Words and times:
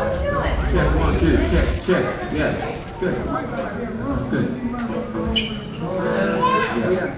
Check, 0.00 0.98
one, 0.98 1.18
two, 1.20 1.36
check, 1.36 1.66
check. 1.84 2.32
Yes, 2.32 2.56
good. 2.98 3.14
That's 3.14 4.26
good. 4.30 4.48
Yeah. 6.90 7.16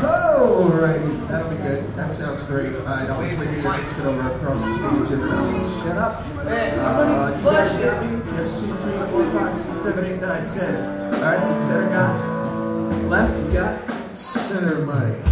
Alrighty, 0.00 1.28
that'll 1.28 1.50
be 1.50 1.56
good. 1.56 1.86
That 1.96 2.10
sounds 2.10 2.42
great. 2.44 2.72
Right, 2.72 3.10
I'll 3.10 3.20
leave 3.20 3.38
with 3.38 3.54
you 3.54 3.62
to 3.62 3.70
mix 3.76 3.98
it 3.98 4.06
over 4.06 4.30
across 4.30 4.62
the 4.62 4.74
stage 4.76 5.18
and 5.18 5.30
uh, 5.30 5.84
shut 5.84 5.98
up. 5.98 6.24
Uh, 6.38 7.40
guys 7.42 7.74
got 7.84 8.06
me? 8.06 8.10
Yes, 8.32 8.62
two, 8.62 8.74
three, 8.76 8.92
four, 9.10 9.30
five, 9.32 9.54
six, 9.54 9.80
seven, 9.82 10.04
eight, 10.06 10.20
nine, 10.22 10.46
ten. 10.46 11.14
All 11.14 11.20
right, 11.20 11.56
center 11.56 11.88
got. 11.90 13.04
Left 13.08 13.52
got. 13.52 13.90
Center 14.16 14.78
Mike. 14.86 15.22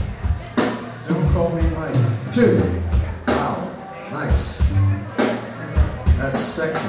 Don't 1.08 1.32
call 1.32 1.48
me 1.48 1.62
Mike. 1.70 2.30
Two. 2.30 2.82
Sexy. 6.58 6.88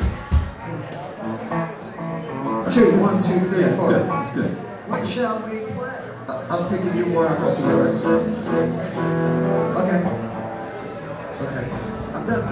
Two, 2.73 2.89
one, 2.97 3.21
two, 3.21 3.39
three, 3.49 3.61
Yeah, 3.61 3.67
it's 3.67 3.77
four. 3.77 3.89
good. 3.91 4.09
It's 4.09 4.31
good. 4.33 4.57
What 4.89 5.05
shall 5.05 5.37
we 5.45 5.59
play? 5.77 5.99
Uh, 6.27 6.41
I'm 6.49 6.63
picking 6.69 6.97
you 6.97 7.05
more 7.05 7.27
up 7.27 7.39
of 7.39 7.59
yours. 7.59 8.03
Okay. 9.81 9.99
Okay. 11.45 11.65
I'm 12.15 12.25
done. 12.25 12.45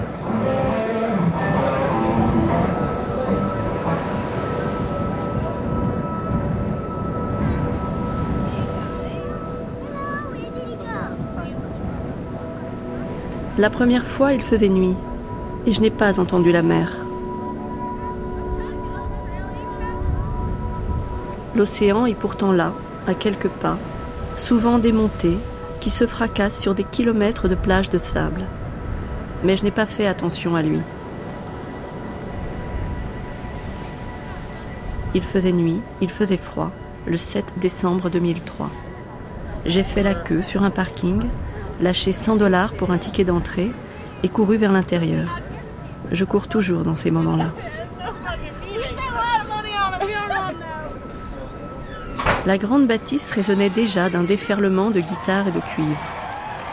La 13.58 13.70
première 13.70 14.04
fois, 14.04 14.34
il 14.34 14.40
faisait 14.40 14.68
nuit, 14.68 14.94
et 15.66 15.72
je 15.72 15.80
n'ai 15.80 15.90
pas 15.90 16.20
entendu 16.20 16.52
la 16.52 16.62
mer. 16.62 17.07
L'océan 21.58 22.06
est 22.06 22.14
pourtant 22.14 22.52
là, 22.52 22.72
à 23.08 23.14
quelques 23.14 23.48
pas, 23.48 23.78
souvent 24.36 24.78
démonté, 24.78 25.36
qui 25.80 25.90
se 25.90 26.06
fracasse 26.06 26.56
sur 26.56 26.72
des 26.72 26.84
kilomètres 26.84 27.48
de 27.48 27.56
plages 27.56 27.90
de 27.90 27.98
sable. 27.98 28.44
Mais 29.42 29.56
je 29.56 29.64
n'ai 29.64 29.72
pas 29.72 29.84
fait 29.84 30.06
attention 30.06 30.54
à 30.54 30.62
lui. 30.62 30.78
Il 35.16 35.22
faisait 35.22 35.50
nuit, 35.50 35.80
il 36.00 36.10
faisait 36.10 36.36
froid, 36.36 36.70
le 37.08 37.16
7 37.16 37.54
décembre 37.56 38.08
2003. 38.08 38.70
J'ai 39.66 39.82
fait 39.82 40.04
la 40.04 40.14
queue 40.14 40.42
sur 40.42 40.62
un 40.62 40.70
parking, 40.70 41.24
lâché 41.80 42.12
100 42.12 42.36
dollars 42.36 42.74
pour 42.74 42.92
un 42.92 42.98
ticket 42.98 43.24
d'entrée 43.24 43.72
et 44.22 44.28
couru 44.28 44.58
vers 44.58 44.70
l'intérieur. 44.70 45.40
Je 46.12 46.24
cours 46.24 46.46
toujours 46.46 46.84
dans 46.84 46.94
ces 46.94 47.10
moments-là. 47.10 47.50
La 52.48 52.56
grande 52.56 52.86
bâtisse 52.86 53.30
résonnait 53.32 53.68
déjà 53.68 54.08
d'un 54.08 54.22
déferlement 54.22 54.90
de 54.90 55.00
guitares 55.00 55.48
et 55.48 55.50
de 55.50 55.60
cuivre. 55.60 56.02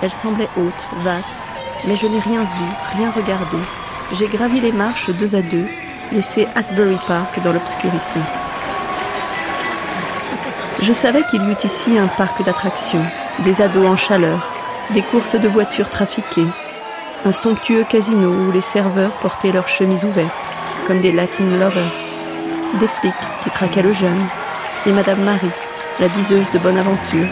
Elle 0.02 0.10
semblait 0.10 0.48
haute, 0.56 0.90
vaste, 1.04 1.34
mais 1.86 1.98
je 1.98 2.08
n'ai 2.08 2.20
rien 2.20 2.44
vu, 2.44 2.98
rien 2.98 3.12
regardé. 3.12 3.58
J'ai 4.14 4.30
gravi 4.30 4.62
les 4.62 4.72
marches 4.72 5.10
deux 5.10 5.36
à 5.36 5.42
deux, 5.42 5.66
laissé 6.14 6.48
Asbury 6.56 6.98
Park 7.10 7.42
dans 7.44 7.52
l'obscurité. 7.52 8.22
Je 10.80 10.94
savais 10.94 11.24
qu'il 11.24 11.44
y 11.44 11.52
eut 11.52 11.58
ici 11.62 11.98
un 11.98 12.08
parc 12.08 12.42
d'attractions, 12.46 13.04
des 13.40 13.62
ados 13.62 13.86
en 13.86 13.98
chaleur, 13.98 14.54
des 14.94 15.02
courses 15.02 15.36
de 15.36 15.50
voitures 15.50 15.90
trafiquées, 15.90 16.48
un 17.26 17.34
somptueux 17.34 17.84
casino 17.84 18.30
où 18.30 18.50
les 18.54 18.62
serveurs 18.62 19.20
portaient 19.20 19.52
leurs 19.52 19.68
chemises 19.68 20.06
ouvertes, 20.06 20.32
comme 20.88 21.02
des 21.02 21.12
Latin 21.12 21.44
lovers, 21.60 21.92
des 22.80 22.88
flics 22.88 23.14
qui 23.44 23.50
traquaient 23.50 23.84
le 23.84 23.92
jeune, 23.92 24.26
et 24.86 24.94
Madame 24.94 25.22
Marie, 25.22 25.52
la 26.00 26.10
diseuse 26.10 26.50
de 26.52 26.60
bonne 26.60 26.78
aventure. 26.78 27.28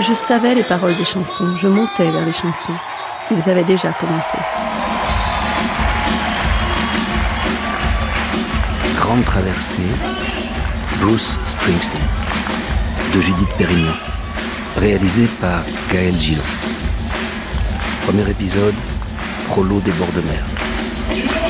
Je 0.00 0.14
savais 0.14 0.54
les 0.54 0.62
paroles 0.62 0.96
des 0.96 1.04
chansons, 1.04 1.56
je 1.56 1.68
montais 1.68 2.10
vers 2.10 2.24
les 2.24 2.32
chansons. 2.32 2.72
Ils 3.30 3.50
avaient 3.50 3.64
déjà 3.64 3.92
commencé. 3.92 4.38
Grande 8.96 9.24
traversée, 9.24 9.82
Bruce 11.00 11.38
Springsteen, 11.44 12.00
de 13.14 13.20
Judith 13.20 13.54
Pérignon, 13.56 13.94
réalisé 14.76 15.26
par 15.40 15.62
Gaël 15.92 16.18
Gillot. 16.18 16.42
Premier 18.06 18.30
épisode, 18.30 18.74
Prolo 19.48 19.80
des 19.80 19.92
bords 19.92 20.12
de 20.14 20.22
mer. 20.22 21.47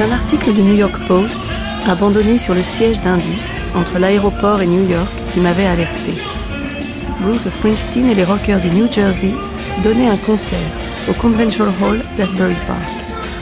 Un 0.00 0.12
article 0.12 0.52
du 0.52 0.62
New 0.62 0.76
York 0.76 0.96
Post 1.08 1.40
abandonné 1.88 2.38
sur 2.38 2.54
le 2.54 2.62
siège 2.62 3.00
d'un 3.00 3.16
bus 3.16 3.64
entre 3.74 3.98
l'aéroport 3.98 4.60
et 4.60 4.66
New 4.66 4.88
York 4.88 5.12
qui 5.32 5.40
m'avait 5.40 5.66
alerté. 5.66 6.12
Bruce 7.20 7.48
Springsteen 7.48 8.06
et 8.06 8.14
les 8.14 8.22
rockers 8.22 8.60
du 8.60 8.70
New 8.70 8.90
Jersey 8.90 9.34
donnaient 9.82 10.08
un 10.08 10.16
concert 10.16 10.58
au 11.10 11.14
Convention 11.14 11.66
Hall 11.82 12.04
d'Asbury 12.16 12.54
Park 12.68 12.92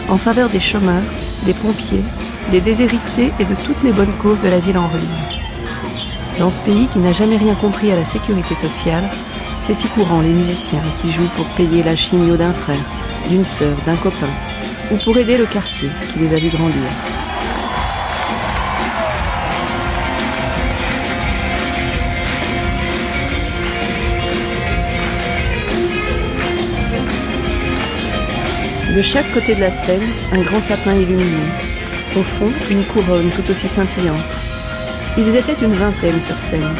en 0.08 0.16
faveur 0.16 0.48
des 0.48 0.60
chômeurs, 0.60 1.02
des 1.44 1.52
pompiers, 1.52 2.02
des 2.50 2.62
déshérités 2.62 3.32
et 3.38 3.44
de 3.44 3.54
toutes 3.66 3.82
les 3.82 3.92
bonnes 3.92 4.16
causes 4.18 4.40
de 4.40 4.48
la 4.48 4.60
ville 4.60 4.78
en 4.78 4.88
ruine. 4.88 5.04
Dans 6.38 6.50
ce 6.50 6.60
pays 6.62 6.88
qui 6.88 7.00
n'a 7.00 7.12
jamais 7.12 7.36
rien 7.36 7.54
compris 7.54 7.92
à 7.92 7.96
la 7.96 8.04
sécurité 8.06 8.54
sociale, 8.54 9.10
c'est 9.60 9.74
si 9.74 9.88
courant 9.88 10.22
les 10.22 10.32
musiciens 10.32 10.82
qui 10.96 11.10
jouent 11.10 11.30
pour 11.36 11.46
payer 11.48 11.82
la 11.82 11.96
chimio 11.96 12.36
d'un 12.36 12.54
frère, 12.54 12.84
d'une 13.28 13.44
sœur, 13.44 13.76
d'un 13.84 13.96
copain, 13.96 14.30
ou 14.90 14.96
pour 14.96 15.18
aider 15.18 15.36
le 15.36 15.46
quartier 15.46 15.90
qui 16.08 16.18
les 16.20 16.34
a 16.34 16.38
vus 16.38 16.50
grandir. 16.50 16.82
De 28.94 29.02
chaque 29.02 29.30
côté 29.32 29.54
de 29.54 29.60
la 29.60 29.70
scène, 29.70 30.08
un 30.32 30.40
grand 30.40 30.62
sapin 30.62 30.94
illuminé. 30.94 31.36
Au 32.16 32.22
fond, 32.22 32.50
une 32.70 32.82
couronne 32.84 33.28
tout 33.28 33.50
aussi 33.50 33.68
scintillante. 33.68 34.16
Ils 35.18 35.36
étaient 35.36 35.56
une 35.62 35.74
vingtaine 35.74 36.20
sur 36.20 36.38
scène. 36.38 36.74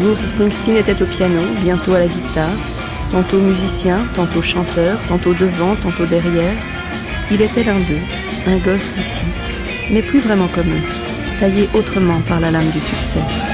Bruce 0.00 0.26
Springsteen 0.26 0.76
était 0.76 1.02
au 1.02 1.06
piano, 1.06 1.40
bientôt 1.62 1.94
à 1.94 2.00
la 2.00 2.06
guitare, 2.06 2.56
tantôt 3.10 3.40
musicien, 3.40 4.06
tantôt 4.14 4.42
chanteur, 4.42 4.98
tantôt 5.08 5.34
devant, 5.34 5.74
tantôt 5.74 6.06
derrière. 6.06 6.54
Il 7.30 7.40
était 7.40 7.64
l'un 7.64 7.80
d'eux, 7.80 8.00
un 8.46 8.58
gosse 8.58 8.86
d'ici, 8.94 9.22
mais 9.90 10.02
plus 10.02 10.20
vraiment 10.20 10.48
comme 10.48 10.68
eux, 10.68 11.38
taillé 11.38 11.68
autrement 11.74 12.20
par 12.20 12.40
la 12.40 12.50
lame 12.50 12.70
du 12.70 12.80
succès. 12.80 13.53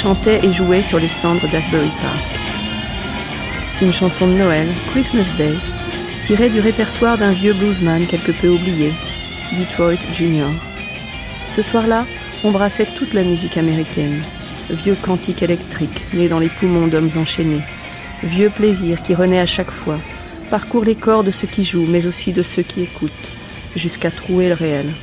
Tous 0.00 0.06
chantaient 0.06 0.44
et 0.44 0.52
jouaient 0.52 0.82
sur 0.82 0.98
les 0.98 1.08
cendres 1.08 1.46
d'Asbury 1.50 1.90
Park. 2.00 2.40
Une 3.82 3.92
chanson 3.92 4.26
de 4.28 4.32
Noël, 4.32 4.68
Christmas 4.90 5.26
Day, 5.36 5.52
tirée 6.24 6.48
du 6.48 6.60
répertoire 6.60 7.18
d'un 7.18 7.32
vieux 7.32 7.52
bluesman 7.52 8.06
quelque 8.06 8.32
peu 8.32 8.48
oublié, 8.48 8.92
Detroit 9.52 10.00
Junior. 10.12 10.50
Ce 11.48 11.60
soir-là, 11.60 12.06
on 12.44 12.50
brassait 12.50 12.86
toute 12.86 13.12
la 13.12 13.24
musique 13.24 13.58
américaine. 13.58 14.22
vieux 14.70 14.94
cantique 14.94 15.42
électrique 15.42 16.04
né 16.14 16.28
dans 16.28 16.38
les 16.38 16.48
poumons 16.48 16.86
d'hommes 16.86 17.10
enchaînés, 17.16 17.62
vieux 18.22 18.50
plaisir 18.50 19.02
qui 19.02 19.14
renaît 19.14 19.40
à 19.40 19.46
chaque 19.46 19.72
fois, 19.72 19.98
parcourt 20.50 20.84
les 20.84 20.96
corps 20.96 21.24
de 21.24 21.30
ceux 21.30 21.48
qui 21.48 21.64
jouent, 21.64 21.88
mais 21.88 22.06
aussi 22.06 22.32
de 22.32 22.42
ceux 22.42 22.62
qui 22.62 22.82
écoutent, 22.82 23.30
jusqu'à 23.76 24.10
trouer 24.10 24.48
le 24.48 24.54
réel. 24.54 24.94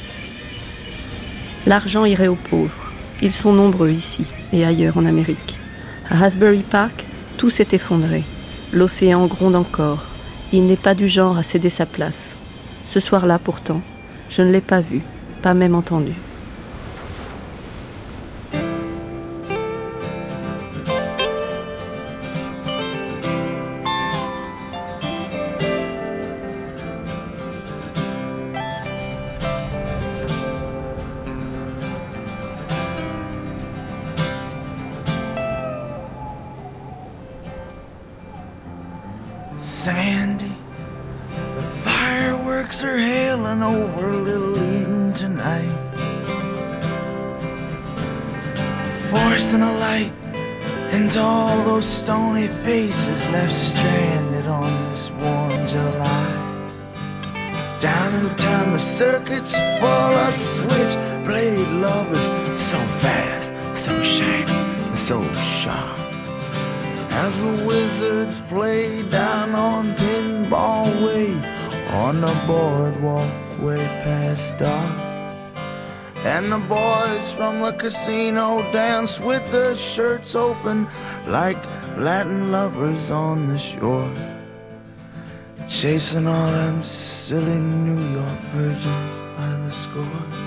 L'argent 1.68 2.06
irait 2.06 2.30
aux 2.30 2.36
pauvres. 2.36 2.87
Ils 3.22 3.34
sont 3.34 3.52
nombreux 3.52 3.90
ici 3.90 4.26
et 4.54 4.64
ailleurs 4.64 4.98
en 4.98 5.06
Amérique. 5.06 5.60
À 6.10 6.24
Asbury 6.24 6.62
Park, 6.62 7.06
tout 7.38 7.50
s'est 7.50 7.70
effondré. 7.72 8.24
L'océan 8.72 9.26
gronde 9.26 9.56
encore. 9.56 10.06
Il 10.54 10.66
n'est 10.66 10.78
pas 10.78 10.94
du 10.94 11.08
genre 11.08 11.38
à 11.38 11.44
céder 11.44 11.70
sa 11.70 11.86
place. 11.86 12.38
Ce 12.86 13.00
soir-là, 13.00 13.40
pourtant, 13.40 13.82
je 14.30 14.44
ne 14.44 14.52
l'ai 14.52 14.62
pas 14.62 14.82
vu, 14.82 15.02
pas 15.42 15.54
même 15.54 15.76
entendu. 15.76 16.14
Casino 77.78 78.62
dance 78.72 79.20
with 79.20 79.52
their 79.52 79.76
shirts 79.76 80.36
open 80.36 80.88
like 81.28 81.64
Latin 81.98 82.52
lovers 82.52 83.12
on 83.12 83.48
the 83.48 83.58
shore. 83.58 84.14
Chasing 85.70 86.28
all 86.28 86.48
them 86.48 86.84
silly 86.84 87.60
New 87.60 88.02
York 88.14 88.40
virgins 88.54 89.38
by 89.38 89.50
the 89.64 89.70
score. 89.70 90.47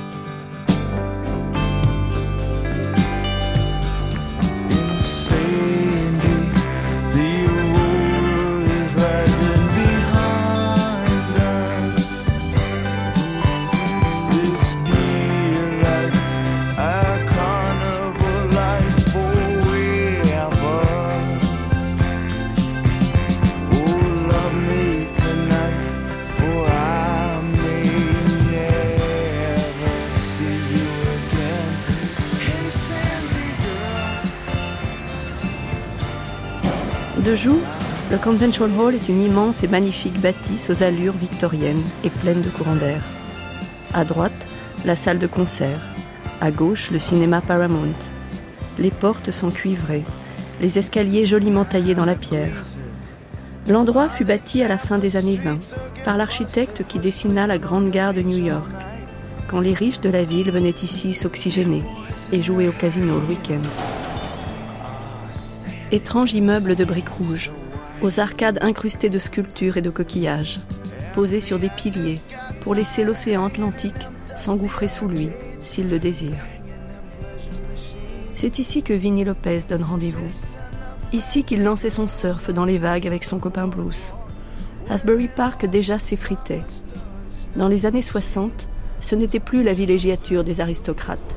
Le 38.20 38.24
Convention 38.24 38.68
Hall 38.78 38.94
est 38.94 39.08
une 39.08 39.22
immense 39.22 39.62
et 39.62 39.68
magnifique 39.68 40.20
bâtisse 40.20 40.68
aux 40.68 40.82
allures 40.82 41.16
victoriennes 41.16 41.82
et 42.04 42.10
pleine 42.10 42.42
de 42.42 42.50
courant 42.50 42.74
d'air. 42.74 43.02
À 43.94 44.04
droite, 44.04 44.46
la 44.84 44.94
salle 44.94 45.18
de 45.18 45.26
concert. 45.26 45.80
À 46.42 46.50
gauche, 46.50 46.90
le 46.90 46.98
cinéma 46.98 47.40
Paramount. 47.40 47.98
Les 48.78 48.90
portes 48.90 49.30
sont 49.30 49.50
cuivrées, 49.50 50.04
les 50.60 50.78
escaliers 50.78 51.24
joliment 51.24 51.64
taillés 51.64 51.94
dans 51.94 52.04
la 52.04 52.14
pierre. 52.14 52.52
L'endroit 53.68 54.10
fut 54.10 54.26
bâti 54.26 54.62
à 54.62 54.68
la 54.68 54.76
fin 54.76 54.98
des 54.98 55.16
années 55.16 55.40
20 55.42 55.58
par 56.04 56.18
l'architecte 56.18 56.84
qui 56.86 56.98
dessina 56.98 57.46
la 57.46 57.56
grande 57.56 57.88
gare 57.88 58.12
de 58.12 58.20
New 58.20 58.44
York, 58.44 58.76
quand 59.48 59.60
les 59.60 59.72
riches 59.72 60.00
de 60.00 60.10
la 60.10 60.24
ville 60.24 60.50
venaient 60.50 60.70
ici 60.70 61.14
s'oxygéner 61.14 61.82
et 62.32 62.42
jouer 62.42 62.68
au 62.68 62.72
casino 62.72 63.18
le 63.18 63.26
week-end. 63.26 63.62
Étrange 65.90 66.34
immeuble 66.34 66.76
de 66.76 66.84
briques 66.84 67.08
rouges, 67.08 67.50
aux 68.02 68.20
arcades 68.20 68.58
incrustées 68.62 69.10
de 69.10 69.18
sculptures 69.18 69.76
et 69.76 69.82
de 69.82 69.90
coquillages, 69.90 70.60
posé 71.14 71.40
sur 71.40 71.58
des 71.58 71.68
piliers 71.68 72.20
pour 72.60 72.74
laisser 72.74 73.04
l'océan 73.04 73.46
Atlantique 73.46 74.08
s'engouffrer 74.36 74.88
sous 74.88 75.08
lui 75.08 75.28
s'il 75.60 75.90
le 75.90 75.98
désire. 75.98 76.46
C'est 78.34 78.58
ici 78.58 78.82
que 78.82 78.94
Vinnie 78.94 79.24
Lopez 79.24 79.60
donne 79.68 79.84
rendez-vous. 79.84 80.30
Ici 81.12 81.44
qu'il 81.44 81.62
lançait 81.62 81.90
son 81.90 82.08
surf 82.08 82.50
dans 82.50 82.64
les 82.64 82.78
vagues 82.78 83.06
avec 83.06 83.24
son 83.24 83.38
copain 83.38 83.66
Bruce. 83.66 84.14
Asbury 84.88 85.28
Park 85.28 85.66
déjà 85.66 85.98
s'effritait. 85.98 86.62
Dans 87.56 87.68
les 87.68 87.84
années 87.84 88.00
60, 88.00 88.68
ce 89.00 89.14
n'était 89.14 89.40
plus 89.40 89.62
la 89.62 89.74
villégiature 89.74 90.44
des 90.44 90.60
aristocrates, 90.60 91.36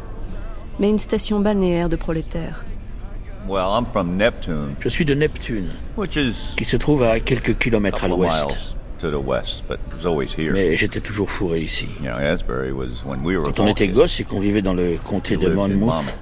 mais 0.80 0.90
une 0.90 1.00
station 1.00 1.40
balnéaire 1.40 1.90
de 1.90 1.96
prolétaires. 1.96 2.64
Well, 2.72 2.72
I'm 2.72 2.72
from 2.72 3.33
Neptune, 3.33 3.33
Je 3.48 4.90
suis 4.90 5.06
de 5.06 5.14
Neptune, 5.14 5.70
which 5.98 6.16
is 6.16 6.56
qui 6.58 6.66
se 6.66 6.78
trouve 6.78 7.04
à 7.04 7.20
quelques 7.20 7.50
a 7.50 7.54
kilomètres 7.54 8.04
à 8.04 8.08
l'ouest. 8.08 8.48
miles 8.48 8.74
to 9.00 9.12
the 9.12 9.22
west, 9.22 9.64
but 9.68 9.80
it 9.88 9.94
was 9.98 10.06
always 10.08 10.34
here. 10.38 10.54
Mais 10.54 10.78
j'étais 10.78 11.02
toujours 11.02 11.30
fourré 11.30 11.60
ici. 11.60 11.88
You 12.02 12.10
know, 12.10 12.18
Asbury 12.18 12.72
was 12.72 13.04
when 13.06 13.22
we 13.24 13.36
were 13.38 13.44
Quand 13.44 13.60
on 13.60 13.68
était 13.68 13.88
gosse 13.88 14.20
et 14.20 14.24
qu'on 14.24 14.40
vivait 14.40 14.62
dans 14.62 14.74
le 14.74 14.98
comté 15.04 15.38
de 15.38 15.50
Monmouth. 15.50 16.18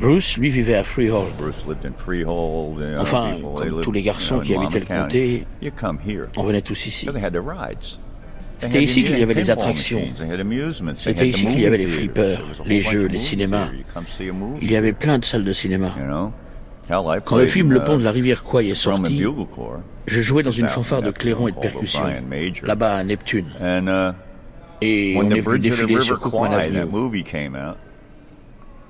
Bruce, 0.00 0.38
lui, 0.38 0.48
vivait 0.48 0.76
à 0.76 0.82
Freehold. 0.82 1.30
Bruce 1.36 1.66
lived 1.68 1.84
in 1.84 1.92
Freehold. 1.96 2.80
You 2.80 2.96
know, 2.96 3.00
Enfin, 3.02 3.36
comme 3.56 3.82
tous 3.82 3.92
les 3.92 4.02
garçons 4.02 4.40
qui 4.40 4.54
habitaient 4.54 4.80
le 4.80 4.86
comté, 4.86 5.46
You 5.60 5.70
come 5.78 5.98
here. 6.06 6.28
On 6.36 6.42
venait 6.42 6.62
tous 6.62 6.86
ici. 6.86 7.06
C'était 8.60 8.82
ici 8.82 9.04
qu'il 9.04 9.18
y 9.18 9.22
avait 9.22 9.34
les 9.34 9.50
attractions. 9.50 10.02
C'était 10.96 11.28
ici 11.28 11.46
qu'il 11.46 11.60
y 11.60 11.66
avait 11.66 11.78
les 11.78 11.86
flippers, 11.86 12.40
les 12.66 12.80
jeux, 12.80 13.06
les 13.06 13.18
cinémas. 13.18 13.68
Il 14.60 14.70
y 14.70 14.76
avait 14.76 14.92
plein 14.92 15.18
de 15.18 15.24
salles 15.24 15.44
de 15.44 15.52
cinéma. 15.52 15.90
Quand 17.24 17.36
le 17.36 17.46
film 17.46 17.72
Le 17.72 17.80
uh, 17.80 17.84
Pont 17.84 17.98
de 17.98 18.02
la 18.04 18.10
rivière 18.10 18.42
Kwai 18.42 18.70
est 18.70 18.74
sorti, 18.74 19.22
je 20.06 20.20
jouais 20.22 20.42
dans 20.42 20.50
une 20.50 20.66
fanfare 20.68 21.02
de 21.02 21.10
that's 21.10 21.18
clairon 21.18 21.46
et 21.46 21.52
de 21.52 21.56
called 21.56 21.70
percussion, 21.70 22.00
O'Brien 22.00 22.22
Major. 22.22 22.66
là-bas 22.66 22.96
à 22.96 23.04
Neptune. 23.04 23.46
Uh, 23.60 24.12
Et 24.82 25.14
on 25.16 25.30
est 25.30 25.40
venu 25.40 25.60
défiler 25.60 26.00
sur 26.00 26.18
Cookman 26.18 26.52
Avenue. 26.52 26.86
movie 26.86 27.22
came 27.22 27.54
out, 27.54 27.76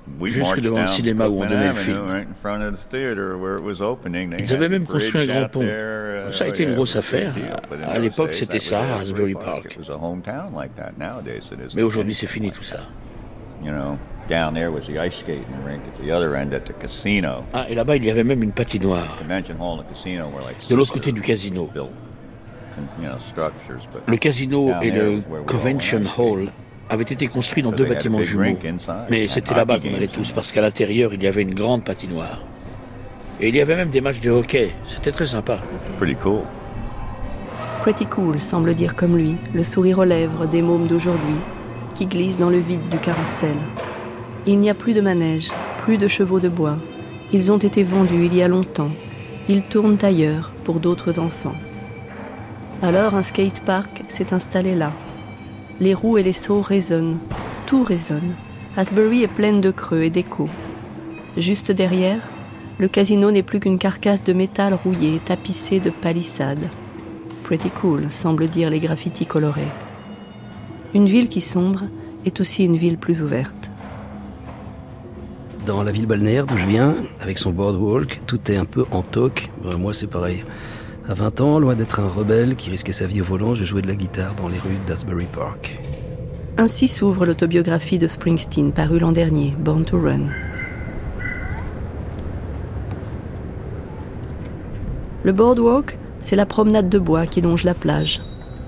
Jusque 0.25 0.61
devant 0.61 0.81
le 0.81 0.87
cinéma 0.87 1.27
où 1.27 1.43
on 1.43 1.47
donnait 1.47 1.69
le 1.69 1.75
film. 1.75 2.25
Ils 4.39 4.53
avaient 4.53 4.69
même 4.69 4.85
construit 4.85 5.21
un 5.21 5.25
grand 5.25 5.49
pont. 5.49 5.61
uh, 5.61 6.33
Ça 6.33 6.45
a 6.45 6.47
été 6.47 6.63
une 6.63 6.73
grosse 6.75 6.95
affaire. 6.95 7.33
À 7.83 7.99
l'époque, 7.99 8.33
c'était 8.33 8.59
ça, 8.59 8.97
Asbury 8.97 9.35
Park. 9.35 9.77
Mais 11.75 11.83
aujourd'hui, 11.83 12.13
c'est 12.13 12.27
fini 12.27 12.51
tout 12.51 12.63
ça. 12.63 12.77
that. 12.77 13.01
You 13.63 13.71
know, 13.71 13.97
down 14.27 14.53
there 14.53 14.71
was 14.71 14.87
the 14.87 14.97
ice 14.97 15.17
skating 15.19 15.45
rink 15.63 15.83
at 15.85 16.03
the 16.03 16.11
other 16.11 16.35
end 16.35 16.53
at 16.53 16.65
the 16.65 16.73
casino. 16.73 17.43
Ah, 17.53 17.65
et 17.69 17.75
là-bas, 17.75 17.95
il 17.97 18.05
y 18.05 18.09
avait 18.09 18.23
même 18.23 18.41
une 18.41 18.51
patinoire. 18.51 19.17
Convention 19.19 19.55
hall 19.59 19.79
and 19.79 19.83
the 19.83 19.93
casino 19.93 20.29
were 20.29 20.43
like 20.43 20.67
De 20.67 20.75
l'autre 20.75 20.93
côté 20.93 21.11
du 21.11 21.21
casino. 21.21 21.69
Le 24.07 24.17
casino 24.17 24.71
et 24.81 24.91
le 24.91 25.21
Convention. 25.45 26.01
Hall 26.17 26.47
avaient 26.91 27.03
été 27.03 27.27
construits 27.27 27.63
dans 27.63 27.71
deux 27.71 27.85
bâtiments 27.85 28.21
jumeaux. 28.21 28.57
Mais 29.09 29.27
c'était 29.27 29.55
là-bas 29.55 29.79
qu'on 29.79 29.93
allait 29.93 30.07
tous, 30.07 30.31
parce 30.33 30.51
qu'à 30.51 30.61
l'intérieur, 30.61 31.13
il 31.13 31.23
y 31.23 31.27
avait 31.27 31.41
une 31.41 31.53
grande 31.53 31.83
patinoire. 31.83 32.41
Et 33.39 33.47
il 33.47 33.55
y 33.55 33.61
avait 33.61 33.77
même 33.77 33.89
des 33.89 34.01
matchs 34.01 34.19
de 34.19 34.29
hockey. 34.29 34.71
C'était 34.85 35.11
très 35.11 35.25
sympa. 35.25 35.59
Pretty 35.97 36.15
cool. 36.15 36.41
Pretty 37.81 38.05
cool, 38.05 38.39
semble 38.39 38.75
dire 38.75 38.95
comme 38.95 39.17
lui, 39.17 39.37
le 39.53 39.63
sourire 39.63 39.99
aux 39.99 40.03
lèvres 40.03 40.45
des 40.47 40.61
mômes 40.61 40.85
d'aujourd'hui, 40.85 41.39
qui 41.95 42.05
glissent 42.05 42.37
dans 42.37 42.49
le 42.49 42.59
vide 42.59 42.87
du 42.89 42.97
carrousel. 42.97 43.57
Il 44.45 44.59
n'y 44.59 44.69
a 44.69 44.75
plus 44.75 44.93
de 44.93 45.01
manège, 45.01 45.49
plus 45.83 45.97
de 45.97 46.07
chevaux 46.07 46.39
de 46.39 46.49
bois. 46.49 46.77
Ils 47.31 47.51
ont 47.51 47.57
été 47.57 47.83
vendus 47.83 48.25
il 48.25 48.35
y 48.35 48.43
a 48.43 48.47
longtemps. 48.47 48.91
Ils 49.47 49.63
tournent 49.63 49.97
ailleurs 50.03 50.51
pour 50.65 50.79
d'autres 50.79 51.19
enfants. 51.19 51.55
Alors 52.83 53.15
un 53.15 53.23
skatepark 53.23 54.03
s'est 54.09 54.33
installé 54.33 54.75
là. 54.75 54.91
Les 55.81 55.95
roues 55.95 56.19
et 56.19 56.23
les 56.23 56.31
sauts 56.31 56.61
résonnent. 56.61 57.17
Tout 57.65 57.83
résonne. 57.83 58.35
Asbury 58.77 59.23
est 59.23 59.27
pleine 59.27 59.61
de 59.61 59.71
creux 59.71 60.03
et 60.03 60.11
d'échos. 60.11 60.47
Juste 61.37 61.71
derrière, 61.71 62.19
le 62.77 62.87
casino 62.87 63.31
n'est 63.31 63.41
plus 63.41 63.59
qu'une 63.59 63.79
carcasse 63.79 64.23
de 64.23 64.31
métal 64.31 64.75
rouillé 64.75 65.19
tapissée 65.25 65.79
de 65.79 65.89
palissades. 65.89 66.69
Pretty 67.41 67.71
cool, 67.71 68.11
semble 68.11 68.47
dire 68.47 68.69
les 68.69 68.79
graffitis 68.79 69.25
colorés. 69.25 69.71
Une 70.93 71.07
ville 71.07 71.29
qui 71.29 71.41
sombre 71.41 71.85
est 72.25 72.39
aussi 72.39 72.63
une 72.63 72.77
ville 72.77 72.99
plus 72.99 73.23
ouverte. 73.23 73.71
Dans 75.65 75.81
la 75.81 75.91
ville 75.91 76.05
balnéaire 76.05 76.45
d'où 76.45 76.57
je 76.57 76.67
viens, 76.67 76.95
avec 77.19 77.39
son 77.39 77.49
boardwalk, 77.49 78.21
tout 78.27 78.51
est 78.51 78.57
un 78.57 78.65
peu 78.65 78.85
en 78.91 79.01
toc. 79.01 79.49
Ben, 79.63 79.77
moi, 79.77 79.95
c'est 79.95 80.05
pareil. 80.05 80.43
À 81.11 81.13
20 81.13 81.41
ans, 81.41 81.59
loin 81.59 81.75
d'être 81.75 81.99
un 81.99 82.07
rebelle 82.07 82.55
qui 82.55 82.69
risquait 82.69 82.93
sa 82.93 83.05
vie 83.05 83.19
au 83.19 83.25
volant, 83.25 83.53
je 83.53 83.65
jouais 83.65 83.81
de 83.81 83.87
la 83.89 83.97
guitare 83.97 84.33
dans 84.33 84.47
les 84.47 84.57
rues 84.57 84.79
d'Asbury 84.87 85.25
Park. 85.25 85.77
Ainsi 86.55 86.87
s'ouvre 86.87 87.25
l'autobiographie 87.25 87.99
de 87.99 88.07
Springsteen 88.07 88.71
parue 88.71 88.97
l'an 88.97 89.11
dernier, 89.11 89.53
Born 89.59 89.83
to 89.83 89.99
Run. 89.99 90.27
Le 95.25 95.33
boardwalk, 95.33 95.97
c'est 96.21 96.37
la 96.37 96.45
promenade 96.45 96.87
de 96.87 96.97
bois 96.97 97.25
qui 97.25 97.41
longe 97.41 97.65
la 97.65 97.73
plage. 97.73 98.21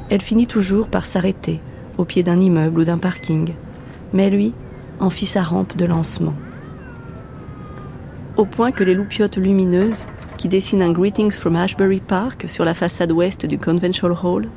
Elle 0.10 0.22
finit 0.22 0.46
toujours 0.46 0.90
par 0.90 1.06
s'arrêter, 1.06 1.62
au 1.98 2.04
pied 2.04 2.24
d'un 2.24 2.42
immeuble 2.42 2.82
ou 2.82 2.84
d'un 2.84 2.98
parking. 2.98 3.54
Mais 4.12 4.30
lui 4.30 4.54
en 5.00 5.10
fit 5.10 5.28
sa 5.28 5.44
rampe 5.44 5.78
de 5.78 5.86
lancement. 5.86 6.34
Au 8.36 8.44
point 8.44 8.74
que 8.74 8.84
les 8.84 8.96
loupiottes 8.96 9.38
lumineuses, 9.38 10.06
qui 10.44 10.50
dessinent 10.50 10.82
un 10.82 10.92
Greetings 10.92 11.32
from 11.32 11.56
Ashbury 11.56 12.02
Park 12.02 12.50
sur 12.50 12.66
la 12.66 12.74
façade 12.74 13.14
ouest 13.14 13.46
du 13.46 13.58
Conventional 13.58 14.18
Hall, 14.22 14.50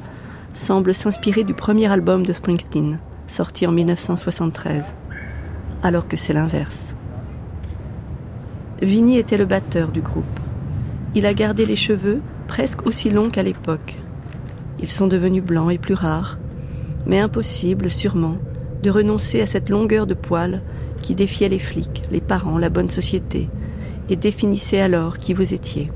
semblent 0.53 0.93
s'inspirer 0.93 1.45
du 1.45 1.55
premier 1.55 1.87
album 1.87 2.27
de 2.27 2.33
Springsteen, 2.33 2.99
sorti 3.29 3.69
en 3.69 3.71
1973, 3.71 4.97
alors 5.85 6.09
que 6.09 6.17
c'est 6.17 6.33
l'inverse. 6.33 6.97
Vinny 8.83 9.17
était 9.17 9.37
le 9.37 9.45
batteur 9.45 9.93
du 9.93 10.01
groupe. 10.01 10.25
Il 11.15 11.25
a 11.25 11.35
gardé 11.35 11.65
les 11.65 11.77
cheveux 11.77 12.21
presque 12.49 12.85
aussi 12.85 13.09
longs 13.09 13.31
qu'à 13.31 13.45
l'époque. 13.45 14.01
Ils 14.81 14.89
sont 14.89 15.07
devenus 15.07 15.45
blancs 15.45 15.71
et 15.71 15.79
plus 15.79 15.95
rares, 15.95 16.37
mais 17.07 17.21
impossible, 17.21 17.93
sûrement, 17.93 18.35
de 18.83 18.91
renoncer 18.91 19.41
à 19.41 19.47
cette 19.47 19.69
longueur 19.69 20.09
de 20.09 20.15
poils 20.15 20.63
qui 21.01 21.15
défiait 21.15 21.49
les 21.49 21.61
flics, 21.61 22.03
les 22.11 22.21
parents, 22.21 22.59
la 22.59 22.71
bonne 22.71 22.91
société, 22.91 23.49
et 24.09 24.17
définissait 24.17 24.81
alors 24.81 25.19
qui 25.19 25.35
vous 25.35 25.55
étiez. 25.55 25.91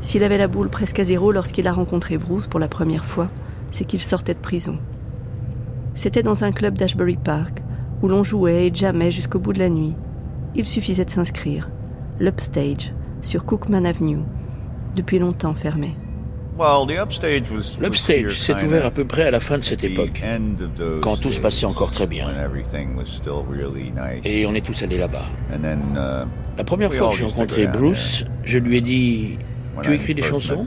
S'il 0.00 0.22
avait 0.22 0.38
la 0.38 0.48
boule 0.48 0.68
presque 0.68 0.98
à 0.98 1.04
zéro 1.04 1.32
lorsqu'il 1.32 1.66
a 1.66 1.72
rencontré 1.72 2.18
Bruce 2.18 2.46
pour 2.46 2.60
la 2.60 2.68
première 2.68 3.04
fois, 3.04 3.30
c'est 3.70 3.84
qu'il 3.84 4.00
sortait 4.00 4.34
de 4.34 4.38
prison. 4.38 4.78
C'était 5.94 6.22
dans 6.22 6.44
un 6.44 6.52
club 6.52 6.76
d'Ashbury 6.76 7.16
Park, 7.16 7.62
où 8.02 8.08
l'on 8.08 8.22
jouait 8.22 8.66
et 8.66 8.74
jamais 8.74 9.10
jusqu'au 9.10 9.38
bout 9.38 9.52
de 9.52 9.60
la 9.60 9.70
nuit. 9.70 9.94
Il 10.54 10.66
suffisait 10.66 11.04
de 11.04 11.10
s'inscrire. 11.10 11.70
L'Upstage, 12.20 12.92
sur 13.22 13.44
Cookman 13.44 13.84
Avenue, 13.84 14.20
depuis 14.94 15.18
longtemps 15.18 15.54
fermé. 15.54 15.96
L'Upstage 17.80 18.38
s'est 18.38 18.54
ouvert 18.64 18.86
à 18.86 18.90
peu 18.92 19.04
près 19.04 19.22
à 19.24 19.30
la 19.30 19.40
fin 19.40 19.58
de 19.58 19.64
cette 19.64 19.82
époque, 19.82 20.22
quand 21.00 21.16
tout 21.20 21.32
se 21.32 21.40
passait 21.40 21.66
encore 21.66 21.90
très 21.90 22.06
bien. 22.06 22.28
Et 24.24 24.46
on 24.46 24.54
est 24.54 24.64
tous 24.64 24.82
allés 24.82 24.98
là-bas. 24.98 25.24
uh, 25.94 26.28
La 26.56 26.64
première 26.64 26.92
fois 26.92 27.10
que 27.10 27.16
j'ai 27.16 27.24
rencontré 27.24 27.66
Bruce, 27.72 28.24
je 28.44 28.58
lui 28.60 28.76
ai 28.76 28.80
dit 28.80 29.38
Tu 29.82 29.92
écris 29.94 30.14
des 30.14 30.22
chansons? 30.22 30.66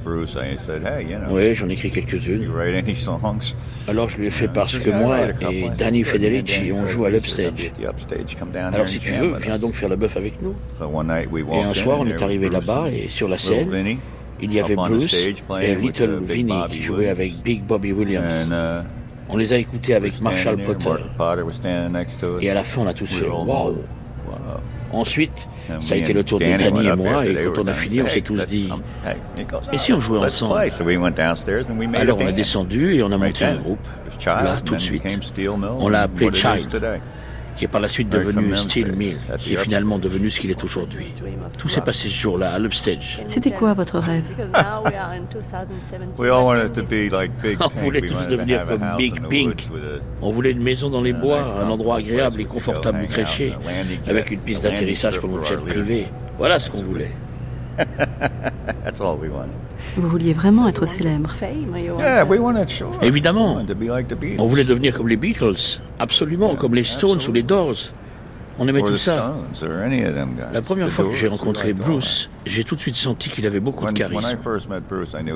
Oui, 1.29 1.55
j'en 1.55 1.69
écris 1.69 1.89
quelques-unes. 1.89 2.45
Alors 3.87 4.09
je 4.09 4.17
lui 4.17 4.27
ai 4.27 4.31
fait 4.31 4.49
parce 4.49 4.77
que 4.77 4.89
moi 4.89 5.17
et 5.49 5.69
Danny 5.77 6.03
Federici, 6.03 6.71
on 6.73 6.85
joue 6.85 7.05
à 7.05 7.09
l'Upstage. 7.09 7.71
Alors 8.75 8.89
si 8.89 8.99
tu 8.99 9.11
veux, 9.13 9.37
viens 9.41 9.57
donc 9.57 9.75
faire 9.75 9.87
le 9.87 9.95
bœuf 9.95 10.17
avec 10.17 10.41
nous. 10.41 10.53
Et 11.55 11.63
un 11.63 11.73
soir, 11.73 11.99
on 12.01 12.05
est 12.07 12.21
arrivé 12.21 12.49
là-bas 12.49 12.89
et 12.91 13.07
sur 13.07 13.29
la 13.29 13.37
scène, 13.37 13.69
il 14.41 14.53
y 14.53 14.59
avait 14.59 14.75
Bruce 14.75 15.13
et 15.61 15.75
Little 15.75 16.19
Vinny 16.21 16.53
qui 16.69 16.81
jouaient 16.81 17.09
avec 17.09 17.41
Big 17.43 17.63
Bobby 17.63 17.91
Williams. 17.91 18.49
On 19.29 19.35
les 19.37 19.51
a 19.53 19.57
écoutés 19.57 19.93
avec 19.93 20.21
Marshall 20.21 20.57
Potter. 20.61 20.89
Et 22.41 22.49
à 22.49 22.53
la 22.53 22.63
fin, 22.63 22.81
on 22.81 22.87
a 22.87 22.93
tous 22.93 23.05
fait 23.07 23.25
Wow. 23.29 23.83
Ensuite, 24.93 25.49
ça 25.81 25.95
a 25.95 25.97
été 25.97 26.13
le 26.13 26.23
tour 26.23 26.39
de 26.39 26.45
Danny 26.45 26.87
et 26.87 26.95
moi, 26.95 27.25
et 27.25 27.35
quand 27.53 27.61
on 27.61 27.67
a 27.67 27.73
fini, 27.73 28.01
on 28.01 28.07
s'est 28.07 28.21
tous 28.21 28.47
dit 28.47 28.69
Et 29.73 29.77
si 29.77 29.91
on 29.91 29.99
jouait 29.99 30.19
ensemble? 30.19 30.53
Alors 31.95 32.17
on 32.21 32.27
a 32.27 32.31
descendu 32.31 32.95
et 32.95 33.03
on 33.03 33.11
a 33.11 33.17
monté 33.17 33.43
un 33.45 33.55
groupe, 33.55 33.85
là, 34.25 34.61
tout 34.63 34.75
de 34.75 34.79
suite. 34.81 35.03
On 35.79 35.89
l'a 35.89 36.03
appelé 36.03 36.29
Child, 36.33 36.81
qui 37.57 37.65
est 37.65 37.67
par 37.67 37.81
la 37.81 37.89
suite 37.89 38.09
devenu 38.09 38.55
Steel 38.55 38.91
Mill, 38.93 39.17
qui 39.39 39.53
est 39.53 39.57
finalement 39.57 39.99
devenu 39.99 40.29
ce 40.29 40.39
qu'il 40.39 40.51
est 40.51 40.63
aujourd'hui. 40.63 41.13
Tout 41.57 41.67
s'est 41.67 41.81
passé 41.81 42.07
ce 42.07 42.15
jour-là, 42.15 42.53
à 42.53 42.59
l'Upstage. 42.59 43.21
C'était 43.27 43.51
quoi 43.51 43.73
votre 43.73 43.99
rêve 43.99 44.23
On 47.75 47.79
voulait 47.79 48.01
tous 48.01 48.27
devenir 48.27 48.65
comme 48.65 48.85
Big 48.97 49.27
Pink. 49.27 49.69
On 50.21 50.31
voulait 50.31 50.51
une 50.51 50.63
maison 50.63 50.89
dans 50.89 51.01
les 51.01 51.13
bois, 51.13 51.59
un 51.59 51.69
endroit 51.69 51.97
agréable 51.97 52.41
et 52.41 52.45
confortable 52.45 52.99
où 53.03 53.07
crécher, 53.07 53.53
avec 54.07 54.31
une 54.31 54.39
piste 54.39 54.63
d'atterrissage 54.63 55.19
pour 55.19 55.29
notre 55.29 55.45
jet 55.45 55.57
privé. 55.57 56.07
Voilà 56.37 56.59
ce 56.59 56.69
qu'on 56.69 56.83
voulait. 56.83 57.11
Vous 59.95 60.07
vouliez 60.09 60.33
vraiment 60.33 60.67
être 60.67 60.85
célèbre 60.85 61.31
Évidemment. 63.01 63.59
On 64.39 64.47
voulait 64.47 64.63
devenir 64.63 64.95
comme 64.95 65.07
les 65.07 65.17
Beatles, 65.17 65.79
absolument, 65.99 66.55
comme 66.55 66.75
les 66.75 66.83
Stones 66.83 67.19
ou 67.27 67.31
les 67.31 67.43
Doors. 67.43 67.75
On 68.59 68.67
aimait 68.67 68.81
tout 68.81 68.97
ça. 68.97 69.35
La 70.51 70.61
première 70.63 70.89
fois 70.89 71.05
que 71.05 71.13
j'ai 71.13 71.27
rencontré 71.27 71.73
Bruce, 71.73 72.29
j'ai 72.45 72.63
tout 72.63 72.75
de 72.75 72.79
suite 72.79 72.95
senti 72.95 73.29
qu'il 73.29 73.45
avait 73.45 73.59
beaucoup 73.59 73.85
de 73.85 73.91
charisme 73.91 74.19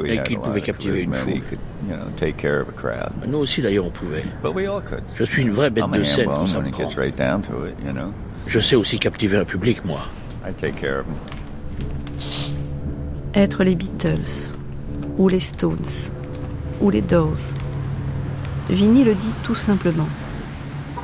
et 0.08 0.24
qu'il 0.24 0.40
pouvait 0.40 0.62
captiver 0.62 1.04
une 1.04 1.14
foule. 1.14 1.34
Nous 3.28 3.38
aussi 3.38 3.62
d'ailleurs 3.62 3.86
on 3.86 3.92
pouvait. 3.92 4.24
Je 5.16 5.24
suis 5.24 5.44
une 5.44 5.52
vraie 5.52 5.70
bête 5.70 5.90
de 5.92 6.04
scène 6.04 6.26
quand 6.28 6.48
ça 6.48 6.62
me 6.62 6.72
prend. 6.72 6.90
Je 8.48 8.60
sais 8.60 8.76
aussi 8.76 8.98
captiver 8.98 9.38
un 9.38 9.46
public, 9.46 9.86
moi. 9.86 10.00
Être 13.34 13.64
les 13.64 13.76
Beatles, 13.76 14.54
ou 15.18 15.30
les 15.30 15.40
Stones, 15.40 16.12
ou 16.82 16.90
les 16.90 17.00
Doors. 17.00 17.54
Vinny 18.70 19.06
le 19.06 19.16
dit 19.16 19.32
tout 19.44 19.56
simplement. 19.56 20.10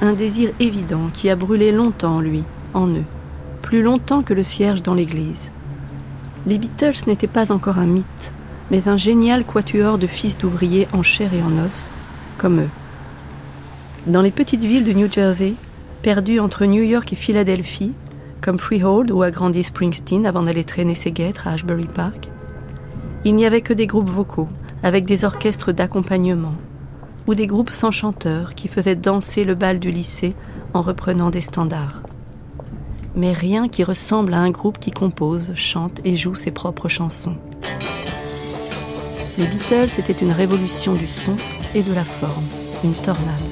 Un 0.02 0.12
désir 0.12 0.50
évident 0.60 1.10
qui 1.14 1.30
a 1.30 1.38
brûlé 1.38 1.72
longtemps 1.72 2.18
en 2.18 2.20
lui, 2.20 2.44
en 2.74 2.88
eux, 2.88 3.06
plus 3.62 3.82
longtemps 3.82 4.24
que 4.24 4.34
le 4.34 4.44
cierge 4.44 4.84
dans 4.84 4.94
l'église. 4.94 5.54
Les 6.48 6.58
Beatles 6.58 7.08
n'étaient 7.08 7.28
pas 7.28 7.54
encore 7.54 7.78
un 7.78 7.86
mythe, 7.86 8.34
mais 8.72 8.90
un 8.90 8.98
génial 8.98 9.46
quatuor 9.46 9.98
de 9.98 10.08
fils 10.08 10.38
d'ouvriers 10.38 10.90
en 10.92 11.04
chair 11.04 11.34
et 11.34 11.42
en 11.42 11.66
os, 11.66 11.90
comme 12.38 12.60
eux. 12.60 12.70
Dans 14.06 14.22
les 14.22 14.32
petites 14.32 14.66
villes 14.66 14.84
de 14.84 14.92
New 14.92 15.10
Jersey, 15.10 15.54
perdues 16.02 16.42
entre 16.42 16.66
New 16.66 16.84
York 16.84 17.14
et 17.14 17.16
Philadelphie, 17.18 17.94
comme 18.48 18.60
Freehold 18.60 19.12
où 19.12 19.24
a 19.24 19.30
grandi 19.30 19.62
Springsteen 19.62 20.26
avant 20.26 20.44
d'aller 20.44 20.64
traîner 20.64 20.96
ses 20.96 21.12
guêtres 21.12 21.50
à 21.50 21.52
Ashbury 21.52 21.86
Park, 21.86 22.30
il 23.26 23.36
n'y 23.36 23.46
avait 23.46 23.60
que 23.60 23.74
des 23.74 23.88
groupes 23.88 24.10
vocaux, 24.10 24.48
avec 24.84 25.06
des 25.06 25.26
orchestres 25.26 25.74
d'accompagnement, 25.74 26.56
ou 27.28 27.36
des 27.36 27.46
groupes 27.46 27.72
sans 27.72 27.92
chanteurs 27.92 28.56
qui 28.56 28.70
faisaient 28.70 28.96
danser 28.96 29.44
le 29.44 29.54
bal 29.54 29.80
du 29.80 29.92
lycée 29.92 30.34
en 30.74 30.82
reprenant 30.82 31.30
des 31.30 31.42
standards. 31.42 32.02
Mais 33.18 33.34
rien 33.34 33.68
qui 33.68 33.84
ressemble 33.84 34.34
à 34.34 34.40
un 34.40 34.52
groupe 34.52 34.80
qui 34.80 34.92
compose, 34.92 35.52
chante 35.56 36.00
et 36.06 36.16
joue 36.16 36.36
ses 36.36 36.52
propres 36.52 36.88
chansons. 36.88 37.36
Les 39.38 39.46
Beatles 39.46 40.00
étaient 40.00 40.24
une 40.24 40.32
révolution 40.32 40.94
du 40.94 41.06
son 41.06 41.36
et 41.76 41.84
de 41.84 41.94
la 41.94 42.06
forme, 42.06 42.46
une 42.86 42.94
tornade. 42.94 43.47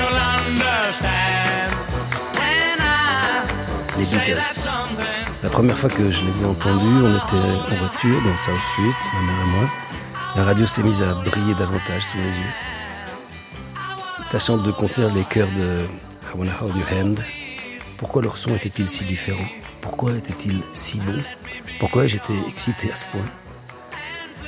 You'll 0.00 0.16
understand. 0.16 1.70
And 2.36 2.80
I 2.80 3.98
Les 3.98 4.06
Beatles. 4.06 4.68
La 5.42 5.48
première 5.50 5.78
fois 5.78 5.90
que 5.90 6.10
je 6.10 6.24
les 6.24 6.42
ai 6.42 6.44
entendus, 6.44 7.02
on 7.02 7.16
était 7.16 7.72
en 7.72 7.76
voiture 7.76 8.22
dans 8.22 8.36
South 8.36 8.58
Street, 8.58 8.98
ma 9.14 9.20
mère 9.20 9.42
et 9.42 9.50
moi. 9.50 9.70
La 10.36 10.44
radio 10.44 10.66
s'est 10.66 10.82
mise 10.82 11.02
à 11.02 11.14
briller 11.14 11.54
davantage 11.54 12.02
sous 12.02 12.18
mes 12.18 12.24
yeux. 12.24 12.54
Tâchant 14.30 14.58
de 14.58 14.70
contenir 14.70 15.12
les 15.12 15.24
chœurs 15.24 15.48
de 15.58 15.86
I 16.32 16.36
Wanna 16.36 16.52
Hold 16.60 16.76
Your 16.76 16.86
Hand, 16.92 17.20
pourquoi 17.98 18.22
leur 18.22 18.38
son 18.38 18.54
était-il 18.54 18.88
si 18.88 19.04
différent? 19.04 19.44
Pourquoi 19.80 20.12
était-il 20.12 20.62
si 20.72 20.98
bon? 20.98 21.20
Pourquoi 21.78 22.06
j'étais 22.06 22.34
excité 22.48 22.92
à 22.92 22.96
ce 22.96 23.04
point? 23.06 23.26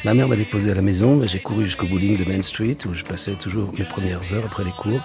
Ma 0.04 0.14
mère 0.14 0.28
m'a 0.28 0.36
déposé 0.36 0.70
à 0.70 0.74
la 0.74 0.82
maison 0.82 1.20
et 1.22 1.28
j'ai 1.28 1.40
couru 1.40 1.64
jusqu'au 1.64 1.86
bowling 1.86 2.16
de 2.16 2.24
Main 2.30 2.42
Street 2.42 2.76
où 2.86 2.94
je 2.94 3.02
passais 3.02 3.32
toujours 3.32 3.72
mes 3.78 3.84
premières 3.84 4.32
heures 4.32 4.44
après 4.44 4.64
les 4.64 4.72
cours, 4.72 5.00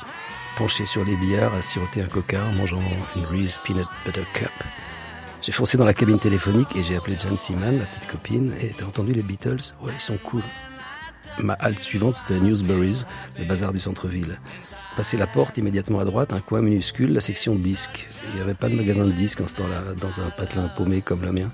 penché 0.58 0.86
sur 0.86 1.06
les 1.06 1.16
billards 1.16 1.54
à 1.54 1.62
siroter 1.62 2.02
un 2.02 2.08
coca 2.08 2.44
en 2.44 2.52
mangeant 2.54 2.82
une 3.16 3.26
Reese's 3.26 3.60
Peanut 3.64 3.86
Butter 4.04 4.24
Cup. 4.34 4.50
J'ai 5.44 5.52
foncé 5.52 5.78
dans 5.78 5.86
la 5.86 5.94
cabine 5.94 6.18
téléphonique 6.18 6.76
et 6.76 6.84
j'ai 6.84 6.96
appelé 6.96 7.16
Jan 7.20 7.38
Seaman, 7.38 7.78
ma 7.78 7.86
petite 7.86 8.08
copine, 8.08 8.52
et 8.60 8.70
t'as 8.70 8.86
entendu 8.86 9.14
les 9.14 9.22
Beatles? 9.22 9.76
Ouais, 9.82 9.92
ils 9.96 10.02
sont 10.02 10.18
cool. 10.18 10.42
Ma 11.38 11.54
halte 11.54 11.80
suivante, 11.80 12.16
c'était 12.16 12.40
Newsbury's, 12.40 13.06
le 13.38 13.46
bazar 13.46 13.72
du 13.72 13.80
centre-ville. 13.80 14.40
Passer 14.96 15.16
la 15.16 15.28
porte, 15.28 15.60
immédiatement 15.60 16.00
à 16.00 16.06
droite, 16.06 16.34
un 16.34 16.40
coin 16.40 16.64
minuscule, 16.64 17.14
la 17.14 17.22
section 17.22 17.54
disques. 17.54 18.08
Il 18.30 18.36
n'y 18.36 18.42
avait 18.42 18.56
pas 18.56 18.70
de 18.70 18.76
magasin 18.76 19.06
de 19.06 19.12
disques 19.12 19.42
en 19.42 19.48
ce 19.48 19.56
temps-là, 19.58 19.94
dans 20.02 20.22
un 20.22 20.32
patelin 20.32 20.70
paumé 20.70 21.02
comme 21.02 21.22
le 21.22 21.32
mien. 21.32 21.52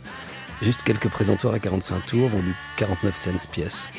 Juste 0.61 0.83
quelques 0.83 1.09
présentoirs 1.09 1.53
à 1.53 1.59
45 1.59 2.05
tours, 2.05 2.29
vendus 2.29 2.55
49 2.77 3.17
cents 3.17 3.49
pièce. 3.51 3.89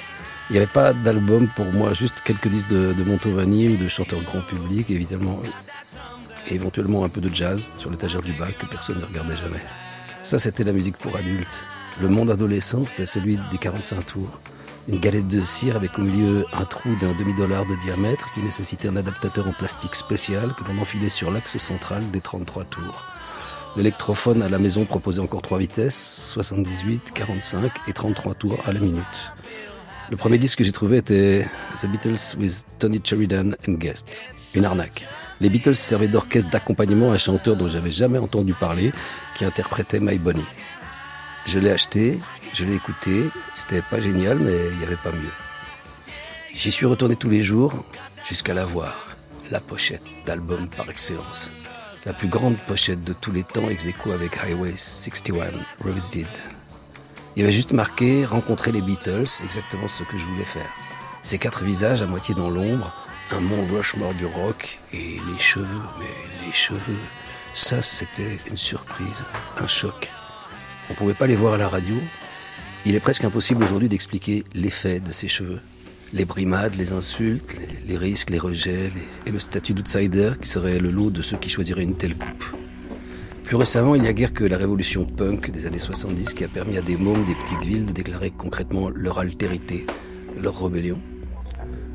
Il 0.51 0.53
n'y 0.53 0.59
avait 0.59 0.67
pas 0.67 0.93
d'album 0.93 1.49
pour 1.57 1.73
moi, 1.73 1.95
juste 1.95 2.21
quelques 2.23 2.49
disques 2.49 2.69
de, 2.69 2.93
de 2.93 3.05
Montovani 3.05 3.69
ou 3.69 3.77
de 3.77 3.89
chanteurs 3.89 4.23
grand 4.23 4.43
public, 4.43 4.91
évidemment, 4.91 5.41
et 6.51 6.55
éventuellement 6.55 7.05
un 7.05 7.09
peu 7.09 7.23
de 7.23 7.35
jazz 7.35 7.69
sur 7.79 7.91
l'étagère 7.91 8.21
du 8.21 8.33
bac 8.33 8.59
que 8.59 8.67
personne 8.67 8.99
ne 9.01 9.05
regardait 9.07 9.37
jamais. 9.37 9.63
Ça, 10.23 10.39
c'était 10.39 10.65
la 10.65 10.73
musique 10.73 10.99
pour 10.99 11.17
adultes. 11.17 11.65
Le 12.03 12.09
monde 12.09 12.31
adolescent, 12.31 12.87
c'était 12.87 13.07
celui 13.07 13.39
des 13.51 13.59
45 13.59 14.05
tours. 14.05 14.41
Une 14.87 15.01
galette 15.01 15.29
de 15.29 15.41
cire 15.41 15.77
avec 15.77 15.99
au 15.99 16.03
milieu 16.03 16.45
un 16.53 16.65
trou 16.67 16.95
d'un 17.01 17.15
demi-dollar 17.15 17.65
de 17.65 17.75
diamètre 17.77 18.31
qui 18.35 18.41
nécessitait 18.41 18.89
un 18.89 18.97
adaptateur 18.97 19.49
en 19.49 19.53
plastique 19.53 19.95
spécial 19.95 20.53
que 20.55 20.65
l'on 20.71 20.81
enfilait 20.83 21.09
sur 21.09 21.31
l'axe 21.31 21.57
central 21.57 22.11
des 22.11 22.21
33 22.21 22.65
tours. 22.65 23.07
L'électrophone 23.77 24.43
à 24.43 24.51
la 24.51 24.59
maison 24.59 24.85
proposait 24.85 25.21
encore 25.21 25.41
trois 25.41 25.59
vitesses, 25.59 26.31
78, 26.35 27.13
45 27.15 27.73
et 27.89 27.93
33 27.95 28.35
tours 28.35 28.59
à 28.67 28.73
la 28.73 28.81
minute. 28.81 29.34
Le 30.11 30.17
premier 30.19 30.37
disque 30.37 30.59
que 30.59 30.65
j'ai 30.65 30.73
trouvé 30.73 30.99
était 30.99 31.47
The 31.81 31.87
Beatles 31.87 32.37
with 32.39 32.67
Tony 32.79 33.01
Sheridan 33.03 33.53
and 33.67 33.73
Guests. 33.73 34.23
Une 34.55 34.67
arnaque. 34.67 35.07
Les 35.41 35.49
Beatles 35.49 35.77
servaient 35.77 36.09
d'orchestre 36.09 36.51
d'accompagnement 36.51 37.11
à 37.11 37.15
un 37.15 37.19
chanteur 37.19 37.57
dont 37.57 37.69
j'avais 37.69 37.91
jamais 37.91 38.19
entendu 38.19 38.53
parler, 38.53 38.93
qui 39.35 39.47
interprétait 39.47 40.01
My 40.01 40.19
Bonnie. 40.19 40.45
Je 41.47 41.59
l'ai 41.59 41.71
acheté, 41.71 42.21
je 42.53 42.65
l'ai 42.65 42.75
écouté, 42.75 43.25
c'était 43.55 43.81
pas 43.81 43.99
génial, 43.99 44.39
mais 44.39 44.53
il 44.73 44.79
n'y 44.79 44.85
avait 44.85 44.97
pas 44.97 45.11
mieux. 45.11 45.33
J'y 46.55 46.71
suis 46.71 46.87
retourné 46.87 47.17
tous 47.17 47.31
les 47.31 47.43
jours, 47.43 47.73
jusqu'à 48.29 48.55
la 48.55 48.67
voir, 48.67 49.09
la 49.51 49.61
pochette 49.61 50.05
d'album 50.27 50.69
par 50.69 50.89
excellence. 50.91 51.51
La 52.05 52.13
plus 52.13 52.29
grande 52.29 52.59
pochette 52.59 53.03
de 53.05 53.15
tous 53.15 53.33
les 53.33 53.43
temps 53.43 53.71
ex 53.71 53.87
avec 54.13 54.37
Highway 54.37 54.75
61 54.77 55.53
Revisited. 55.81 56.29
Il 57.37 57.41
y 57.41 57.43
avait 57.43 57.53
juste 57.53 57.73
marqué 57.73 58.25
rencontrer 58.25 58.71
les 58.71 58.81
Beatles, 58.81 59.27
exactement 59.45 59.89
ce 59.89 60.05
que 60.05 60.17
je 60.17 60.25
voulais 60.25 60.45
faire. 60.45 60.71
Ces 61.23 61.39
quatre 61.39 61.65
visages 61.65 62.01
à 62.01 62.07
moitié 62.07 62.33
dans 62.33 62.49
l'ombre, 62.49 62.95
un 63.33 63.41
mont 63.41 63.67
Rushmore 63.75 64.15
du 64.15 64.25
rock 64.25 64.79
et 64.93 65.17
les 65.27 65.39
cheveux, 65.39 65.67
mais 65.99 66.47
les 66.47 66.53
cheveux, 66.53 67.01
ça 67.53 67.83
c'était 67.83 68.39
une 68.47 68.57
surprise, 68.57 69.25
un 69.59 69.67
choc. 69.67 70.11
On 70.91 70.95
pouvait 70.95 71.15
pas 71.15 71.27
les 71.27 71.35
voir 71.35 71.55
à 71.55 71.59
la 71.59 71.69
radio. 71.69 71.97
Il 72.87 72.95
est 72.95 73.01
presque 73.01 73.25
impossible 73.25 73.65
aujourd'hui 73.65 73.89
d'expliquer 73.89 74.45
l'effet 74.55 75.01
de 75.01 75.11
ces 75.11 75.27
cheveux. 75.27 75.61
Les 76.13 76.27
brimades, 76.27 76.77
les 76.77 76.93
insultes, 76.93 77.57
les, 77.89 77.97
risques, 77.97 78.31
les 78.31 78.39
rejets, 78.39 78.93
et 79.27 79.33
le 79.33 79.41
statut 79.41 79.75
d'outsider 79.75 80.33
qui 80.41 80.49
serait 80.49 80.79
le 80.79 80.91
lot 80.91 81.11
de 81.11 81.23
ceux 81.23 81.39
qui 81.39 81.49
choisiraient 81.49 81.83
une 81.83 81.97
telle 81.97 82.17
coupe. 82.17 82.45
Plus 83.55 83.61
récemment, 83.61 83.95
il 83.95 84.03
n'y 84.03 84.09
a 84.09 84.13
guère 84.13 84.35
que 84.35 84.43
la 84.43 84.57
révolution 84.57 85.05
punk 85.05 85.53
des 85.53 85.67
années 85.67 85.79
70 85.79 86.35
qui 86.35 86.43
a 86.43 86.49
permis 86.49 86.77
à 86.77 86.83
des 86.83 86.97
mômes 86.97 87.25
des 87.25 87.37
petites 87.37 87.63
villes 87.63 87.87
de 87.87 87.93
déclarer 87.93 88.31
concrètement 88.31 88.91
leur 88.91 89.21
altérité, 89.21 89.87
leur 90.43 90.61
rébellion. 90.61 90.99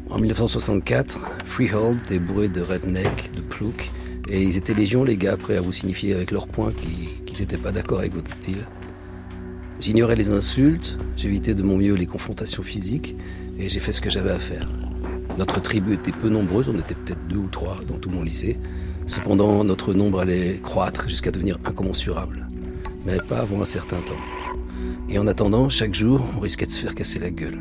En 0.09 0.19
1964, 0.19 1.27
Freehold 1.43 1.99
était 2.03 2.17
bourré 2.17 2.47
de 2.47 2.61
redneck, 2.61 3.33
de 3.35 3.41
plouc, 3.41 3.91
et 4.29 4.41
ils 4.41 4.55
étaient 4.55 4.73
légion 4.73 5.03
les 5.03 5.17
gars 5.17 5.35
prêts 5.35 5.57
à 5.57 5.61
vous 5.61 5.73
signifier 5.73 6.13
avec 6.13 6.31
leurs 6.31 6.47
poings 6.47 6.71
qu'ils 6.71 7.39
n'étaient 7.41 7.57
pas 7.57 7.73
d'accord 7.73 7.99
avec 7.99 8.13
votre 8.13 8.31
style. 8.31 8.65
J'ignorais 9.81 10.15
les 10.15 10.29
insultes, 10.29 10.97
j'évitais 11.17 11.55
de 11.55 11.61
mon 11.61 11.75
mieux 11.75 11.95
les 11.95 12.05
confrontations 12.05 12.63
physiques, 12.63 13.17
et 13.59 13.67
j'ai 13.67 13.81
fait 13.81 13.91
ce 13.91 13.99
que 13.99 14.09
j'avais 14.09 14.31
à 14.31 14.39
faire. 14.39 14.69
Notre 15.37 15.61
tribu 15.61 15.95
était 15.95 16.13
peu 16.13 16.29
nombreuse, 16.29 16.69
on 16.69 16.79
était 16.79 16.95
peut-être 16.95 17.27
deux 17.27 17.35
ou 17.35 17.49
trois 17.49 17.79
dans 17.85 17.97
tout 17.97 18.09
mon 18.09 18.23
lycée, 18.23 18.57
Cependant, 19.09 19.63
notre 19.63 19.95
nombre 19.95 20.19
allait 20.19 20.59
croître 20.61 21.09
jusqu'à 21.09 21.31
devenir 21.31 21.57
incommensurable, 21.65 22.45
mais 23.07 23.17
pas 23.27 23.39
avant 23.39 23.59
un 23.59 23.65
certain 23.65 24.01
temps. 24.01 24.13
Et 25.09 25.17
en 25.17 25.25
attendant, 25.25 25.67
chaque 25.67 25.95
jour, 25.95 26.23
on 26.37 26.39
risquait 26.39 26.67
de 26.67 26.71
se 26.71 26.77
faire 26.77 26.93
casser 26.93 27.17
la 27.17 27.31
gueule. 27.31 27.57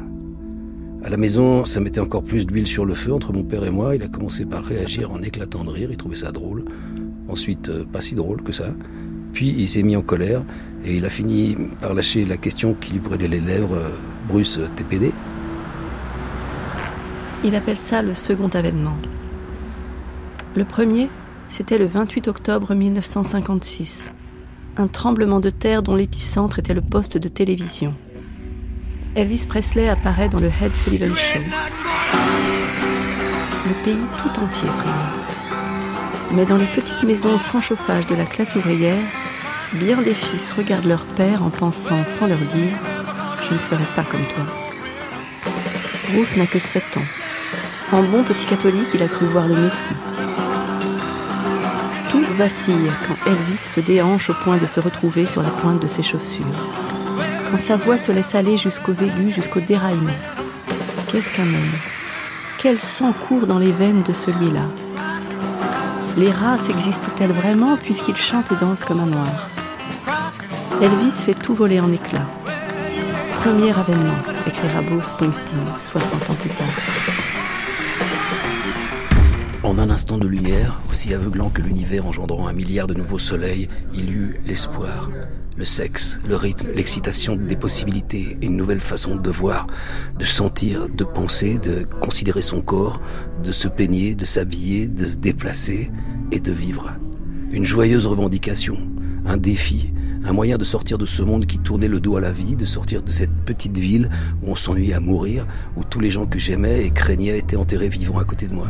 À 1.03 1.09
la 1.09 1.17
maison, 1.17 1.65
ça 1.65 1.81
mettait 1.81 2.01
encore 2.01 2.23
plus 2.23 2.47
d'huile 2.47 2.67
sur 2.67 2.85
le 2.85 2.93
feu 2.93 3.15
entre 3.15 3.33
mon 3.33 3.45
père 3.45 3.65
et 3.65 3.71
moi. 3.71 3.97
Il 3.97 4.03
a 4.03 4.09
commencé 4.09 4.45
par 4.45 4.63
réagir 4.63 5.11
en 5.11 5.23
éclatant 5.23 5.65
de 5.65 5.71
rire, 5.71 5.89
il 5.91 5.97
trouvait 5.97 6.17
ça 6.17 6.33
drôle. 6.33 6.67
Ensuite, 7.29 7.71
euh, 7.71 7.87
pas 7.91 8.03
si 8.03 8.15
drôle 8.15 8.43
que 8.43 8.53
ça. 8.53 8.67
Puis 9.33 9.49
il 9.49 9.69
s'est 9.69 9.83
mis 9.83 9.97
en 9.97 10.03
colère 10.03 10.45
et 10.85 10.97
il 10.97 11.05
a 11.07 11.11
fini 11.11 11.57
par 11.81 11.95
lâcher 11.95 12.27
la 12.27 12.37
question 12.37 12.75
qui 12.79 12.93
lui 12.93 13.01
brûlait 13.01 13.27
les 13.27 13.41
lèvres, 13.41 13.75
euh, 13.75 13.89
Bruce 14.29 14.61
TPD. 14.77 15.13
Il 17.43 17.55
appelle 17.55 17.79
ça 17.79 18.03
le 18.03 18.13
second 18.13 18.49
avènement. 18.49 18.99
Le 20.55 20.67
premier, 20.67 21.09
c'était 21.49 21.79
le 21.79 21.87
28 21.87 22.29
octobre 22.29 22.75
1956. 22.75 24.13
Un 24.77 24.87
tremblement 24.87 25.41
de 25.41 25.51
terre 25.51 25.83
dont 25.83 25.97
l'épicentre 25.97 26.59
était 26.59 26.75
le 26.75 26.83
poste 26.83 27.17
de 27.17 27.29
télévision. 27.29 27.95
Elvis 29.17 29.47
Presley 29.49 29.89
apparaît 29.89 30.29
dans 30.29 30.39
le 30.39 30.51
Head 30.61 30.77
Sullivan 30.77 31.17
Show. 31.17 31.41
Le 33.67 33.83
pays 33.83 34.07
tout 34.19 34.41
entier 34.41 34.69
frémit. 34.69 35.19
Mais 36.33 36.47
dans 36.47 36.59
les 36.59 36.67
petites 36.67 37.03
maisons 37.03 37.39
sans 37.39 37.61
chauffage 37.61 38.07
de 38.07 38.15
la 38.15 38.27
classe 38.27 38.55
ouvrière, 38.55 39.03
bien 39.73 40.03
des 40.03 40.15
fils 40.15 40.53
regardent 40.53 40.87
leur 40.87 41.07
père 41.07 41.43
en 41.43 41.51
pensant 41.51 42.05
sans 42.05 42.27
leur 42.27 42.39
dire 42.39 42.79
Je 43.49 43.55
ne 43.55 43.59
serai 43.59 43.85
pas 43.97 44.05
comme 44.05 44.27
toi. 44.27 44.47
Bruce 46.11 46.37
n'a 46.37 46.47
que 46.47 46.59
7 46.59 46.99
ans. 46.99 47.07
En 47.91 48.03
bon 48.03 48.23
petit 48.23 48.45
catholique, 48.45 48.91
il 48.95 49.03
a 49.03 49.09
cru 49.09 49.27
voir 49.27 49.49
le 49.49 49.57
Messie. 49.57 49.95
Vacille 52.39 52.93
quand 53.05 53.17
Elvis 53.29 53.59
se 53.59 53.81
déhanche 53.81 54.31
au 54.31 54.35
point 54.35 54.59
de 54.59 54.67
se 54.67 54.79
retrouver 54.79 55.27
sur 55.27 55.43
la 55.43 55.51
pointe 55.51 55.83
de 55.83 55.89
ses 55.89 56.05
chaussures. 56.05 56.45
Quand 57.51 57.59
sa 57.59 57.77
voix 57.77 57.97
se 57.97 58.13
laisse 58.13 58.37
aller 58.37 58.57
jusqu'aux 58.57 58.93
aigus, 58.93 59.35
jusqu'au 59.35 59.59
déraillement. 59.59 60.15
Qu'est-ce 61.09 61.33
qu'un 61.33 61.49
homme? 61.49 61.79
Quel 62.59 62.79
sang 62.79 63.13
court 63.13 63.49
dans 63.49 63.59
les 63.59 63.73
veines 63.73 64.05
de 64.05 64.13
celui-là? 64.13 64.67
Les 66.17 66.31
races 66.31 66.69
existent-elles 66.69 67.33
vraiment 67.33 67.77
puisqu'il 67.77 68.17
chante 68.17 68.53
et 68.53 68.57
danse 68.57 68.85
comme 68.85 69.01
un 69.01 69.07
noir? 69.07 69.49
Elvis 70.81 71.25
fait 71.25 71.35
tout 71.35 71.55
voler 71.55 71.81
en 71.81 71.91
éclats. 71.91 72.31
Premier 73.35 73.77
avènement, 73.77 74.23
écrira 74.47 74.83
Bruce 74.83 75.07
Springsteen 75.07 75.59
60 75.77 76.31
ans 76.31 76.37
plus 76.37 76.51
tard. 76.51 76.67
En 79.69 79.77
un 79.77 79.91
instant 79.91 80.17
de 80.17 80.27
lumière, 80.27 80.81
aussi 80.91 81.13
aveuglant 81.13 81.51
que 81.51 81.61
l'univers 81.61 82.07
engendrant 82.07 82.49
un 82.49 82.55
milliard 82.55 82.87
de 82.87 82.95
nouveaux 82.95 83.19
soleils, 83.19 83.69
il 83.93 84.11
eut 84.11 84.41
l'espoir, 84.47 85.11
le 85.59 85.65
sexe, 85.67 86.19
le 86.27 86.37
rythme, 86.37 86.69
l'excitation 86.75 87.37
des 87.37 87.55
possibilités, 87.55 88.39
une 88.41 88.57
nouvelle 88.57 88.81
façon 88.81 89.17
de 89.17 89.31
voir, 89.31 89.67
de 90.19 90.25
sentir, 90.25 90.89
de 90.89 91.05
penser, 91.05 91.59
de 91.59 91.85
considérer 92.01 92.41
son 92.41 92.63
corps, 92.63 93.03
de 93.45 93.53
se 93.53 93.69
peigner, 93.69 94.15
de 94.15 94.25
s'habiller, 94.25 94.89
de 94.89 95.05
se 95.05 95.19
déplacer 95.19 95.91
et 96.33 96.41
de 96.41 96.51
vivre. 96.51 96.91
Une 97.53 97.67
joyeuse 97.67 98.07
revendication, 98.07 98.79
un 99.27 99.37
défi, 99.37 99.93
un 100.25 100.33
moyen 100.33 100.57
de 100.57 100.65
sortir 100.65 100.97
de 100.97 101.05
ce 101.05 101.21
monde 101.21 101.45
qui 101.45 101.59
tournait 101.59 101.89
le 101.89 102.01
dos 102.01 102.17
à 102.17 102.23
la 102.23 102.33
vie, 102.33 102.57
de 102.57 102.65
sortir 102.65 103.03
de 103.03 103.13
cette 103.13 103.37
petite 103.45 103.77
ville 103.77 104.09
où 104.43 104.51
on 104.51 104.57
s'ennuyait 104.57 104.95
à 104.95 105.01
mourir, 105.01 105.47
où 105.77 105.85
tous 105.85 106.01
les 106.01 106.11
gens 106.11 106.25
que 106.25 106.39
j'aimais 106.39 106.87
et 106.87 106.91
craignais 106.91 107.37
étaient 107.37 107.57
enterrés 107.57 107.91
vivants 107.91 108.19
à 108.19 108.25
côté 108.25 108.49
de 108.49 108.55
moi. 108.55 108.69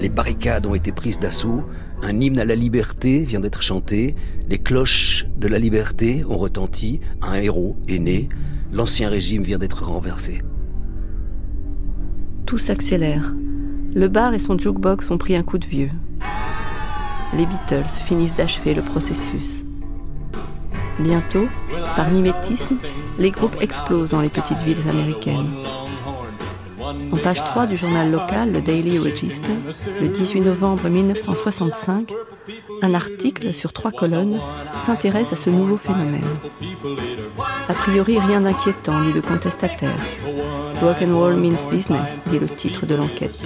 Les 0.00 0.08
barricades 0.08 0.64
ont 0.64 0.74
été 0.74 0.92
prises 0.92 1.18
d'assaut, 1.18 1.64
un 2.02 2.18
hymne 2.18 2.40
à 2.40 2.46
la 2.46 2.54
liberté 2.54 3.22
vient 3.22 3.40
d'être 3.40 3.60
chanté, 3.60 4.16
les 4.48 4.56
cloches 4.56 5.26
de 5.36 5.46
la 5.46 5.58
liberté 5.58 6.24
ont 6.26 6.38
retenti, 6.38 7.00
un 7.20 7.34
héros 7.34 7.76
est 7.86 7.98
né, 7.98 8.30
l'ancien 8.72 9.10
régime 9.10 9.42
vient 9.42 9.58
d'être 9.58 9.84
renversé. 9.84 10.40
Tout 12.46 12.56
s'accélère. 12.56 13.34
Le 13.94 14.08
bar 14.08 14.32
et 14.32 14.38
son 14.38 14.56
jukebox 14.56 15.10
ont 15.10 15.18
pris 15.18 15.36
un 15.36 15.42
coup 15.42 15.58
de 15.58 15.66
vieux. 15.66 15.90
Les 17.36 17.44
Beatles 17.44 17.84
finissent 17.88 18.34
d'achever 18.34 18.72
le 18.72 18.82
processus. 18.82 19.64
Bientôt, 20.98 21.46
par 21.94 22.10
mimétisme, 22.10 22.76
les 23.18 23.30
groupes 23.30 23.56
explosent 23.60 24.08
dans 24.08 24.22
les 24.22 24.30
petites 24.30 24.62
villes 24.62 24.88
américaines. 24.88 25.50
En 27.12 27.16
page 27.16 27.42
3 27.42 27.66
du 27.66 27.76
journal 27.76 28.10
local, 28.10 28.52
le 28.52 28.60
Daily 28.60 28.98
Register, 28.98 29.52
le 30.00 30.08
18 30.08 30.40
novembre 30.40 30.88
1965, 30.88 32.12
un 32.82 32.94
article 32.94 33.52
sur 33.52 33.72
trois 33.72 33.90
colonnes 33.90 34.38
s'intéresse 34.74 35.32
à 35.32 35.36
ce 35.36 35.50
nouveau 35.50 35.76
phénomène. 35.76 36.24
A 37.68 37.74
priori, 37.74 38.18
rien 38.18 38.40
d'inquiétant 38.40 39.00
ni 39.00 39.12
de 39.12 39.20
contestataire. 39.20 39.96
Rock 40.82 41.02
and 41.02 41.16
roll 41.16 41.36
means 41.36 41.68
business, 41.70 42.18
dit 42.26 42.38
le 42.38 42.48
titre 42.48 42.86
de 42.86 42.94
l'enquête, 42.94 43.44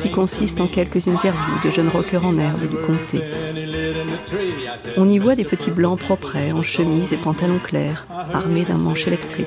qui 0.00 0.10
consiste 0.10 0.60
en 0.60 0.66
quelques 0.66 1.08
interviews 1.08 1.60
de 1.64 1.70
jeunes 1.70 1.88
rockers 1.88 2.24
en 2.24 2.38
herbe 2.38 2.68
du 2.68 2.76
comté. 2.76 3.22
On 4.96 5.08
y 5.08 5.18
voit 5.18 5.36
des 5.36 5.44
petits 5.44 5.70
blancs 5.70 5.98
propres 5.98 6.36
en 6.52 6.62
chemise 6.62 7.12
et 7.12 7.16
pantalon 7.16 7.58
clairs, 7.58 8.06
armés 8.32 8.64
d'un 8.64 8.78
manche 8.78 9.06
électrique. 9.06 9.46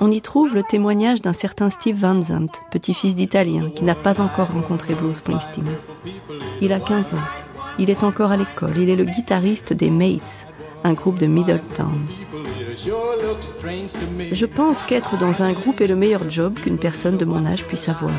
On 0.00 0.10
y 0.10 0.20
trouve 0.20 0.54
le 0.54 0.62
témoignage 0.62 1.22
d'un 1.22 1.32
certain 1.32 1.70
Steve 1.70 1.96
Van 1.96 2.20
Zandt, 2.20 2.58
petit-fils 2.70 3.14
d'Italien, 3.14 3.70
qui 3.70 3.84
n'a 3.84 3.94
pas 3.94 4.20
encore 4.20 4.52
rencontré 4.52 4.94
Bruce 4.94 5.18
Springsteen. 5.18 5.64
Il 6.60 6.72
a 6.72 6.80
15 6.80 7.14
ans. 7.14 7.28
Il 7.78 7.88
est 7.88 8.04
encore 8.04 8.32
à 8.32 8.36
l'école. 8.36 8.76
Il 8.76 8.90
est 8.90 8.96
le 8.96 9.04
guitariste 9.04 9.72
des 9.72 9.90
Mates, 9.90 10.46
un 10.84 10.92
groupe 10.92 11.18
de 11.18 11.26
Middletown. 11.26 12.06
Je 14.32 14.46
pense 14.46 14.84
qu'être 14.84 15.16
dans 15.18 15.42
un 15.42 15.52
groupe 15.52 15.80
est 15.80 15.86
le 15.86 15.96
meilleur 15.96 16.28
job 16.28 16.54
qu'une 16.54 16.78
personne 16.78 17.16
de 17.16 17.24
mon 17.24 17.46
âge 17.46 17.64
puisse 17.64 17.88
avoir. 17.88 18.12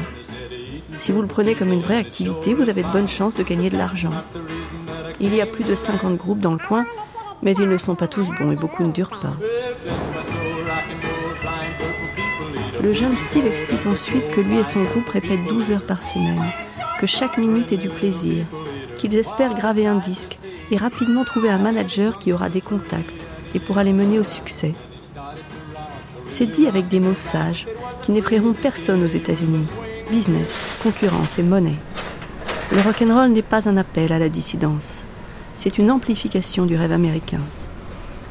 Si 0.97 1.12
vous 1.12 1.21
le 1.21 1.27
prenez 1.27 1.56
comme 1.56 1.71
une 1.71 1.82
vraie 1.82 1.97
activité, 1.97 2.53
vous 2.53 2.69
avez 2.69 2.84
de 2.84 2.88
bonnes 2.88 3.08
chances 3.08 3.34
de 3.36 3.43
gagner 3.43 3.69
de 3.69 3.77
l'argent. 3.77 4.12
Il 5.19 5.34
y 5.36 5.41
a 5.41 5.45
plus 5.45 5.63
de 5.63 5.75
50 5.75 6.17
groupes 6.17 6.39
dans 6.39 6.53
le 6.53 6.58
coin, 6.58 6.86
mais 7.41 7.53
ils 7.53 7.67
ne 7.67 7.77
sont 7.77 7.95
pas 7.95 8.08
tous 8.08 8.29
bons 8.29 8.51
et 8.51 8.56
beaucoup 8.56 8.84
ne 8.84 8.91
durent 8.91 9.10
pas. 9.10 9.34
Le 12.82 12.93
jeune 12.93 13.13
Steve 13.13 13.45
explique 13.45 13.86
ensuite 13.86 14.29
que 14.32 14.41
lui 14.41 14.58
et 14.58 14.63
son 14.63 14.82
groupe 14.84 15.08
répètent 15.10 15.45
12 15.47 15.71
heures 15.71 15.86
par 15.86 16.03
semaine, 16.03 16.43
que 16.99 17.08
chaque 17.08 17.38
minute 17.38 17.71
est 17.71 17.77
du 17.77 17.89
plaisir, 17.89 18.45
qu'ils 18.97 19.17
espèrent 19.17 19.56
graver 19.56 19.88
un 19.88 19.95
disque 19.95 20.38
et 20.71 20.77
rapidement 20.77 21.23
trouver 21.23 21.49
un 21.49 21.60
manager 21.60 22.19
qui 22.19 22.34
aura 22.34 22.49
des 22.49 22.62
contacts 22.62 23.25
et 23.56 23.60
pourra 23.60 23.84
les 23.84 23.93
mener 23.93 24.19
au 24.19 24.23
succès. 24.23 24.73
C'est 26.25 26.47
dit 26.47 26.67
avec 26.67 26.88
des 26.88 26.99
mots 26.99 27.15
sages 27.15 27.67
qui 28.01 28.12
n'effraieront 28.12 28.53
personne 28.53 29.03
aux 29.03 29.08
États-Unis. 29.08 29.69
Business, 30.13 30.54
concurrence 30.84 31.39
et 31.39 31.41
monnaie. 31.41 31.80
Le 32.71 32.82
rock'n'roll 32.82 33.32
n'est 33.32 33.41
pas 33.41 33.67
un 33.67 33.78
appel 33.78 34.12
à 34.13 34.19
la 34.19 34.30
dissidence. 34.30 35.06
C'est 35.56 35.80
une 35.80 35.89
amplification 35.89 36.67
du 36.67 36.76
rêve 36.76 36.91
américain. 36.91 37.39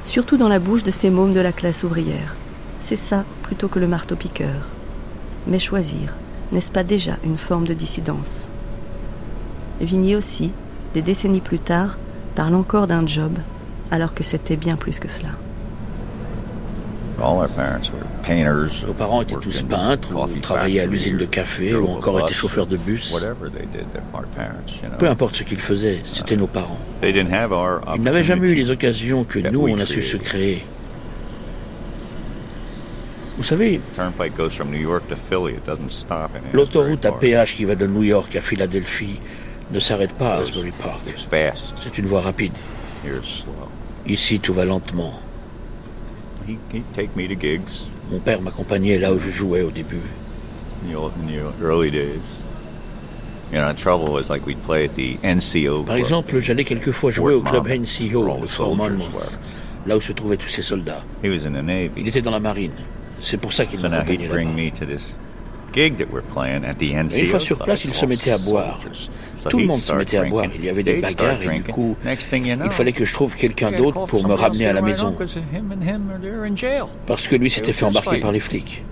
Surtout 0.05 0.37
dans 0.37 0.47
la 0.47 0.61
bouche 0.61 0.85
de 0.85 0.93
ces 0.93 1.11
mômes 1.11 1.33
de 1.33 1.41
la 1.41 1.51
classe 1.51 1.83
ouvrière. 1.83 2.37
C'est 2.79 2.95
ça 2.95 3.25
plutôt 3.43 3.67
que 3.67 3.81
le 3.81 3.89
marteau-piqueur. 3.89 4.69
Mais 5.49 5.59
choisir, 5.59 6.15
n'est-ce 6.53 6.71
pas 6.71 6.85
déjà 6.85 7.17
une 7.25 7.37
forme 7.37 7.67
de 7.67 7.75
dissidence? 7.75 8.47
Vigny 9.81 10.15
aussi, 10.15 10.53
des 10.95 11.03
décennies 11.03 11.41
plus 11.41 11.59
tard, 11.59 11.99
parle 12.37 12.55
encore 12.55 12.87
d'un 12.87 13.09
job, 13.09 13.33
alors 13.91 14.15
que 14.15 14.23
c'était 14.23 14.55
bien 14.55 14.77
plus 14.77 15.01
que 15.01 15.09
cela. 15.09 15.31
Nos 17.23 18.93
parents 18.95 19.23
étaient 19.23 19.37
tous 19.37 19.63
peintres, 19.63 20.09
ou 20.15 20.41
travaillaient 20.41 20.81
à 20.81 20.87
l'usine 20.87 21.17
de 21.17 21.25
café, 21.25 21.75
ou 21.75 21.89
encore 21.89 22.21
étaient 22.21 22.35
chauffeurs 22.35 22.67
de 22.67 22.77
bus. 22.77 23.15
Peu 24.99 25.09
importe 25.09 25.37
ce 25.37 25.43
qu'ils 25.45 25.61
faisaient, 25.61 26.01
c'était 26.05 26.37
nos 26.37 26.47
parents. 26.49 26.79
Ils 27.03 28.03
n'avaient 28.03 28.23
jamais 28.25 28.51
eu 28.51 28.55
les 28.55 28.71
occasions 28.71 29.25
que 29.25 29.39
nous, 29.39 29.67
on 29.69 29.79
a 29.79 29.87
su 29.87 30.03
se 30.03 30.17
créer. 30.17 30.65
Vous 33.39 33.45
savez, 33.45 33.81
l'autoroute 36.53 37.07
à 37.07 37.13
péage 37.13 37.55
qui 37.55 37.65
va 37.65 37.75
de 37.75 37.87
New 37.87 38.03
York 38.03 38.37
à 38.37 38.41
Philadelphie 38.41 39.19
ne 39.71 39.81
s'arrête 39.81 40.13
pas 40.13 40.35
à 40.35 40.37
Asbury 40.41 40.73
Park. 40.73 41.01
C'est 41.83 41.99
une 41.99 42.07
voie 42.07 42.21
rapide. 42.21 42.53
Ici, 44.07 44.39
tout 44.39 44.53
va 44.53 44.65
lentement. 44.65 45.15
Mon 48.11 48.19
père 48.19 48.41
m'accompagnait 48.43 48.99
là 48.99 49.13
où 49.13 49.19
je 49.19 49.31
jouais 49.31 49.63
au 49.63 49.71
début. 49.71 50.01
Par 55.85 55.97
exemple, 55.97 56.41
j'allais 56.41 56.65
quelquefois 56.65 57.11
jouer 57.11 57.35
au 57.35 57.41
club 57.43 57.69
NCO, 57.69 58.23
le 58.41 58.47
Fort 58.49 58.75
Monmouth, 58.77 59.39
là 59.87 59.97
où 59.97 60.01
se 60.01 60.13
trouvaient 60.13 60.37
tous 60.39 60.49
ces 60.49 60.63
soldats. 60.63 61.03
Il 61.97 62.09
était 62.09 62.23
dans 62.23 62.31
la 62.31 62.41
marine. 62.41 62.73
C'est 63.21 63.37
pour 63.37 63.53
ça 63.53 63.65
qu'il 63.67 63.79
m'accompagnait 63.91 64.27
là-bas. 64.29 64.51
Et 67.17 67.21
une 67.21 67.27
fois 67.29 67.39
sur 67.41 67.59
place, 67.59 67.85
il 67.85 67.95
se 67.95 68.07
mettait 68.07 68.31
à 68.33 68.39
boire. 68.39 68.81
Tout 69.49 69.59
le 69.59 69.67
monde 69.67 69.79
se 69.79 69.93
mettait 69.93 70.19
à 70.19 70.25
boire. 70.25 70.47
Il 70.55 70.65
y 70.65 70.69
avait 70.69 70.83
des 70.83 71.01
bagarres 71.01 71.43
et 71.43 71.59
du 71.59 71.65
coup, 71.65 71.97
il 72.05 72.71
fallait 72.71 72.93
que 72.93 73.05
je 73.05 73.13
trouve 73.15 73.37
quelqu'un 73.37 73.73
d'autre 73.73 74.05
pour 74.07 74.27
me 74.27 74.35
ramener 74.35 74.67
à 74.67 74.73
la 74.73 74.83
maison. 74.83 75.15
Parce 77.07 77.27
que 77.29 77.37
lui 77.37 77.51
s'était 77.51 77.73
fait 77.73 77.85
embarquer 77.85 78.21
par 78.21 78.33
les 78.33 78.41
flics. 78.41 78.83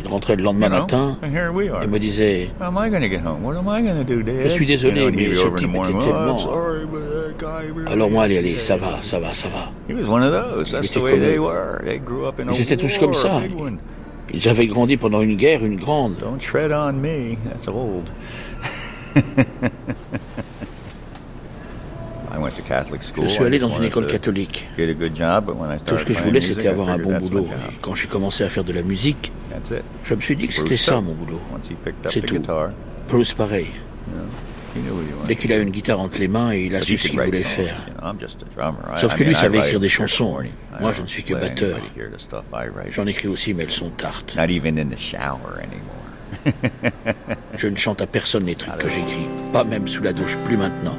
Il 0.00 0.06
rentrait 0.06 0.36
le 0.36 0.44
lendemain 0.44 0.68
matin 0.68 1.18
et 1.82 1.86
me 1.86 1.98
disait 1.98 2.50
Je 4.42 4.48
suis 4.48 4.64
désolé, 4.66 5.10
mais 5.10 5.34
ce 5.34 5.48
type 5.58 5.74
était 5.74 6.04
tellement. 6.04 6.38
Alors 7.90 8.10
moi, 8.10 8.24
allez, 8.24 8.38
allez, 8.38 8.58
ça 8.58 8.76
va, 8.76 8.98
ça 9.02 9.18
va, 9.18 9.34
ça 9.34 9.48
va. 9.48 9.70
Ils 12.52 12.60
étaient 12.62 12.76
tous 12.76 12.96
comme 12.98 13.14
ça. 13.14 13.40
Ils 14.32 14.48
avaient 14.48 14.66
grandi 14.66 14.96
pendant 14.96 15.22
une 15.22 15.36
guerre, 15.36 15.64
une 15.64 15.76
grande. 15.76 16.16
Je 23.22 23.26
suis 23.28 23.44
allé 23.44 23.58
dans 23.58 23.70
une 23.70 23.84
école 23.84 24.06
catholique. 24.06 24.68
Tout 25.86 25.98
ce 25.98 26.04
que 26.04 26.14
je 26.14 26.22
voulais, 26.22 26.40
c'était 26.40 26.68
avoir 26.68 26.88
un 26.90 26.98
bon 26.98 27.18
boulot. 27.18 27.46
Et 27.70 27.74
quand 27.80 27.94
j'ai 27.94 28.06
commencé 28.08 28.44
à 28.44 28.48
faire 28.48 28.64
de 28.64 28.72
la 28.72 28.82
musique, 28.82 29.32
je 30.04 30.14
me 30.14 30.20
suis 30.20 30.36
dit 30.36 30.46
que 30.48 30.54
c'était 30.54 30.76
ça 30.76 31.00
mon 31.00 31.14
boulot. 31.14 31.40
C'est 32.10 32.20
tout. 32.22 32.40
Bruce, 33.08 33.34
pareil. 33.34 33.68
Dès 35.26 35.34
qu'il 35.34 35.52
a 35.52 35.56
une 35.56 35.70
guitare 35.70 35.98
entre 35.98 36.18
les 36.20 36.28
mains, 36.28 36.54
il 36.54 36.76
a 36.76 36.82
su 36.82 36.96
ce 36.98 37.08
qu'il 37.08 37.20
voulait 37.20 37.42
faire. 37.42 37.74
Sauf 38.98 39.14
que 39.14 39.24
lui 39.24 39.34
savait 39.34 39.58
écrire 39.58 39.80
des 39.80 39.88
chansons. 39.88 40.38
Moi, 40.80 40.92
je 40.92 41.02
ne 41.02 41.06
suis 41.06 41.24
que 41.24 41.34
batteur. 41.34 41.78
J'en 42.90 43.06
écris 43.06 43.28
aussi, 43.28 43.54
mais 43.54 43.64
elles 43.64 43.72
sont 43.72 43.90
tartes. 43.90 44.34
Je 47.56 47.68
ne 47.68 47.76
chante 47.76 48.00
à 48.00 48.06
personne 48.06 48.44
les 48.44 48.54
trucs 48.54 48.78
que 48.78 48.88
j'écris, 48.88 49.26
pas 49.52 49.64
même 49.64 49.88
sous 49.88 50.02
la 50.02 50.12
douche, 50.12 50.36
plus 50.44 50.56
maintenant. 50.56 50.96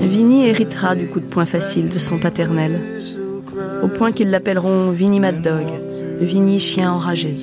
Vinny 0.00 0.46
héritera 0.46 0.94
du 0.94 1.06
coup 1.06 1.20
de 1.20 1.24
poing 1.26 1.46
facile 1.46 1.88
de 1.88 1.98
son 1.98 2.18
paternel, 2.18 2.78
au 3.82 3.88
point 3.88 4.12
qu'ils 4.12 4.30
l'appelleront 4.30 4.90
Vinny 4.90 5.20
Mad 5.20 5.40
Dog, 5.40 5.66
Vinny 6.20 6.58
chien 6.58 6.92
enragé. 6.92 7.34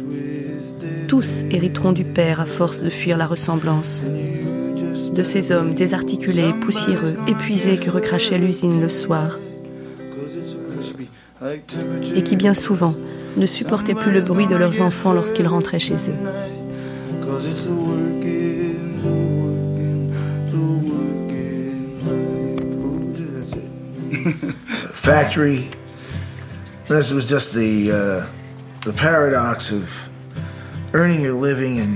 Tous 1.07 1.41
hériteront 1.49 1.91
du 1.91 2.03
père 2.03 2.39
à 2.39 2.45
force 2.45 2.81
de 2.81 2.89
fuir 2.89 3.17
la 3.17 3.25
ressemblance 3.25 4.03
de 5.13 5.23
ces 5.23 5.51
hommes 5.51 5.73
désarticulés, 5.73 6.53
poussiéreux, 6.61 7.15
épuisés 7.27 7.77
que 7.77 7.89
recrachait 7.89 8.37
l'usine 8.37 8.79
le 8.81 8.89
soir, 8.89 9.37
et 12.15 12.23
qui 12.23 12.35
bien 12.35 12.53
souvent 12.53 12.93
ne 13.37 13.45
supportaient 13.45 13.93
plus 13.93 14.11
le 14.11 14.21
bruit 14.21 14.47
de 14.47 14.55
leurs 14.55 14.81
enfants 14.81 15.13
lorsqu'ils 15.13 15.47
rentraient 15.47 15.79
chez 15.79 15.95
eux. 15.95 16.15
Factory. 24.93 25.69
Uh, 26.89 28.21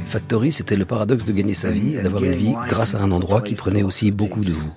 Factory, 0.07 0.51
c'était 0.51 0.77
le 0.77 0.85
paradoxe 0.85 1.25
de 1.25 1.33
gagner 1.33 1.53
sa 1.53 1.69
vie 1.69 1.95
et 1.95 2.01
d'avoir 2.01 2.23
une 2.23 2.31
vie 2.31 2.53
grâce 2.69 2.95
à 2.95 3.01
un 3.01 3.11
endroit 3.11 3.41
qui 3.41 3.55
prenait 3.55 3.83
aussi 3.83 4.11
beaucoup 4.11 4.41
de 4.41 4.51
vous. 4.51 4.71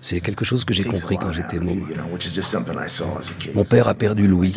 C'est 0.00 0.20
quelque 0.20 0.44
chose 0.44 0.64
que 0.64 0.74
j'ai 0.74 0.84
compris 0.84 1.16
quand 1.16 1.32
j'étais 1.32 1.58
môme. 1.58 1.88
Mon 3.54 3.64
père 3.64 3.88
a 3.88 3.94
perdu 3.94 4.28
Louis. 4.28 4.54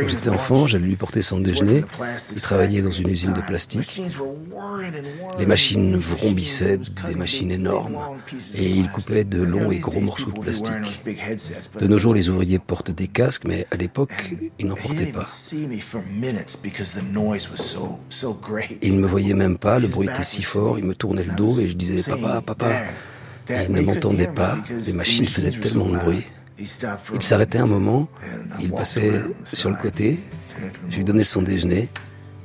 Quand 0.00 0.08
j'étais 0.08 0.28
enfant, 0.28 0.66
j'allais 0.66 0.86
lui 0.86 0.96
porter 0.96 1.22
son 1.22 1.40
déjeuner. 1.40 1.84
Il 2.34 2.40
travaillait 2.40 2.82
dans 2.82 2.92
une 2.92 3.08
usine 3.08 3.32
de 3.32 3.40
plastique. 3.40 4.00
Les 5.38 5.46
machines 5.46 5.96
vrombissaient, 5.96 6.78
des 7.06 7.14
machines 7.14 7.50
énormes, 7.50 7.98
et 8.54 8.68
il 8.68 8.90
coupait 8.90 9.24
de 9.24 9.42
longs 9.42 9.70
et 9.70 9.78
gros 9.78 10.00
morceaux 10.00 10.30
de 10.30 10.40
plastique. 10.40 11.02
De 11.80 11.86
nos 11.86 11.98
jours, 11.98 12.14
les 12.14 12.28
ouvriers 12.28 12.58
portent 12.58 12.90
des 12.90 13.08
casques, 13.08 13.44
mais 13.44 13.66
à 13.70 13.76
l'époque, 13.76 14.34
ils 14.58 14.66
n'en 14.66 14.76
portaient 14.76 15.06
pas. 15.06 15.28
Il 18.82 18.94
ne 18.94 19.00
me 19.00 19.06
voyait 19.06 19.34
même 19.34 19.58
pas, 19.58 19.78
le 19.78 19.88
bruit 19.88 20.08
était 20.08 20.22
si 20.22 20.42
fort, 20.42 20.78
il 20.78 20.84
me 20.84 20.94
tournait 20.94 21.24
le 21.24 21.32
dos 21.32 21.58
et 21.58 21.68
je 21.68 21.76
disais 21.76 22.02
Papa, 22.02 22.40
papa. 22.40 22.70
il 23.50 23.72
ne 23.72 23.80
m'entendait 23.82 24.28
pas, 24.28 24.58
les 24.86 24.92
machines 24.92 25.26
faisaient 25.26 25.58
tellement 25.58 25.86
de 25.86 25.98
bruit. 25.98 26.24
Il 26.58 27.22
s'arrêtait 27.22 27.58
un 27.58 27.66
moment, 27.66 28.08
il 28.60 28.70
passait 28.72 29.12
sur 29.44 29.70
le 29.70 29.76
côté, 29.76 30.20
je 30.90 30.96
lui 30.96 31.04
donnais 31.04 31.24
son 31.24 31.42
déjeuner, 31.42 31.88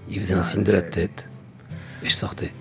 il 0.10 0.20
faisait 0.20 0.36
un 0.36 0.44
signe 0.44 0.64
de 0.64 0.72
la 0.72 0.82
tête, 0.82 1.30
et 2.04 2.10
je 2.10 2.14
sortais. 2.14 2.52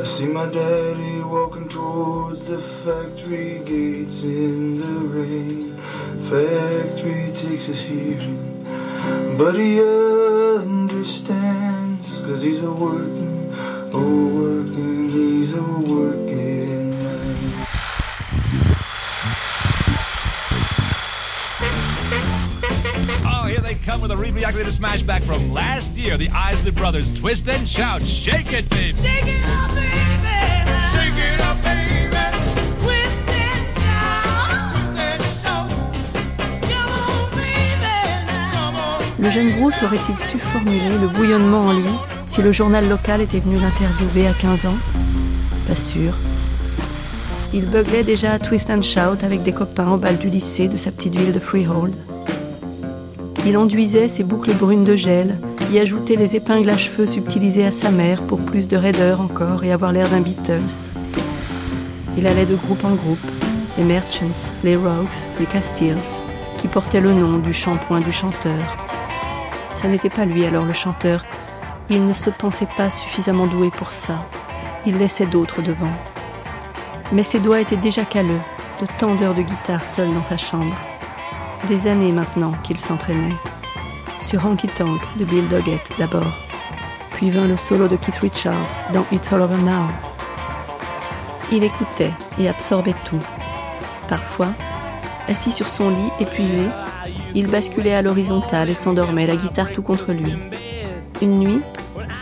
I 0.00 0.02
see 0.02 0.26
my 0.26 0.46
daddy 0.46 1.20
walking 1.20 1.68
towards 1.68 2.46
the 2.46 2.58
factory 2.58 3.60
gates 3.66 4.24
in 4.24 4.76
the 4.78 4.94
rain. 5.12 5.76
Factory 6.30 7.30
takes 7.34 7.66
his 7.66 7.82
hearing, 7.82 8.64
but 9.36 9.54
he 9.56 9.78
understands, 10.58 11.79
cause 12.30 12.42
he's 12.42 12.62
a 12.62 12.70
working, 12.70 13.52
a 13.92 13.98
working, 13.98 15.08
he's 15.08 15.52
a 15.54 15.62
working 15.62 16.90
man. 17.02 17.66
Oh, 23.26 23.46
here 23.48 23.58
they 23.58 23.74
come 23.74 24.00
with 24.00 24.12
a 24.12 24.14
rebreactivated 24.14 24.70
smashback 24.70 25.22
from 25.22 25.52
last 25.52 25.90
year. 25.96 26.16
The 26.16 26.28
Isley 26.28 26.70
Brothers 26.70 27.10
twist 27.18 27.48
and 27.48 27.68
shout. 27.68 28.06
Shake 28.06 28.52
it, 28.52 28.70
baby. 28.70 28.96
Shake 28.96 29.26
it 29.26 29.44
up, 29.46 29.74
baby. 29.74 29.90
Shake 30.94 31.18
it 31.18 31.40
up, 31.40 31.60
baby. 31.64 32.14
Twist 32.80 33.28
and 33.28 33.66
shout. 33.74 34.20
Le 39.18 39.30
jeune 39.30 39.50
Bruce 39.58 39.82
aurait-il 39.82 40.16
su 40.16 40.38
formuler 40.38 40.96
le 41.00 41.08
bouillonnement 41.08 41.66
en 41.66 41.72
lui? 41.72 41.90
Si 42.30 42.42
le 42.42 42.52
journal 42.52 42.88
local 42.88 43.20
était 43.20 43.40
venu 43.40 43.58
l'interviewer 43.58 44.28
à 44.28 44.32
15 44.32 44.66
ans 44.66 44.76
Pas 45.66 45.74
sûr. 45.74 46.14
Il 47.52 47.68
beuglait 47.68 48.04
déjà 48.04 48.34
à 48.34 48.38
Twist 48.38 48.70
and 48.70 48.82
Shout 48.82 49.24
avec 49.24 49.42
des 49.42 49.50
copains 49.50 49.90
au 49.90 49.96
bal 49.96 50.16
du 50.16 50.28
lycée 50.28 50.68
de 50.68 50.76
sa 50.76 50.92
petite 50.92 51.16
ville 51.16 51.32
de 51.32 51.40
Freehold. 51.40 51.92
Il 53.44 53.56
enduisait 53.56 54.06
ses 54.06 54.22
boucles 54.22 54.54
brunes 54.54 54.84
de 54.84 54.94
gel, 54.94 55.38
y 55.72 55.80
ajoutait 55.80 56.14
les 56.14 56.36
épingles 56.36 56.70
à 56.70 56.76
cheveux 56.76 57.08
subtilisées 57.08 57.66
à 57.66 57.72
sa 57.72 57.90
mère 57.90 58.22
pour 58.22 58.38
plus 58.38 58.68
de 58.68 58.76
raideur 58.76 59.20
encore 59.20 59.64
et 59.64 59.72
avoir 59.72 59.90
l'air 59.90 60.08
d'un 60.08 60.20
Beatles. 60.20 60.92
Il 62.16 62.28
allait 62.28 62.46
de 62.46 62.54
groupe 62.54 62.84
en 62.84 62.94
groupe, 62.94 63.18
les 63.76 63.82
Merchants, 63.82 64.54
les 64.62 64.76
Rogues, 64.76 65.18
les 65.40 65.46
Castilles, 65.46 65.96
qui 66.58 66.68
portaient 66.68 67.00
le 67.00 67.12
nom 67.12 67.38
du 67.38 67.52
shampoing 67.52 68.02
du 68.02 68.12
chanteur. 68.12 68.76
Ce 69.74 69.88
n'était 69.88 70.10
pas 70.10 70.26
lui 70.26 70.44
alors 70.44 70.64
le 70.64 70.74
chanteur, 70.74 71.24
il 71.90 72.06
ne 72.06 72.12
se 72.12 72.30
pensait 72.30 72.68
pas 72.76 72.88
suffisamment 72.88 73.46
doué 73.46 73.70
pour 73.70 73.90
ça. 73.90 74.24
Il 74.86 74.96
laissait 74.98 75.26
d'autres 75.26 75.60
devant. 75.60 75.92
Mais 77.10 77.24
ses 77.24 77.40
doigts 77.40 77.60
étaient 77.60 77.76
déjà 77.76 78.04
calleux, 78.04 78.40
de 78.80 78.86
tant 78.96 79.16
d'heures 79.16 79.34
de 79.34 79.42
guitare 79.42 79.84
seul 79.84 80.14
dans 80.14 80.22
sa 80.22 80.36
chambre. 80.36 80.76
Des 81.66 81.88
années 81.88 82.12
maintenant 82.12 82.52
qu'il 82.62 82.78
s'entraînait. 82.78 83.34
Sur 84.22 84.46
Honky 84.46 84.68
Tonk 84.68 85.00
de 85.18 85.24
Bill 85.24 85.48
Doggett 85.48 85.90
d'abord, 85.98 86.32
puis 87.12 87.30
vint 87.30 87.48
le 87.48 87.56
solo 87.56 87.88
de 87.88 87.96
Keith 87.96 88.18
Richards 88.18 88.84
dans 88.92 89.04
It's 89.10 89.32
All 89.32 89.42
Over 89.42 89.58
Now. 89.58 89.88
Il 91.50 91.64
écoutait 91.64 92.12
et 92.38 92.48
absorbait 92.48 92.94
tout. 93.04 93.20
Parfois, 94.08 94.48
assis 95.26 95.50
sur 95.50 95.66
son 95.66 95.90
lit, 95.90 96.10
épuisé, 96.20 96.68
il 97.34 97.48
basculait 97.48 97.94
à 97.94 98.02
l'horizontale 98.02 98.70
et 98.70 98.74
s'endormait, 98.74 99.26
la 99.26 99.36
guitare 99.36 99.72
tout 99.72 99.82
contre 99.82 100.12
lui. 100.12 100.34
Une 101.20 101.38
nuit, 101.38 101.60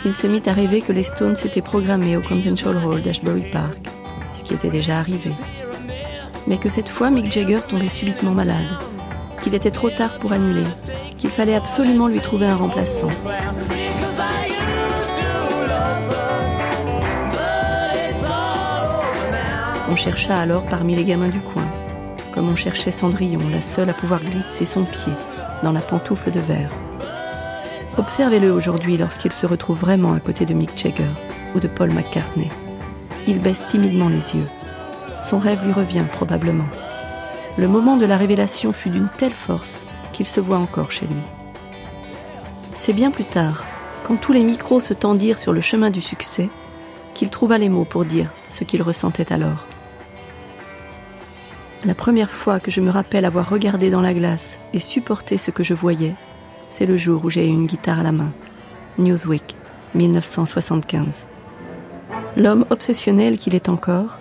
il 0.05 0.15
se 0.15 0.27
mit 0.27 0.43
à 0.47 0.53
rêver 0.53 0.81
que 0.81 0.93
les 0.93 1.03
Stones 1.03 1.37
s'étaient 1.37 1.63
programmés 1.63 2.17
au 2.17 2.23
Convention 2.23 2.71
Hall 2.85 3.03
d'Ashbury 3.03 3.51
Park, 3.51 3.79
ce 4.33 4.43
qui 4.43 4.55
était 4.55 4.71
déjà 4.71 4.99
arrivé. 4.99 5.31
Mais 6.47 6.59
que 6.59 6.69
cette 6.69 6.89
fois, 6.89 7.11
Mick 7.11 7.31
Jagger 7.31 7.61
tombait 7.69 7.89
subitement 7.89 8.33
malade 8.33 8.67
qu'il 9.41 9.55
était 9.55 9.71
trop 9.71 9.91
tard 9.91 10.19
pour 10.19 10.33
annuler, 10.33 10.65
qu'il 11.17 11.31
fallait 11.31 11.55
absolument 11.55 12.09
lui 12.09 12.21
trouver 12.21 12.47
un 12.47 12.57
remplaçant. 12.57 13.11
On 19.91 19.97
chercha 19.97 20.37
alors 20.37 20.67
parmi 20.67 20.95
les 20.95 21.05
gamins 21.05 21.29
du 21.29 21.41
coin, 21.41 21.67
comme 22.35 22.49
on 22.49 22.57
cherchait 22.57 22.91
Cendrillon, 22.91 23.41
la 23.51 23.61
seule 23.61 23.91
à 23.91 23.95
pouvoir 23.95 24.21
glisser 24.21 24.67
son 24.67 24.85
pied 24.85 25.13
dans 25.63 25.73
la 25.73 25.81
pantoufle 25.81 26.31
de 26.31 26.41
verre. 26.41 26.71
Observez-le 27.99 28.53
aujourd'hui 28.53 28.97
lorsqu'il 28.97 29.33
se 29.33 29.45
retrouve 29.45 29.81
vraiment 29.81 30.13
à 30.13 30.21
côté 30.21 30.47
de 30.47 30.55
Mick 30.55 30.79
Jagger 30.79 31.11
ou 31.57 31.59
de 31.59 31.67
Paul 31.67 31.93
McCartney. 31.93 32.49
Il 33.27 33.41
baisse 33.41 33.67
timidement 33.67 34.09
les 34.09 34.37
yeux. 34.37 34.47
Son 35.21 35.41
rêve 35.41 35.65
lui 35.65 35.73
revient 35.73 36.05
probablement. 36.13 36.69
Le 37.59 37.67
moment 37.67 37.97
de 37.97 38.07
la 38.07 38.17
révélation 38.17 38.73
fut 38.73 38.91
d'une 38.91 39.09
telle 39.17 39.33
force 39.33 39.85
qu'il 40.13 40.27
se 40.27 40.39
voit 40.39 40.59
encore 40.59 40.93
chez 40.93 41.07
lui. 41.07 41.21
C'est 42.79 42.93
bien 42.93 43.11
plus 43.11 43.25
tard, 43.25 43.65
quand 44.05 44.17
tous 44.17 44.33
les 44.33 44.45
micros 44.45 44.79
se 44.79 44.95
tendirent 44.95 45.41
sur 45.41 45.53
le 45.53 45.61
chemin 45.61 45.91
du 45.91 46.01
succès, 46.01 46.51
qu'il 47.15 47.31
trouva 47.31 47.59
les 47.59 47.69
mots 47.69 47.85
pour 47.85 48.05
dire 48.05 48.31
ce 48.49 48.63
qu'il 48.63 48.81
ressentait 48.81 49.33
alors. 49.33 49.67
La 51.85 51.97
première 51.97 52.31
fois 52.31 52.61
que 52.61 52.71
je 52.71 52.81
me 52.81 52.91
rappelle 52.91 53.25
avoir 53.25 53.51
regardé 53.51 53.91
dans 53.91 54.01
la 54.01 54.15
glace 54.15 54.61
et 54.73 54.79
supporté 54.79 55.37
ce 55.37 55.51
que 55.51 55.65
je 55.65 55.75
voyais, 55.75 56.15
c'est 56.71 56.87
le 56.87 56.97
jour 56.97 57.25
où 57.25 57.31
j'ai 57.31 57.47
eu 57.47 57.53
une 57.53 57.67
guitare 57.67 58.01
à 58.01 58.03
la 58.03 58.13
main. 58.13 58.33
Newsweek, 58.99 59.55
1975. 59.95 61.27
L'homme 62.37 62.65
obsessionnel 62.71 63.39
qu'il 63.39 63.55
est 63.55 63.69
encore, 63.69 64.19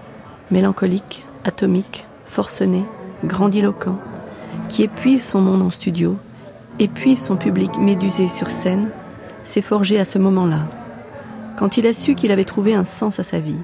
mélancolique, 0.51 1.25
atomique, 1.43 2.05
forcené, 2.25 2.86
grandiloquent, 3.25 3.97
qui 4.69 4.83
épuise 4.83 5.23
son 5.23 5.41
monde 5.41 5.62
en 5.62 5.69
studio, 5.69 6.17
épuise 6.79 7.21
son 7.21 7.38
public 7.38 7.77
médusé 7.79 8.27
sur 8.27 8.49
scène, 8.49 8.89
s'est 9.43 9.62
forgé 9.62 9.99
à 9.99 10.05
ce 10.05 10.17
moment-là, 10.19 10.67
quand 11.57 11.77
il 11.77 11.88
a 11.88 11.93
su 11.93 12.15
qu'il 12.15 12.31
avait 12.31 12.43
trouvé 12.43 12.75
un 12.75 12.86
sens 12.86 13.19
à 13.19 13.23
sa 13.23 13.39
vie. 13.39 13.60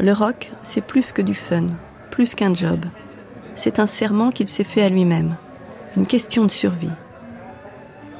Le 0.00 0.12
rock, 0.12 0.50
c'est 0.62 0.80
plus 0.80 1.12
que 1.12 1.22
du 1.22 1.34
fun, 1.34 1.66
plus 2.10 2.34
qu'un 2.34 2.54
job. 2.54 2.84
C'est 3.54 3.78
un 3.78 3.86
serment 3.86 4.30
qu'il 4.30 4.48
s'est 4.48 4.64
fait 4.64 4.82
à 4.82 4.88
lui-même, 4.88 5.36
une 5.96 6.06
question 6.06 6.44
de 6.44 6.50
survie. 6.50 6.90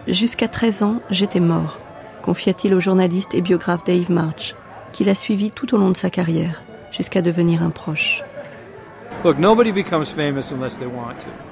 Jusqu'à 0.09 0.49
13 0.49 0.85
ans, 0.85 1.03
j'étais 1.11 1.39
mort, 1.39 1.79
confia-t-il 2.23 2.73
au 2.73 2.81
journaliste 2.81 3.35
et 3.35 3.43
biographe 3.43 3.85
Dave 3.85 4.11
March, 4.11 4.55
qui 4.91 5.05
l'a 5.05 5.15
suivi 5.15 5.51
tout 5.51 5.75
au 5.75 5.79
long 5.79 5.91
de 5.91 5.97
sa 5.97 6.09
carrière, 6.09 6.63
jusqu'à 6.91 7.21
devenir 7.21 7.63
un 7.63 7.69
proche. 7.69 8.23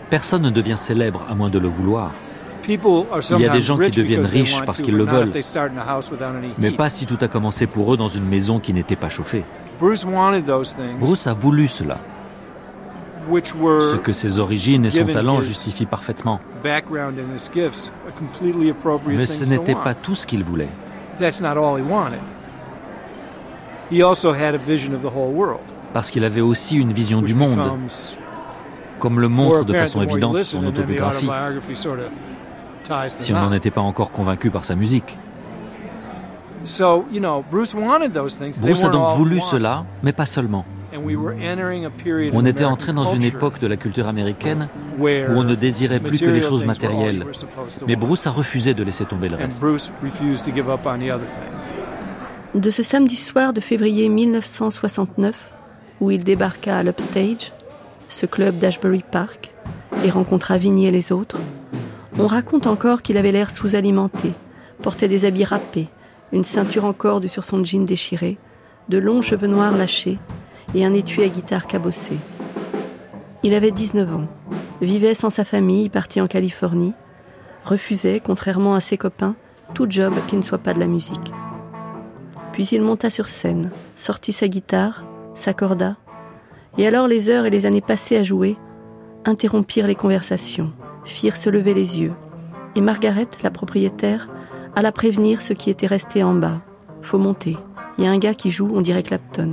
Personne 0.08 0.42
ne 0.42 0.48
devient 0.48 0.76
célèbre 0.78 1.26
à 1.28 1.34
moins 1.34 1.50
de 1.50 1.58
le 1.58 1.68
vouloir. 1.68 2.12
Il 2.66 3.40
y 3.40 3.46
a 3.46 3.50
des 3.50 3.60
gens 3.60 3.76
qui 3.76 3.90
deviennent 3.90 4.24
riches 4.24 4.62
parce 4.64 4.80
qu'ils 4.80 4.96
le 4.96 5.04
veulent, 5.04 5.32
mais 6.56 6.70
pas 6.70 6.88
si 6.88 7.04
tout 7.04 7.18
a 7.20 7.28
commencé 7.28 7.66
pour 7.66 7.92
eux 7.92 7.98
dans 7.98 8.08
une 8.08 8.26
maison 8.26 8.58
qui 8.58 8.72
n'était 8.72 8.96
pas 8.96 9.10
chauffée. 9.10 9.44
Bruce 9.78 11.26
a 11.26 11.34
voulu 11.34 11.68
cela, 11.68 12.00
ce 13.80 13.96
que 13.96 14.12
ses 14.12 14.38
origines 14.40 14.84
et 14.86 14.90
son 14.90 15.06
talent 15.06 15.40
justifient 15.40 15.86
parfaitement. 15.86 16.40
Mais 19.06 19.26
ce 19.26 19.44
n'était 19.44 19.74
pas 19.74 19.94
tout 19.94 20.14
ce 20.14 20.26
qu'il 20.26 20.42
voulait. 20.44 20.68
Parce 25.92 26.10
qu'il 26.10 26.24
avait 26.24 26.40
aussi 26.40 26.76
une 26.76 26.92
vision 26.92 27.22
du 27.22 27.34
monde, 27.34 27.60
comme 28.98 29.20
le 29.20 29.28
montre 29.28 29.64
de 29.64 29.72
façon 29.74 30.02
évidente 30.02 30.42
son 30.42 30.64
autobiographie, 30.66 31.28
si 33.18 33.32
on 33.32 33.40
n'en 33.40 33.52
était 33.52 33.70
pas 33.70 33.80
encore 33.80 34.10
convaincu 34.10 34.50
par 34.50 34.64
sa 34.64 34.74
musique. 34.74 35.18
Bruce 38.60 38.84
a 38.84 38.88
donc 38.88 39.10
voulu 39.12 39.40
cela, 39.40 39.84
mais 40.02 40.12
pas 40.12 40.26
seulement. 40.26 40.64
On 42.32 42.44
était 42.44 42.64
entré 42.64 42.92
dans 42.92 43.14
une 43.14 43.22
époque 43.22 43.58
de 43.58 43.66
la 43.66 43.76
culture 43.76 44.08
américaine 44.08 44.68
où 44.98 45.08
on 45.08 45.44
ne 45.44 45.54
désirait 45.54 46.00
plus 46.00 46.20
que 46.20 46.30
les 46.30 46.40
choses 46.40 46.64
matérielles. 46.64 47.26
Mais 47.86 47.96
Bruce 47.96 48.26
a 48.26 48.30
refusé 48.30 48.74
de 48.74 48.82
laisser 48.82 49.04
tomber 49.04 49.28
le 49.28 49.36
reste. 49.36 49.62
De 52.54 52.70
ce 52.70 52.82
samedi 52.82 53.16
soir 53.16 53.52
de 53.52 53.60
février 53.60 54.08
1969, 54.08 55.52
où 56.00 56.10
il 56.10 56.24
débarqua 56.24 56.78
à 56.78 56.82
l'Upstage, 56.82 57.52
ce 58.08 58.26
club 58.26 58.58
d'Ashbury 58.58 59.04
Park, 59.10 59.52
et 60.04 60.10
rencontra 60.10 60.56
Vigny 60.56 60.86
et 60.86 60.90
les 60.90 61.12
autres, 61.12 61.38
on 62.18 62.26
raconte 62.26 62.66
encore 62.66 63.02
qu'il 63.02 63.18
avait 63.18 63.32
l'air 63.32 63.50
sous-alimenté, 63.50 64.32
portait 64.80 65.08
des 65.08 65.24
habits 65.24 65.44
râpés, 65.44 65.88
une 66.32 66.44
ceinture 66.44 66.84
en 66.84 66.92
corde 66.92 67.26
sur 67.26 67.44
son 67.44 67.62
jean 67.64 67.84
déchiré, 67.84 68.38
de 68.88 68.98
longs 68.98 69.22
cheveux 69.22 69.48
noirs 69.48 69.76
lâchés 69.76 70.18
et 70.74 70.84
un 70.84 70.94
étui 70.94 71.22
à 71.22 71.28
guitare 71.28 71.66
cabossé. 71.66 72.16
Il 73.42 73.54
avait 73.54 73.70
19 73.70 74.14
ans, 74.14 74.26
vivait 74.80 75.14
sans 75.14 75.30
sa 75.30 75.44
famille, 75.44 75.88
parti 75.88 76.20
en 76.20 76.26
Californie, 76.26 76.94
refusait, 77.64 78.20
contrairement 78.20 78.74
à 78.74 78.80
ses 78.80 78.96
copains, 78.96 79.36
tout 79.74 79.86
job 79.88 80.14
qui 80.28 80.36
ne 80.36 80.42
soit 80.42 80.58
pas 80.58 80.74
de 80.74 80.80
la 80.80 80.86
musique. 80.86 81.32
Puis 82.52 82.68
il 82.72 82.82
monta 82.82 83.10
sur 83.10 83.28
scène, 83.28 83.70
sortit 83.96 84.32
sa 84.32 84.48
guitare, 84.48 85.04
s'accorda, 85.34 85.96
et 86.78 86.86
alors 86.86 87.08
les 87.08 87.30
heures 87.30 87.46
et 87.46 87.50
les 87.50 87.66
années 87.66 87.80
passées 87.80 88.16
à 88.16 88.22
jouer 88.22 88.56
interrompirent 89.24 89.86
les 89.86 89.94
conversations, 89.94 90.72
firent 91.04 91.36
se 91.36 91.50
lever 91.50 91.74
les 91.74 92.00
yeux, 92.00 92.14
et 92.74 92.80
Margaret, 92.80 93.28
la 93.42 93.50
propriétaire, 93.50 94.28
alla 94.74 94.92
prévenir 94.92 95.40
ceux 95.40 95.54
qui 95.54 95.70
étaient 95.70 95.86
restés 95.86 96.22
en 96.22 96.34
bas. 96.34 96.60
Faut 97.02 97.18
monter, 97.18 97.56
Il 97.98 98.04
y 98.04 98.06
a 98.06 98.10
un 98.10 98.18
gars 98.18 98.34
qui 98.34 98.50
joue, 98.50 98.70
on 98.74 98.82
dirait 98.82 99.02
Clapton. 99.02 99.52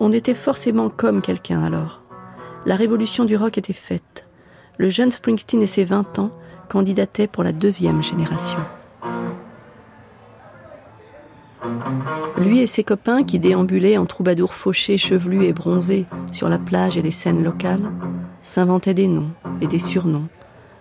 On 0.00 0.10
était 0.12 0.34
forcément 0.34 0.90
comme 0.90 1.22
quelqu'un 1.22 1.62
alors. 1.62 2.02
La 2.66 2.76
révolution 2.76 3.24
du 3.24 3.36
rock 3.36 3.58
était 3.58 3.72
faite. 3.72 4.26
Le 4.78 4.88
jeune 4.88 5.10
Springsteen 5.10 5.62
et 5.62 5.66
ses 5.66 5.84
20 5.84 6.18
ans 6.18 6.30
candidataient 6.68 7.26
pour 7.26 7.44
la 7.44 7.52
deuxième 7.52 8.02
génération. 8.02 8.58
Lui 12.36 12.60
et 12.60 12.66
ses 12.66 12.84
copains 12.84 13.22
qui 13.22 13.38
déambulaient 13.38 13.96
en 13.96 14.06
troubadours 14.06 14.54
fauchés, 14.54 14.98
chevelus 14.98 15.44
et 15.44 15.52
bronzés 15.52 16.06
sur 16.32 16.48
la 16.48 16.58
plage 16.58 16.96
et 16.96 17.02
les 17.02 17.10
scènes 17.10 17.44
locales, 17.44 17.90
s'inventaient 18.42 18.94
des 18.94 19.08
noms 19.08 19.30
et 19.60 19.66
des 19.66 19.78
surnoms, 19.78 20.28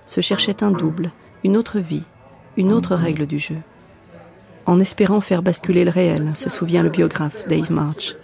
se 0.05 0.21
cherchaient 0.21 0.63
un 0.63 0.71
double, 0.71 1.11
une 1.43 1.55
autre 1.55 1.79
vie, 1.79 2.03
une 2.57 2.73
autre 2.73 2.95
règle 2.95 3.27
du 3.27 3.39
jeu. 3.39 3.57
En 4.65 4.79
espérant 4.79 5.21
faire 5.21 5.43
basculer 5.43 5.85
le 5.85 5.91
réel, 5.91 6.29
se 6.29 6.49
souvient 6.49 6.83
le 6.83 6.89
biographe 6.89 7.47
Dave 7.47 7.71
March. 7.71 8.15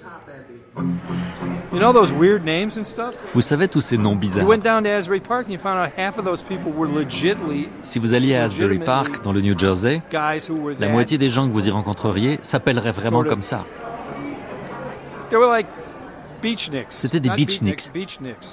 Vous 3.33 3.41
savez 3.41 3.67
tous 3.67 3.81
ces 3.81 3.97
noms 3.97 4.15
bizarres. 4.15 4.45
Si 7.81 7.99
vous 7.99 8.13
alliez 8.13 8.35
à 8.35 8.43
Asbury 8.45 8.79
Park, 8.79 9.23
dans 9.23 9.31
le 9.33 9.41
New 9.41 9.57
Jersey, 9.57 10.01
la 10.79 10.87
moitié 10.89 11.17
des 11.17 11.29
gens 11.29 11.47
que 11.47 11.53
vous 11.53 11.67
y 11.67 11.71
rencontreriez 11.71 12.39
s'appelleraient 12.41 12.91
vraiment 12.91 13.23
comme 13.23 13.43
ça. 13.43 13.65
C'était 16.89 17.19
des 17.19 17.29
beachnicks. 17.45 17.91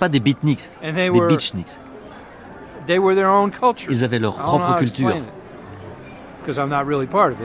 Pas 0.01 0.09
des 0.09 0.21
beatniks, 0.21 0.69
des 0.83 1.11
beachnicks. 1.29 1.79
Ils 3.91 4.05
avaient 4.05 4.19
leur 4.19 4.35
propre 4.43 4.65
culture. 4.79 5.09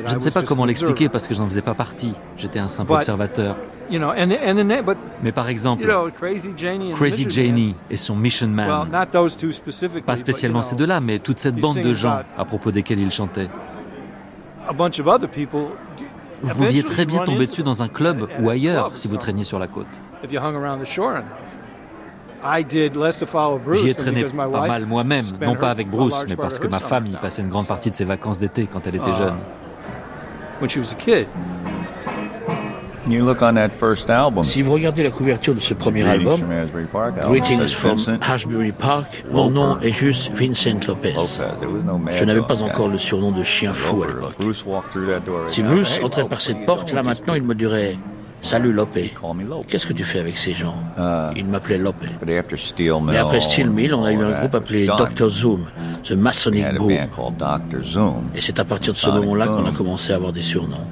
Je 0.06 0.16
ne 0.16 0.20
sais 0.22 0.32
pas 0.32 0.42
comment 0.44 0.66
l'expliquer 0.66 1.10
parce 1.10 1.28
que 1.28 1.34
je 1.34 1.40
n'en 1.40 1.48
faisais 1.48 1.62
pas 1.62 1.74
partie. 1.74 2.14
J'étais 2.38 2.60
un 2.60 2.68
simple 2.68 2.92
observateur. 2.94 3.56
Mais 5.22 5.32
par 5.32 5.50
exemple, 5.50 5.84
Crazy 6.94 7.26
Janie 7.30 7.76
et 7.90 7.98
son 7.98 8.16
Mission 8.16 8.48
Man, 8.48 8.90
pas 10.06 10.16
spécialement 10.16 10.62
ces 10.62 10.76
deux-là, 10.76 11.02
mais 11.02 11.20
toute 11.20 11.40
cette 11.40 11.56
bande 11.56 11.76
de 11.78 11.94
gens 11.94 12.22
à 12.38 12.46
propos 12.46 12.72
desquels 12.72 13.00
il 13.00 13.12
chantait. 13.12 13.50
Vous 16.44 16.50
pouviez 16.56 16.84
très 16.84 17.06
bien 17.06 17.20
tomber 17.26 17.48
dessus 17.48 17.64
dans 17.64 17.84
un 17.84 17.88
club 17.88 18.28
ou 18.40 18.50
ailleurs 18.50 18.92
si 18.96 19.08
vous 19.08 19.18
traîniez 19.18 19.44
sur 19.44 19.60
la 19.60 19.68
côte. 19.68 19.88
J'y 23.74 23.90
ai 23.90 23.94
traîné 23.94 24.24
pas 24.24 24.68
mal 24.68 24.86
moi-même, 24.86 25.26
non 25.42 25.56
pas 25.56 25.70
avec 25.70 25.90
Bruce, 25.90 26.26
mais 26.30 26.36
parce 26.36 26.60
que 26.60 26.68
ma 26.68 26.80
femme 26.80 27.08
y 27.08 27.16
passait 27.16 27.42
une 27.42 27.50
grande 27.50 27.68
partie 27.68 27.92
de 27.92 27.96
ses 27.96 28.06
vacances 28.06 28.40
d'été 28.40 28.68
quand 28.72 28.86
elle 28.88 28.96
était 28.96 29.14
jeune. 29.14 29.36
Si 34.44 34.62
vous 34.62 34.72
regardez 34.74 35.04
la 35.04 35.10
couverture 35.10 35.56
de 35.56 35.60
ce 35.60 35.74
premier 35.74 36.08
album, 36.08 36.40
Greetings 37.28 37.68
from 37.68 37.98
Ashbury 38.22 38.72
Park, 38.72 39.24
mon 39.32 39.50
nom 39.50 39.80
est 39.80 39.92
juste 39.92 40.32
Vincent 40.34 40.80
Lopez. 40.88 41.16
Je 42.12 42.24
n'avais 42.24 42.42
pas 42.42 42.62
encore 42.62 42.88
le 42.88 42.98
surnom 42.98 43.32
de 43.32 43.44
chien 43.44 43.74
fou 43.74 44.04
à 44.04 44.08
l'époque. 44.08 44.36
Si 45.48 45.64
Bruce 45.64 46.00
entrait 46.04 46.28
par 46.28 46.42
cette 46.42 46.66
porte, 46.66 46.94
là 46.94 47.04
maintenant, 47.04 47.34
il 47.34 47.44
me 47.44 47.56
dirait 47.56 47.98
Salut 48.42 48.74
Lopé. 48.74 49.14
Qu'est-ce 49.68 49.86
que 49.86 49.94
tu 49.94 50.04
fais 50.04 50.20
avec 50.20 50.38
ces 50.38 50.54
gens 50.54 50.76
uh, 50.98 51.32
Il 51.36 51.46
m'appelait 51.46 51.78
Lopé. 51.78 52.08
Et 52.28 53.18
après 53.18 53.40
Steel 53.40 53.70
Mill, 53.70 53.94
on 53.94 54.04
a 54.04 54.12
eu 54.12 54.22
un 54.22 54.40
groupe 54.40 54.56
appelé 54.56 54.88
Dr. 54.88 55.30
Zoom, 55.30 55.68
The 56.04 56.14
Masonic 56.14 56.66
Boom. 56.76 56.92
Et 58.36 58.42
c'est 58.42 58.60
à 58.60 58.66
partir 58.66 58.94
de 58.94 58.98
ce 58.98 59.10
moment-là 59.10 59.48
qu'on 59.48 59.66
a 59.66 59.72
commencé 59.72 60.12
à 60.12 60.16
avoir 60.16 60.34
des 60.34 60.42
surnoms. 60.42 60.88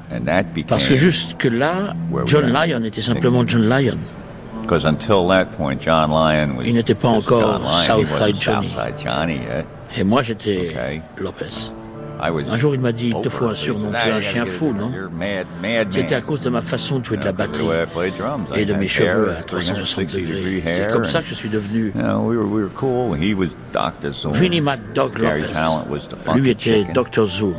Parce 0.67 0.87
que 0.87 0.95
jusque-là, 0.95 1.95
John 2.25 2.53
Lyon 2.53 2.83
était 2.83 3.01
simplement 3.01 3.43
John 3.45 3.67
Lyon. 3.67 3.97
Il 6.65 6.73
n'était 6.75 6.95
pas 6.95 7.09
encore 7.09 7.71
Southside 7.71 8.39
Johnny. 8.39 8.69
Et 9.97 10.03
moi, 10.03 10.21
j'étais 10.21 11.01
Lopez. 11.17 11.71
Un 12.21 12.57
jour, 12.57 12.75
il 12.75 12.81
m'a 12.81 12.91
dit, 12.91 13.13
il 13.15 13.21
te 13.21 13.29
faut 13.29 13.47
un 13.47 13.55
surnom, 13.55 13.91
tu 13.91 14.09
es 14.09 14.11
un 14.11 14.19
chien 14.21 14.45
fou, 14.45 14.73
non 14.73 14.91
C'était 15.91 16.15
à 16.15 16.21
cause 16.21 16.41
de 16.41 16.49
ma 16.49 16.61
façon 16.61 16.99
de 16.99 17.05
jouer 17.05 17.17
de 17.17 17.23
la 17.25 17.31
batterie 17.31 17.65
et 18.55 18.65
de 18.65 18.73
mes 18.73 18.87
cheveux 18.87 19.31
à 19.31 19.41
360 19.43 20.05
degrés. 20.13 20.63
C'est 20.65 20.91
comme 20.91 21.05
ça 21.05 21.21
que 21.21 21.27
je 21.27 21.33
suis 21.35 21.49
devenu 21.49 21.93
Vinnie 24.33 24.61
Mad 24.61 24.79
Dog 24.93 25.17
Lopez. 25.17 25.53
Lui 26.35 26.49
était 26.49 26.83
Dr. 26.93 27.25
Zoom. 27.25 27.55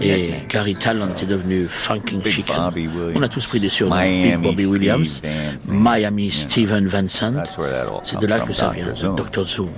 Et 0.00 0.32
Gary 0.48 0.74
Talent 0.74 1.08
est 1.20 1.26
devenu 1.26 1.66
Funking 1.68 2.22
Chicken. 2.24 2.56
On 3.14 3.22
a 3.22 3.28
tous 3.28 3.46
pris 3.46 3.60
des 3.60 3.68
surnoms. 3.68 3.96
Big 4.22 4.38
Bobby 4.38 4.66
Williams, 4.66 5.22
Miami 5.66 6.30
Steven 6.30 6.86
Vincent. 6.86 7.34
C'est 8.04 8.18
de 8.18 8.26
là 8.26 8.40
que 8.40 8.52
ça 8.52 8.70
vient, 8.70 8.86
Dr. 9.14 9.44
Zoom. 9.44 9.70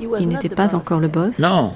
Il 0.00 0.28
n'était 0.28 0.48
pas 0.48 0.74
encore 0.74 1.00
le 1.00 1.08
boss 1.08 1.38
Non. 1.38 1.72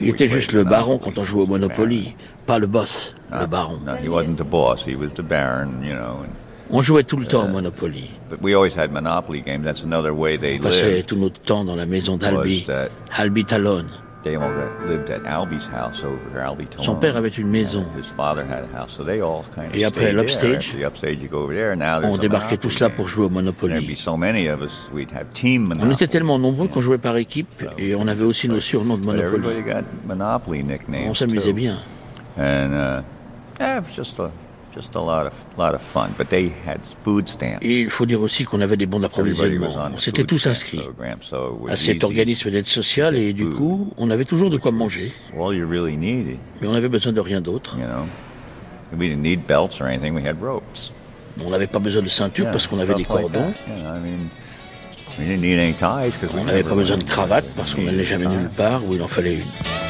Il 0.00 0.08
était 0.08 0.28
juste 0.28 0.52
le 0.52 0.64
baron 0.64 0.98
quand 0.98 1.16
on 1.18 1.24
jouait 1.24 1.42
au 1.42 1.46
Monopoly, 1.46 2.14
pas 2.46 2.58
le 2.58 2.66
boss, 2.66 3.14
le 3.32 3.46
baron. 3.46 3.78
On 6.72 6.82
jouait 6.82 7.02
tout 7.02 7.16
le 7.16 7.26
temps 7.26 7.44
au 7.46 7.48
Monopoly. 7.48 8.10
On 10.58 10.62
passait 10.62 11.02
tout 11.02 11.16
notre 11.16 11.40
temps 11.40 11.64
dans 11.64 11.74
la 11.76 11.86
maison 11.86 12.16
d'Albi, 12.16 12.64
Albi 13.16 13.44
Talon. 13.44 13.86
Son 16.80 16.94
père 16.96 17.16
avait 17.16 17.28
une 17.28 17.48
maison. 17.48 17.84
Et 19.74 19.84
après 19.84 20.12
l'upstage, 20.12 20.76
on 22.04 22.18
débarquait 22.18 22.56
tous 22.56 22.80
là 22.80 22.90
pour 22.90 23.08
jouer 23.08 23.24
au 23.26 23.30
Monopoly. 23.30 23.96
On 25.82 25.90
était 25.90 26.06
tellement 26.06 26.38
nombreux 26.38 26.68
qu'on 26.68 26.80
jouait 26.80 26.98
par 26.98 27.16
équipe 27.16 27.64
et 27.78 27.94
on 27.94 28.06
avait 28.08 28.24
aussi 28.24 28.48
nos 28.48 28.60
surnoms 28.60 28.96
de 28.98 29.04
Monopoly. 29.04 29.42
On 31.08 31.14
s'amusait 31.14 31.52
bien. 31.52 31.78
Et 37.62 37.80
il 37.80 37.90
faut 37.90 38.06
dire 38.06 38.20
aussi 38.22 38.44
qu'on 38.44 38.60
avait 38.60 38.76
des 38.76 38.86
bons 38.86 39.00
d'approvisionnement. 39.00 39.68
On 39.94 39.98
s'était 39.98 40.24
tous 40.24 40.46
inscrits 40.46 40.80
à 41.68 41.76
cet 41.76 42.04
organisme 42.04 42.50
d'aide 42.50 42.66
sociale 42.66 43.16
et 43.16 43.32
du 43.32 43.50
coup, 43.50 43.92
on 43.96 44.10
avait 44.10 44.24
toujours 44.24 44.48
de 44.50 44.56
quoi 44.58 44.70
manger. 44.72 45.12
Mais 46.60 46.68
on 46.68 46.74
avait 46.74 46.88
besoin 46.88 47.12
de 47.12 47.20
rien 47.20 47.40
d'autre. 47.40 47.76
On 51.44 51.50
n'avait 51.50 51.66
pas 51.68 51.78
besoin 51.78 52.02
de 52.02 52.08
ceinture 52.08 52.46
parce 52.50 52.66
qu'on 52.66 52.78
avait 52.78 52.94
des 52.94 53.04
cordons. 53.04 53.52
On 56.32 56.44
n'avait 56.44 56.62
pas 56.62 56.74
besoin 56.74 56.96
de 56.96 57.04
cravate 57.04 57.44
parce 57.56 57.74
qu'on 57.74 57.82
n'allait 57.82 58.04
jamais 58.04 58.26
nulle 58.26 58.48
part 58.56 58.84
où 58.84 58.94
il 58.94 59.02
en 59.02 59.08
fallait 59.08 59.34
une. 59.34 59.89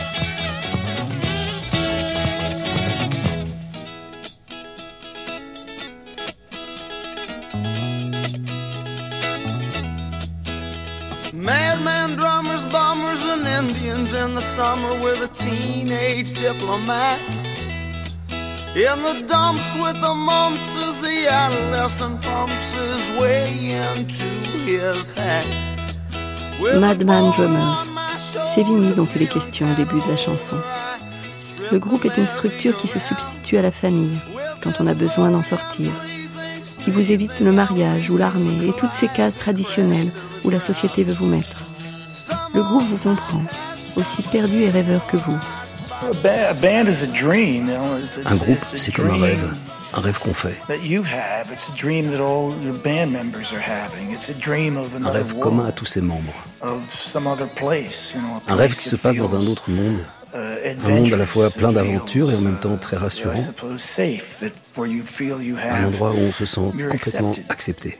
Summer 14.60 14.94
with 15.02 15.22
a 15.22 15.28
teenage 15.42 16.34
diplomat. 16.34 17.18
In 18.76 18.98
the 19.06 19.24
dumps 19.26 19.68
with 19.82 19.98
the 20.06 20.14
mumps 20.14 20.70
as 20.86 21.00
the 21.00 21.18
adolescent 21.28 22.20
pumps 22.20 22.68
his 22.70 23.02
way 23.18 23.48
into 23.88 24.28
his 24.66 25.12
hat. 25.12 25.46
Madman 26.78 27.30
Drummers, 27.30 27.86
c'est 28.44 28.62
Vinny 28.62 28.92
dont 28.92 29.06
il 29.06 29.22
est 29.22 29.32
question 29.32 29.66
au 29.72 29.74
début 29.74 30.02
de 30.02 30.08
la 30.10 30.18
chanson. 30.18 30.58
Le 31.72 31.78
groupe 31.78 32.04
est 32.04 32.18
une 32.18 32.26
structure 32.26 32.76
qui 32.76 32.86
se 32.86 32.98
substitue 32.98 33.56
à 33.56 33.62
la 33.62 33.72
famille 33.72 34.18
quand 34.62 34.74
on 34.78 34.86
a 34.86 34.92
besoin 34.92 35.30
d'en 35.30 35.42
sortir, 35.42 35.90
qui 36.82 36.90
vous 36.90 37.12
évite 37.12 37.40
le 37.40 37.52
mariage 37.52 38.10
ou 38.10 38.18
l'armée 38.18 38.68
et 38.68 38.74
toutes 38.74 38.92
ces 38.92 39.08
cases 39.08 39.38
traditionnelles 39.38 40.12
où 40.44 40.50
la 40.50 40.60
société 40.60 41.02
veut 41.02 41.14
vous 41.14 41.32
mettre. 41.36 41.62
Le 42.52 42.62
groupe 42.62 42.84
vous 42.84 42.98
comprend, 42.98 43.42
aussi 43.96 44.22
perdu 44.22 44.62
et 44.62 44.70
rêveur 44.70 45.06
que 45.06 45.16
vous. 45.16 45.38
Un 48.24 48.36
groupe, 48.36 48.58
c'est 48.74 48.92
comme 48.92 49.10
un 49.10 49.20
rêve, 49.20 49.54
un 49.92 50.00
rêve 50.00 50.18
qu'on 50.18 50.34
fait. 50.34 50.60
Un 55.02 55.10
rêve 55.10 55.34
commun 55.38 55.66
à 55.66 55.72
tous 55.72 55.86
ses 55.86 56.00
membres. 56.00 56.32
Un 56.62 58.54
rêve 58.54 58.74
qui 58.76 58.88
se 58.88 58.96
passe 58.96 59.16
dans 59.16 59.34
un 59.34 59.46
autre 59.46 59.70
monde. 59.70 59.98
Uh, 60.32 60.76
un 60.84 60.88
monde 60.88 61.12
à 61.12 61.16
la 61.16 61.26
fois 61.26 61.50
plein 61.50 61.72
d'aventures 61.72 62.30
et 62.30 62.36
en 62.36 62.40
même 62.40 62.60
temps 62.60 62.76
très 62.76 62.96
rassurant. 62.96 63.34
Un 65.68 65.86
endroit 65.86 66.12
où 66.12 66.18
on 66.18 66.32
se 66.32 66.46
sent 66.46 66.60
complètement 66.90 67.34
accepté. 67.48 67.98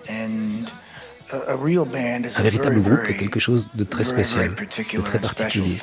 Un 1.33 2.43
véritable 2.43 2.81
groupe 2.81 3.01
est 3.09 3.17
quelque 3.17 3.41
chose 3.41 3.69
de 3.75 3.85
très 3.85 4.05
spécial, 4.05 4.55
de 4.55 5.01
très 5.01 5.19
particulier. 5.19 5.79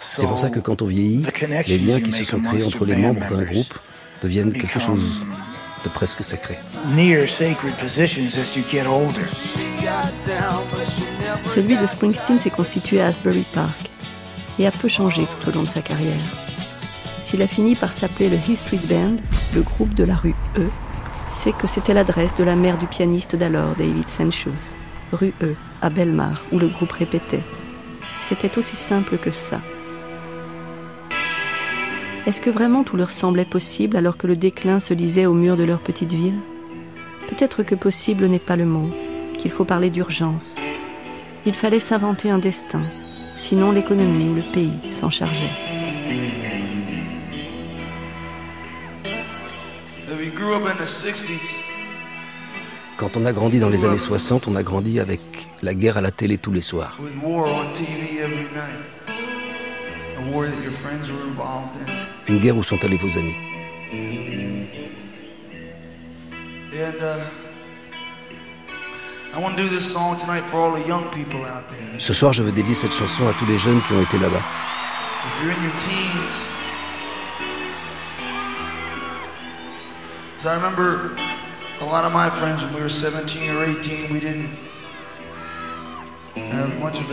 C'est 0.00 0.26
pour 0.26 0.38
ça 0.38 0.50
que 0.50 0.60
quand 0.60 0.82
on 0.82 0.86
vieillit, 0.86 1.26
les 1.66 1.78
liens 1.78 2.00
qui 2.00 2.12
se 2.12 2.24
sont 2.24 2.40
créés 2.40 2.64
entre 2.64 2.84
les 2.84 2.96
membres 2.96 3.26
d'un 3.28 3.44
groupe 3.44 3.74
deviennent 4.22 4.52
quelque 4.52 4.80
chose 4.80 5.20
de 5.84 5.88
presque 5.88 6.24
sacré. 6.24 6.58
Celui 11.44 11.76
de 11.76 11.86
Springsteen 11.86 12.38
s'est 12.38 12.50
constitué 12.50 13.00
à 13.00 13.06
Asbury 13.06 13.44
Park 13.52 13.90
et 14.58 14.66
a 14.66 14.72
peu 14.72 14.88
changé 14.88 15.26
tout 15.26 15.50
au 15.50 15.52
long 15.52 15.62
de 15.62 15.68
sa 15.68 15.82
carrière. 15.82 16.14
S'il 17.22 17.42
a 17.42 17.46
fini 17.46 17.74
par 17.74 17.92
s'appeler 17.92 18.28
le 18.28 18.38
History 18.48 18.80
Band, 18.84 19.16
le 19.54 19.62
groupe 19.62 19.94
de 19.94 20.04
la 20.04 20.16
rue 20.16 20.34
E, 20.56 20.68
c'est 21.28 21.52
que 21.52 21.66
c'était 21.66 21.94
l'adresse 21.94 22.34
de 22.34 22.44
la 22.44 22.56
mère 22.56 22.78
du 22.78 22.86
pianiste 22.86 23.36
d'alors, 23.36 23.74
David 23.76 24.08
Senchus, 24.08 24.74
rue 25.12 25.34
E, 25.42 25.54
à 25.82 25.90
Belmar, 25.90 26.42
où 26.52 26.58
le 26.58 26.68
groupe 26.68 26.92
répétait. 26.92 27.42
C'était 28.20 28.58
aussi 28.58 28.76
simple 28.76 29.18
que 29.18 29.30
ça. 29.30 29.60
Est-ce 32.26 32.40
que 32.40 32.50
vraiment 32.50 32.84
tout 32.84 32.96
leur 32.96 33.10
semblait 33.10 33.44
possible 33.44 33.96
alors 33.96 34.16
que 34.16 34.26
le 34.26 34.36
déclin 34.36 34.80
se 34.80 34.92
lisait 34.94 35.26
au 35.26 35.34
mur 35.34 35.56
de 35.56 35.64
leur 35.64 35.80
petite 35.80 36.12
ville? 36.12 36.38
Peut-être 37.28 37.62
que 37.62 37.74
possible 37.74 38.26
n'est 38.26 38.38
pas 38.38 38.56
le 38.56 38.66
mot, 38.66 38.88
qu'il 39.38 39.50
faut 39.50 39.64
parler 39.64 39.90
d'urgence. 39.90 40.56
Il 41.46 41.54
fallait 41.54 41.80
s'inventer 41.80 42.30
un 42.30 42.38
destin, 42.38 42.82
sinon 43.34 43.70
l'économie 43.70 44.28
ou 44.28 44.34
le 44.34 44.52
pays 44.52 44.90
s'en 44.90 45.10
chargeait. 45.10 46.37
Quand 52.96 53.16
on 53.16 53.24
a 53.26 53.32
grandi 53.32 53.60
dans 53.60 53.68
les 53.68 53.84
années 53.84 53.98
60, 53.98 54.48
on 54.48 54.54
a 54.56 54.62
grandi 54.62 54.98
avec 54.98 55.20
la 55.62 55.74
guerre 55.74 55.96
à 55.96 56.00
la 56.00 56.10
télé 56.10 56.36
tous 56.38 56.50
les 56.50 56.60
soirs. 56.60 56.98
Une 62.28 62.38
guerre 62.40 62.56
où 62.56 62.64
sont 62.64 62.84
allés 62.84 62.96
vos 62.96 63.18
amis. 63.18 63.34
Ce 71.98 72.14
soir, 72.14 72.32
je 72.32 72.42
veux 72.42 72.52
dédier 72.52 72.74
cette 72.74 72.94
chanson 72.94 73.28
à 73.28 73.32
tous 73.32 73.46
les 73.46 73.58
jeunes 73.58 73.80
qui 73.82 73.92
ont 73.92 74.02
été 74.02 74.18
là-bas. 74.18 74.42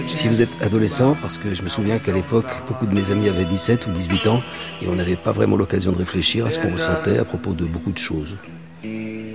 Si 0.07 0.27
vous 0.27 0.41
êtes 0.41 0.61
adolescent, 0.61 1.15
parce 1.19 1.39
que 1.39 1.55
je 1.55 1.63
me 1.63 1.69
souviens 1.69 1.97
qu'à 1.97 2.11
l'époque, 2.11 2.45
beaucoup 2.67 2.85
de 2.85 2.93
mes 2.93 3.09
amis 3.09 3.27
avaient 3.27 3.45
17 3.45 3.87
ou 3.87 3.91
18 3.91 4.27
ans 4.27 4.41
et 4.81 4.87
on 4.87 4.95
n'avait 4.95 5.15
pas 5.15 5.31
vraiment 5.31 5.55
l'occasion 5.55 5.91
de 5.91 5.97
réfléchir 5.97 6.45
à 6.45 6.51
ce 6.51 6.59
qu'on 6.59 6.69
uh, 6.69 6.73
ressentait 6.73 7.17
à 7.17 7.25
propos 7.25 7.53
de 7.53 7.65
beaucoup 7.65 7.91
de 7.91 7.97
choses. 7.97 8.35
Et 8.83 9.33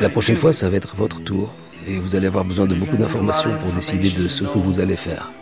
la 0.00 0.08
prochaine 0.08 0.36
fois, 0.36 0.52
ça 0.52 0.70
va 0.70 0.76
être 0.76 0.94
votre 0.94 1.20
tour 1.22 1.52
et 1.86 1.98
vous 1.98 2.14
allez 2.14 2.28
avoir 2.28 2.44
besoin 2.44 2.66
de 2.66 2.74
beaucoup 2.74 2.96
d'informations 2.96 3.56
pour 3.58 3.72
décider 3.72 4.10
de 4.10 4.28
ce 4.28 4.44
que 4.44 4.58
vous 4.58 4.78
allez 4.78 4.96
faire. 4.96 5.32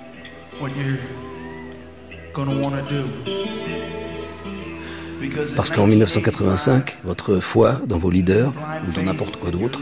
Parce 5.54 5.70
qu'en 5.70 5.86
1985, 5.86 6.98
votre 7.04 7.40
foi 7.40 7.80
dans 7.86 7.98
vos 7.98 8.10
leaders, 8.10 8.52
ou 8.86 8.92
dans 8.92 9.02
n'importe 9.02 9.36
quoi 9.36 9.50
d'autre, 9.50 9.80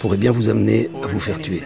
pourrait 0.00 0.16
bien 0.16 0.32
vous 0.32 0.48
amener 0.48 0.88
à 1.02 1.06
vous 1.06 1.20
faire 1.20 1.38
tuer. 1.38 1.62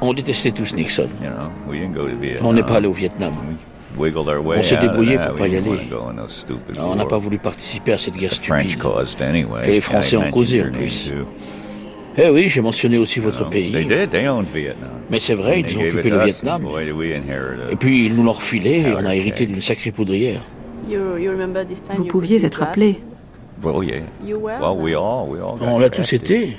On 0.00 0.12
détestait 0.14 0.52
tous 0.52 0.74
Nixon. 0.74 1.08
On 2.40 2.52
n'est 2.52 2.62
pas 2.62 2.76
allé 2.76 2.86
au 2.86 2.92
Vietnam. 2.92 3.34
On 3.96 4.62
s'est 4.62 4.76
débrouillé 4.78 5.18
pour 5.18 5.34
pas 5.34 5.48
y 5.48 5.56
aller. 5.56 5.88
On 6.78 6.96
n'a 6.96 7.06
pas 7.06 7.18
voulu 7.18 7.38
participer 7.38 7.92
à 7.92 7.98
cette 7.98 8.16
guerre 8.16 8.32
stupide 8.32 8.76
que 8.76 9.70
les 9.70 9.80
Français 9.80 10.16
ont 10.16 10.30
causée 10.30 10.62
en 10.64 10.70
plus. 10.70 11.12
Eh 12.16 12.30
oui, 12.30 12.48
j'ai 12.48 12.60
mentionné 12.60 12.98
aussi 12.98 13.20
votre 13.20 13.48
pays. 13.48 13.74
Mais 15.10 15.20
c'est 15.20 15.34
vrai, 15.34 15.60
ils 15.60 15.78
ont 15.78 15.82
occupé 15.82 16.10
le 16.10 16.24
Vietnam. 16.24 16.66
Et 17.70 17.76
puis 17.76 18.06
ils 18.06 18.14
nous 18.14 18.22
l'ont 18.22 18.32
refilé 18.32 18.80
et 18.80 18.94
on 18.94 19.04
a 19.04 19.14
hérité 19.14 19.46
d'une 19.46 19.60
sacrée 19.60 19.90
poudrière. 19.90 20.40
Vous 21.96 22.04
pouviez 22.04 22.44
être 22.44 22.62
appelé. 22.62 23.00
On 23.62 25.78
l'a 25.78 25.90
tous 25.90 26.12
été. 26.12 26.56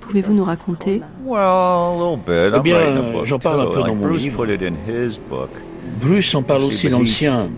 Pouvez-vous 0.00 0.34
nous 0.34 0.44
raconter? 0.44 1.00
Eh 1.28 2.60
bien, 2.60 2.78
j'en 3.24 3.38
parle 3.38 3.60
un 3.60 3.66
peu 3.66 3.82
dans 3.82 3.94
mon 3.94 4.12
livre. 4.14 4.46
Bruce 6.00 6.34
en 6.34 6.42
parle 6.42 6.62
aussi 6.64 6.88
dans 6.88 7.00
le 7.00 7.06
sien, 7.06 7.50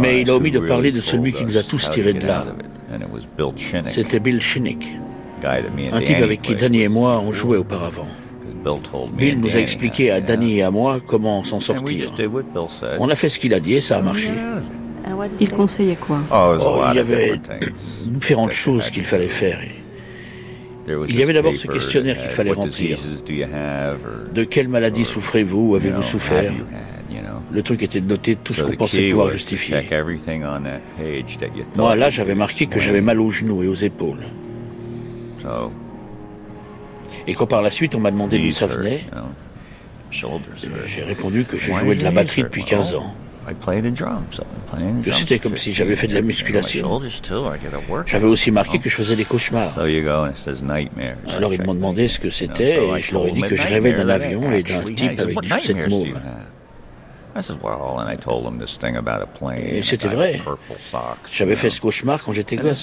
mais 0.00 0.22
il 0.22 0.30
a 0.30 0.36
omis 0.36 0.50
de 0.50 0.60
parler 0.60 0.92
de 0.92 1.00
celui 1.00 1.32
qui 1.32 1.44
nous 1.44 1.56
a 1.56 1.62
tous 1.62 1.90
tirés 1.90 2.14
de 2.14 2.26
là. 2.26 2.46
C'était 3.90 4.20
Bill 4.20 4.40
Shinnick, 4.40 4.96
un 5.92 6.00
type 6.00 6.16
avec 6.18 6.42
qui 6.42 6.54
Danny 6.54 6.82
et 6.82 6.88
moi 6.88 7.20
on 7.24 7.32
jouait 7.32 7.58
auparavant. 7.58 8.06
Bill 9.16 9.40
nous 9.40 9.54
a 9.54 9.60
expliqué 9.60 10.10
à 10.10 10.20
Danny 10.20 10.58
et 10.58 10.62
à 10.62 10.70
moi 10.70 11.00
comment 11.04 11.44
s'en 11.44 11.60
sortir. 11.60 12.12
On 12.98 13.08
a 13.08 13.14
fait 13.14 13.28
ce 13.28 13.38
qu'il 13.38 13.54
a 13.54 13.60
dit 13.60 13.74
et 13.74 13.80
ça 13.80 13.98
a 13.98 14.02
marché. 14.02 14.30
Il 15.40 15.50
conseillait 15.50 15.96
quoi? 15.96 16.18
Oh, 16.32 16.82
Il 16.90 16.96
y 16.96 16.98
avait 16.98 17.40
différentes 18.06 18.52
choses 18.52 18.90
qu'il 18.90 19.04
fallait 19.04 19.28
faire. 19.28 19.60
Il 20.88 21.16
y 21.18 21.22
avait 21.22 21.32
d'abord 21.32 21.54
ce 21.54 21.66
questionnaire 21.66 22.20
qu'il 22.20 22.30
fallait 22.30 22.52
remplir. 22.52 22.98
De 24.34 24.44
quelle 24.44 24.68
maladie 24.68 25.04
souffrez-vous? 25.04 25.70
ou 25.70 25.74
avez-vous 25.76 26.02
souffert? 26.02 26.52
Le 27.52 27.62
truc 27.62 27.82
était 27.82 28.00
de 28.00 28.08
noter 28.08 28.36
tout 28.36 28.52
ce 28.54 28.62
qu'on 28.62 28.72
pensait 28.76 28.96
pouvoir 29.10 29.30
justifier. 29.30 29.76
Moi, 31.76 31.94
là, 31.96 32.10
j'avais 32.10 32.34
marqué 32.34 32.66
que 32.66 32.78
j'avais 32.80 33.00
mal 33.00 33.20
aux 33.20 33.30
genoux 33.30 33.62
et 33.62 33.68
aux 33.68 33.74
épaules. 33.74 34.24
Et 37.28 37.34
quand 37.34 37.46
par 37.46 37.62
la 37.62 37.70
suite 37.70 37.94
on 37.94 38.00
m'a 38.00 38.10
demandé 38.10 38.38
d'où 38.38 38.50
ça 38.50 38.66
venait, 38.66 39.04
j'ai 40.86 41.02
répondu 41.02 41.44
que 41.44 41.56
je 41.56 41.72
jouais 41.72 41.94
de 41.96 42.02
la 42.04 42.10
batterie 42.10 42.42
depuis 42.42 42.64
15 42.64 42.94
ans. 42.94 43.14
Que 45.04 45.12
c'était 45.12 45.38
comme 45.38 45.56
si 45.56 45.72
j'avais 45.72 45.94
fait 45.94 46.08
de 46.08 46.14
la 46.14 46.22
musculation. 46.22 47.00
J'avais 48.06 48.26
aussi 48.26 48.50
marqué 48.50 48.78
que 48.80 48.88
je 48.90 48.94
faisais 48.96 49.14
des 49.14 49.24
cauchemars. 49.24 49.78
Alors 51.36 51.54
ils 51.54 51.62
m'ont 51.62 51.74
demandé 51.74 52.08
ce 52.08 52.18
que 52.18 52.30
c'était 52.30 52.84
et 52.84 53.00
je 53.00 53.12
leur 53.12 53.26
ai 53.28 53.32
dit 53.32 53.42
que 53.42 53.54
je 53.54 53.68
rêvais 53.68 53.92
d'un 53.92 54.08
avion 54.08 54.50
et 54.50 54.62
d'un 54.64 54.82
type 54.94 55.18
avec 55.20 55.40
du 55.40 55.48
cette 55.60 55.88
mauve. 55.88 56.14
Et 59.78 59.82
c'était 59.82 60.08
vrai. 60.08 60.40
J'avais 61.32 61.56
fait 61.56 61.70
ce 61.70 61.80
cauchemar 61.80 62.22
quand 62.22 62.32
j'étais 62.32 62.56
gosse. 62.56 62.78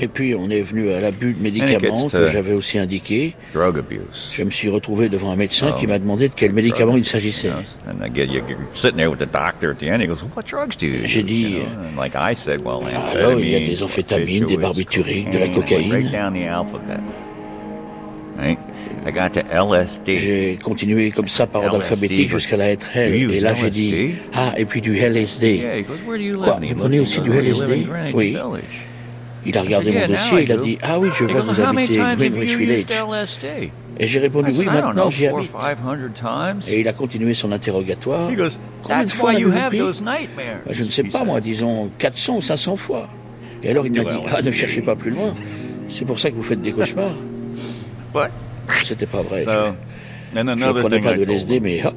Et 0.00 0.08
puis 0.08 0.34
on 0.34 0.48
est 0.50 0.62
venu 0.62 0.90
à 0.92 1.00
l'abus 1.00 1.34
de 1.34 1.42
médicaments 1.42 2.06
que 2.06 2.26
j'avais 2.32 2.54
aussi 2.54 2.78
indiqué. 2.78 3.34
Je 4.32 4.42
me 4.42 4.50
suis 4.50 4.68
retrouvé 4.68 5.08
devant 5.08 5.30
un 5.30 5.36
médecin 5.36 5.72
qui 5.78 5.86
m'a 5.86 5.98
demandé 5.98 6.28
de 6.28 6.34
quel 6.34 6.52
médicament 6.52 6.96
il 6.96 7.04
s'agissait. 7.04 7.50
J'ai 11.04 11.22
dit, 11.22 11.58
alors 13.14 13.38
il 13.38 13.50
y 13.50 13.54
a 13.54 13.60
des 13.60 13.82
amphétamines, 13.82 14.46
des 14.46 14.56
barbituriques, 14.62 15.30
de 15.30 15.38
la 15.38 15.46
cocaïne. 15.54 15.92
J'ai 20.06 20.58
continué 20.62 21.10
comme 21.10 21.28
ça 21.28 21.46
par 21.46 21.62
ordre 21.62 21.76
alphabétique 21.76 22.30
jusqu'à 22.30 22.56
la 22.56 22.66
lettre 22.68 22.90
L. 22.94 23.14
Et 23.32 23.40
là, 23.40 23.54
j'ai 23.54 23.70
dit 23.70 24.14
Ah, 24.32 24.54
et 24.56 24.64
puis 24.64 24.80
du 24.80 24.96
LSD. 24.98 25.84
Quoi 26.42 26.58
Vous 26.62 26.74
prenez 26.74 27.00
aussi 27.00 27.20
du 27.20 27.30
LSD 27.32 27.86
Oui. 28.14 28.36
Il 29.46 29.56
a 29.56 29.62
regardé 29.62 29.92
mon 29.92 30.06
dossier, 30.08 30.42
il 30.42 30.52
a 30.52 30.56
dit 30.56 30.78
Ah 30.82 30.98
oui, 30.98 31.08
je 31.16 31.24
vois 31.24 31.40
vous 31.42 31.60
habitez 31.60 31.98
Greenwich 32.16 32.56
Village. 32.56 32.84
Et 34.00 34.06
j'ai 34.06 34.20
répondu 34.20 34.50
Oui, 34.58 34.66
maintenant 34.66 35.10
j'y 35.10 35.26
habite. 35.26 35.50
Et 36.68 36.80
il 36.80 36.88
a 36.88 36.92
continué 36.92 37.34
son 37.34 37.50
interrogatoire. 37.52 38.28
Combien 38.82 39.04
de 39.04 39.10
fois 39.10 39.30
avez-vous 39.30 39.50
pris? 39.68 39.78
Je 40.70 40.84
ne 40.84 40.90
sais 40.90 41.02
pas, 41.04 41.24
moi, 41.24 41.40
disons 41.40 41.88
400 41.98 42.36
ou 42.36 42.40
500 42.40 42.76
fois. 42.76 43.08
Et 43.62 43.70
alors 43.70 43.86
il 43.86 43.92
m'a 43.96 44.04
dit 44.04 44.20
Ah, 44.30 44.42
ne 44.42 44.50
cherchez 44.50 44.82
pas 44.82 44.94
plus 44.96 45.10
loin. 45.12 45.34
C'est 45.90 46.04
pour 46.04 46.18
ça 46.18 46.30
que 46.30 46.36
vous 46.36 46.42
faites 46.42 46.60
des 46.60 46.72
cauchemars. 46.72 47.14
C'était 48.84 49.06
pas 49.06 49.22
vrai. 49.22 49.42
je 49.42 50.40
ne 50.40 50.72
prenais 50.80 51.00
pas 51.00 51.14
de 51.14 51.22
LSD, 51.24 51.60
mais 51.60 51.84
hop. 51.84 51.94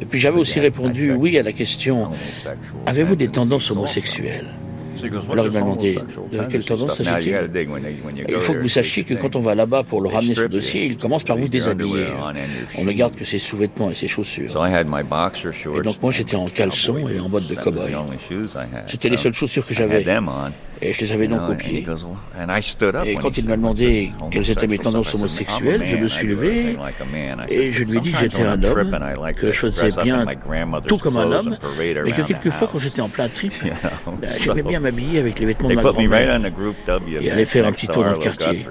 Et 0.00 0.04
puis 0.04 0.18
j'avais 0.18 0.38
aussi 0.40 0.58
répondu 0.58 1.12
oui 1.12 1.38
à 1.38 1.44
la 1.44 1.52
question 1.52 2.08
Avez-vous 2.86 3.14
des 3.14 3.28
tendances 3.28 3.70
homosexuelles 3.70 4.46
Alors 5.30 5.46
il 5.46 5.52
m'a 5.52 5.60
demandé 5.60 5.96
de 6.32 6.42
quelle 6.50 6.64
tendance 6.64 7.00
s'agit-il 7.00 7.38
Il 8.28 8.40
faut 8.40 8.54
que 8.54 8.58
vous 8.58 8.68
sachiez 8.68 9.04
que 9.04 9.14
quand 9.14 9.36
on 9.36 9.40
va 9.40 9.54
là-bas 9.54 9.84
pour 9.84 10.00
le 10.00 10.08
ramener 10.08 10.34
son 10.34 10.46
dossier, 10.46 10.86
il 10.86 10.96
commence 10.96 11.22
par 11.22 11.36
vous 11.36 11.46
déshabiller. 11.48 12.06
On 12.78 12.84
ne 12.84 12.92
garde 12.92 13.14
que 13.14 13.24
ses 13.24 13.38
sous-vêtements 13.38 13.90
et 13.92 13.94
ses 13.94 14.08
chaussures. 14.08 14.50
Et 14.66 15.80
donc 15.82 16.02
moi 16.02 16.10
j'étais 16.10 16.36
en 16.36 16.48
caleçon 16.48 17.08
et 17.08 17.20
en 17.20 17.28
bottes 17.28 17.46
de 17.46 17.54
cow-boy. 17.54 17.94
C'était 18.88 19.08
les 19.08 19.16
seules 19.16 19.34
chaussures 19.34 19.66
que 19.66 19.74
j'avais. 19.74 20.04
Et 20.82 20.92
je 20.92 21.00
les 21.04 21.12
avais 21.12 21.28
donc 21.28 21.48
au 21.48 21.54
pied. 21.54 21.86
Et 23.04 23.14
quand 23.14 23.38
il 23.38 23.48
m'a 23.48 23.56
demandé 23.56 24.12
quelles 24.30 24.50
étaient 24.50 24.66
mes 24.66 24.78
tendances 24.78 25.14
homosexuelles, 25.14 25.82
je 25.86 25.96
me 25.96 26.08
suis 26.08 26.26
levé 26.26 26.76
et 27.48 27.70
je 27.70 27.84
lui 27.84 27.98
ai 27.98 28.00
dit 28.00 28.12
que 28.12 28.18
j'étais 28.18 28.42
un 28.42 28.62
homme, 28.62 28.98
que 29.36 29.52
je 29.52 29.58
faisais 29.58 29.90
bien 30.02 30.24
tout 30.86 30.98
comme 30.98 31.16
un 31.16 31.30
homme, 31.30 31.56
mais 32.04 32.12
que 32.12 32.22
quelquefois 32.22 32.68
quand 32.70 32.78
j'étais 32.78 33.00
en 33.00 33.08
plein 33.08 33.28
trip, 33.28 33.54
ben, 33.62 34.30
j'aimais 34.40 34.62
bien 34.62 34.80
m'habiller 34.80 35.20
avec 35.20 35.38
les 35.38 35.46
vêtements 35.46 35.68
de 35.68 35.74
ma 35.74 35.82
grand-mère 35.82 36.40
et 37.20 37.30
aller 37.30 37.44
faire 37.46 37.66
un 37.66 37.72
petit 37.72 37.86
tour 37.86 38.04
dans 38.04 38.12
le 38.12 38.18
quartier. 38.18 38.66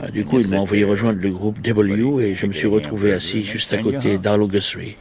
Ah, 0.00 0.10
du 0.10 0.24
coup, 0.24 0.38
il 0.40 0.48
m'a 0.48 0.58
envoyé 0.58 0.84
rejoindre 0.84 1.20
le 1.20 1.30
groupe 1.30 1.60
W 1.60 2.30
et 2.30 2.34
je 2.34 2.46
me 2.46 2.52
suis 2.52 2.68
retrouvé 2.68 3.12
assis 3.12 3.42
juste 3.42 3.72
à 3.72 3.78
côté 3.78 4.18
d'Arlo 4.18 4.46
Guthrie. 4.46 4.96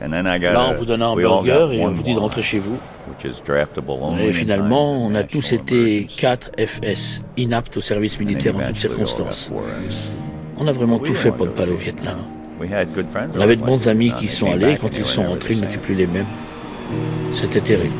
Là, 0.00 0.68
on 0.70 0.74
vous 0.74 0.84
donne 0.84 1.02
un 1.02 1.14
burger 1.14 1.68
et 1.72 1.84
on 1.84 1.90
vous 1.90 2.02
dit 2.02 2.14
de 2.14 2.18
rentrer 2.18 2.42
chez 2.42 2.58
vous. 2.58 2.78
Et 4.20 4.32
finalement, 4.32 4.92
on 4.92 5.14
a 5.14 5.24
tous 5.24 5.52
été 5.52 6.06
4 6.16 6.52
FS, 6.58 7.22
inaptes 7.36 7.76
au 7.76 7.80
service 7.80 8.18
militaire 8.20 8.56
en 8.56 8.60
toutes 8.60 8.78
circonstances. 8.78 9.50
On 10.56 10.66
a 10.66 10.72
vraiment 10.72 10.98
tout 10.98 11.14
fait 11.14 11.32
pour 11.32 11.46
ne 11.46 11.52
pas 11.52 11.62
aller 11.62 11.72
au 11.72 11.76
Vietnam. 11.76 12.18
On 12.60 13.40
avait 13.40 13.56
de 13.56 13.62
bons 13.64 13.86
amis 13.88 14.12
qui 14.18 14.28
sont 14.28 14.50
allés, 14.50 14.76
quand 14.76 14.96
ils 14.96 15.04
sont 15.04 15.24
rentrés, 15.24 15.54
ils 15.54 15.60
n'étaient 15.60 15.78
plus 15.78 15.94
les 15.94 16.06
mêmes. 16.06 16.26
C'était 17.34 17.60
terrible. 17.60 17.94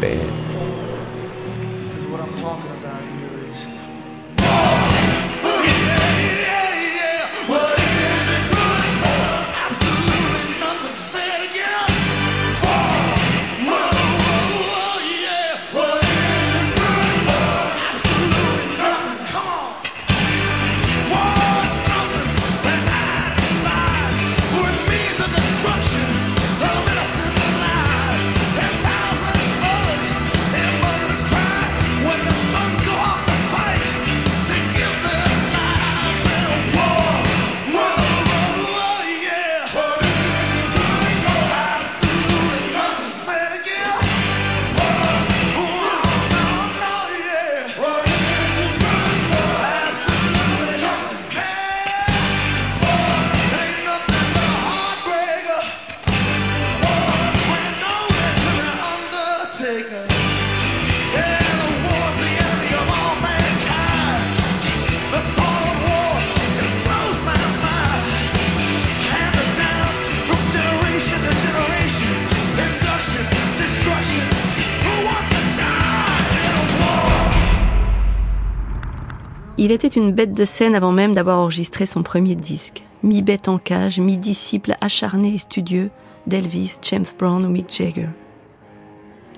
Une 79.98 80.12
bête 80.12 80.32
de 80.32 80.44
scène 80.44 80.74
avant 80.74 80.92
même 80.92 81.14
d'avoir 81.14 81.38
enregistré 81.38 81.86
son 81.86 82.02
premier 82.02 82.34
disque. 82.34 82.82
Mi-bête 83.02 83.48
en 83.48 83.58
cage, 83.58 84.00
mi-disciple 84.00 84.74
acharné 84.80 85.34
et 85.34 85.38
studieux 85.38 85.90
d'Elvis, 86.26 86.78
James 86.82 87.04
Brown 87.18 87.44
ou 87.44 87.48
Mick 87.48 87.72
Jagger. 87.72 88.08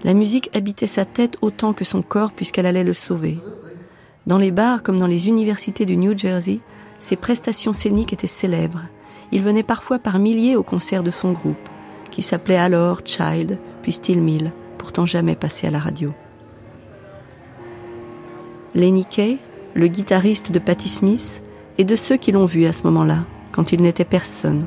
La 0.02 0.14
musique 0.14 0.50
habitait 0.54 0.86
sa 0.86 1.04
tête 1.04 1.36
autant 1.42 1.72
que 1.72 1.84
son 1.84 2.02
corps 2.02 2.32
puisqu'elle 2.32 2.66
allait 2.66 2.84
le 2.84 2.94
sauver. 2.94 3.38
Dans 4.26 4.38
les 4.38 4.50
bars 4.50 4.82
comme 4.82 4.98
dans 4.98 5.06
les 5.06 5.28
universités 5.28 5.84
du 5.84 5.96
New 5.96 6.16
Jersey, 6.16 6.60
ses 6.98 7.16
prestations 7.16 7.72
scéniques 7.72 8.12
étaient 8.12 8.26
célèbres. 8.26 8.82
Il 9.32 9.42
venait 9.42 9.62
parfois 9.62 9.98
par 9.98 10.18
milliers 10.18 10.56
au 10.56 10.62
concert 10.62 11.02
de 11.02 11.10
son 11.10 11.32
groupe, 11.32 11.68
qui 12.10 12.22
s'appelait 12.22 12.56
alors 12.56 13.00
Child, 13.04 13.58
puis 13.82 13.92
Still 13.92 14.20
Mill, 14.20 14.52
pourtant 14.78 15.06
jamais 15.06 15.36
passé 15.36 15.66
à 15.66 15.70
la 15.70 15.78
radio. 15.78 16.12
Lenny 18.74 19.04
le 19.74 19.86
guitariste 19.86 20.52
de 20.52 20.58
Patti 20.58 20.88
Smith, 20.88 21.42
et 21.78 21.84
de 21.84 21.96
ceux 21.96 22.16
qui 22.16 22.32
l'ont 22.32 22.46
vu 22.46 22.66
à 22.66 22.72
ce 22.72 22.82
moment-là, 22.84 23.24
quand 23.52 23.72
il 23.72 23.80
n'était 23.80 24.04
personne. 24.04 24.66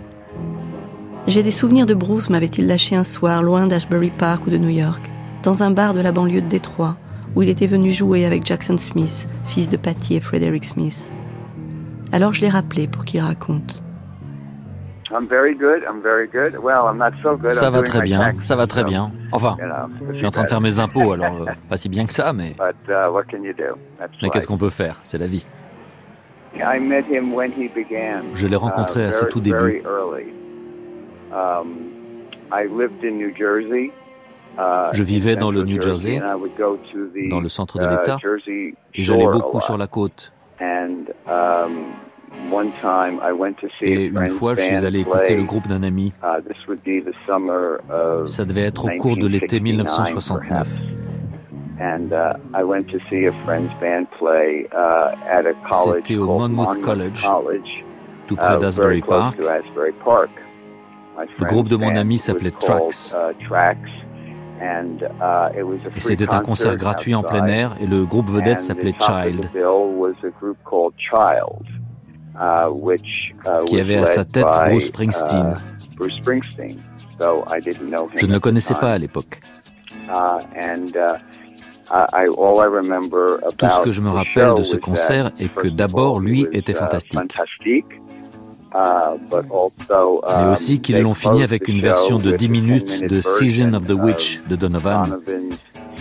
J'ai 1.27 1.43
des 1.43 1.51
souvenirs 1.51 1.85
de 1.85 1.93
Bruce 1.93 2.29
m'avait-il 2.29 2.67
lâché 2.67 2.95
un 2.95 3.03
soir 3.03 3.43
loin 3.43 3.67
d'Ashbury 3.67 4.11
Park 4.11 4.47
ou 4.47 4.49
de 4.49 4.57
New 4.57 4.69
York, 4.69 5.09
dans 5.43 5.63
un 5.63 5.71
bar 5.71 5.93
de 5.93 6.01
la 6.01 6.11
banlieue 6.11 6.41
de 6.41 6.47
Détroit, 6.47 6.97
où 7.35 7.43
il 7.43 7.49
était 7.49 7.67
venu 7.67 7.91
jouer 7.91 8.25
avec 8.25 8.45
Jackson 8.45 8.77
Smith, 8.77 9.27
fils 9.45 9.69
de 9.69 9.77
Patty 9.77 10.15
et 10.15 10.19
Frederick 10.19 10.65
Smith. 10.65 11.09
Alors 12.11 12.33
je 12.33 12.41
l'ai 12.41 12.49
rappelé 12.49 12.87
pour 12.87 13.05
qu'il 13.05 13.21
raconte. 13.21 13.82
Ça 17.49 17.69
va 17.69 17.81
très 17.83 18.01
bien, 18.01 18.33
ça 18.41 18.55
va 18.55 18.67
très 18.67 18.83
bien. 18.83 19.11
Enfin, 19.31 19.55
je 20.09 20.13
suis 20.13 20.25
en 20.25 20.31
train 20.31 20.43
de 20.43 20.47
faire 20.47 20.61
mes 20.61 20.79
impôts, 20.79 21.11
alors 21.13 21.43
euh, 21.43 21.51
pas 21.69 21.77
si 21.77 21.89
bien 21.89 22.05
que 22.05 22.13
ça, 22.13 22.33
mais... 22.33 22.55
Uh, 22.59 22.73
mais 24.21 24.29
qu'est-ce 24.29 24.47
qu'on 24.47 24.57
peut 24.57 24.69
faire? 24.69 24.99
C'est 25.03 25.17
la 25.17 25.27
vie. 25.27 25.45
Je 28.33 28.47
l'ai 28.47 28.55
rencontré 28.55 29.01
uh, 29.01 29.07
à 29.07 29.11
ses 29.11 29.27
tout 29.27 29.41
débuts. 29.41 29.83
Um, 31.31 31.67
uh, 32.51 32.67
je 34.91 35.03
vivais 35.03 35.35
dans 35.35 35.51
le 35.51 35.63
New 35.63 35.81
Jersey, 35.81 36.21
dans 37.29 37.39
le 37.39 37.49
centre 37.49 37.79
de 37.79 37.85
l'État, 37.87 38.17
et 38.47 39.03
j'allais 39.03 39.27
beaucoup 39.27 39.59
sur 39.59 39.77
la 39.77 39.87
côte. 39.87 40.31
Et 43.81 44.05
une 44.05 44.29
fois, 44.29 44.55
je 44.55 44.61
suis 44.61 44.85
allé 44.85 44.99
écouter 45.01 45.35
le 45.35 45.43
groupe 45.43 45.67
d'un 45.67 45.83
ami. 45.83 46.13
Uh, 46.23 46.41
Ça 48.25 48.45
devait 48.45 48.61
être 48.63 48.85
au 48.85 48.89
cours 48.97 49.17
de 49.17 49.27
l'été 49.27 49.59
1969. 49.59 50.67
Uh, 51.79 51.83
uh, 51.83 52.23
C'était 55.93 56.17
au 56.17 56.25
Monmouth 56.25 56.81
College, 56.81 57.29
tout 58.27 58.35
près 58.35 58.57
d'Asbury 58.57 59.01
Park. 59.01 59.37
Le 61.39 61.45
groupe 61.45 61.69
de 61.69 61.75
mon 61.75 61.95
ami 61.95 62.17
s'appelait 62.17 62.51
Trax. 62.51 63.15
Et 65.95 65.99
c'était 65.99 66.33
un 66.33 66.39
concert 66.39 66.75
gratuit 66.77 67.15
en 67.15 67.23
plein 67.23 67.45
air 67.47 67.75
et 67.79 67.87
le 67.87 68.05
groupe 68.05 68.29
vedette 68.29 68.61
s'appelait 68.61 68.93
Child. 68.99 69.49
Uh, 72.35 72.67
uh, 72.67 73.65
qui 73.65 73.79
avait 73.79 73.97
à 73.97 74.05
sa 74.05 74.25
tête 74.25 74.45
Bruce 74.65 74.87
Springsteen. 74.87 75.53
Uh, 76.01 76.09
Je 78.15 78.25
ne 78.25 78.33
le 78.33 78.39
connaissais 78.39 78.73
pas 78.73 78.93
à 78.93 78.97
l'époque. 78.97 79.39
Tout 83.57 83.69
ce 83.69 83.79
que 83.81 83.91
je 83.91 84.01
me 84.01 84.09
rappelle 84.09 84.55
de 84.55 84.63
ce 84.63 84.77
concert 84.77 85.29
est 85.39 85.53
que 85.53 85.67
d'abord, 85.67 86.19
lui 86.19 86.47
était 86.51 86.73
fantastique. 86.73 87.19
Mais 88.73 90.51
aussi 90.51 90.81
qu'ils 90.81 91.01
l'ont 91.01 91.13
fini 91.13 91.43
avec 91.43 91.67
une 91.67 91.81
version 91.81 92.17
de 92.17 92.31
10 92.31 92.49
minutes 92.49 93.03
de 93.07 93.21
Season 93.21 93.73
of 93.73 93.85
the 93.85 93.91
Witch 93.91 94.41
de 94.47 94.55
Donovan, 94.55 95.19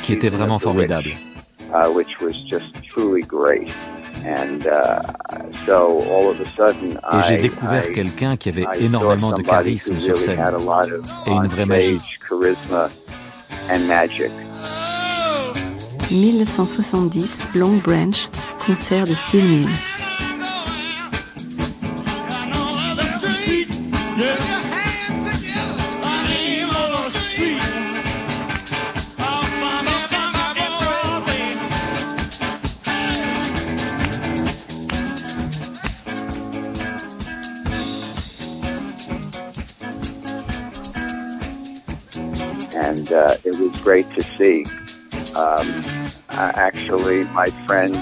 qui 0.02 0.14
était 0.14 0.30
vraiment 0.30 0.58
formidable. 0.58 1.10
Et 7.12 7.22
j'ai 7.28 7.38
découvert 7.38 7.90
quelqu'un 7.92 8.36
qui 8.36 8.48
avait 8.48 8.66
énormément 8.78 9.32
de 9.32 9.42
charisme 9.42 9.94
sur 9.94 10.20
scène 10.20 10.40
et 11.26 11.30
une 11.30 11.46
vraie 11.46 11.66
magie. 11.66 11.98
1970, 16.10 17.40
Long 17.54 17.76
Branch, 17.78 18.28
concert 18.66 19.06
de 19.06 19.14
Steel 19.14 19.44
Mill. 19.44 19.68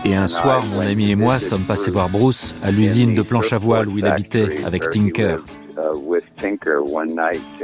Et 0.05 0.17
un 0.17 0.27
soir, 0.27 0.65
mon 0.75 0.81
ami 0.81 1.11
et 1.11 1.17
moi 1.17 1.39
sommes 1.41 1.65
passés 1.65 1.91
voir 1.91 2.09
Bruce 2.09 2.55
à 2.63 2.71
l'usine 2.71 3.15
de 3.15 3.23
planche 3.23 3.53
à 3.53 3.59
voile 3.59 3.89
où 3.89 3.99
il 3.99 4.07
habitait 4.07 4.65
avec 4.65 4.91
Tinker 4.91 5.37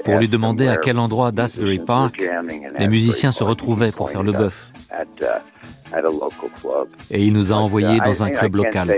pour 0.05 0.19
lui 0.19 0.29
demander 0.29 0.69
à 0.69 0.77
quel 0.77 0.99
endroit 0.99 1.33
d'Asbury 1.33 1.79
Park 1.81 2.23
les 2.79 2.89
musiciens 2.89 3.33
se 3.33 3.45
retrouvaient 3.45 3.93
pour 3.93 4.11
faire 4.11 4.23
le 4.23 4.33
bœuf. 4.33 4.71
Et 7.11 7.25
il 7.25 7.33
nous 7.33 7.53
a 7.53 7.57
envoyés 7.57 8.01
dans 8.01 8.23
un 8.23 8.31
club 8.31 8.57
local. 8.57 8.97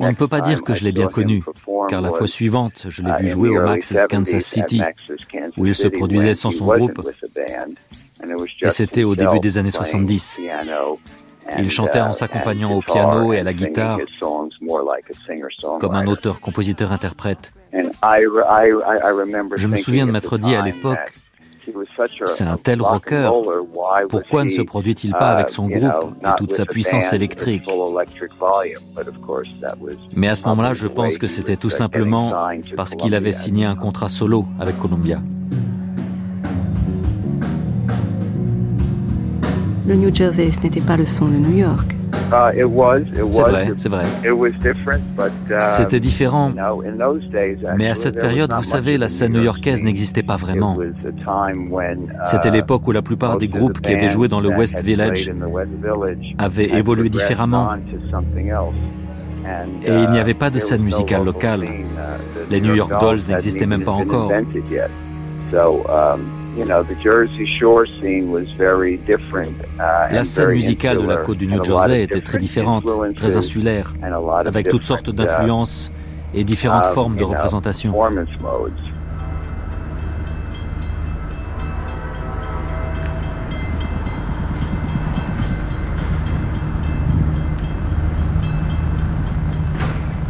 On 0.00 0.08
ne 0.08 0.14
peut 0.14 0.28
pas 0.28 0.40
dire 0.40 0.62
que 0.62 0.74
je 0.74 0.84
l'ai 0.84 0.92
bien 0.92 1.08
connu, 1.08 1.44
car 1.88 2.00
la 2.00 2.10
fois 2.10 2.26
suivante, 2.26 2.86
je 2.88 3.02
l'ai 3.02 3.12
vu 3.20 3.28
jouer 3.28 3.50
au 3.50 3.62
Max's 3.62 4.06
Kansas 4.08 4.44
City, 4.44 4.82
où 5.56 5.66
il 5.66 5.74
se 5.74 5.88
produisait 5.88 6.34
sans 6.34 6.50
son 6.50 6.66
groupe. 6.66 7.00
Et 8.62 8.70
c'était 8.70 9.04
au 9.04 9.14
début 9.14 9.40
des 9.40 9.58
années 9.58 9.70
70. 9.70 10.40
Il 11.58 11.70
chantait 11.70 12.00
en 12.00 12.12
s'accompagnant 12.12 12.72
au 12.72 12.80
piano 12.80 13.32
et 13.32 13.40
à 13.40 13.42
la 13.42 13.52
guitare, 13.52 13.98
comme 15.80 15.94
un 15.94 16.06
auteur-compositeur-interprète. 16.06 17.52
Je 19.56 19.66
me 19.66 19.76
souviens 19.76 20.06
de 20.06 20.12
m'être 20.12 20.38
dit 20.38 20.54
à 20.54 20.62
l'époque, 20.62 21.12
c'est 22.26 22.44
un 22.44 22.56
tel 22.56 22.82
rocker, 22.82 23.30
pourquoi 24.08 24.44
ne 24.44 24.50
se 24.50 24.62
produit-il 24.62 25.12
pas 25.12 25.30
avec 25.30 25.50
son 25.50 25.68
groupe 25.68 26.14
et 26.24 26.36
toute 26.36 26.52
sa 26.52 26.66
puissance 26.66 27.12
électrique? 27.12 27.68
Mais 30.16 30.28
à 30.28 30.34
ce 30.34 30.44
moment-là, 30.48 30.74
je 30.74 30.86
pense 30.86 31.18
que 31.18 31.26
c'était 31.26 31.56
tout 31.56 31.70
simplement 31.70 32.32
parce 32.76 32.94
qu'il 32.94 33.14
avait 33.14 33.32
signé 33.32 33.64
un 33.64 33.76
contrat 33.76 34.08
solo 34.08 34.46
avec 34.60 34.78
Columbia. 34.78 35.20
Le 39.86 39.96
New 39.96 40.14
Jersey, 40.14 40.50
ce 40.52 40.60
n'était 40.60 40.80
pas 40.80 40.96
le 40.96 41.06
son 41.06 41.26
de 41.26 41.36
New 41.36 41.58
York. 41.58 41.96
Uh, 42.32 43.30
c'est 43.30 43.42
vrai, 43.42 43.72
c'est 43.76 43.88
vrai. 43.88 44.02
Uh, 44.24 44.50
C'était 45.72 46.00
différent. 46.00 46.52
Mais 47.76 47.88
à 47.88 47.94
cette 47.94 48.18
période, 48.18 48.52
vous 48.54 48.62
savez, 48.62 48.96
la 48.96 49.08
scène 49.08 49.32
new-yorkaise 49.32 49.82
n'existait 49.82 50.22
pas 50.22 50.36
vraiment. 50.36 50.78
C'était 52.24 52.48
uh, 52.48 52.52
l'époque 52.52 52.86
où 52.88 52.92
la 52.92 53.02
plupart 53.02 53.36
des 53.36 53.48
groupes 53.48 53.80
qui 53.80 53.92
avaient 53.92 54.08
joué 54.08 54.28
dans 54.28 54.40
le 54.40 54.48
West 54.48 54.82
Village 54.82 55.30
avaient 56.38 56.70
évolué 56.70 57.08
différemment. 57.10 57.70
Et 59.84 59.92
il 59.92 60.10
n'y 60.10 60.18
avait 60.18 60.34
pas 60.34 60.50
de 60.50 60.58
scène 60.58 60.82
musicale 60.82 61.24
locale. 61.24 61.66
Les 62.48 62.60
New 62.60 62.74
York 62.74 62.92
Dolls 63.00 63.20
n'existaient 63.28 63.66
même 63.66 63.84
pas 63.84 63.92
encore. 63.92 64.30
La 70.10 70.24
scène 70.24 70.50
musicale 70.50 70.98
de 70.98 71.06
la 71.06 71.16
côte 71.16 71.38
du 71.38 71.46
New 71.46 71.62
Jersey 71.64 72.02
était 72.02 72.20
très 72.20 72.38
différente, 72.38 72.84
très 73.16 73.36
insulaire, 73.36 73.94
avec 74.44 74.68
toutes 74.68 74.84
sortes 74.84 75.08
uh, 75.08 75.12
d'influences 75.12 75.90
et 76.34 76.44
différentes 76.44 76.86
formes 76.86 77.16
de 77.16 77.24
représentation. 77.24 77.94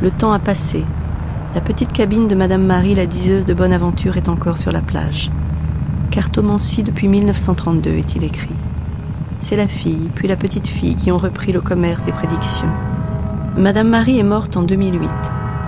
Le 0.03 0.11
temps 0.11 0.33
a 0.33 0.41
passé. 0.41 0.85
La 1.55 1.61
petite 1.61 1.93
cabine 1.93 2.27
de 2.27 2.35
Madame 2.35 2.67
Marie, 2.67 2.95
la 2.95 3.07
diseuse 3.07 3.47
de 3.47 3.55
bonne 3.55 3.73
aventure, 3.73 4.17
est 4.17 4.29
encore 4.29 4.59
sur 4.59 4.73
la 4.73 4.81
plage. 4.81 5.31
Cartomancie 6.13 6.83
depuis 6.83 7.09
1932, 7.09 7.91
est-il 7.93 8.23
écrit. 8.23 8.55
C'est 9.41 9.57
la 9.57 9.67
fille, 9.67 10.11
puis 10.15 10.29
la 10.29 10.37
petite 10.37 10.67
fille 10.67 10.95
qui 10.95 11.11
ont 11.11 11.17
repris 11.17 11.53
le 11.53 11.63
commerce 11.63 12.05
des 12.05 12.13
prédictions. 12.13 12.69
Madame 13.57 13.89
Marie 13.89 14.19
est 14.19 14.23
morte 14.23 14.59
en 14.59 14.63
2008. 14.63 15.11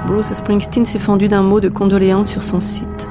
Bruce 0.07 0.34
Springsteen 0.34 0.84
s'est 0.84 0.99
fendu 0.99 1.28
d'un 1.28 1.42
mot 1.42 1.61
de 1.61 1.70
condoléance 1.70 2.28
sur 2.28 2.42
son 2.42 2.61
site. 2.61 3.09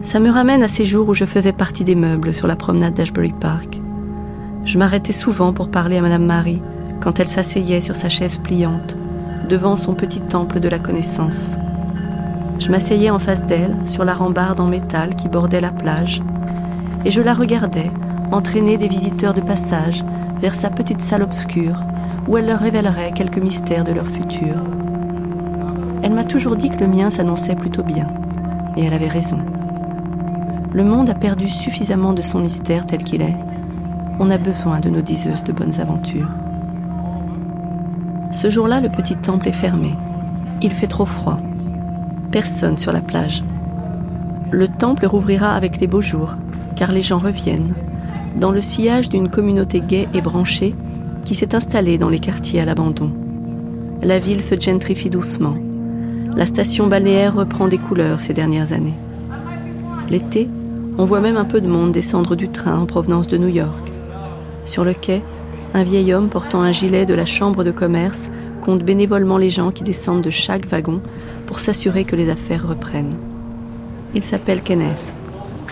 Ça 0.00 0.18
me 0.18 0.30
ramène 0.30 0.62
à 0.62 0.68
ces 0.68 0.86
jours 0.86 1.10
où 1.10 1.14
je 1.14 1.26
faisais 1.26 1.52
partie 1.52 1.84
des 1.84 1.94
meubles 1.94 2.32
sur 2.32 2.46
la 2.46 2.56
promenade 2.56 2.94
d'Ashbury 2.94 3.34
Park. 3.38 3.78
Je 4.64 4.78
m'arrêtais 4.78 5.12
souvent 5.12 5.52
pour 5.52 5.70
parler 5.70 5.98
à 5.98 6.02
Madame 6.02 6.24
Marie 6.24 6.62
quand 7.00 7.20
elle 7.20 7.28
s'asseyait 7.28 7.82
sur 7.82 7.96
sa 7.96 8.08
chaise 8.08 8.38
pliante 8.38 8.96
devant 9.46 9.76
son 9.76 9.94
petit 9.94 10.22
temple 10.22 10.58
de 10.58 10.70
la 10.70 10.78
connaissance. 10.78 11.58
Je 12.58 12.70
m'asseyais 12.70 13.10
en 13.10 13.20
face 13.20 13.44
d'elle, 13.44 13.76
sur 13.86 14.04
la 14.04 14.14
rambarde 14.14 14.58
en 14.58 14.66
métal 14.66 15.14
qui 15.14 15.28
bordait 15.28 15.60
la 15.60 15.70
plage, 15.70 16.20
et 17.04 17.10
je 17.10 17.20
la 17.20 17.32
regardais 17.32 17.90
entraîner 18.32 18.76
des 18.76 18.88
visiteurs 18.88 19.32
de 19.32 19.40
passage 19.40 20.04
vers 20.40 20.54
sa 20.54 20.68
petite 20.68 21.00
salle 21.00 21.22
obscure 21.22 21.82
où 22.26 22.36
elle 22.36 22.46
leur 22.46 22.58
révélerait 22.58 23.12
quelques 23.12 23.38
mystères 23.38 23.84
de 23.84 23.92
leur 23.92 24.06
futur. 24.06 24.56
Elle 26.02 26.12
m'a 26.12 26.24
toujours 26.24 26.56
dit 26.56 26.68
que 26.68 26.80
le 26.80 26.88
mien 26.88 27.10
s'annonçait 27.10 27.54
plutôt 27.54 27.84
bien, 27.84 28.08
et 28.76 28.84
elle 28.84 28.92
avait 28.92 29.08
raison. 29.08 29.38
Le 30.72 30.84
monde 30.84 31.10
a 31.10 31.14
perdu 31.14 31.48
suffisamment 31.48 32.12
de 32.12 32.22
son 32.22 32.40
mystère 32.40 32.86
tel 32.86 33.04
qu'il 33.04 33.22
est. 33.22 33.36
On 34.18 34.30
a 34.30 34.36
besoin 34.36 34.80
de 34.80 34.90
nos 34.90 35.00
diseuses 35.00 35.44
de 35.44 35.52
bonnes 35.52 35.80
aventures. 35.80 36.30
Ce 38.32 38.50
jour-là, 38.50 38.80
le 38.80 38.90
petit 38.90 39.16
temple 39.16 39.48
est 39.48 39.52
fermé. 39.52 39.94
Il 40.60 40.72
fait 40.72 40.88
trop 40.88 41.06
froid 41.06 41.38
personne 42.30 42.78
sur 42.78 42.92
la 42.92 43.00
plage. 43.00 43.42
Le 44.50 44.68
temple 44.68 45.06
rouvrira 45.06 45.54
avec 45.54 45.80
les 45.80 45.86
beaux 45.86 46.00
jours, 46.00 46.34
car 46.76 46.92
les 46.92 47.02
gens 47.02 47.18
reviennent, 47.18 47.74
dans 48.36 48.52
le 48.52 48.60
sillage 48.60 49.08
d'une 49.08 49.28
communauté 49.28 49.80
gaie 49.80 50.08
et 50.14 50.20
branchée 50.20 50.74
qui 51.24 51.34
s'est 51.34 51.54
installée 51.54 51.98
dans 51.98 52.08
les 52.08 52.20
quartiers 52.20 52.60
à 52.60 52.64
l'abandon. 52.64 53.10
La 54.02 54.18
ville 54.18 54.42
se 54.42 54.58
gentrifie 54.58 55.10
doucement. 55.10 55.56
La 56.36 56.46
station 56.46 56.86
balnéaire 56.86 57.34
reprend 57.34 57.68
des 57.68 57.78
couleurs 57.78 58.20
ces 58.20 58.32
dernières 58.32 58.72
années. 58.72 58.94
L'été, 60.08 60.48
on 60.96 61.04
voit 61.04 61.20
même 61.20 61.36
un 61.36 61.44
peu 61.44 61.60
de 61.60 61.66
monde 61.68 61.92
descendre 61.92 62.36
du 62.36 62.48
train 62.48 62.78
en 62.78 62.86
provenance 62.86 63.28
de 63.28 63.38
New 63.38 63.48
York. 63.48 63.92
Sur 64.64 64.84
le 64.84 64.94
quai, 64.94 65.22
un 65.74 65.82
vieil 65.82 66.12
homme 66.14 66.28
portant 66.28 66.62
un 66.62 66.72
gilet 66.72 67.06
de 67.06 67.14
la 67.14 67.26
chambre 67.26 67.62
de 67.62 67.70
commerce 67.70 68.30
compte 68.62 68.82
bénévolement 68.82 69.38
les 69.38 69.50
gens 69.50 69.70
qui 69.70 69.84
descendent 69.84 70.22
de 70.22 70.30
chaque 70.30 70.66
wagon 70.66 71.00
pour 71.46 71.60
s'assurer 71.60 72.04
que 72.04 72.16
les 72.16 72.30
affaires 72.30 72.66
reprennent. 72.66 73.16
Il 74.14 74.24
s'appelle 74.24 74.62
Kenneth. 74.62 75.00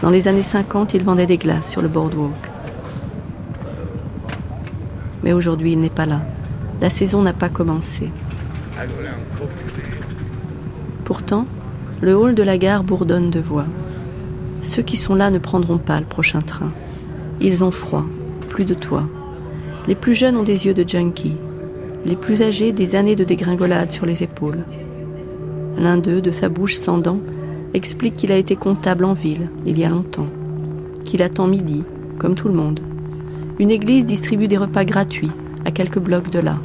Dans 0.02 0.10
les 0.10 0.28
années 0.28 0.42
50, 0.42 0.94
il 0.94 1.02
vendait 1.02 1.26
des 1.26 1.38
glaces 1.38 1.70
sur 1.70 1.80
le 1.80 1.88
boardwalk. 1.88 2.50
Mais 5.22 5.32
aujourd'hui, 5.32 5.72
il 5.72 5.80
n'est 5.80 5.88
pas 5.88 6.06
là. 6.06 6.20
La 6.80 6.90
saison 6.90 7.22
n'a 7.22 7.32
pas 7.32 7.48
commencé. 7.48 8.10
Pourtant, 11.04 11.46
le 12.02 12.14
hall 12.14 12.34
de 12.34 12.42
la 12.42 12.58
gare 12.58 12.84
bourdonne 12.84 13.30
de 13.30 13.40
voix. 13.40 13.66
Ceux 14.62 14.82
qui 14.82 14.96
sont 14.96 15.14
là 15.14 15.30
ne 15.30 15.38
prendront 15.38 15.78
pas 15.78 15.98
le 15.98 16.06
prochain 16.06 16.42
train. 16.42 16.72
Ils 17.40 17.64
ont 17.64 17.70
froid, 17.70 18.04
plus 18.48 18.64
de 18.64 18.74
toit. 18.74 19.08
Les 19.88 19.94
plus 19.94 20.14
jeunes 20.14 20.36
ont 20.36 20.42
des 20.42 20.66
yeux 20.66 20.74
de 20.74 20.88
junkie, 20.88 21.36
les 22.04 22.16
plus 22.16 22.42
âgés 22.42 22.72
des 22.72 22.96
années 22.96 23.16
de 23.16 23.24
dégringolade 23.24 23.92
sur 23.92 24.04
les 24.04 24.22
épaules. 24.22 24.64
L'un 25.78 25.96
d'eux, 25.96 26.20
de 26.20 26.30
sa 26.30 26.48
bouche 26.48 26.74
sans 26.74 26.98
dents, 26.98 27.20
explique 27.74 28.14
qu'il 28.14 28.32
a 28.32 28.36
été 28.36 28.56
comptable 28.56 29.04
en 29.04 29.12
ville, 29.12 29.48
il 29.64 29.78
y 29.78 29.84
a 29.84 29.88
longtemps, 29.88 30.26
qu'il 31.04 31.22
attend 31.22 31.46
midi, 31.46 31.84
comme 32.18 32.34
tout 32.34 32.48
le 32.48 32.54
monde. 32.54 32.80
Une 33.58 33.70
église 33.70 34.04
distribue 34.04 34.48
des 34.48 34.56
repas 34.56 34.84
gratuits 34.84 35.30
à 35.64 35.70
quelques 35.70 35.98
blocs 35.98 36.30
de 36.30 36.40
là. 36.40 36.58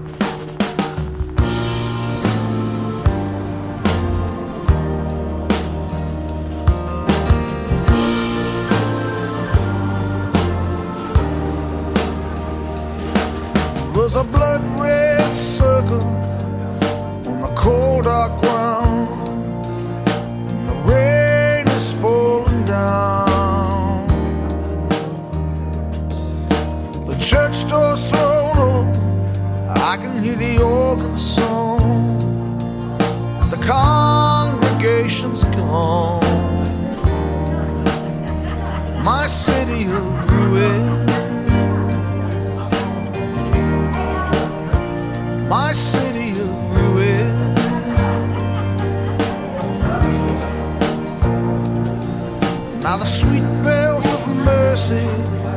See 54.92 55.08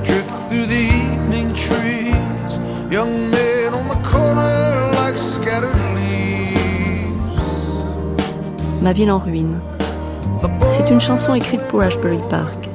drift 0.04 0.30
through 0.48 0.66
the 0.66 0.84
evening 1.02 1.48
trees. 1.54 2.52
Young 2.90 3.30
men 3.30 3.74
on 3.74 3.86
the 3.88 4.00
corner 4.08 4.92
like 5.00 5.18
scattered 5.18 5.80
leaves. 5.94 7.42
Ma 8.82 8.92
ville 8.92 9.10
en 9.10 9.18
ruine. 9.18 9.60
C'est 10.70 10.90
une 10.90 11.00
chanson 11.00 11.34
écrite 11.34 11.62
pour 11.68 11.80
Ashbury 11.80 12.20
Park. 12.30 12.68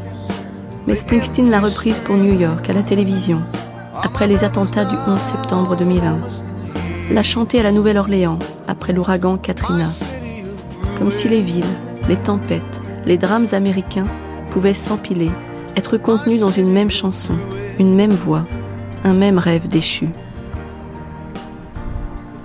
Mais 0.87 0.95
Springsteen 0.95 1.49
l'a 1.49 1.59
reprise 1.59 1.99
pour 1.99 2.15
New 2.17 2.37
York 2.39 2.67
à 2.69 2.73
la 2.73 2.81
télévision, 2.81 3.41
après 4.01 4.27
les 4.27 4.43
attentats 4.43 4.85
du 4.85 4.95
11 5.07 5.19
septembre 5.19 5.77
2001. 5.77 6.19
L'a 7.11 7.23
chantée 7.23 7.59
à 7.59 7.63
la 7.63 7.71
Nouvelle-Orléans, 7.71 8.39
après 8.67 8.93
l'ouragan 8.93 9.37
Katrina. 9.37 9.87
Comme 10.97 11.11
si 11.11 11.29
les 11.29 11.41
villes, 11.41 11.75
les 12.07 12.17
tempêtes, 12.17 12.63
les 13.05 13.17
drames 13.17 13.47
américains 13.51 14.07
pouvaient 14.51 14.73
s'empiler, 14.73 15.29
être 15.75 15.97
contenus 15.97 16.39
dans 16.39 16.51
une 16.51 16.71
même 16.71 16.91
chanson, 16.91 17.33
une 17.77 17.95
même 17.95 18.11
voix, 18.11 18.45
un 19.03 19.13
même 19.13 19.37
rêve 19.37 19.67
déchu. 19.67 20.09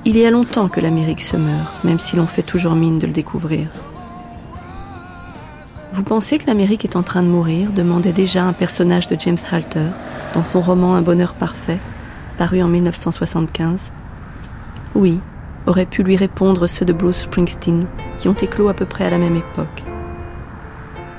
Il 0.04 0.18
y 0.18 0.26
a 0.26 0.30
longtemps 0.30 0.68
que 0.68 0.80
l'Amérique 0.80 1.22
se 1.22 1.36
meurt, 1.36 1.84
même 1.84 1.98
si 1.98 2.16
l'on 2.16 2.26
fait 2.26 2.42
toujours 2.42 2.74
mine 2.74 2.98
de 2.98 3.06
le 3.06 3.12
découvrir. 3.12 3.68
Vous 5.94 6.02
pensez 6.02 6.38
que 6.38 6.46
l'Amérique 6.46 6.84
est 6.84 6.96
en 6.96 7.02
train 7.02 7.22
de 7.22 7.28
mourir 7.28 7.70
demandait 7.70 8.12
déjà 8.12 8.44
un 8.44 8.52
personnage 8.52 9.06
de 9.08 9.16
James 9.18 9.38
Halter 9.50 9.88
dans 10.34 10.42
son 10.42 10.60
roman 10.60 10.96
Un 10.96 11.02
bonheur 11.02 11.34
parfait, 11.34 11.78
paru 12.36 12.62
en 12.62 12.68
1975. 12.68 13.92
Oui, 14.94 15.20
auraient 15.66 15.86
pu 15.86 16.02
lui 16.02 16.16
répondre 16.16 16.66
ceux 16.66 16.84
de 16.84 16.92
Bruce 16.92 17.22
Springsteen, 17.22 17.84
qui 18.16 18.28
ont 18.28 18.34
éclos 18.34 18.68
à 18.68 18.74
peu 18.74 18.86
près 18.86 19.06
à 19.06 19.10
la 19.10 19.18
même 19.18 19.36
époque. 19.36 19.84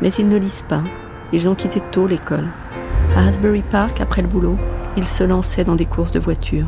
Mais 0.02 0.10
ils 0.10 0.28
ne 0.28 0.38
lisent 0.38 0.66
pas, 0.68 0.84
ils 1.32 1.50
ont 1.50 1.56
quitté 1.56 1.82
tôt 1.92 2.08
l'école. 2.08 2.48
À 3.16 3.28
Asbury 3.28 3.62
Park, 3.62 4.02
après 4.02 4.22
le 4.22 4.28
boulot, 4.28 4.58
ils 4.98 5.08
se 5.08 5.24
lançaient 5.24 5.64
dans 5.64 5.76
des 5.76 5.86
courses 5.86 6.12
de 6.12 6.20
voitures. 6.20 6.68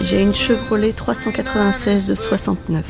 J'ai 0.00 0.20
une 0.20 0.34
Chevrolet 0.34 0.92
396 0.92 2.06
de 2.06 2.14
69. 2.14 2.84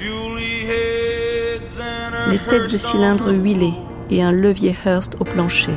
Les 2.30 2.38
têtes 2.38 2.72
de 2.72 2.78
cylindre 2.78 3.32
huilées 3.32 3.74
et 4.10 4.22
un 4.22 4.32
levier 4.32 4.76
Hearst 4.84 5.16
au 5.20 5.24
plancher. 5.24 5.74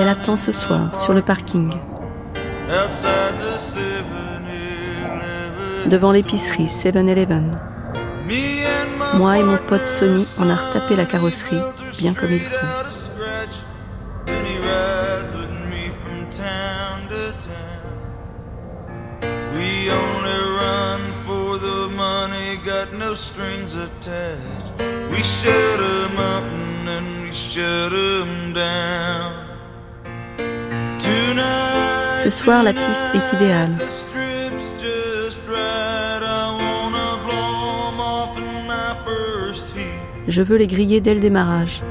Elle 0.00 0.06
attend 0.06 0.36
ce 0.36 0.52
soir 0.52 0.94
sur 0.94 1.12
le 1.12 1.22
parking. 1.22 1.72
Devant 5.86 6.12
l'épicerie 6.12 6.66
7-Eleven. 6.66 7.50
Moi 9.16 9.38
et 9.38 9.42
mon 9.42 9.56
pote 9.56 9.88
Sonny 9.88 10.24
en 10.38 10.48
a 10.48 10.54
retapé 10.54 10.94
la 10.94 11.04
carrosserie, 11.04 11.58
bien 11.98 12.14
comme 12.14 12.30
il 12.30 12.38
faut. 12.38 12.54
We 25.10 25.24
shut 25.24 25.80
them 25.80 26.18
up 26.18 26.44
and 26.86 27.22
we 27.22 27.32
shut 27.32 27.90
down. 28.54 29.47
Ce 32.22 32.30
soir, 32.30 32.62
la 32.62 32.72
piste 32.72 33.02
est 33.14 33.36
idéale. 33.36 33.76
Je 40.26 40.42
veux 40.42 40.56
les 40.56 40.66
griller 40.66 41.00
dès 41.00 41.14
le 41.14 41.20
démarrage. 41.20 41.82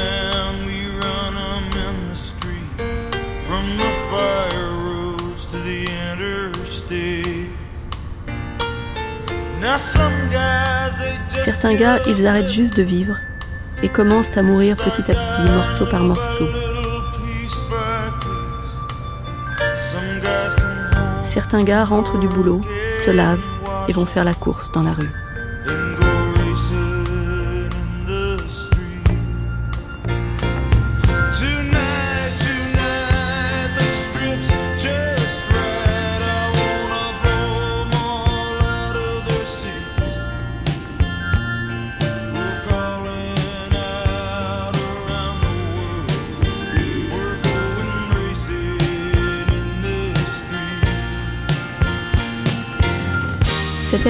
Shuts 0.00 0.32
down, 0.32 0.66
we 0.66 0.86
run 0.86 1.34
them 1.34 1.64
in 1.86 2.06
the 2.06 2.14
street 2.14 2.70
from 3.46 3.76
the 3.76 3.90
fire 4.10 4.70
roads 4.84 5.46
to 5.46 5.58
the 5.58 5.86
interstate. 6.12 7.50
Now 9.60 9.76
some 9.76 10.28
guys, 10.30 10.98
they 10.98 11.16
just 11.34 11.44
Certains 11.44 11.76
gars, 11.76 11.98
ils 12.06 12.26
arrêtent 12.26 12.50
juste 12.50 12.76
de 12.76 12.82
vivre 12.82 13.16
et 13.82 13.88
commencent 13.88 14.36
à 14.36 14.42
mourir 14.42 14.76
petit 14.76 15.10
à 15.10 15.14
petit, 15.14 15.52
morceau 15.52 15.86
par 15.86 16.02
morceau. 16.02 16.46
Certains 21.24 21.62
gars 21.62 21.84
rentrent 21.84 22.18
du 22.18 22.28
boulot, 22.28 22.60
se 22.98 23.10
lavent 23.10 23.46
et 23.88 23.92
vont 23.92 24.06
faire 24.06 24.24
la 24.24 24.34
course 24.34 24.72
dans 24.72 24.82
la 24.82 24.92
rue. 24.92 25.10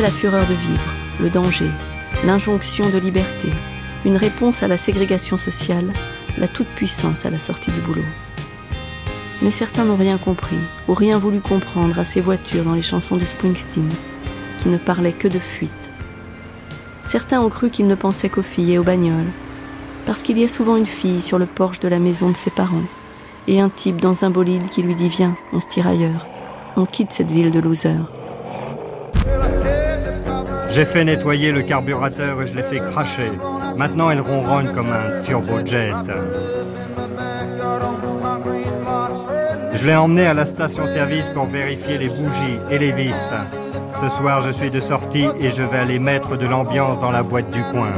La 0.00 0.08
fureur 0.08 0.46
de 0.46 0.54
vivre, 0.54 0.94
le 1.20 1.28
danger, 1.28 1.70
l'injonction 2.24 2.88
de 2.88 2.96
liberté, 2.96 3.50
une 4.06 4.16
réponse 4.16 4.62
à 4.62 4.68
la 4.68 4.78
ségrégation 4.78 5.36
sociale, 5.36 5.92
la 6.38 6.48
toute-puissance 6.48 7.26
à 7.26 7.30
la 7.30 7.38
sortie 7.38 7.70
du 7.70 7.82
boulot. 7.82 8.06
Mais 9.42 9.50
certains 9.50 9.84
n'ont 9.84 9.98
rien 9.98 10.16
compris 10.16 10.56
ou 10.88 10.94
rien 10.94 11.18
voulu 11.18 11.40
comprendre 11.40 11.98
à 11.98 12.06
ces 12.06 12.22
voitures 12.22 12.64
dans 12.64 12.72
les 12.72 12.80
chansons 12.80 13.16
de 13.16 13.26
Springsteen, 13.26 13.90
qui 14.56 14.70
ne 14.70 14.78
parlaient 14.78 15.12
que 15.12 15.28
de 15.28 15.38
fuite. 15.38 15.90
Certains 17.02 17.42
ont 17.42 17.50
cru 17.50 17.68
qu'il 17.68 17.86
ne 17.86 17.94
pensait 17.94 18.30
qu'aux 18.30 18.40
filles 18.40 18.72
et 18.72 18.78
aux 18.78 18.84
bagnoles, 18.84 19.30
parce 20.06 20.22
qu'il 20.22 20.38
y 20.38 20.44
a 20.44 20.48
souvent 20.48 20.76
une 20.76 20.86
fille 20.86 21.20
sur 21.20 21.38
le 21.38 21.46
porche 21.46 21.78
de 21.78 21.88
la 21.88 21.98
maison 21.98 22.30
de 22.30 22.36
ses 22.36 22.50
parents, 22.50 22.88
et 23.48 23.60
un 23.60 23.68
type 23.68 24.00
dans 24.00 24.24
un 24.24 24.30
bolide 24.30 24.70
qui 24.70 24.82
lui 24.82 24.94
dit 24.94 25.08
Viens, 25.08 25.36
on 25.52 25.60
se 25.60 25.68
tire 25.68 25.86
ailleurs, 25.86 26.26
on 26.76 26.86
quitte 26.86 27.12
cette 27.12 27.30
ville 27.30 27.50
de 27.50 27.60
losers. 27.60 28.19
J'ai 30.70 30.84
fait 30.84 31.04
nettoyer 31.04 31.52
le 31.52 31.62
carburateur 31.62 32.42
et 32.42 32.46
je 32.46 32.54
l'ai 32.54 32.62
fait 32.62 32.78
cracher. 32.78 33.32
Maintenant, 33.76 34.10
elle 34.10 34.20
ronronne 34.20 34.72
comme 34.72 34.92
un 34.92 35.22
turbojet. 35.22 35.92
Je 39.74 39.84
l'ai 39.84 39.96
emmené 39.96 40.26
à 40.26 40.34
la 40.34 40.44
station-service 40.44 41.30
pour 41.30 41.46
vérifier 41.46 41.98
les 41.98 42.08
bougies 42.08 42.58
et 42.70 42.78
les 42.78 42.92
vis. 42.92 43.32
Ce 44.00 44.08
soir, 44.10 44.42
je 44.42 44.50
suis 44.50 44.70
de 44.70 44.80
sortie 44.80 45.28
et 45.40 45.50
je 45.50 45.62
vais 45.62 45.78
aller 45.78 45.98
mettre 45.98 46.36
de 46.36 46.46
l'ambiance 46.46 47.00
dans 47.00 47.10
la 47.10 47.22
boîte 47.22 47.50
du 47.50 47.62
coin. 47.64 47.92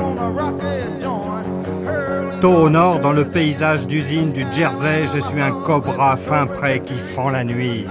Tôt 2.41 2.55
au 2.55 2.71
nord, 2.71 3.01
dans 3.01 3.13
le 3.13 3.27
paysage 3.27 3.87
d'usine 3.87 4.33
du 4.33 4.45
Jersey, 4.53 5.07
je 5.15 5.21
suis 5.21 5.41
un 5.41 5.53
cobra 5.53 6.17
fin 6.17 6.47
prêt 6.47 6.81
qui 6.81 6.99
fend 7.15 7.29
la 7.29 7.45
nuit. 7.45 7.87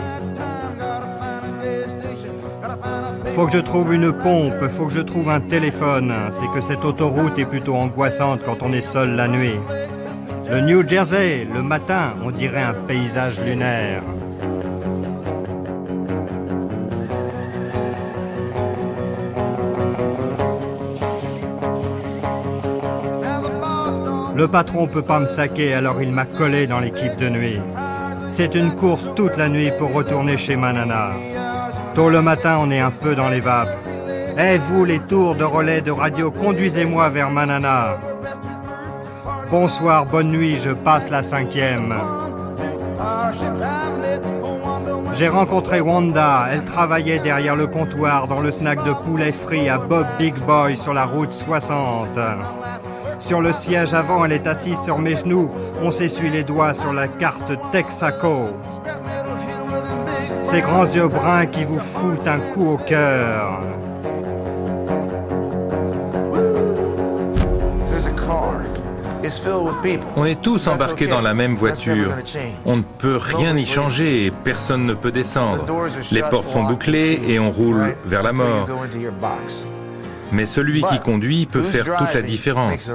Faut 3.36 3.46
que 3.46 3.54
je 3.54 3.60
trouve 3.60 3.94
une 3.94 4.12
pompe, 4.12 4.68
faut 4.70 4.88
que 4.88 4.94
je 4.94 5.00
trouve 5.00 5.30
un 5.30 5.40
téléphone. 5.40 6.14
C'est 6.32 6.48
que 6.54 6.60
cette 6.60 6.84
autoroute 6.84 7.40
est 7.40 7.46
plutôt 7.46 7.76
angoissante 7.76 8.42
quand 8.46 8.58
on 8.62 8.74
est 8.74 8.82
seul 8.82 9.16
la 9.16 9.28
nuit. 9.28 9.56
Le 10.50 10.60
New 10.62 10.88
Jersey, 10.88 11.48
le 11.54 11.62
matin, 11.62 12.14
on 12.26 12.32
dirait 12.32 12.62
un 12.62 12.74
paysage 12.74 13.40
lunaire. 13.40 14.04
Le 24.36 24.48
patron 24.48 24.88
peut 24.88 25.02
pas 25.02 25.20
me 25.20 25.26
saquer, 25.26 25.74
alors 25.74 26.02
il 26.02 26.12
m'a 26.12 26.26
collé 26.26 26.68
dans 26.68 26.80
l'équipe 26.80 27.16
de 27.18 27.30
nuit. 27.30 27.60
C'est 28.28 28.56
une 28.56 28.76
course 28.76 29.08
toute 29.16 29.38
la 29.38 29.48
nuit 29.48 29.72
pour 29.78 29.94
retourner 29.94 30.38
chez 30.38 30.56
Manana. 30.56 31.12
Tôt 31.94 32.10
le 32.10 32.22
matin, 32.22 32.58
on 32.62 32.72
est 32.72 32.80
un 32.80 32.92
peu 32.92 33.16
dans 33.16 33.28
les 33.28 33.42
vapes. 33.42 33.78
Eh 34.38 34.58
vous, 34.58 34.86
les 34.86 35.00
tours 35.00 35.36
de 35.36 35.44
relais 35.44 35.82
de 35.82 35.92
radio, 35.92 36.32
conduisez-moi 36.32 37.10
vers 37.10 37.30
Manana. 37.30 37.98
Bonsoir, 39.50 40.06
bonne 40.06 40.32
nuit, 40.32 40.58
je 40.62 40.70
passe 40.70 41.10
la 41.10 41.22
cinquième. 41.22 41.94
J'ai 45.14 45.28
rencontré 45.28 45.82
Wanda, 45.82 46.48
elle 46.50 46.64
travaillait 46.64 47.20
derrière 47.20 47.58
le 47.58 47.68
comptoir 47.68 48.30
dans 48.30 48.40
le 48.40 48.52
snack 48.52 48.84
de 48.86 48.94
poulet 48.94 49.34
frit 49.34 49.68
à 49.68 49.78
Bob 49.78 50.08
Big 50.18 50.36
Boy 50.40 50.78
sur 50.78 50.94
la 50.94 51.04
route 51.04 51.32
60. 51.32 52.08
Sur 53.20 53.42
le 53.42 53.52
siège 53.52 53.94
avant, 53.94 54.24
elle 54.24 54.32
est 54.32 54.48
assise 54.48 54.80
sur 54.82 54.98
mes 54.98 55.18
genoux, 55.18 55.52
on 55.82 55.92
s'essuie 55.92 56.30
les 56.30 56.44
doigts 56.44 56.74
sur 56.74 56.94
la 56.94 57.08
carte 57.08 57.52
Texaco. 57.72 58.50
Ces 60.52 60.60
grands 60.60 60.86
yeux 60.86 61.08
bruns 61.08 61.46
qui 61.46 61.64
vous 61.64 61.80
foutent 61.80 62.28
un 62.28 62.40
coup 62.40 62.72
au 62.72 62.78
cœur. 62.78 63.62
On 70.18 70.26
est 70.26 70.42
tous 70.42 70.68
embarqués 70.68 71.08
dans 71.08 71.22
la 71.22 71.34
même 71.34 71.56
voiture. 71.56 72.18
On 72.66 72.76
ne 72.76 72.82
peut 72.82 73.16
rien 73.16 73.56
y 73.56 73.66
changer 73.66 74.26
et 74.26 74.32
personne 74.32 74.86
ne 74.86 74.94
peut 74.94 75.14
descendre. 75.14 75.64
Les 76.12 76.22
portes 76.24 76.50
sont 76.50 76.66
bouclées 76.66 77.22
et 77.30 77.40
on 77.40 77.50
roule 77.50 77.96
vers 78.04 78.22
la 78.22 78.34
mort. 78.34 78.68
Mais 80.34 80.46
celui 80.46 80.84
qui 80.84 81.00
conduit 81.00 81.46
peut 81.46 81.64
faire 81.64 81.86
toute 81.98 82.14
la 82.14 82.22
différence. 82.22 82.90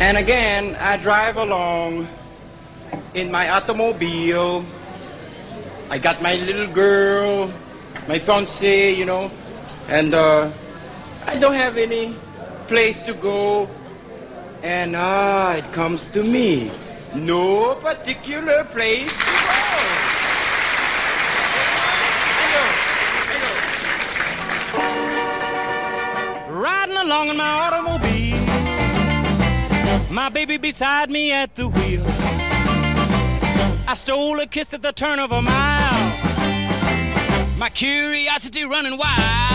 And 0.00 0.16
again, 0.16 0.74
I 0.80 0.96
drive 0.96 1.36
along 1.36 2.06
in 3.14 3.30
my 3.30 3.48
automobile. 3.50 4.62
I 5.90 5.98
got 5.98 6.20
my 6.22 6.34
little 6.36 6.66
girl, 6.66 7.50
my 8.08 8.18
fiancée, 8.18 8.96
you 8.96 9.04
know, 9.04 9.30
and 9.88 10.14
uh, 10.14 10.50
I 11.26 11.38
don't 11.38 11.54
have 11.54 11.76
any 11.76 12.14
place 12.68 13.02
to 13.02 13.14
go, 13.14 13.68
and 14.62 14.96
ah, 14.96 15.54
it 15.54 15.70
comes 15.72 16.08
to 16.12 16.24
me. 16.24 16.70
No 17.14 17.74
particular 17.76 18.64
place 18.64 19.12
to 19.12 19.20
go. 19.20 19.30
Riding 26.48 26.96
along 26.96 27.28
in 27.28 27.36
my 27.36 27.52
automobile, 27.64 28.40
my 30.10 30.28
baby 30.30 30.56
beside 30.56 31.10
me 31.10 31.30
at 31.32 31.54
the 31.54 31.68
wheel. 31.68 32.43
I 33.86 33.94
stole 33.94 34.40
a 34.40 34.46
kiss 34.46 34.72
at 34.74 34.82
the 34.82 34.92
turn 34.92 35.18
of 35.18 35.32
a 35.32 35.42
mile, 35.42 36.12
my 37.56 37.70
curiosity 37.70 38.64
running 38.64 38.98
wild 38.98 39.54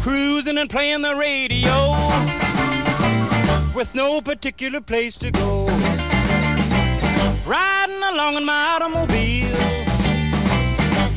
cruising 0.00 0.58
and 0.58 0.70
playing 0.70 1.02
the 1.02 1.14
radio 1.14 1.74
with 3.74 3.94
no 3.94 4.20
particular 4.20 4.80
place 4.80 5.16
to 5.18 5.30
go. 5.30 5.66
Riding 7.46 8.02
along 8.12 8.36
in 8.36 8.44
my 8.44 8.62
automobile, 8.74 9.54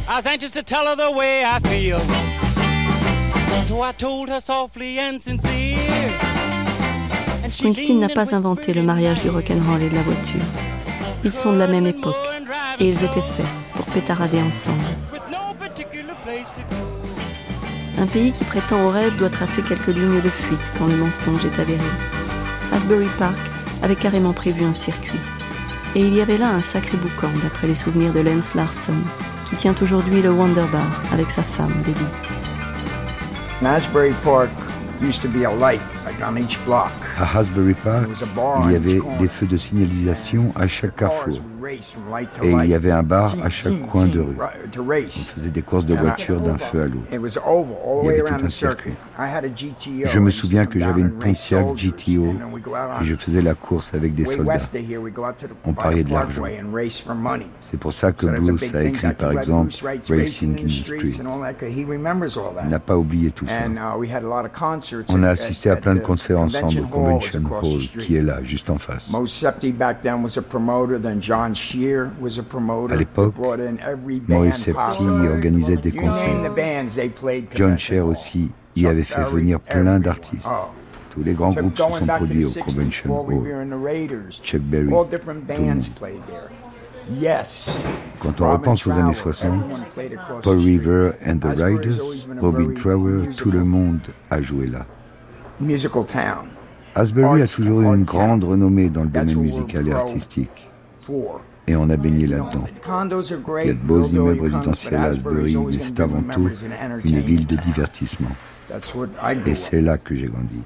I 0.07 0.15
was 0.17 0.25
anxious 0.25 0.51
to 0.51 0.63
tell 0.63 0.85
her 0.87 0.95
the 0.95 1.11
way 1.11 1.43
I 1.45 1.59
feel. 1.59 1.99
So 3.61 3.81
I 3.81 3.93
told 3.93 4.29
her 4.29 4.41
softly 4.41 4.99
and 4.99 5.21
sincere. 5.21 6.11
Springsteen 7.47 7.99
n'a 7.99 8.09
pas 8.09 8.33
inventé 8.33 8.73
le 8.73 8.83
mariage 8.83 9.21
du 9.21 9.29
rock'n'roll 9.29 9.81
et 9.81 9.89
de 9.89 9.95
la 9.95 10.01
voiture. 10.01 10.72
Ils 11.25 11.31
sont 11.33 11.53
de 11.53 11.57
la 11.57 11.67
même 11.67 11.85
époque 11.85 12.15
et 12.79 12.85
ils 12.85 13.03
étaient 13.03 13.21
faits 13.21 13.45
pour 13.75 13.85
pétarader 13.85 14.41
ensemble. 14.41 14.83
Un 17.97 18.07
pays 18.07 18.31
qui 18.31 18.43
prétend 18.43 18.83
au 18.85 18.89
rêve 18.89 19.15
doit 19.15 19.29
tracer 19.29 19.61
quelques 19.61 19.87
lignes 19.87 20.21
de 20.21 20.29
fuite 20.29 20.59
quand 20.77 20.87
le 20.87 20.97
mensonge 20.97 21.45
est 21.45 21.59
avéré. 21.59 21.79
Asbury 22.73 23.07
Park 23.17 23.37
avait 23.81 23.95
carrément 23.95 24.33
prévu 24.33 24.65
un 24.65 24.73
circuit. 24.73 25.19
Et 25.95 26.01
il 26.01 26.13
y 26.13 26.21
avait 26.21 26.37
là 26.37 26.49
un 26.49 26.61
sacré 26.61 26.97
boucan 26.97 27.29
d'après 27.41 27.67
les 27.67 27.75
souvenirs 27.75 28.13
de 28.13 28.19
Lance 28.19 28.55
Larson, 28.55 28.97
qui 29.49 29.55
tient 29.55 29.75
aujourd'hui 29.81 30.21
le 30.21 30.31
Wonder 30.31 30.65
Bar 30.71 31.01
avec 31.13 31.29
sa 31.29 31.43
femme, 31.43 31.83
Debbie. 31.85 32.01
Asbury 33.63 34.13
Park 34.23 34.49
used 35.01 35.21
to 35.21 35.27
be 35.27 35.43
a 35.43 35.51
light 35.51 35.81
like 36.05 36.21
on 36.21 36.37
each 36.37 36.57
block. 36.65 36.91
À 37.17 37.37
Asbury 37.37 37.73
Park, 37.73 38.07
il 38.65 38.71
y 38.71 38.75
avait 38.75 38.99
des 39.19 39.27
feux 39.27 39.45
de 39.45 39.57
signalisation 39.57 40.51
à 40.55 40.67
chaque 40.67 40.95
carrefour. 40.95 41.41
Et 41.65 42.51
il 42.51 42.65
y 42.65 42.73
avait 42.73 42.91
un 42.91 43.03
bar 43.03 43.35
à 43.43 43.49
chaque 43.49 43.81
coin 43.81 44.05
de 44.05 44.19
rue. 44.19 44.37
On 44.77 45.09
faisait 45.09 45.49
des 45.49 45.61
courses 45.61 45.85
de 45.85 45.95
voitures 45.95 46.41
d'un 46.41 46.57
feu 46.57 46.81
à 46.81 46.87
l'autre. 46.87 47.07
Il 47.11 48.05
y 48.05 48.09
avait 48.09 48.23
tout 48.23 48.45
un 48.45 48.49
circuit. 48.49 48.93
Je 50.05 50.19
me 50.19 50.29
souviens 50.29 50.65
que 50.65 50.79
j'avais 50.79 51.01
une 51.01 51.11
Pontiac 51.11 51.65
GTO 51.75 52.35
et 53.01 53.05
je 53.05 53.15
faisais 53.15 53.41
la 53.41 53.53
course 53.53 53.93
avec 53.93 54.15
des 54.15 54.25
soldats. 54.25 54.57
On 55.65 55.73
pariait 55.73 56.03
de 56.03 56.11
l'argent. 56.11 56.43
C'est 57.61 57.79
pour 57.79 57.93
ça 57.93 58.11
que 58.11 58.25
Bruce 58.25 58.73
a 58.75 58.83
écrit 58.83 59.13
par 59.13 59.31
exemple 59.31 59.73
Racing 60.09 60.59
in 60.59 60.65
the 60.65 60.69
Street. 60.69 61.23
Il 62.63 62.69
n'a 62.69 62.79
pas 62.79 62.97
oublié 62.97 63.31
tout 63.31 63.47
ça. 63.47 63.61
On 65.09 65.23
a 65.23 65.29
assisté 65.29 65.69
à 65.69 65.75
plein 65.75 65.95
de 65.95 65.99
concerts 65.99 66.39
ensemble 66.39 66.79
au 66.79 66.87
Convention 66.87 67.43
Hall 67.61 67.81
qui 68.01 68.15
est 68.15 68.21
là, 68.21 68.43
juste 68.43 68.69
en 68.69 68.77
face. 68.77 69.11
À 72.89 72.95
l'époque, 72.95 73.35
Maurice 74.27 74.55
Septi 74.55 75.07
organisait 75.07 75.77
des 75.77 75.91
concerts. 75.91 76.51
John 77.55 77.77
Cher 77.77 78.05
aussi 78.05 78.49
y 78.75 78.87
avait 78.87 79.03
fait 79.03 79.23
venir 79.23 79.59
plein 79.59 79.99
d'artistes. 79.99 80.47
Oh. 80.49 80.65
Tous 81.11 81.23
les 81.23 81.33
grands 81.33 81.51
groupes 81.51 81.77
se 81.77 81.99
sont 81.99 82.05
produits 82.07 82.45
au 82.45 82.63
Convention 82.63 83.27
Hall. 83.27 84.29
Chuck 84.41 84.61
Berry, 84.61 84.87
tout 84.87 85.07
le 85.11 85.65
monde. 85.65 85.83
Quand 88.19 88.41
on 88.41 88.51
repense 88.51 88.87
aux 88.87 88.91
années 88.91 89.13
60, 89.13 89.63
Paul 90.41 90.57
River 90.57 91.11
and 91.25 91.37
the 91.37 91.55
Riders, 91.55 91.99
Robin 92.39 92.73
Trower, 92.73 93.27
tout 93.37 93.51
le 93.51 93.63
monde 93.63 93.99
a 94.31 94.41
joué 94.41 94.67
là. 94.67 94.85
Asbury 96.95 97.41
a 97.41 97.47
toujours 97.47 97.81
eu 97.81 97.85
une 97.85 98.03
grande 98.03 98.43
renommée 98.43 98.89
dans 98.89 99.03
le 99.03 99.09
domaine 99.09 99.39
musical 99.39 99.87
et 99.87 99.91
artistique 99.91 100.69
et 101.67 101.75
on 101.75 101.89
a 101.89 101.97
baigné 101.97 102.27
là-dedans. 102.27 102.65
Il 103.63 103.67
y 103.67 103.69
a 103.69 103.73
de 103.73 103.79
beaux 103.79 104.03
immeubles 104.03 104.41
résidentiels 104.41 104.95
à 104.95 105.03
Asbury, 105.03 105.55
mais 105.55 105.73
c'est 105.79 105.99
avant 105.99 106.21
tout 106.23 106.49
une 107.05 107.19
ville 107.19 107.45
de 107.45 107.55
divertissement. 107.55 108.31
Et 109.45 109.55
c'est 109.55 109.81
là 109.81 109.97
que 109.97 110.15
j'ai 110.15 110.27
grandi. 110.27 110.63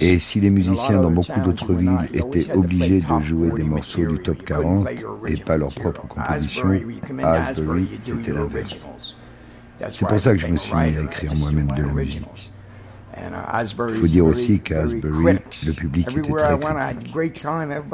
Et 0.00 0.18
si 0.18 0.40
les 0.40 0.50
musiciens 0.50 1.00
dans 1.00 1.10
beaucoup 1.10 1.40
d'autres 1.40 1.74
villes 1.74 2.08
étaient 2.12 2.52
obligés 2.52 3.00
de 3.00 3.20
jouer 3.20 3.50
des 3.50 3.62
morceaux 3.62 4.04
du 4.04 4.18
top 4.18 4.44
40 4.44 4.88
et 5.26 5.36
pas 5.36 5.56
leurs 5.56 5.74
propres 5.74 6.06
compositions, 6.06 6.80
à 7.22 7.46
Asbury, 7.46 7.88
c'était 8.00 8.32
l'inverse. 8.32 8.86
C'est 9.88 10.06
pour 10.06 10.20
ça 10.20 10.32
que 10.32 10.38
je 10.38 10.46
me 10.46 10.56
suis 10.56 10.74
mis 10.74 10.96
à 10.96 11.02
écrire 11.02 11.34
moi-même 11.36 11.68
de 11.68 11.82
la 11.82 11.92
musique. 11.92 12.51
Il 13.14 13.94
faut 13.94 14.06
dire 14.06 14.24
aussi 14.26 14.60
qu'à 14.60 14.82
Asbury, 14.82 15.38
le 15.66 15.72
public 15.72 16.08
était 16.16 16.32
très 16.32 16.58
critique. 16.58 17.44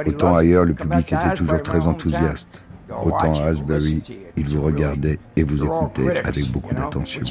Autant 0.07 0.37
ailleurs, 0.37 0.65
le 0.65 0.75
public 0.75 1.13
était 1.13 1.35
toujours 1.35 1.63
très 1.63 1.87
enthousiaste. 1.87 2.63
Autant 3.05 3.35
à 3.41 3.49
Asbury, 3.49 4.03
il 4.37 4.49
vous 4.49 4.63
regardait 4.63 5.19
et 5.37 5.43
vous 5.43 5.63
écoutait 5.65 6.19
avec 6.25 6.51
beaucoup 6.51 6.75
d'attention. 6.75 7.23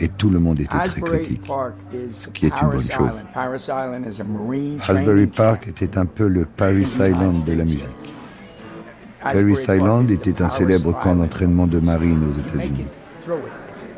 Et 0.00 0.08
tout 0.08 0.28
le 0.30 0.38
monde 0.38 0.60
était 0.60 0.76
très 0.84 1.00
critique, 1.00 1.50
ce 2.10 2.28
qui 2.28 2.46
est 2.46 2.60
une 2.60 2.68
bonne 2.68 2.80
chose. 2.80 3.10
Asbury 4.88 5.26
Park 5.28 5.68
était 5.68 5.96
un 5.96 6.06
peu 6.06 6.26
le 6.28 6.44
Paris 6.44 6.82
Island 6.82 7.44
de 7.44 7.52
la 7.52 7.62
musique. 7.62 7.86
Paris 9.22 9.54
Island 9.68 10.10
était 10.10 10.42
un 10.42 10.48
célèbre 10.48 10.98
camp 10.98 11.14
d'entraînement 11.14 11.66
de 11.66 11.78
marine 11.78 12.20
aux 12.28 12.38
États-Unis. 12.40 12.86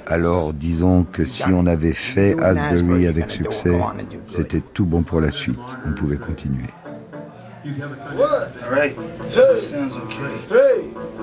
Alors 0.06 0.52
disons 0.52 1.04
que 1.04 1.24
si 1.24 1.44
on 1.48 1.66
avait 1.66 1.92
fait 1.92 2.36
Asbury 2.42 3.06
avec 3.06 3.30
succès, 3.30 3.78
c'était 4.26 4.62
tout 4.72 4.84
bon 4.84 5.02
pour 5.02 5.20
la 5.20 5.30
suite. 5.30 5.58
On 5.86 5.92
pouvait 5.92 6.16
continuer. 6.16 6.68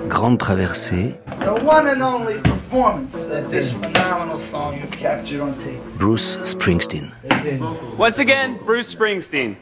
Grande 0.08 0.40
traversée. 0.40 1.20
Bruce 6.00 6.40
Springsteen. 6.44 7.12
Once 8.00 8.20
again, 8.20 8.56
Bruce 8.66 8.88
Springsteen. 8.88 9.56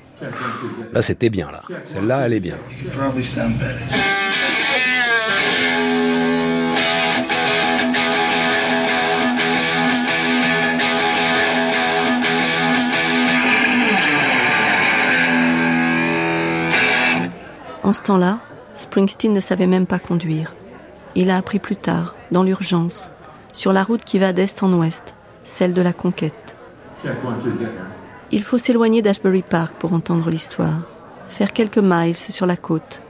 Là, 0.93 1.01
c'était 1.01 1.30
bien, 1.30 1.51
là. 1.51 1.63
Celle-là, 1.84 2.26
elle 2.26 2.34
est 2.34 2.39
bien. 2.39 2.55
En 17.89 17.93
ce 17.93 18.03
temps-là, 18.03 18.37
Springsteen 18.75 19.33
ne 19.33 19.39
savait 19.39 19.65
même 19.65 19.87
pas 19.87 19.97
conduire. 19.97 20.53
Il 21.15 21.31
a 21.31 21.37
appris 21.37 21.57
plus 21.57 21.75
tard, 21.75 22.13
dans 22.29 22.43
l'urgence, 22.43 23.09
sur 23.51 23.73
la 23.73 23.81
route 23.81 24.03
qui 24.03 24.19
va 24.19 24.31
d'est 24.31 24.61
en 24.61 24.71
ouest, 24.73 25.15
celle 25.41 25.73
de 25.73 25.81
la 25.81 25.91
conquête. 25.91 26.55
Il 28.31 28.43
faut 28.43 28.59
s'éloigner 28.59 29.01
d'Ashbury 29.01 29.41
Park 29.41 29.73
pour 29.79 29.93
entendre 29.93 30.29
l'histoire, 30.29 30.81
faire 31.29 31.51
quelques 31.51 31.79
miles 31.79 32.15
sur 32.15 32.45
la 32.45 32.57
côte, 32.57 33.01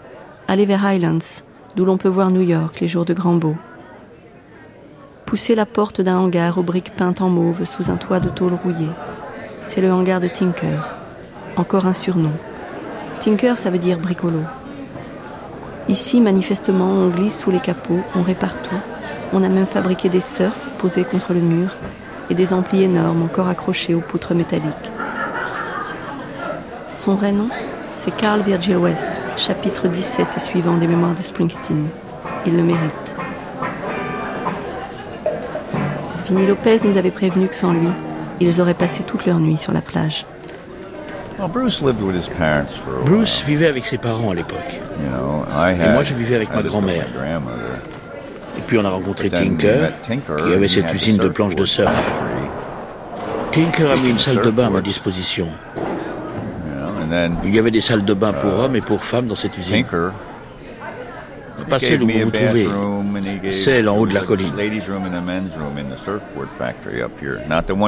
aller 0.48 0.66
vers 0.66 0.86
Highlands, 0.86 1.44
d'où 1.76 1.84
l'on 1.84 1.98
peut 1.98 2.08
voir 2.08 2.32
New 2.32 2.40
York 2.40 2.80
les 2.80 2.88
jours 2.88 3.04
de 3.04 3.14
grand 3.14 3.36
beau. 3.36 3.58
Pousser 5.26 5.56
la 5.56 5.66
porte 5.66 6.00
d'un 6.00 6.20
hangar 6.20 6.58
aux 6.58 6.64
briques 6.64 6.96
peintes 6.96 7.20
en 7.20 7.28
mauve 7.28 7.66
sous 7.66 7.92
un 7.92 7.98
toit 7.98 8.22
de 8.22 8.30
tôle 8.30 8.54
rouillée. 8.54 8.96
C'est 9.66 9.82
le 9.82 9.92
hangar 9.92 10.22
de 10.22 10.30
Tinker. 10.30 10.88
Encore 11.58 11.86
un 11.86 11.92
surnom. 11.94 12.32
Tinker, 13.20 13.58
ça 13.58 13.72
veut 13.72 13.80
dire 13.80 14.00
bricolo. 14.00 14.40
Ici, 15.90 16.22
manifestement, 16.22 16.86
on 16.86 17.08
glisse 17.08 17.40
sous 17.40 17.50
les 17.50 17.60
capots, 17.60 18.02
on 18.14 18.22
répare 18.22 18.62
tout. 18.62 18.76
On 19.34 19.42
a 19.42 19.50
même 19.50 19.66
fabriqué 19.66 20.08
des 20.08 20.22
surfs 20.22 20.70
posés 20.78 21.04
contre 21.04 21.34
le 21.34 21.40
mur 21.40 21.70
et 22.30 22.36
des 22.36 22.54
amplis 22.54 22.84
énormes 22.84 23.24
encore 23.24 23.48
accrochés 23.48 23.96
aux 23.96 24.00
poutres 24.00 24.36
métalliques. 24.36 24.92
Son 26.94 27.16
vrai 27.16 27.32
nom, 27.32 27.50
c'est 27.98 28.16
Carl 28.16 28.44
Virgil 28.44 28.78
West, 28.78 29.08
chapitre 29.36 29.88
17 29.88 30.28
et 30.38 30.40
suivant 30.40 30.78
des 30.78 30.88
mémoires 30.88 31.16
de 31.16 31.24
Springsteen. 31.24 31.88
Il 32.46 32.56
le 32.56 32.64
mérite. 32.64 33.16
Vinny 36.30 36.46
Lopez 36.46 36.82
nous 36.84 36.98
avait 36.98 37.10
prévenu 37.10 37.48
que 37.48 37.56
sans 37.56 37.74
lui, 37.74 37.90
ils 38.40 38.62
auraient 38.62 38.76
passé 38.76 39.02
toute 39.02 39.26
leur 39.26 39.40
nuit 39.40 39.58
sur 39.58 39.74
la 39.74 39.82
plage. 39.82 40.28
Bruce 43.06 43.44
vivait 43.46 43.68
avec 43.68 43.86
ses 43.86 43.98
parents 43.98 44.32
à 44.32 44.36
l'époque. 44.36 44.82
Et 45.86 45.90
moi, 45.94 46.04
je 46.04 46.14
vivais 46.14 46.36
avec 46.36 46.54
ma 46.54 46.62
grand-mère. 46.64 47.06
Et 48.58 48.62
puis 48.68 48.78
on 48.78 48.86
a 48.86 48.90
rencontré 48.90 49.30
Tinker, 49.30 49.88
qui 50.44 50.54
avait 50.54 50.68
cette 50.68 50.94
usine 50.94 51.18
de 51.18 51.30
planches 51.30 51.56
de 51.56 51.66
surf. 51.66 52.12
Tinker 53.52 53.92
a 53.92 53.96
mis 53.96 54.10
une 54.10 54.20
salle 54.20 54.42
de 54.42 54.52
bain 54.52 54.68
à 54.68 54.70
ma 54.70 54.82
disposition. 54.82 55.48
Il 57.44 57.56
y 57.56 57.60
avait 57.60 57.72
des 57.72 57.82
salles 57.82 58.06
de 58.06 58.14
bain 58.14 58.34
pour 58.34 58.60
hommes 58.60 58.76
et 58.76 58.82
pour 58.82 59.04
femmes 59.04 59.26
dans 59.28 59.36
cette 59.36 59.58
usine. 59.58 59.86
Pas 61.70 61.80
celle 61.80 62.04
où 62.04 62.08
vous 62.10 62.20
vous 62.20 62.32
trouvez, 62.32 62.68
celle 63.52 63.90
en 63.90 63.98
haut 63.98 64.06
de 64.08 64.14
la 64.14 64.22
colline. 64.22 64.54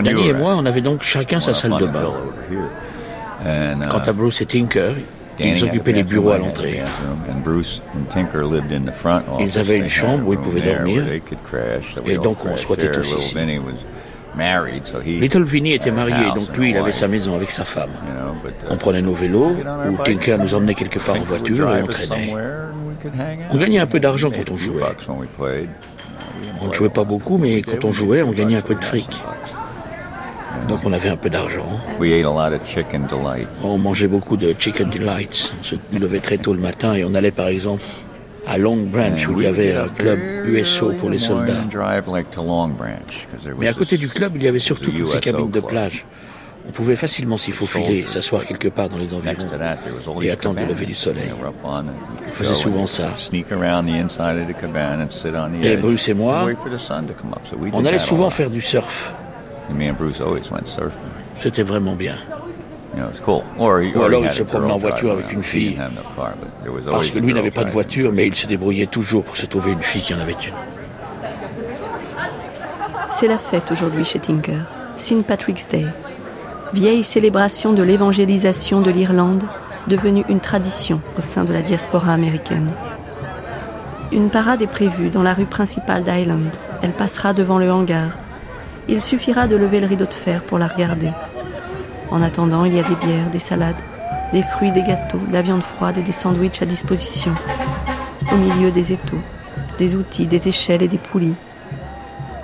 Danny 0.01 0.27
et 0.29 0.33
moi, 0.33 0.55
on 0.57 0.65
avait 0.65 0.81
donc 0.81 1.03
chacun 1.03 1.39
sa 1.39 1.53
salle 1.53 1.77
de 1.79 1.85
bain. 1.85 2.13
Quant 3.43 4.03
à 4.05 4.13
Bruce 4.13 4.41
et 4.41 4.45
Tinker, 4.45 4.93
ils 5.39 5.63
occupaient 5.63 5.91
les 5.93 6.03
bureaux 6.03 6.31
à 6.31 6.37
l'entrée. 6.37 6.81
Ils 9.39 9.57
avaient 9.57 9.77
une 9.77 9.89
chambre 9.89 10.27
où 10.27 10.33
ils 10.33 10.39
pouvaient 10.39 10.61
dormir, 10.61 11.05
et 12.05 12.17
donc 12.17 12.45
on 12.45 12.55
squattait 12.55 12.91
tous 12.91 13.15
ici. 13.17 13.37
Little 15.05 15.43
Vinny 15.43 15.73
était 15.73 15.91
marié, 15.91 16.31
donc 16.33 16.55
lui, 16.57 16.69
il 16.69 16.77
avait 16.77 16.93
sa 16.93 17.07
maison 17.07 17.35
avec 17.35 17.51
sa 17.51 17.65
femme. 17.65 17.91
On 18.69 18.77
prenait 18.77 19.01
nos 19.01 19.13
vélos, 19.13 19.57
ou 19.89 19.97
Tinker 20.03 20.37
nous 20.37 20.53
emmenait 20.53 20.75
quelque 20.75 20.99
part 20.99 21.15
en 21.15 21.23
voiture 21.23 21.75
et 21.75 21.83
on 21.83 21.87
traînait. 21.87 22.33
On 23.49 23.57
gagnait 23.57 23.79
un 23.79 23.87
peu 23.87 23.99
d'argent 23.99 24.29
quand 24.29 24.51
on 24.51 24.57
jouait. 24.57 24.83
On 26.61 26.67
ne 26.67 26.73
jouait 26.73 26.89
pas 26.89 27.03
beaucoup, 27.03 27.37
mais 27.37 27.61
quand 27.61 27.83
on 27.83 27.91
jouait, 27.91 28.21
on 28.21 28.31
gagnait 28.31 28.57
un 28.57 28.61
peu 28.61 28.75
de 28.75 28.83
fric. 28.83 29.23
Donc 30.67 30.79
on 30.85 30.93
avait 30.93 31.09
un 31.09 31.17
peu 31.17 31.29
d'argent. 31.29 31.65
On 33.63 33.77
mangeait 33.77 34.07
beaucoup 34.07 34.37
de 34.37 34.53
chicken 34.57 34.89
delights. 34.89 35.51
On 35.59 35.63
se 35.63 35.75
levait 35.97 36.19
très 36.19 36.37
tôt 36.37 36.53
le 36.53 36.59
matin 36.59 36.93
et 36.93 37.03
on 37.03 37.13
allait 37.13 37.31
par 37.31 37.47
exemple 37.47 37.83
à 38.47 38.57
Long 38.57 38.77
Branch 38.77 39.27
où 39.27 39.39
il 39.39 39.43
y 39.43 39.47
avait 39.47 39.75
un 39.75 39.87
club 39.87 40.19
USO 40.45 40.93
pour 40.93 41.09
les 41.09 41.17
soldats. 41.19 41.63
Mais 43.57 43.67
à 43.67 43.73
côté 43.73 43.97
du 43.97 44.07
club, 44.07 44.33
il 44.35 44.43
y 44.43 44.47
avait 44.47 44.59
surtout 44.59 44.91
toutes 44.91 45.07
ces 45.07 45.19
cabines 45.19 45.51
de 45.51 45.59
plage. 45.59 46.05
On 46.67 46.71
pouvait 46.71 46.95
facilement 46.95 47.37
s'y 47.37 47.51
faufiler, 47.51 48.05
s'asseoir 48.05 48.45
quelque 48.45 48.67
part 48.67 48.87
dans 48.87 48.97
les 48.97 49.13
environs 49.15 49.33
et 50.21 50.29
attendre 50.29 50.59
le 50.59 50.67
lever 50.67 50.85
du 50.85 50.93
soleil. 50.93 51.31
On 52.29 52.33
faisait 52.33 52.53
souvent 52.53 52.85
ça. 52.87 53.13
Et 55.63 55.77
Bruce 55.77 56.07
et 56.09 56.13
moi, 56.13 56.47
on 57.73 57.85
allait 57.85 57.97
souvent 57.99 58.29
faire 58.29 58.49
du 58.51 58.61
surf. 58.61 59.13
C'était 61.39 61.63
vraiment 61.63 61.95
bien. 61.95 62.15
Ou 63.57 64.03
alors 64.03 64.23
il 64.25 64.31
se 64.31 64.43
promenait 64.43 64.73
en 64.73 64.77
voiture 64.77 65.11
avec 65.11 65.31
une 65.31 65.43
fille. 65.43 65.79
Parce 66.89 67.09
que 67.09 67.19
lui 67.19 67.33
n'avait 67.33 67.51
pas 67.51 67.63
de 67.63 67.71
voiture, 67.71 68.11
mais 68.11 68.27
il 68.27 68.35
se 68.35 68.47
débrouillait 68.47 68.87
toujours 68.87 69.23
pour 69.23 69.37
se 69.37 69.45
trouver 69.45 69.71
une 69.71 69.81
fille 69.81 70.01
qui 70.01 70.13
en 70.13 70.19
avait 70.19 70.33
une. 70.33 70.53
C'est 73.09 73.27
la 73.27 73.37
fête 73.37 73.71
aujourd'hui 73.71 74.05
chez 74.05 74.19
Tinker, 74.19 74.65
St. 74.95 75.25
Patrick's 75.25 75.67
Day. 75.67 75.85
Vieille 76.73 77.03
célébration 77.03 77.73
de 77.73 77.83
l'évangélisation 77.83 78.79
de 78.79 78.91
l'Irlande, 78.91 79.43
devenue 79.87 80.23
une 80.29 80.39
tradition 80.39 81.01
au 81.17 81.21
sein 81.21 81.43
de 81.43 81.51
la 81.51 81.61
diaspora 81.61 82.13
américaine. 82.13 82.71
Une 84.13 84.29
parade 84.29 84.61
est 84.61 84.67
prévue 84.67 85.09
dans 85.09 85.23
la 85.23 85.33
rue 85.33 85.45
principale 85.45 86.03
d'Island. 86.03 86.51
Elle 86.81 86.93
passera 86.93 87.33
devant 87.33 87.57
le 87.57 87.71
hangar. 87.71 88.09
Il 88.87 89.01
suffira 89.01 89.47
de 89.47 89.55
lever 89.55 89.79
le 89.79 89.87
rideau 89.87 90.05
de 90.05 90.13
fer 90.13 90.41
pour 90.43 90.57
la 90.57 90.67
regarder. 90.67 91.11
En 92.09 92.21
attendant, 92.21 92.65
il 92.65 92.75
y 92.75 92.79
a 92.79 92.83
des 92.83 92.95
bières, 92.95 93.29
des 93.31 93.39
salades, 93.39 93.81
des 94.33 94.43
fruits, 94.43 94.71
des 94.71 94.83
gâteaux, 94.83 95.21
de 95.27 95.33
la 95.33 95.41
viande 95.41 95.63
froide 95.63 95.97
et 95.97 96.01
des 96.01 96.11
sandwichs 96.11 96.61
à 96.61 96.65
disposition. 96.65 97.33
Au 98.31 98.37
milieu 98.37 98.71
des 98.71 98.93
étaux, 98.93 99.21
des 99.77 99.95
outils, 99.95 100.27
des 100.27 100.47
échelles 100.47 100.81
et 100.81 100.87
des 100.87 100.97
poulies. 100.97 101.35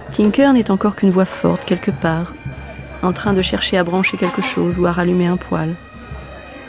Tinker 0.09 0.53
n'est 0.53 0.71
encore 0.71 0.95
qu'une 0.95 1.11
voix 1.11 1.25
forte 1.25 1.65
quelque 1.65 1.91
part, 1.91 2.33
en 3.03 3.13
train 3.13 3.33
de 3.33 3.41
chercher 3.41 3.77
à 3.77 3.83
brancher 3.83 4.17
quelque 4.17 4.41
chose 4.41 4.77
ou 4.79 4.85
à 4.85 4.91
rallumer 4.91 5.27
un 5.27 5.38
poêle. 5.38 5.75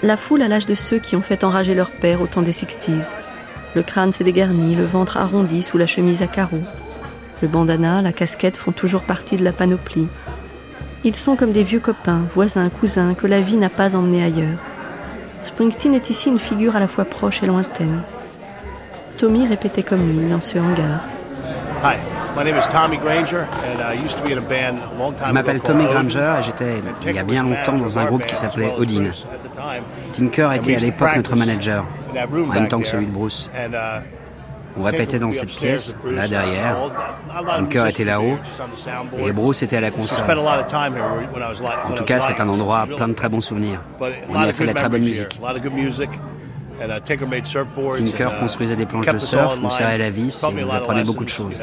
La 0.03 0.16
foule 0.16 0.43
a 0.43 0.49
l'âge 0.49 0.66
de 0.66 0.75
ceux 0.75 0.99
qui 0.99 1.16
ont 1.16 1.23
fait 1.23 1.45
enrager 1.45 1.75
leur 1.75 1.91
père 1.91 2.21
au 2.23 2.27
temps 2.27 2.43
des 2.43 2.53
Sixties. 2.53 3.09
Le 3.75 3.83
crâne 3.83 4.12
s'est 4.12 4.25
dégarni, 4.25 4.75
le 4.75 4.85
ventre 4.85 5.16
arrondi 5.16 5.62
sous 5.62 5.79
la 5.79 5.87
chemise 5.87 6.23
à 6.23 6.27
carreaux. 6.27 6.62
Le 7.41 7.49
bandana, 7.49 8.03
la 8.03 8.12
casquette 8.12 8.57
font 8.57 8.72
toujours 8.72 9.03
partie 9.03 9.36
de 9.36 9.45
la 9.45 9.53
panoplie, 9.53 10.09
ils 11.05 11.14
sont 11.14 11.36
comme 11.36 11.53
des 11.53 11.62
vieux 11.62 11.78
copains, 11.78 12.22
voisins, 12.34 12.68
cousins, 12.70 13.14
que 13.14 13.28
la 13.28 13.41
vie 13.41 13.57
n'a 13.57 13.68
pas 13.68 13.95
emmenés 13.95 14.24
ailleurs. 14.24 14.59
Springsteen 15.41 15.95
est 15.95 16.11
ici 16.11 16.28
une 16.28 16.41
figure 16.41 16.74
à 16.74 16.80
la 16.80 16.89
fois 16.89 17.05
proche 17.05 17.43
et 17.45 17.47
lointaine. 17.47 18.03
Tommy 19.16 19.47
répétait 19.47 19.84
comme 19.84 20.09
lui 20.09 20.26
dans 20.28 20.41
ce 20.41 20.59
hangar. 20.59 21.01
Je 25.26 25.32
m'appelle 25.32 25.61
Tommy 25.61 25.84
Granger 25.84 26.34
et 26.41 26.43
j'étais 26.43 26.82
il 27.07 27.14
y 27.14 27.18
a 27.18 27.22
bien 27.22 27.45
longtemps 27.45 27.78
dans 27.78 27.99
un 27.99 28.05
groupe 28.07 28.26
qui 28.26 28.34
s'appelait 28.34 28.72
Odin. 28.76 29.11
Tinker 30.12 30.51
était 30.57 30.76
à 30.76 30.80
l'époque 30.80 31.14
notre 31.14 31.36
manager, 31.36 31.84
en 32.12 32.53
même 32.53 32.68
temps 32.68 32.80
que 32.80 32.89
celui 32.89 33.07
de 33.07 33.12
Bruce. 33.12 33.51
On 34.79 34.83
répétait 34.83 35.18
dans 35.18 35.33
cette 35.33 35.49
pièce, 35.49 35.97
là 36.05 36.29
derrière. 36.29 36.76
cœur 37.70 37.87
était 37.87 38.05
là-haut 38.05 38.39
et 39.18 39.33
Bruce 39.33 39.62
était 39.62 39.76
à 39.76 39.81
la 39.81 39.91
console. 39.91 40.24
En 41.85 41.93
tout 41.95 42.05
cas, 42.05 42.20
c'est 42.20 42.41
un 42.41 42.49
endroit 42.49 42.87
plein 42.87 43.09
de 43.09 43.14
très 43.14 43.29
bons 43.29 43.41
souvenirs. 43.41 43.83
On 44.29 44.43
y 44.43 44.49
a 44.49 44.53
fait 44.53 44.64
de 44.64 44.68
la 44.68 44.74
très 44.74 44.89
bonne 44.89 45.03
musique. 45.03 45.39
Tinker 47.97 48.31
construisait 48.39 48.76
des 48.76 48.87
planches 48.87 49.09
de 49.09 49.18
surf, 49.18 49.59
nous 49.61 49.70
serrait 49.70 49.99
la 49.99 50.11
vis 50.11 50.45
et 50.45 50.62
nous 50.62 50.70
apprenait 50.70 51.05
beaucoup 51.05 51.24
de 51.24 51.29
choses. 51.29 51.61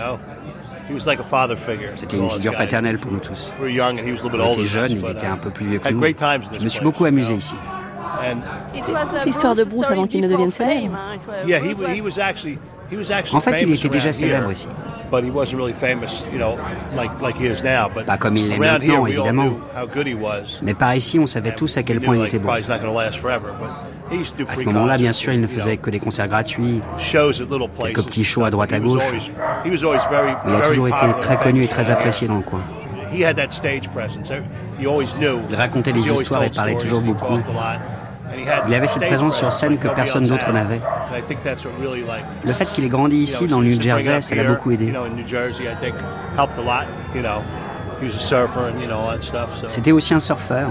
C'était 1.96 2.18
une 2.18 2.30
figure 2.30 2.56
paternelle 2.56 3.00
pour 3.00 3.12
nous 3.12 3.20
tous. 3.20 3.54
On 3.60 3.66
était 3.66 4.66
jeunes, 4.66 4.92
il 4.92 5.10
était 5.10 5.26
un 5.26 5.38
peu 5.38 5.50
plus 5.50 5.66
vieux 5.66 5.80
que 5.80 5.90
nous. 5.90 6.04
Je 6.60 6.64
me 6.64 6.70
suis 6.70 6.84
beaucoup 6.84 7.06
amusé 7.06 7.34
ici. 7.34 7.56
L'histoire 9.26 9.56
de 9.56 9.64
Bruce 9.64 9.88
avant 9.90 10.08
qu'il 10.08 10.22
ne 10.22 10.28
devienne 10.28 10.52
célèbre. 10.52 10.98
En 13.34 13.40
fait, 13.40 13.62
il 13.64 13.74
était 13.74 13.90
déjà 13.90 14.14
célèbre 14.14 14.52
ici. 14.52 14.68
Pas 18.06 18.18
comme 18.18 18.38
il 18.38 18.50
l'est 18.50 18.58
maintenant, 18.60 19.06
évidemment. 19.06 19.52
Mais 20.62 20.74
par 20.74 20.96
ici, 20.96 21.20
on 21.20 21.28
savait 21.28 21.54
tous 21.54 21.78
à 21.78 21.84
quel 21.84 22.02
point 22.02 22.18
il 22.18 22.26
était 22.26 22.40
bon. 22.40 22.50
À 22.50 22.62
ce 24.56 24.64
moment-là, 24.66 24.98
bien 24.98 25.14
sûr, 25.14 25.34
il 25.34 25.42
ne 25.42 25.48
faisait 25.48 25.78
que 25.78 25.90
des 25.90 26.00
concerts 26.00 26.28
gratuits, 26.28 26.82
quelques 27.84 28.04
petits 28.06 28.24
shows 28.24 28.46
à 28.46 28.52
droite 28.52 28.74
à 28.74 28.80
gauche. 28.80 29.02
Mais 29.64 29.72
il 30.48 30.56
a 30.56 30.62
toujours 30.62 30.88
été 30.88 31.06
très 31.22 31.38
connu 31.38 31.64
et 31.64 31.68
très 31.68 31.90
apprécié 31.90 32.28
dans 32.28 32.38
le 32.38 32.44
coin. 32.44 32.62
Il 33.14 33.26
racontait 35.56 35.94
des 35.94 36.12
histoires 36.12 36.44
et 36.44 36.50
parlait 36.50 36.76
toujours 36.76 37.02
beaucoup. 37.02 37.40
Il 38.68 38.74
avait 38.74 38.88
cette 38.88 39.08
présence 39.08 39.38
sur 39.38 39.52
scène 39.54 39.78
que 39.78 39.88
personne 39.88 40.28
d'autre 40.28 40.52
n'avait. 40.52 40.82
Le 42.44 42.54
fait 42.54 42.66
qu'il 42.66 42.84
ait 42.84 42.90
grandi 42.90 43.18
ici, 43.18 43.48
dans 43.48 43.60
le 43.60 43.68
New 43.68 43.82
Jersey, 43.82 44.22
ça 44.22 44.36
l'a 44.36 44.44
beaucoup 44.44 44.72
aidé. 44.72 44.94
C'était 49.68 49.92
aussi 49.92 50.14
un 50.14 50.20
surfeur. 50.20 50.70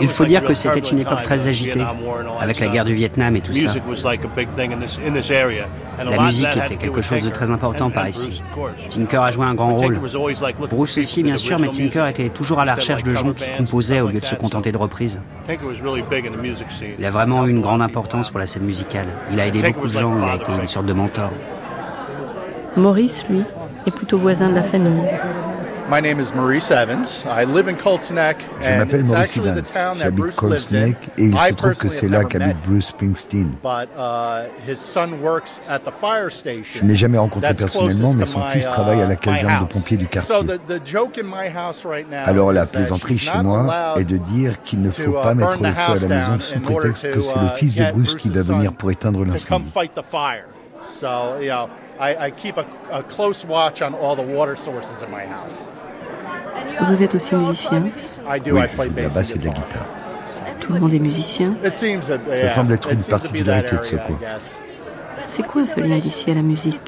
Il 0.00 0.08
faut 0.08 0.24
dire 0.24 0.44
que 0.44 0.54
c'était 0.54 0.80
une 0.80 0.98
époque 0.98 1.22
très 1.22 1.48
agitée, 1.48 1.82
avec 2.40 2.60
la 2.60 2.68
guerre 2.68 2.84
du 2.84 2.94
Vietnam 2.94 3.36
et 3.36 3.40
tout 3.40 3.52
ça. 3.54 3.74
La 6.04 6.22
musique 6.22 6.56
était 6.56 6.76
quelque 6.76 7.00
chose 7.00 7.22
de 7.22 7.30
très 7.30 7.50
important 7.50 7.90
par 7.90 8.08
ici. 8.08 8.42
Tinker 8.90 9.22
a 9.22 9.30
joué 9.30 9.46
un 9.46 9.54
grand 9.54 9.74
rôle. 9.74 10.00
Bruce 10.70 10.98
aussi, 10.98 11.22
bien 11.22 11.36
sûr, 11.36 11.58
mais 11.58 11.68
Tinker 11.68 12.06
était 12.08 12.28
toujours 12.28 12.60
à 12.60 12.64
la 12.64 12.74
recherche 12.74 13.02
de 13.02 13.12
gens 13.12 13.32
qui 13.32 13.44
composaient 13.56 14.00
au 14.00 14.08
lieu 14.08 14.20
de 14.20 14.26
se 14.26 14.34
contenter 14.34 14.72
de 14.72 14.76
reprises. 14.76 15.20
Il 16.98 17.04
a 17.04 17.10
vraiment 17.10 17.46
eu 17.46 17.50
une 17.50 17.60
grande 17.60 17.82
importance 17.82 18.30
pour 18.30 18.38
la 18.38 18.46
scène 18.46 18.64
musicale. 18.64 19.06
Il 19.32 19.40
a 19.40 19.46
aidé 19.46 19.62
beaucoup 19.62 19.86
de 19.86 19.92
gens, 19.92 20.12
il 20.18 20.24
a 20.24 20.36
été 20.36 20.52
une 20.52 20.68
sorte 20.68 20.86
de 20.86 20.92
mentor. 20.92 21.30
Maurice, 22.76 23.24
lui, 23.30 23.42
est 23.86 23.90
plutôt 23.90 24.18
voisin 24.18 24.50
de 24.50 24.54
la 24.54 24.62
famille. 24.62 25.02
Je 28.60 28.72
m'appelle 28.72 29.04
Maurice 29.04 29.36
Evans, 29.36 29.62
j'habite 29.96 30.34
Colts 30.34 30.70
Neck 30.72 30.96
et 31.16 31.26
il 31.26 31.38
se 31.38 31.52
trouve 31.52 31.76
que 31.76 31.86
c'est 31.88 32.08
là 32.08 32.24
qu'habite 32.24 32.56
Bruce 32.66 32.86
Springsteen. 32.86 33.52
Uh, 33.64 34.48
Je 36.74 36.84
n'ai 36.84 36.96
jamais 36.96 37.18
rencontré 37.18 37.54
personnellement, 37.54 38.14
mais 38.14 38.26
son 38.26 38.42
fils 38.46 38.68
travaille 38.68 39.00
à 39.00 39.06
la 39.06 39.14
uh, 39.14 39.18
caserne 39.18 39.64
de 39.64 39.72
pompiers 39.72 39.96
du 39.96 40.08
quartier. 40.08 40.34
Alors 42.24 42.52
la 42.52 42.66
plaisanterie 42.66 43.18
chez 43.18 43.38
moi 43.42 43.94
est 43.96 44.04
de 44.04 44.16
dire 44.16 44.62
qu'il 44.62 44.82
ne 44.82 44.90
faut 44.90 45.18
uh, 45.18 45.22
pas 45.22 45.34
mettre 45.34 45.62
le 45.62 45.72
feu 45.72 45.92
à 45.92 46.08
la 46.08 46.08
maison. 46.08 46.38
sous 46.40 46.60
prétexte 46.60 47.10
que 47.10 47.20
c'est 47.20 47.38
le 47.40 47.48
fils 47.54 47.76
de 47.76 47.84
Bruce 47.92 48.16
qui 48.16 48.30
va 48.30 48.42
venir 48.42 48.72
pour 48.72 48.90
éteindre 48.90 49.24
l'incendie. 49.24 49.70
I, 51.98 52.26
I 52.26 52.30
keep 52.30 52.56
a, 52.58 52.66
a 52.92 53.02
close 53.02 53.44
watch 53.46 53.80
on 53.82 53.94
all 53.94 54.16
the 54.16 54.22
water 54.22 54.56
sources 54.56 55.02
in 55.02 55.10
my 55.10 55.24
house. 55.24 55.68
Vous 56.88 57.02
êtes 57.02 57.14
aussi 57.14 57.34
musicien? 57.34 57.84
Oui, 57.84 58.40
je 58.44 58.50
joue 58.50 58.90
de 58.90 59.00
la 59.00 59.08
basse 59.08 59.34
et 59.34 59.38
de 59.38 59.44
la 59.44 59.50
guitare. 59.50 59.86
Tout 60.60 60.72
le 60.72 60.80
monde 60.80 60.92
est 60.94 60.98
musicien? 60.98 61.54
Ça 61.72 62.48
semble 62.48 62.72
être 62.74 62.90
une 62.90 63.02
particularité 63.02 63.76
de 63.76 63.82
ce 63.82 63.96
coin. 63.96 64.18
C'est 65.26 65.46
quoi 65.46 65.66
ce 65.66 65.80
lien 65.80 65.98
d'ici 65.98 66.30
à 66.30 66.34
la 66.34 66.42
musique? 66.42 66.80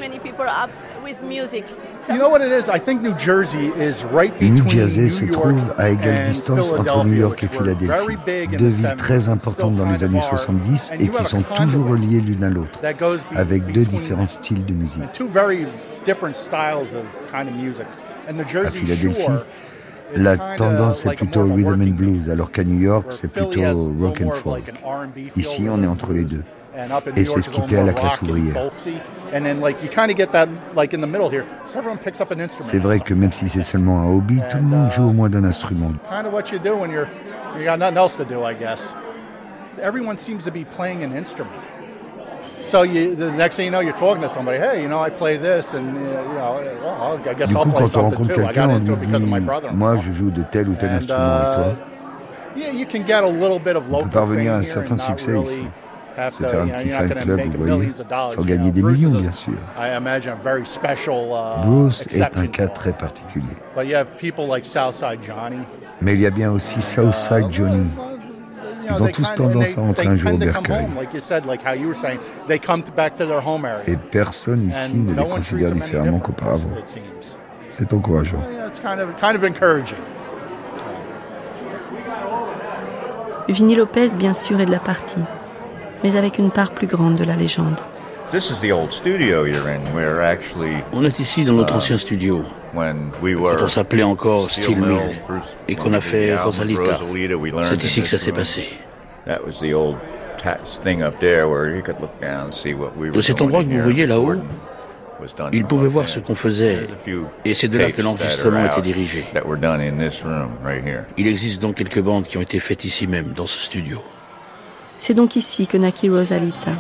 New 4.40 4.68
Jersey 4.68 5.08
se 5.08 5.24
trouve 5.24 5.74
à 5.78 5.90
égale 5.90 6.22
distance 6.28 6.72
entre 6.72 7.04
New 7.04 7.14
York 7.14 7.42
et 7.42 7.48
Philadelphie, 7.48 8.16
deux 8.56 8.68
villes 8.68 8.94
très 8.96 9.28
importantes 9.28 9.76
dans 9.76 9.86
les 9.86 10.04
années 10.04 10.20
70 10.20 10.92
et 10.98 11.08
qui 11.08 11.24
sont 11.24 11.42
toujours 11.54 11.88
reliées 11.88 12.20
l'une 12.20 12.44
à 12.44 12.50
l'autre, 12.50 12.80
avec 13.34 13.72
deux 13.72 13.84
différents 13.84 14.26
styles 14.26 14.64
de 14.64 14.74
musique. 14.74 15.02
À 18.26 18.70
Philadelphie, 18.70 19.26
la 20.14 20.36
tendance 20.56 21.04
est 21.06 21.14
plutôt 21.14 21.44
rhythm 21.44 21.82
and 21.82 21.94
blues, 21.94 22.30
alors 22.30 22.50
qu'à 22.50 22.64
New 22.64 22.80
York, 22.80 23.06
c'est 23.10 23.30
plutôt 23.30 23.62
rock 24.00 24.22
and 24.24 24.30
folk. 24.30 24.72
Ici, 25.36 25.66
on 25.70 25.82
est 25.82 25.86
entre 25.86 26.12
les 26.12 26.24
deux. 26.24 26.42
Et 27.16 27.24
c'est 27.24 27.42
ce 27.42 27.50
qui 27.50 27.60
plaît 27.62 27.78
à 27.78 27.84
la 27.84 27.92
classe 27.92 28.22
ouvrière. 28.22 28.70
C'est 31.66 32.78
vrai 32.78 33.00
que 33.00 33.14
même 33.14 33.32
si 33.32 33.48
c'est 33.48 33.62
seulement 33.62 34.00
un 34.00 34.06
hobby, 34.06 34.40
tout 34.48 34.58
le 34.58 34.62
monde 34.62 34.90
joue 34.90 35.08
au 35.08 35.12
moins 35.12 35.28
d'un 35.28 35.44
instrument. 35.44 35.92
Everyone 39.80 40.18
seems 40.18 40.42
to 40.44 40.50
be 40.50 40.64
playing 40.64 41.04
an 41.04 41.12
instrument. 41.16 41.52
So 42.60 42.82
you, 42.82 43.14
the 43.14 43.30
next 43.30 43.56
thing 43.56 43.66
you 43.66 43.70
know, 43.70 43.80
you're 43.80 43.96
talking 43.96 44.22
to 44.22 44.28
somebody. 44.28 44.58
Hey, 44.58 44.82
you 44.82 44.88
know, 44.88 45.00
I 45.00 45.10
play 45.10 45.38
this, 45.38 45.72
and 45.72 45.94
you 45.94 46.00
know, 46.34 46.60
well, 46.82 47.20
I 47.24 47.34
guess 47.34 47.48
du 47.48 47.54
coup, 47.54 47.70
quand 47.70 47.96
on 47.96 48.02
rencontre 48.10 48.32
quelqu'un, 48.32 48.68
on 48.70 48.78
lui 48.78 49.06
dit, 49.06 49.24
moi, 49.72 49.96
je 49.96 50.10
joue 50.10 50.30
de 50.30 50.42
tel 50.42 50.68
ou 50.68 50.74
tel 50.74 50.90
instrument, 50.90 51.40
et 51.40 51.54
toi? 51.54 51.76
On 53.92 54.02
peut 54.02 54.08
parvenir 54.10 54.54
à 54.54 54.56
un 54.56 54.62
certain 54.64 54.96
succès 54.96 55.38
ici. 55.38 55.62
Se 56.30 56.42
faire 56.42 56.62
un 56.62 56.68
petit 56.68 56.90
fan 56.90 57.14
club, 57.14 57.40
vous 57.54 57.64
voyez, 57.64 57.92
sans 58.28 58.42
gagner 58.42 58.72
des 58.72 58.82
millions, 58.82 59.12
bien 59.12 59.32
sûr. 59.32 59.54
Uh, 59.76 60.00
Bruce 61.62 62.06
est 62.10 62.36
un 62.36 62.46
cas 62.48 62.68
très 62.68 62.92
particulier. 62.92 63.46
Mais 66.00 66.14
il 66.14 66.20
y 66.20 66.26
a 66.26 66.30
bien 66.30 66.50
aussi 66.50 66.82
Southside 66.82 67.46
Johnny, 67.50 67.88
ils 68.90 69.02
ont 69.02 69.08
tous 69.08 69.34
tendance 69.34 69.76
à 69.76 69.80
rentrer 69.80 70.06
un 70.06 70.16
jour 70.16 70.34
au 70.34 70.38
bercail. 70.38 70.88
Et 73.86 73.96
personne 73.96 74.68
ici 74.68 74.96
ne 74.96 75.14
les 75.14 75.28
considère 75.28 75.72
différemment 75.72 76.18
qu'auparavant. 76.18 76.70
C'est 77.70 77.92
encourageant. 77.92 78.42
Vinny 83.48 83.74
Lopez, 83.74 84.10
bien 84.14 84.34
sûr, 84.34 84.60
est 84.60 84.66
de 84.66 84.70
la 84.70 84.78
partie, 84.78 85.20
mais 86.02 86.16
avec 86.16 86.38
une 86.38 86.50
part 86.50 86.70
plus 86.70 86.86
grande 86.86 87.16
de 87.16 87.24
la 87.24 87.36
légende. 87.36 87.80
On 90.92 91.04
est 91.04 91.18
ici 91.18 91.44
dans 91.44 91.54
notre 91.54 91.72
uh, 91.72 91.76
ancien 91.76 91.96
studio, 91.96 92.44
quand 92.74 93.62
on 93.62 93.68
s'appelait 93.68 94.02
encore 94.02 94.50
Steel 94.50 94.76
Mill, 94.76 95.00
et 95.66 95.74
qu'on 95.74 95.94
a 95.94 96.00
fait 96.00 96.36
Rosalita. 96.36 97.00
C'est 97.62 97.84
ici 97.84 98.02
que 98.02 98.08
ça 98.08 98.18
s'est 98.18 98.32
passé. 98.32 98.68
De 99.26 99.32
cet 103.20 103.40
endroit 103.40 103.64
que 103.64 103.68
vous 103.68 103.80
voyez 103.80 104.06
là-haut, 104.06 104.34
il 105.52 105.64
pouvait 105.64 105.88
voir 105.88 106.08
ce 106.08 106.20
qu'on 106.20 106.34
faisait, 106.34 106.86
et 107.44 107.54
c'est 107.54 107.68
de 107.68 107.78
là 107.78 107.90
que 107.90 108.02
l'enregistrement 108.02 108.66
était 108.66 108.82
dirigé. 108.82 109.24
Il 111.16 111.26
existe 111.26 111.62
donc 111.62 111.76
quelques 111.76 112.00
bandes 112.00 112.24
qui 112.24 112.36
ont 112.36 112.42
été 112.42 112.58
faites 112.58 112.84
ici 112.84 113.06
même, 113.06 113.32
dans 113.32 113.46
ce 113.46 113.58
studio. 113.58 113.98
C'est 114.98 115.14
donc 115.14 115.36
ici 115.36 115.68
que 115.68 115.76
naquit 115.76 116.10
Rosalita, 116.10 116.72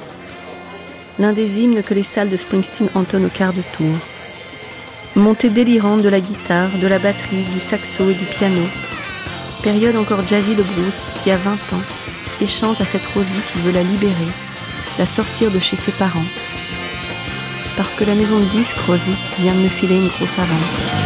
l'un 1.20 1.32
des 1.32 1.60
hymnes 1.60 1.84
que 1.84 1.94
les 1.94 2.02
salles 2.02 2.28
de 2.28 2.36
Springsteen 2.36 2.90
entonnent 2.94 3.26
au 3.26 3.30
quart 3.30 3.52
de 3.52 3.62
tour. 3.76 3.94
Montée 5.14 5.50
délirante 5.50 6.02
de 6.02 6.08
la 6.08 6.20
guitare, 6.20 6.70
de 6.80 6.86
la 6.88 6.98
batterie, 6.98 7.44
du 7.54 7.60
saxo 7.60 8.10
et 8.10 8.14
du 8.14 8.24
piano. 8.24 8.62
Période 9.62 9.96
encore 9.96 10.26
jazzy 10.26 10.56
de 10.56 10.64
Bruce 10.64 11.12
qui 11.22 11.30
a 11.30 11.36
20 11.36 11.52
ans 11.52 11.82
et 12.40 12.46
chante 12.46 12.80
à 12.80 12.84
cette 12.84 13.06
Rosie 13.14 13.40
qui 13.52 13.60
veut 13.60 13.72
la 13.72 13.82
libérer, 13.82 14.32
la 14.98 15.06
sortir 15.06 15.50
de 15.52 15.58
chez 15.60 15.76
ses 15.76 15.92
parents. 15.92 16.26
Parce 17.76 17.94
que 17.94 18.04
la 18.04 18.16
maison 18.16 18.40
de 18.40 18.46
disque 18.46 18.78
Rosie 18.86 19.16
vient 19.38 19.54
de 19.54 19.60
me 19.60 19.68
filer 19.68 19.96
une 19.96 20.08
grosse 20.08 20.38
avance. 20.38 20.98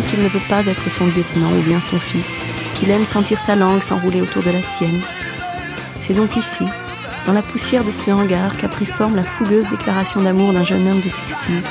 Qu'il 0.00 0.22
ne 0.22 0.28
veut 0.28 0.48
pas 0.48 0.66
être 0.66 0.90
son 0.90 1.06
lieutenant 1.06 1.52
ou 1.58 1.62
bien 1.62 1.80
son 1.80 1.98
fils, 1.98 2.40
qu'il 2.74 2.90
aime 2.90 3.06
sentir 3.06 3.38
sa 3.38 3.56
langue 3.56 3.82
s'enrouler 3.82 4.20
autour 4.20 4.42
de 4.42 4.50
la 4.50 4.62
sienne. 4.62 5.00
C'est 6.00 6.14
donc 6.14 6.36
ici, 6.36 6.64
dans 7.26 7.32
la 7.32 7.42
poussière 7.42 7.84
de 7.84 7.92
ce 7.92 8.10
hangar, 8.10 8.56
qu'a 8.56 8.68
pris 8.68 8.86
forme 8.86 9.16
la 9.16 9.24
fougueuse 9.24 9.68
déclaration 9.68 10.22
d'amour 10.22 10.52
d'un 10.52 10.64
jeune 10.64 10.86
homme 10.88 11.00
des 11.00 11.10
60 11.10 11.64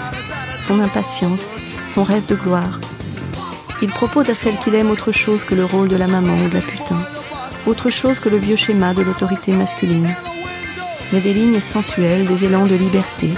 son 0.61 0.79
impatience, 0.79 1.55
son 1.87 2.03
rêve 2.03 2.25
de 2.27 2.35
gloire. 2.35 2.79
Il 3.81 3.89
propose 3.89 4.29
à 4.29 4.35
celle 4.35 4.57
qu'il 4.57 4.75
aime 4.75 4.91
autre 4.91 5.11
chose 5.11 5.43
que 5.43 5.55
le 5.55 5.65
rôle 5.65 5.89
de 5.89 5.95
la 5.95 6.07
maman 6.07 6.33
ou 6.33 6.49
de 6.49 6.53
la 6.53 6.61
putain, 6.61 7.01
autre 7.65 7.89
chose 7.89 8.19
que 8.19 8.29
le 8.29 8.37
vieux 8.37 8.55
schéma 8.55 8.93
de 8.93 9.01
l'autorité 9.01 9.53
masculine, 9.53 10.13
mais 11.11 11.19
des 11.19 11.33
lignes 11.33 11.59
sensuelles, 11.59 12.27
des 12.27 12.45
élans 12.45 12.67
de 12.67 12.75
liberté, 12.75 13.31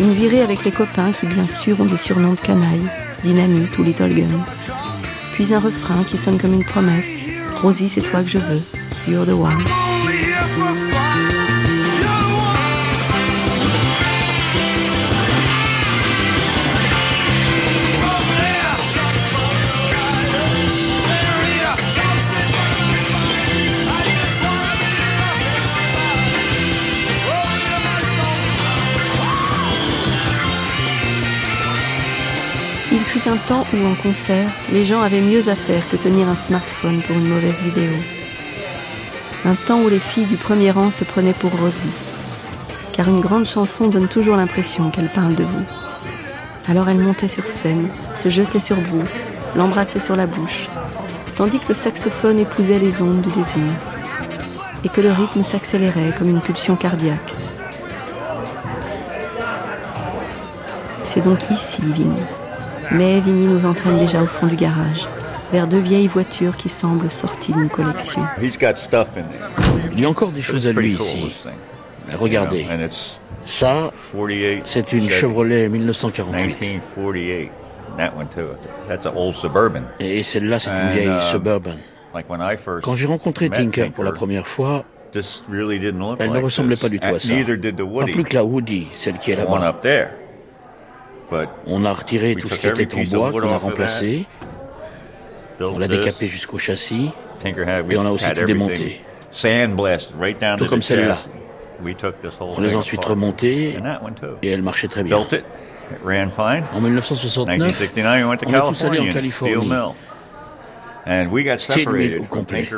une 0.00 0.12
virée 0.12 0.42
avec 0.42 0.64
les 0.64 0.72
copains 0.72 1.12
qui 1.12 1.26
bien 1.26 1.46
sûr 1.46 1.80
ont 1.80 1.86
des 1.86 1.96
surnoms 1.96 2.34
de 2.34 2.40
canailles, 2.40 2.90
Dynamite 3.24 3.78
ou 3.78 3.82
Little 3.82 4.14
Gun. 4.14 4.44
Puis 5.32 5.54
un 5.54 5.58
refrain 5.58 6.04
qui 6.04 6.18
sonne 6.18 6.38
comme 6.38 6.52
une 6.52 6.64
promesse. 6.64 7.10
Rosie, 7.62 7.88
c'est 7.88 8.02
toi 8.02 8.22
que 8.22 8.28
je 8.28 8.38
veux. 8.38 8.60
You're 9.08 9.24
the 9.24 9.30
one. 9.30 9.64
Un 33.26 33.36
temps 33.36 33.64
où, 33.72 33.86
en 33.86 33.94
concert, 33.94 34.50
les 34.70 34.84
gens 34.84 35.00
avaient 35.00 35.20
mieux 35.20 35.48
à 35.48 35.54
faire 35.54 35.88
que 35.88 35.96
tenir 35.96 36.28
un 36.28 36.36
smartphone 36.36 37.00
pour 37.00 37.16
une 37.16 37.28
mauvaise 37.28 37.62
vidéo. 37.62 37.92
Un 39.46 39.54
temps 39.54 39.80
où 39.80 39.88
les 39.88 39.98
filles 39.98 40.26
du 40.26 40.36
premier 40.36 40.70
rang 40.70 40.90
se 40.90 41.04
prenaient 41.04 41.32
pour 41.32 41.50
Rosie. 41.52 41.86
Car 42.92 43.08
une 43.08 43.20
grande 43.20 43.46
chanson 43.46 43.88
donne 43.88 44.08
toujours 44.08 44.36
l'impression 44.36 44.90
qu'elle 44.90 45.08
parle 45.08 45.34
de 45.34 45.44
vous. 45.44 45.64
Alors 46.68 46.88
elle 46.88 47.00
montait 47.00 47.28
sur 47.28 47.46
scène, 47.46 47.88
se 48.14 48.28
jetait 48.28 48.60
sur 48.60 48.76
Bruce, 48.76 49.24
l'embrassait 49.56 50.00
sur 50.00 50.16
la 50.16 50.26
bouche, 50.26 50.68
tandis 51.36 51.58
que 51.58 51.68
le 51.68 51.74
saxophone 51.74 52.38
épousait 52.38 52.78
les 52.78 53.00
ondes 53.00 53.22
du 53.22 53.30
désir, 53.30 53.72
et 54.84 54.88
que 54.88 55.00
le 55.00 55.12
rythme 55.12 55.44
s'accélérait 55.44 56.14
comme 56.18 56.28
une 56.28 56.40
pulsion 56.40 56.76
cardiaque. 56.76 57.34
C'est 61.04 61.24
donc 61.24 61.38
ici, 61.50 61.80
Vinny. 61.82 62.43
Mais 62.96 63.18
Vinny 63.18 63.46
nous 63.46 63.66
entraîne 63.66 63.98
déjà 63.98 64.22
au 64.22 64.26
fond 64.26 64.46
du 64.46 64.54
garage, 64.54 65.08
vers 65.52 65.66
deux 65.66 65.80
vieilles 65.80 66.06
voitures 66.06 66.56
qui 66.56 66.68
semblent 66.68 67.10
sorties 67.10 67.52
d'une 67.52 67.68
collection. 67.68 68.22
Il 69.92 70.00
y 70.00 70.04
a 70.04 70.08
encore 70.08 70.30
des 70.30 70.40
choses 70.40 70.68
à 70.68 70.72
lui 70.72 70.92
ici. 70.92 71.34
Regardez. 72.14 72.66
Ça, 73.46 73.90
c'est 74.64 74.92
une 74.92 75.10
Chevrolet 75.10 75.68
1948. 75.68 76.80
Et 80.00 80.22
celle-là, 80.22 80.58
c'est 80.60 80.70
une 80.70 80.88
vieille 80.88 81.08
um, 81.08 81.20
Suburban. 81.20 81.74
Quand 82.82 82.94
j'ai 82.94 83.06
rencontré 83.06 83.50
Tinker 83.50 83.90
pour 83.90 84.04
la 84.04 84.12
première 84.12 84.46
fois, 84.46 84.84
elle 85.14 86.32
ne 86.32 86.40
ressemblait 86.40 86.76
pas 86.76 86.88
du 86.88 87.00
tout 87.00 87.08
à 87.08 87.18
ça. 87.18 87.34
Pas 87.34 88.04
plus 88.06 88.24
que 88.24 88.34
la 88.34 88.44
Woody, 88.44 88.86
celle 88.94 89.18
qui 89.18 89.32
est 89.32 89.36
là-bas. 89.36 89.74
On 91.66 91.84
a 91.84 91.92
retiré 91.92 92.34
tout 92.34 92.48
ce 92.48 92.58
qui 92.60 92.66
était 92.68 92.94
en 92.94 93.04
bois 93.18 93.30
qu'on 93.32 93.52
a 93.52 93.56
remplacé. 93.58 94.26
On 95.60 95.78
l'a 95.78 95.86
décapé 95.88 96.26
jusqu'au 96.28 96.58
châssis. 96.58 97.10
Et 97.90 97.96
on 97.96 98.06
a 98.06 98.10
aussi 98.10 98.24
tout 98.32 98.44
démonté. 98.46 99.00
Tout 100.56 100.64
comme 100.70 100.82
celle-là. 100.82 101.18
On 102.56 102.60
les 102.60 102.74
a 102.74 102.78
ensuite 102.78 103.04
remontés 103.04 103.76
et 104.42 104.48
elle 104.50 104.62
marchait 104.62 104.88
très 104.88 105.02
bien. 105.02 105.16
En 106.72 106.80
1969, 106.80 107.58
on 108.26 108.32
est 108.32 108.38
tous 108.70 108.84
allés 108.84 109.00
en 109.00 109.04
Californie. 109.12 109.54
Steel 111.58 111.84
Mill 111.98 112.20
au 112.20 112.24
complet. 112.24 112.68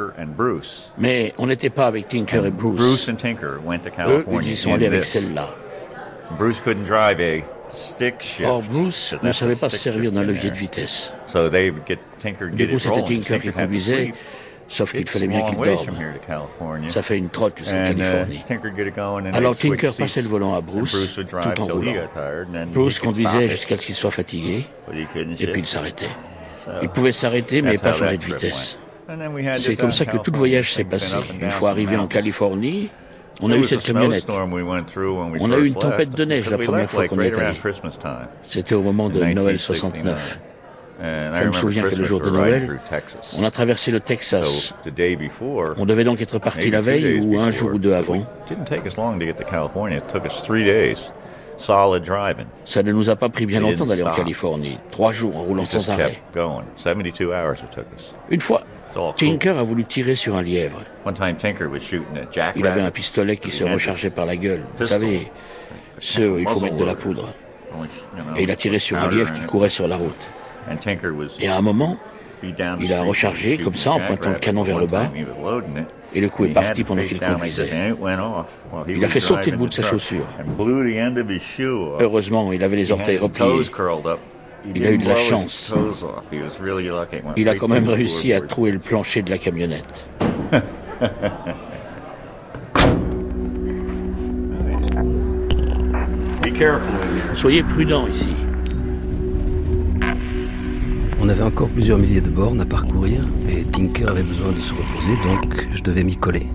Mais 0.99 1.33
on 1.39 1.47
n'était 1.47 1.71
pas 1.71 1.87
avec 1.87 2.09
Tinker 2.09 2.45
et 2.47 2.51
Bruce. 2.51 3.07
Eux, 4.09 4.25
ils 4.43 4.51
y 4.51 4.57
sont 4.57 4.75
allés 4.75 4.87
avec 4.87 5.05
celle-là. 5.05 5.51
Or, 8.45 8.63
Bruce 8.63 9.15
ne 9.23 9.33
savait 9.33 9.57
pas 9.57 9.71
se 9.71 9.77
servir 9.77 10.13
d'un 10.13 10.25
levier 10.25 10.51
de 10.51 10.57
vitesse. 10.57 11.13
Du 12.53 12.69
coup, 12.69 12.79
c'était 12.79 13.03
Tinker 13.03 13.39
qui 13.39 13.51
conduisait, 13.51 14.13
Sauf 14.69 14.93
qu'il 14.93 15.09
fallait 15.09 15.29
bien 15.29 15.43
qu'il 15.43 15.59
dorme. 15.59 16.91
Ça 16.91 17.03
fait 17.03 17.19
une 17.19 17.29
trotte 17.29 17.59
jusqu'en 17.59 17.85
uh, 17.85 17.95
Californie. 17.95 18.45
Alors 19.33 19.57
Tinker 19.57 19.93
passait 19.97 20.23
le 20.23 20.29
volant 20.29 20.55
à 20.55 20.61
Bruce, 20.61 21.15
tout 21.15 21.61
en 21.61 21.67
roulant. 21.67 21.93
Bruce 22.73 22.99
conduisait 22.99 23.49
jusqu'à 23.49 23.77
ce 23.77 23.87
qu'il 23.87 23.95
soit 23.95 24.11
fatigué, 24.11 24.67
et 25.39 25.47
puis 25.47 25.61
il 25.61 25.67
s'arrêtait. 25.67 26.11
Il 26.83 26.89
pouvait 26.89 27.13
s'arrêter, 27.13 27.63
mais 27.63 27.79
pas 27.79 27.93
changer 27.93 28.19
de 28.19 28.25
vitesse. 28.25 28.79
C'est 29.59 29.77
comme 29.77 29.93
ça 29.93 30.05
que 30.05 30.17
tout 30.17 30.33
le 30.33 30.39
voyage 30.39 30.73
s'est 30.73 30.85
passé. 30.85 31.17
Une 31.41 31.51
fois 31.51 31.71
arrivé 31.71 31.97
en 31.97 32.07
Californie, 32.07 32.91
on 33.41 33.51
a 33.51 33.57
eu 33.57 33.65
cette 33.65 33.83
camionnette. 33.83 34.27
On 34.29 35.53
a 35.53 35.59
eu 35.59 35.67
une 35.67 35.75
tempête 35.75 36.11
de 36.11 36.25
neige 36.25 36.51
la 36.51 36.59
première 36.59 36.91
fois 36.91 37.07
qu'on 37.09 37.21
est 37.21 37.35
allé. 37.35 37.59
C'était 38.43 38.75
au 38.75 38.83
moment 38.83 39.09
de 39.09 39.23
Noël 39.23 39.59
69. 39.59 40.41
Je 40.99 41.45
me 41.47 41.53
souviens 41.53 41.83
que 41.83 41.95
le 41.95 42.05
jour 42.05 42.21
de 42.21 42.31
Noël, 42.31 42.81
on 43.39 43.45
a 43.45 43.51
traversé 43.51 43.91
le 43.91 44.01
Texas. 44.01 44.75
On 45.77 45.85
devait 45.85 46.05
donc 46.05 46.23
être 46.23 46.39
parti 46.39 46.71
la 46.71 46.81
veille 46.81 47.21
ou 47.21 47.39
un 47.39 47.51
jour 47.51 47.75
ou 47.75 47.79
deux 47.79 47.93
avant. 47.93 48.25
Ça 52.65 52.83
ne 52.83 52.93
nous 52.93 53.09
a 53.11 53.17
pas 53.17 53.29
pris 53.31 53.47
bien 53.47 53.61
longtemps 53.61 53.87
d'aller 53.87 54.03
en 54.03 54.11
Californie. 54.11 54.77
Trois 54.91 55.13
jours 55.13 55.37
en 55.37 55.43
roulant 55.43 55.65
sans 55.65 55.91
arrêt. 55.91 56.21
Une 58.31 58.41
fois, 58.41 58.63
Tinker 59.17 59.59
a 59.59 59.63
voulu 59.63 59.85
tirer 59.85 60.15
sur 60.15 60.37
un 60.37 60.43
lièvre. 60.43 60.81
Il 62.57 62.67
avait 62.67 62.81
un 62.81 62.91
pistolet 62.91 63.37
qui 63.37 63.51
se 63.51 63.65
rechargeait 63.65 64.11
par 64.11 64.27
la 64.27 64.37
gueule. 64.37 64.63
Vous 64.79 64.87
savez, 64.87 65.31
ceux 65.99 66.41
il 66.41 66.49
faut 66.49 66.61
mettre 66.61 66.77
de 66.77 66.85
la 66.85 66.95
poudre. 66.95 67.35
Et 68.37 68.43
il 68.45 68.51
a 68.51 68.57
tiré 68.57 68.79
sur 68.79 68.97
un 68.97 69.09
lièvre 69.09 69.33
qui 69.33 69.45
courait 69.45 69.69
sur 69.69 69.89
la 69.89 69.97
route. 69.97 70.29
Et 71.41 71.49
à 71.49 71.57
un 71.57 71.63
moment, 71.63 71.97
il 72.81 72.93
a 72.93 73.03
rechargé 73.03 73.59
comme 73.59 73.75
ça 73.75 73.93
en 73.93 74.01
pointant 74.01 74.31
le 74.31 74.39
canon 74.39 74.63
vers 74.63 74.79
le 74.79 74.87
bas. 74.87 75.11
Et 76.15 76.21
le 76.21 76.29
coup 76.29 76.45
est 76.45 76.53
parti 76.53 76.85
pendant 76.85 77.03
qu'il 77.03 77.21
conduisait. 77.21 77.93
Il 78.89 79.05
a 79.05 79.09
fait 79.09 79.21
sauter 79.21 79.51
le 79.51 79.57
bout 79.57 79.69
de 79.69 79.73
sa 79.75 79.83
chaussure. 79.83 80.27
Heureusement, 82.01 82.53
il 82.53 82.63
avait 82.63 82.77
les 82.77 82.93
orteils 82.93 83.19
repliés. 83.19 83.65
Il 84.75 84.87
a 84.87 84.93
eu 84.93 84.99
de 84.99 85.07
la 85.07 85.17
chance. 85.17 85.73
Il 87.37 87.49
a 87.49 87.55
quand 87.55 87.69
même 87.69 87.89
réussi 87.89 88.33
à 88.33 88.41
trouver 88.41 88.73
le 88.73 88.79
plancher 88.79 89.23
de 89.23 89.31
la 89.31 89.39
camionnette. 89.39 90.07
Soyez 97.35 97.63
prudent 97.63 98.07
ici. 98.07 98.31
On 101.21 101.29
avait 101.29 101.43
encore 101.43 101.69
plusieurs 101.69 101.99
milliers 101.99 102.21
de 102.21 102.31
bornes 102.31 102.61
à 102.61 102.65
parcourir 102.65 103.21
et 103.51 103.65
Tinker 103.65 104.09
avait 104.09 104.23
besoin 104.23 104.53
de 104.53 104.61
se 104.61 104.73
reposer, 104.73 105.17
donc 105.23 105.69
je 105.73 105.83
devais 105.83 106.05
m'y 106.05 106.17
coller. 106.17 106.47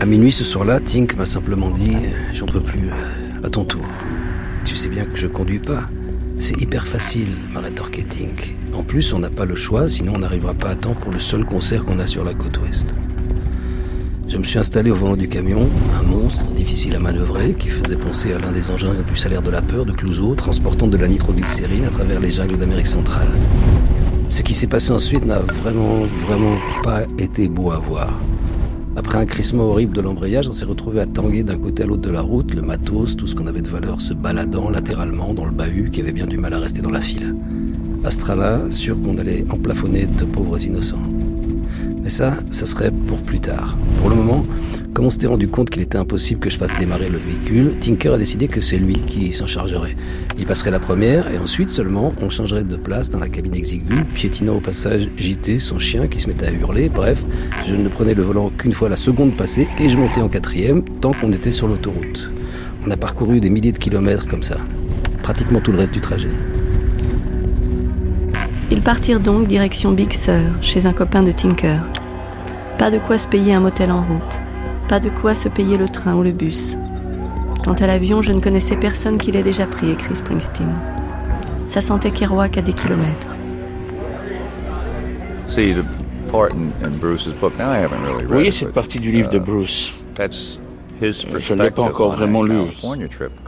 À 0.00 0.06
minuit 0.06 0.32
ce 0.32 0.44
soir-là, 0.44 0.80
Tink 0.80 1.16
m'a 1.16 1.26
simplement 1.26 1.70
dit 1.70 1.96
J'en 2.32 2.46
peux 2.46 2.60
plus, 2.60 2.90
à 3.42 3.48
ton 3.48 3.64
tour. 3.64 3.84
Tu 4.64 4.76
sais 4.76 4.88
bien 4.88 5.04
que 5.04 5.16
je 5.16 5.26
conduis 5.26 5.58
pas. 5.58 5.88
C'est 6.40 6.58
hyper 6.60 6.88
facile, 6.88 7.36
m'a 7.52 7.60
rétorqué. 7.60 8.00
En 8.72 8.82
plus, 8.82 9.12
on 9.12 9.18
n'a 9.18 9.28
pas 9.28 9.44
le 9.44 9.54
choix, 9.54 9.90
sinon 9.90 10.14
on 10.16 10.20
n'arrivera 10.20 10.54
pas 10.54 10.70
à 10.70 10.74
temps 10.74 10.94
pour 10.94 11.12
le 11.12 11.20
seul 11.20 11.44
concert 11.44 11.84
qu'on 11.84 11.98
a 11.98 12.06
sur 12.06 12.24
la 12.24 12.32
côte 12.32 12.58
ouest. 12.62 12.94
Je 14.26 14.38
me 14.38 14.44
suis 14.44 14.58
installé 14.58 14.90
au 14.90 14.94
volant 14.94 15.16
du 15.16 15.28
camion, 15.28 15.68
un 15.94 16.02
monstre 16.02 16.46
difficile 16.46 16.96
à 16.96 16.98
manœuvrer 16.98 17.52
qui 17.52 17.68
faisait 17.68 17.96
penser 17.96 18.32
à 18.32 18.38
l'un 18.38 18.52
des 18.52 18.70
engins 18.70 18.94
du 19.06 19.16
salaire 19.16 19.42
de 19.42 19.50
la 19.50 19.60
peur 19.60 19.84
de 19.84 19.92
Clouseau, 19.92 20.34
transportant 20.34 20.86
de 20.86 20.96
la 20.96 21.08
nitroglycérine 21.08 21.84
à 21.84 21.90
travers 21.90 22.20
les 22.20 22.32
jungles 22.32 22.56
d'Amérique 22.56 22.86
centrale. 22.86 23.28
Ce 24.28 24.40
qui 24.40 24.54
s'est 24.54 24.66
passé 24.66 24.92
ensuite 24.92 25.26
n'a 25.26 25.40
vraiment, 25.40 26.06
vraiment 26.26 26.56
pas 26.82 27.02
été 27.18 27.50
beau 27.50 27.70
à 27.70 27.78
voir. 27.78 28.18
Après 28.96 29.18
un 29.18 29.26
crissement 29.26 29.64
horrible 29.64 29.94
de 29.94 30.00
l'embrayage, 30.00 30.48
on 30.48 30.52
s'est 30.52 30.64
retrouvé 30.64 31.00
à 31.00 31.06
tanguer 31.06 31.44
d'un 31.44 31.56
côté 31.56 31.84
à 31.84 31.86
l'autre 31.86 32.02
de 32.02 32.10
la 32.10 32.22
route, 32.22 32.54
le 32.54 32.62
matos, 32.62 33.16
tout 33.16 33.26
ce 33.26 33.36
qu'on 33.36 33.46
avait 33.46 33.62
de 33.62 33.68
valeur 33.68 34.00
se 34.00 34.12
baladant 34.14 34.68
latéralement 34.68 35.32
dans 35.32 35.44
le 35.44 35.52
bahut 35.52 35.90
qui 35.90 36.00
avait 36.00 36.12
bien 36.12 36.26
du 36.26 36.38
mal 36.38 36.54
à 36.54 36.58
rester 36.58 36.82
dans 36.82 36.90
la 36.90 37.00
file. 37.00 37.36
Astrala, 38.02 38.70
sûr 38.70 39.00
qu'on 39.00 39.16
allait 39.18 39.44
emplafonner 39.50 40.06
de 40.06 40.24
pauvres 40.24 40.60
innocents. 40.64 41.02
Mais 42.02 42.10
ça, 42.10 42.34
ça 42.50 42.66
serait 42.66 42.90
pour 42.90 43.18
plus 43.18 43.40
tard. 43.40 43.76
Pour 44.00 44.10
le 44.10 44.16
moment, 44.16 44.44
comme 44.94 45.06
on 45.06 45.10
s'était 45.10 45.26
rendu 45.26 45.48
compte 45.48 45.70
qu'il 45.70 45.82
était 45.82 45.98
impossible 45.98 46.40
que 46.40 46.50
je 46.50 46.56
fasse 46.56 46.76
démarrer 46.78 47.08
le 47.08 47.18
véhicule, 47.18 47.78
Tinker 47.78 48.14
a 48.14 48.18
décidé 48.18 48.48
que 48.48 48.60
c'est 48.60 48.78
lui 48.78 48.94
qui 48.94 49.32
s'en 49.32 49.46
chargerait. 49.46 49.96
Il 50.38 50.46
passerait 50.46 50.70
la 50.70 50.80
première 50.80 51.30
et 51.32 51.38
ensuite 51.38 51.68
seulement 51.68 52.12
on 52.20 52.28
changerait 52.28 52.64
de 52.64 52.76
place 52.76 53.10
dans 53.10 53.18
la 53.18 53.28
cabine 53.28 53.54
exiguë, 53.54 54.04
piétinant 54.14 54.56
au 54.56 54.60
passage 54.60 55.08
JT, 55.16 55.58
son 55.60 55.78
chien 55.78 56.08
qui 56.08 56.20
se 56.20 56.26
mettait 56.26 56.46
à 56.46 56.52
hurler. 56.52 56.88
Bref, 56.88 57.24
je 57.68 57.74
ne 57.74 57.88
prenais 57.88 58.14
le 58.14 58.22
volant 58.22 58.50
qu'une 58.50 58.72
fois 58.72 58.88
la 58.88 58.96
seconde 58.96 59.36
passée 59.36 59.68
et 59.78 59.88
je 59.88 59.96
montais 59.96 60.22
en 60.22 60.28
quatrième 60.28 60.82
tant 60.82 61.12
qu'on 61.12 61.32
était 61.32 61.52
sur 61.52 61.68
l'autoroute. 61.68 62.30
On 62.84 62.90
a 62.90 62.96
parcouru 62.96 63.40
des 63.40 63.50
milliers 63.50 63.72
de 63.72 63.78
kilomètres 63.78 64.26
comme 64.26 64.42
ça, 64.42 64.56
pratiquement 65.22 65.60
tout 65.60 65.70
le 65.70 65.78
reste 65.78 65.92
du 65.92 66.00
trajet. 66.00 66.30
Ils 68.72 68.82
partirent 68.82 69.18
donc 69.18 69.48
direction 69.48 69.90
Big 69.90 70.12
Sur, 70.12 70.32
chez 70.60 70.86
un 70.86 70.92
copain 70.92 71.24
de 71.24 71.32
Tinker. 71.32 71.80
Pas 72.78 72.92
de 72.92 72.98
quoi 72.98 73.18
se 73.18 73.26
payer 73.26 73.52
un 73.54 73.60
motel 73.60 73.90
en 73.90 74.02
route, 74.02 74.40
pas 74.88 75.00
de 75.00 75.10
quoi 75.10 75.34
se 75.34 75.48
payer 75.48 75.76
le 75.76 75.88
train 75.88 76.14
ou 76.14 76.22
le 76.22 76.30
bus. 76.30 76.78
Quant 77.64 77.74
à 77.74 77.86
l'avion, 77.88 78.22
je 78.22 78.32
ne 78.32 78.40
connaissais 78.40 78.76
personne 78.76 79.18
qui 79.18 79.32
l'ait 79.32 79.42
déjà 79.42 79.66
pris, 79.66 79.90
écrit 79.90 80.14
Springsteen. 80.14 80.72
Ça 81.66 81.80
sentait 81.80 82.12
Kerouac 82.12 82.58
à 82.58 82.62
des 82.62 82.72
kilomètres. 82.72 83.34
Vous 88.22 88.28
voyez 88.28 88.52
cette 88.52 88.72
partie 88.72 89.00
du 89.00 89.10
livre 89.10 89.30
de 89.30 89.38
uh, 89.38 89.40
Bruce 89.40 89.98
je 91.02 91.54
ne 91.54 91.62
l'ai 91.62 91.70
pas 91.70 91.82
encore 91.82 92.12
vraiment 92.12 92.42
lu. 92.42 92.60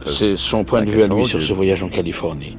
C'est 0.06 0.36
son 0.36 0.64
point 0.64 0.82
de 0.82 0.90
vue 0.90 1.02
à 1.02 1.06
lui 1.08 1.26
sur 1.26 1.40
ce 1.42 1.52
voyage 1.52 1.82
en 1.82 1.88
Californie. 1.88 2.56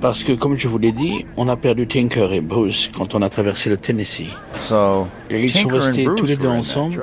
Parce 0.00 0.22
que, 0.22 0.32
comme 0.32 0.56
je 0.56 0.68
vous 0.68 0.76
l'ai 0.78 0.92
dit, 0.92 1.24
on 1.36 1.48
a 1.48 1.56
perdu 1.56 1.86
Tinker 1.86 2.28
et 2.32 2.40
Bruce 2.42 2.90
quand 2.94 3.14
on 3.14 3.22
a 3.22 3.30
traversé 3.30 3.70
le 3.70 3.76
Tennessee. 3.78 4.26
Et 5.30 5.42
ils 5.44 5.50
sont 5.50 5.68
restés 5.68 6.04
tous 6.04 6.26
les 6.26 6.36
deux 6.36 6.48
ensemble 6.48 7.02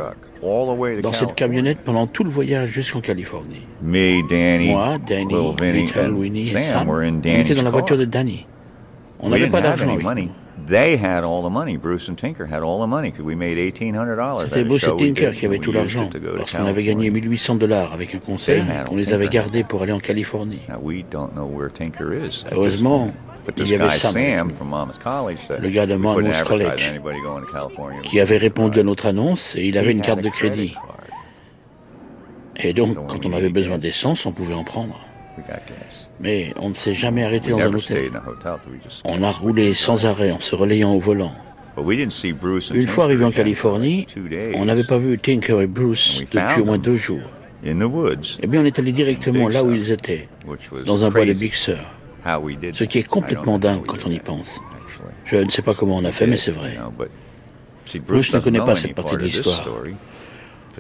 dans 1.02 1.12
cette 1.12 1.36
camionnette 1.36 1.80
pendant 1.84 2.08
tout 2.08 2.24
le 2.24 2.30
voyage 2.30 2.70
jusqu'en 2.70 3.02
Californie. 3.02 3.62
Moi, 4.72 4.98
Danny, 5.08 5.34
Little 5.74 6.12
Winnie 6.12 6.50
et 6.50 6.60
Sam, 6.60 6.90
on 6.90 7.02
était 7.40 7.54
dans 7.56 7.62
la 7.64 7.70
voiture 7.72 7.98
de 7.98 8.06
Danny. 8.06 8.46
On 9.20 9.30
n'avait 9.30 9.50
pas 9.50 9.62
d'argent 9.62 9.90
avec 9.94 10.04
nous. 10.06 10.30
They 10.68 10.98
had 10.98 11.24
all 11.24 11.42
the 11.44 11.50
money. 11.50 11.78
Bruce 11.78 12.08
and 12.10 12.16
Tinker 12.16 12.46
had 12.46 12.62
all 12.64 12.80
the 12.82 12.88
money 12.88 13.12
because 13.12 13.26
we 13.26 13.36
made 13.36 13.58
$1,800. 13.58 14.46
C'était 14.50 14.64
Bruce 14.64 14.84
et 14.84 14.96
Tinker 14.96 15.32
qui 15.32 15.46
avaient 15.46 15.60
tout 15.60 15.72
l'argent 15.72 16.10
parce 16.38 16.54
qu'on 16.56 16.66
avait 16.66 16.84
gagné 16.84 17.10
1800 17.10 17.56
dollars 17.56 17.94
avec 17.94 18.14
un 18.16 18.20
concert 18.20 18.64
qu'on 18.86 18.96
les 18.96 19.14
avait 19.14 19.28
gardés 19.28 19.64
pour 19.64 19.82
aller 19.82 19.94
en 19.94 20.00
Californie. 20.00 20.60
Heureusement, 22.52 23.12
il 23.58 23.68
y 23.68 23.76
avait 23.76 23.90
Sam, 23.92 24.52
le 25.60 25.70
gars 25.70 25.86
de 25.88 25.96
Monmouth 25.96 26.44
College, 26.44 26.94
qui 28.04 28.20
avait 28.20 28.38
répondu 28.38 28.80
à 28.80 28.84
notre 28.84 29.08
annonce 29.08 29.56
et 29.56 29.66
il 29.66 29.78
avait 29.78 29.92
une 29.92 30.02
carte 30.02 30.22
de 30.22 30.30
crédit. 30.30 30.76
Et 32.58 32.74
donc, 32.74 32.96
quand 33.08 33.26
on 33.26 33.34
avait 33.34 33.50
besoin 33.50 33.78
d'essence, 33.78 34.26
on 34.26 34.32
pouvait 34.32 34.54
en 34.54 34.64
prendre. 34.64 35.00
Mais 36.22 36.54
on 36.60 36.70
ne 36.70 36.74
s'est 36.74 36.94
jamais 36.94 37.24
arrêté 37.24 37.52
dans 37.52 37.60
un 37.60 37.74
hôtel. 37.74 38.12
On 39.06 39.24
a 39.24 39.32
roulé 39.32 39.74
sans 39.74 40.06
arrêt 40.06 40.32
en 40.32 40.40
se 40.40 40.56
relayant 40.56 40.94
au 40.94 41.00
volant. 41.00 41.34
Une 42.74 42.88
fois 42.88 43.06
arrivé 43.06 43.24
en 43.26 43.32
Californie, 43.32 44.06
on 44.56 44.66
n'avait 44.66 44.84
pas 44.84 44.98
vu 44.98 45.18
Tinker 45.18 45.62
et 45.62 45.68
Bruce 45.68 46.24
depuis 46.32 46.62
au 46.62 46.66
moins 46.66 46.78
deux 46.78 46.98
jours. 46.98 47.22
Eh 47.64 48.48
bien, 48.48 48.62
on 48.62 48.66
est 48.66 48.78
allé 48.80 48.92
directement 48.92 49.48
là 49.48 49.64
où 49.64 49.72
ils 49.72 49.92
étaient, 49.92 50.28
dans 50.86 51.04
un 51.06 51.10
bois 51.10 51.26
de 51.26 51.34
Big 51.34 51.54
Sur. 51.54 51.78
Ce 52.74 52.84
qui 52.84 53.00
est 53.00 53.08
complètement 53.08 53.58
dingue 53.58 53.86
quand 53.86 54.06
on 54.06 54.12
y 54.12 54.20
pense. 54.20 54.60
Je 55.26 55.38
ne 55.38 55.50
sais 55.50 55.62
pas 55.62 55.74
comment 55.74 55.98
on 55.98 56.06
a 56.06 56.12
fait, 56.12 56.28
mais 56.28 56.38
c'est 56.38 56.52
vrai. 56.52 56.78
Bruce 58.08 58.34
ne 58.34 58.40
connaît 58.40 58.60
pas 58.60 58.76
cette 58.76 58.94
partie 58.96 59.16
de 59.16 59.22
l'histoire. 59.24 59.64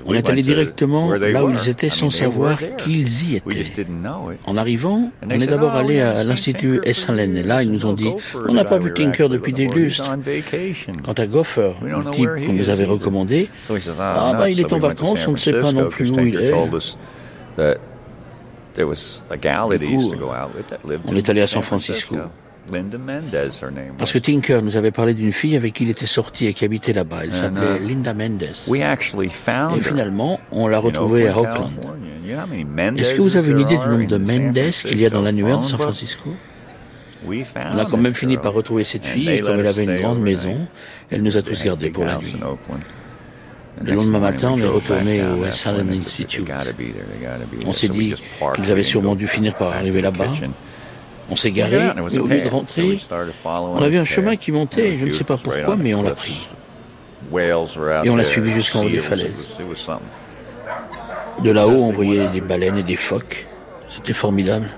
On 0.05 0.13
est 0.13 0.29
allé 0.29 0.41
directement 0.41 1.11
là 1.11 1.45
où 1.45 1.49
ils 1.49 1.69
étaient 1.69 1.89
sans 1.89 2.09
savoir 2.09 2.59
qu'ils 2.77 3.31
y 3.31 3.35
étaient. 3.35 3.87
En 4.45 4.57
arrivant, 4.57 5.11
on 5.25 5.29
est 5.29 5.47
d'abord 5.47 5.75
allé 5.75 5.99
à 6.01 6.23
l'Institut 6.23 6.81
S. 6.83 7.09
Allen 7.09 7.35
et 7.35 7.43
là, 7.43 7.63
ils 7.63 7.71
nous 7.71 7.85
ont 7.85 7.93
dit 7.93 8.09
On 8.47 8.53
n'a 8.53 8.63
pas 8.65 8.77
vu 8.77 8.93
Tinker 8.93 9.29
depuis 9.29 9.53
des 9.53 9.67
lustres. 9.67 10.17
Quant 11.03 11.13
à 11.13 11.27
Gopher, 11.27 11.73
le 11.81 12.09
type 12.11 12.29
qu'on 12.45 12.53
nous 12.53 12.69
avait 12.69 12.85
recommandé, 12.85 13.49
ah 13.99 14.33
bah 14.37 14.49
il 14.49 14.59
est 14.59 14.73
en 14.73 14.79
vacances, 14.79 15.27
on 15.27 15.31
ne 15.31 15.37
sait 15.37 15.59
pas 15.59 15.71
non 15.71 15.87
plus 15.87 16.11
où 16.11 16.19
il 16.19 16.35
est. 16.35 16.53
coup, 19.79 20.13
on 21.07 21.15
est 21.15 21.29
allé 21.29 21.41
à 21.41 21.47
San 21.47 21.61
Francisco. 21.61 22.15
Parce 23.97 24.11
que 24.11 24.19
Tinker 24.19 24.61
nous 24.61 24.77
avait 24.77 24.91
parlé 24.91 25.13
d'une 25.13 25.31
fille 25.31 25.55
avec 25.55 25.73
qui 25.73 25.83
il 25.83 25.89
était 25.89 26.05
sorti 26.05 26.45
et 26.45 26.53
qui 26.53 26.65
habitait 26.65 26.93
là-bas. 26.93 27.23
Elle 27.23 27.33
s'appelait 27.33 27.79
uh, 27.81 27.87
Linda 27.87 28.13
Mendes. 28.13 28.43
Et 28.71 29.81
finalement, 29.81 30.39
on 30.51 30.67
l'a 30.67 30.79
retrouvée 30.79 31.27
à 31.27 31.37
Oakland. 31.37 31.71
Est-ce 32.97 33.15
que 33.15 33.21
vous 33.21 33.37
avez 33.37 33.51
une 33.51 33.59
idée 33.59 33.77
du 33.77 33.87
nombre 33.87 34.07
de 34.07 34.17
Mendes 34.17 34.71
qu'il 34.71 34.99
y 34.99 35.05
a 35.05 35.09
dans 35.09 35.21
l'annuaire 35.21 35.59
de 35.59 35.65
San 35.65 35.79
Francisco? 35.79 36.29
On 37.27 37.77
a 37.77 37.85
quand 37.85 37.97
même 37.97 38.15
fini 38.15 38.37
par 38.37 38.53
retrouver 38.53 38.83
cette 38.83 39.05
fille 39.05 39.29
et 39.29 39.39
comme 39.41 39.59
elle 39.59 39.67
avait 39.67 39.83
une 39.83 39.97
grande 39.97 40.21
maison, 40.21 40.67
elle 41.09 41.21
nous 41.21 41.37
a 41.37 41.41
tous 41.41 41.63
gardés 41.63 41.89
pour 41.89 42.05
la 42.05 42.17
nuit. 42.17 42.35
Le 43.83 43.93
lendemain 43.93 44.19
matin, 44.19 44.51
on 44.53 44.59
est 44.59 44.67
retourné 44.67 45.21
au 45.23 45.43
Allen 45.65 45.93
Institute. 45.93 46.51
On 47.65 47.73
s'est 47.73 47.89
dit 47.89 48.13
qu'ils 48.55 48.71
avaient 48.71 48.83
sûrement 48.83 49.15
dû 49.15 49.27
finir 49.27 49.55
par 49.55 49.69
arriver 49.69 50.01
là-bas. 50.01 50.31
On 51.31 51.35
s'est 51.37 51.51
garé, 51.51 51.77
et 52.11 52.19
au 52.19 52.27
lieu 52.27 52.41
de 52.41 52.49
rentrer, 52.49 52.99
on 53.79 53.81
avait 53.81 53.97
un 53.97 54.03
chemin 54.05 54.35
qui 54.35 54.51
montait, 54.51 54.97
je 54.97 55.05
ne 55.05 55.11
sais 55.11 55.23
pas 55.23 55.37
pourquoi, 55.37 55.75
mais 55.77 55.93
on 55.93 56.03
l'a 56.03 56.11
pris. 56.11 56.47
Et 58.05 58.09
on 58.09 58.15
l'a 58.17 58.23
suivi 58.25 58.51
jusqu'en 58.51 58.83
haut 58.83 58.89
des 58.89 58.99
falaises. 58.99 59.49
De 61.43 61.51
là-haut, 61.51 61.71
on 61.83 61.91
voyait 61.91 62.27
des 62.27 62.41
baleines 62.41 62.77
et 62.77 62.83
des 62.83 62.97
phoques. 62.97 63.47
C'était 63.89 64.13
formidable. 64.13 64.69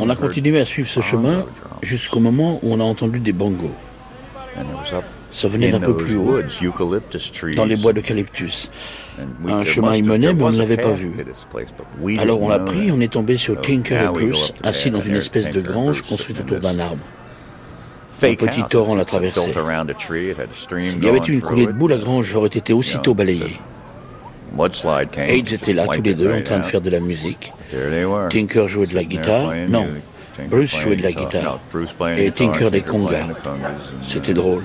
On 0.00 0.08
a 0.10 0.16
continué 0.16 0.60
à 0.60 0.64
suivre 0.64 0.88
ce 0.88 1.00
chemin 1.00 1.44
jusqu'au 1.82 2.20
moment 2.20 2.58
où 2.62 2.72
on 2.72 2.80
a 2.80 2.84
entendu 2.84 3.20
des 3.20 3.32
bongos. 3.32 3.70
Ça 5.34 5.48
venait 5.48 5.72
d'un 5.72 5.80
peu 5.80 5.96
plus 5.96 6.16
haut, 6.16 6.38
dans 7.56 7.64
les 7.64 7.74
bois 7.74 7.92
d'eucalyptus. 7.92 8.70
Un 9.48 9.64
chemin 9.64 9.96
y 9.96 10.02
menait, 10.02 10.32
mais 10.32 10.44
on 10.44 10.50
ne 10.50 10.58
l'avait 10.58 10.76
pas 10.76 10.92
vu. 10.92 11.12
Alors 12.18 12.40
on 12.40 12.48
l'a 12.48 12.60
pris, 12.60 12.92
on 12.92 13.00
est 13.00 13.12
tombé 13.12 13.36
sur 13.36 13.60
Tinker 13.60 14.00
et 14.00 14.08
Bruce, 14.12 14.54
assis 14.62 14.92
dans 14.92 15.00
une 15.00 15.16
espèce 15.16 15.50
de 15.50 15.60
grange 15.60 16.02
construite 16.02 16.38
autour 16.40 16.60
d'un 16.60 16.78
arbre. 16.78 17.02
Un 18.22 18.34
petit 18.36 18.62
torrent 18.62 18.94
l'a 18.94 19.04
traversé. 19.04 19.40
S'il 19.42 21.04
y 21.04 21.08
avait 21.08 21.18
eu 21.18 21.32
une 21.32 21.42
coulée 21.42 21.66
de 21.66 21.72
boue, 21.72 21.88
la 21.88 21.98
grange 21.98 22.32
aurait 22.36 22.46
été 22.46 22.72
aussitôt 22.72 23.12
balayée. 23.12 23.58
Et 25.26 25.36
ils 25.36 25.52
étaient 25.52 25.72
là 25.72 25.88
tous 25.88 26.00
les 26.00 26.14
deux 26.14 26.32
en 26.32 26.42
train 26.42 26.60
de 26.60 26.64
faire 26.64 26.80
de 26.80 26.90
la 26.90 27.00
musique. 27.00 27.52
Tinker 28.30 28.68
jouait 28.68 28.86
de 28.86 28.94
la 28.94 29.02
guitare. 29.02 29.52
Non, 29.68 29.88
Bruce 30.48 30.80
jouait 30.80 30.94
de 30.94 31.02
la 31.02 31.10
guitare. 31.10 31.58
Et 32.16 32.30
Tinker 32.30 32.70
des 32.70 32.82
congas. 32.82 33.26
C'était 34.06 34.32
drôle. 34.32 34.62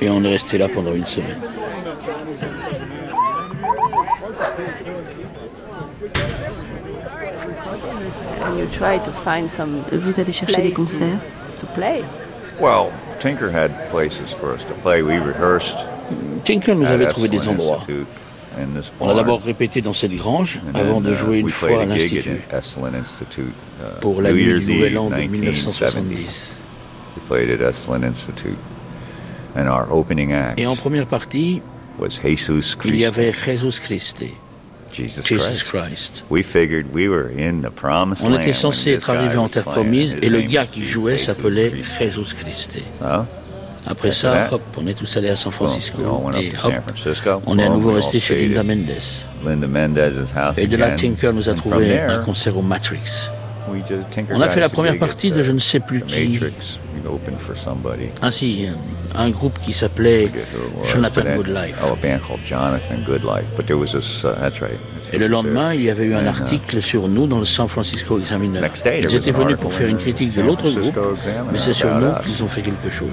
Et 0.00 0.10
on 0.10 0.24
est 0.24 0.28
resté 0.28 0.58
là 0.58 0.68
pendant 0.68 0.94
une 0.94 1.04
semaine. 1.04 1.38
Vous 9.92 10.20
avez 10.20 10.32
cherché 10.32 10.62
des 10.62 10.72
concerts? 10.72 11.18
Well, 12.60 12.90
Tinker 13.20 13.50
had 13.50 13.70
places 13.90 14.32
for 14.32 14.52
us 14.52 14.64
to 14.64 14.74
play. 14.82 15.02
We 15.02 15.18
rehearsed. 15.18 15.76
Tinker 16.44 16.74
nous 16.74 16.86
avait 16.86 17.06
trouvé 17.06 17.28
des 17.28 17.46
endroits. 17.48 17.80
On 19.00 19.10
a 19.10 19.14
d'abord 19.14 19.42
répété 19.42 19.80
dans 19.80 19.92
cette 19.92 20.14
grange 20.14 20.60
avant 20.74 21.00
de 21.00 21.14
jouer 21.14 21.38
une 21.38 21.50
fois 21.50 21.82
à 21.82 21.84
l'Institut 21.84 22.40
uh, 22.40 24.00
pour 24.00 24.20
la 24.20 24.32
nuit 24.32 24.58
du 24.60 24.72
Nouvel 24.72 24.98
An 24.98 25.10
de 25.10 25.22
1970. 25.22 26.54
Et 30.56 30.66
en 30.66 30.76
première 30.76 31.06
partie, 31.06 31.62
il 32.84 32.96
y 33.00 33.04
avait 33.04 33.32
Jesus 33.32 33.80
Christ. 33.80 34.24
Jesus 34.92 35.64
Christ. 35.64 36.24
On 38.24 38.34
était 38.38 38.52
censé 38.52 38.92
être 38.92 39.10
arrivé 39.10 39.36
en 39.36 39.48
terre 39.48 39.64
promise 39.64 40.16
et 40.22 40.28
le 40.28 40.42
gars 40.42 40.66
qui 40.66 40.84
jouait 40.84 41.16
s'appelait 41.18 41.72
Jesus 41.98 42.34
Christ. 42.34 42.78
Après 43.86 44.12
ça, 44.12 44.48
hop, 44.52 44.62
on 44.76 44.86
est 44.86 44.94
tous 44.94 45.16
allés 45.16 45.28
à 45.30 45.36
San 45.36 45.50
Francisco 45.52 46.02
et 46.36 46.52
hop, 46.62 46.72
on 47.46 47.58
est 47.58 47.62
à 47.64 47.68
nouveau 47.68 47.92
resté 47.92 48.18
chez 48.20 48.46
Linda 48.46 48.62
Mendes. 48.62 48.90
Et 50.56 50.66
de 50.66 50.76
là, 50.76 50.92
Tinker 50.92 51.32
nous 51.32 51.48
a 51.48 51.54
trouvé 51.54 52.00
un 52.00 52.18
concert 52.22 52.56
au 52.56 52.62
Matrix. 52.62 53.28
On 54.30 54.40
a 54.40 54.48
fait 54.48 54.60
la 54.60 54.68
première 54.68 54.98
partie 54.98 55.30
de 55.30 55.42
je 55.42 55.52
ne 55.52 55.58
sais 55.58 55.80
plus 55.80 56.02
qui. 56.02 56.40
Ainsi, 58.22 58.66
un 59.14 59.30
groupe 59.30 59.58
qui 59.64 59.72
s'appelait 59.72 60.30
Jonathan 60.84 61.22
Goodlife. 61.36 61.80
Et 65.12 65.18
le 65.18 65.26
lendemain, 65.26 65.72
il 65.72 65.82
y 65.82 65.90
avait 65.90 66.04
eu 66.04 66.14
un 66.14 66.24
uh, 66.24 66.28
article 66.28 66.82
sur 66.82 67.08
nous 67.08 67.26
dans 67.26 67.38
le 67.38 67.46
San 67.46 67.66
Francisco 67.68 68.18
Examiner. 68.18 68.60
Ils 68.84 69.14
étaient 69.14 69.30
venus 69.30 69.56
pour 69.56 69.72
faire 69.72 69.88
une 69.88 69.96
critique 69.96 70.34
de 70.34 70.42
l'autre 70.42 70.70
groupe, 70.70 70.98
mais 71.52 71.58
c'est 71.58 71.72
sur 71.72 71.94
nous 71.94 72.12
qu'ils 72.24 72.42
ont 72.42 72.48
fait 72.48 72.62
quelque 72.62 72.90
chose. 72.90 73.08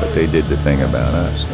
But 0.00 0.14
they 0.14 0.26
did 0.26 0.48
the 0.48 0.56
thing 0.56 0.80
about 0.80 1.12
us. 1.12 1.44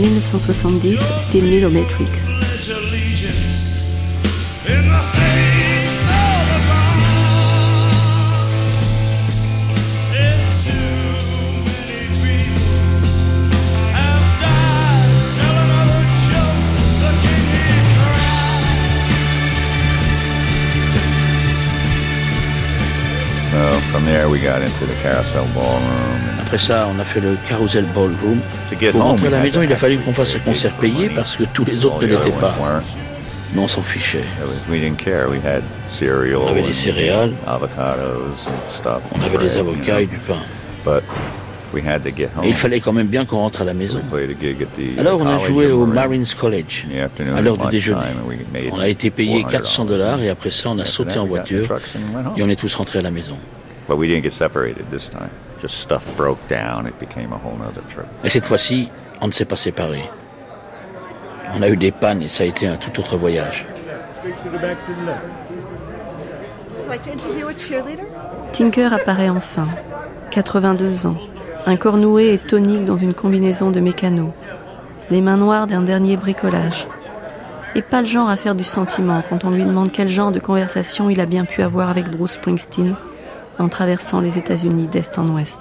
1970, 0.00 0.96
Still 1.18 1.44
Milometrics. 1.44 3.09
Après 26.40 26.58
ça, 26.58 26.88
on 26.94 26.98
a 26.98 27.04
fait 27.04 27.20
le 27.20 27.36
Carousel 27.48 27.84
Ballroom. 27.94 28.40
Pour 28.92 29.02
rentrer 29.02 29.26
à 29.28 29.30
la 29.30 29.40
maison, 29.40 29.62
il 29.62 29.72
a 29.72 29.76
fallu 29.76 29.98
qu'on 29.98 30.12
fasse 30.12 30.34
un 30.36 30.40
concert 30.40 30.72
payé 30.74 31.08
parce 31.14 31.36
que 31.36 31.44
tous 31.52 31.64
les 31.64 31.84
autres 31.84 32.00
ne 32.02 32.06
l'étaient 32.06 32.30
pas. 32.40 32.54
Mais 33.52 33.60
on 33.60 33.68
s'en 33.68 33.82
fichait. 33.82 34.24
On 36.46 36.48
avait 36.48 36.62
des 36.62 36.72
céréales, 36.72 37.32
on 39.12 39.20
avait 39.24 39.38
des 39.38 39.58
avocats 39.58 40.00
et 40.00 40.06
du 40.06 40.18
pain. 40.18 40.38
Et 42.42 42.48
il 42.48 42.54
fallait 42.54 42.80
quand 42.80 42.92
même 42.92 43.06
bien 43.06 43.24
qu'on 43.24 43.38
rentre 43.38 43.62
à 43.62 43.64
la 43.64 43.74
maison. 43.74 44.00
Alors 44.98 45.20
on 45.20 45.26
a 45.26 45.38
joué 45.38 45.70
au 45.70 45.86
Marines 45.86 46.26
College 46.38 46.86
à 47.36 47.40
l'heure 47.42 47.56
du 47.58 47.66
déjeuner. 47.68 47.98
On 48.72 48.78
a 48.80 48.88
été 48.88 49.10
payé 49.10 49.44
400 49.48 49.84
dollars 49.84 50.20
et 50.20 50.30
après 50.30 50.50
ça 50.50 50.70
on 50.70 50.78
a 50.78 50.84
sauté 50.84 51.18
en 51.18 51.26
voiture 51.26 51.66
et 52.36 52.42
on 52.42 52.48
est 52.48 52.56
tous 52.56 52.74
rentrés 52.74 52.98
à 53.00 53.02
la 53.02 53.10
maison. 53.10 53.36
Et 58.24 58.30
cette 58.30 58.46
fois-ci, 58.46 58.88
on 59.20 59.26
ne 59.26 59.32
s'est 59.32 59.44
pas 59.44 59.56
séparés. 59.56 60.08
On 61.54 61.62
a 61.62 61.68
eu 61.68 61.76
des 61.76 61.90
pannes 61.90 62.22
et 62.22 62.28
ça 62.28 62.44
a 62.44 62.46
été 62.46 62.66
un 62.66 62.76
tout 62.76 62.98
autre 63.00 63.16
voyage. 63.16 63.66
Tinker 68.52 68.92
apparaît 68.92 69.28
enfin, 69.28 69.66
82 70.30 71.06
ans, 71.06 71.16
un 71.66 71.76
corps 71.76 71.96
noué 71.96 72.32
et 72.34 72.38
tonique 72.38 72.84
dans 72.84 72.96
une 72.96 73.14
combinaison 73.14 73.70
de 73.70 73.80
mécano, 73.80 74.32
les 75.10 75.20
mains 75.20 75.36
noires 75.36 75.66
d'un 75.66 75.82
dernier 75.82 76.16
bricolage. 76.16 76.86
Et 77.74 77.82
pas 77.82 78.00
le 78.00 78.06
genre 78.06 78.28
à 78.28 78.36
faire 78.36 78.54
du 78.54 78.64
sentiment 78.64 79.22
quand 79.28 79.44
on 79.44 79.50
lui 79.50 79.64
demande 79.64 79.92
quel 79.92 80.08
genre 80.08 80.32
de 80.32 80.40
conversation 80.40 81.08
il 81.10 81.20
a 81.20 81.26
bien 81.26 81.44
pu 81.44 81.62
avoir 81.62 81.88
avec 81.88 82.10
Bruce 82.10 82.32
Springsteen 82.32 82.96
en 83.60 83.68
traversant 83.68 84.20
les 84.20 84.38
États-Unis 84.38 84.86
d'est 84.86 85.18
en 85.18 85.28
ouest. 85.28 85.60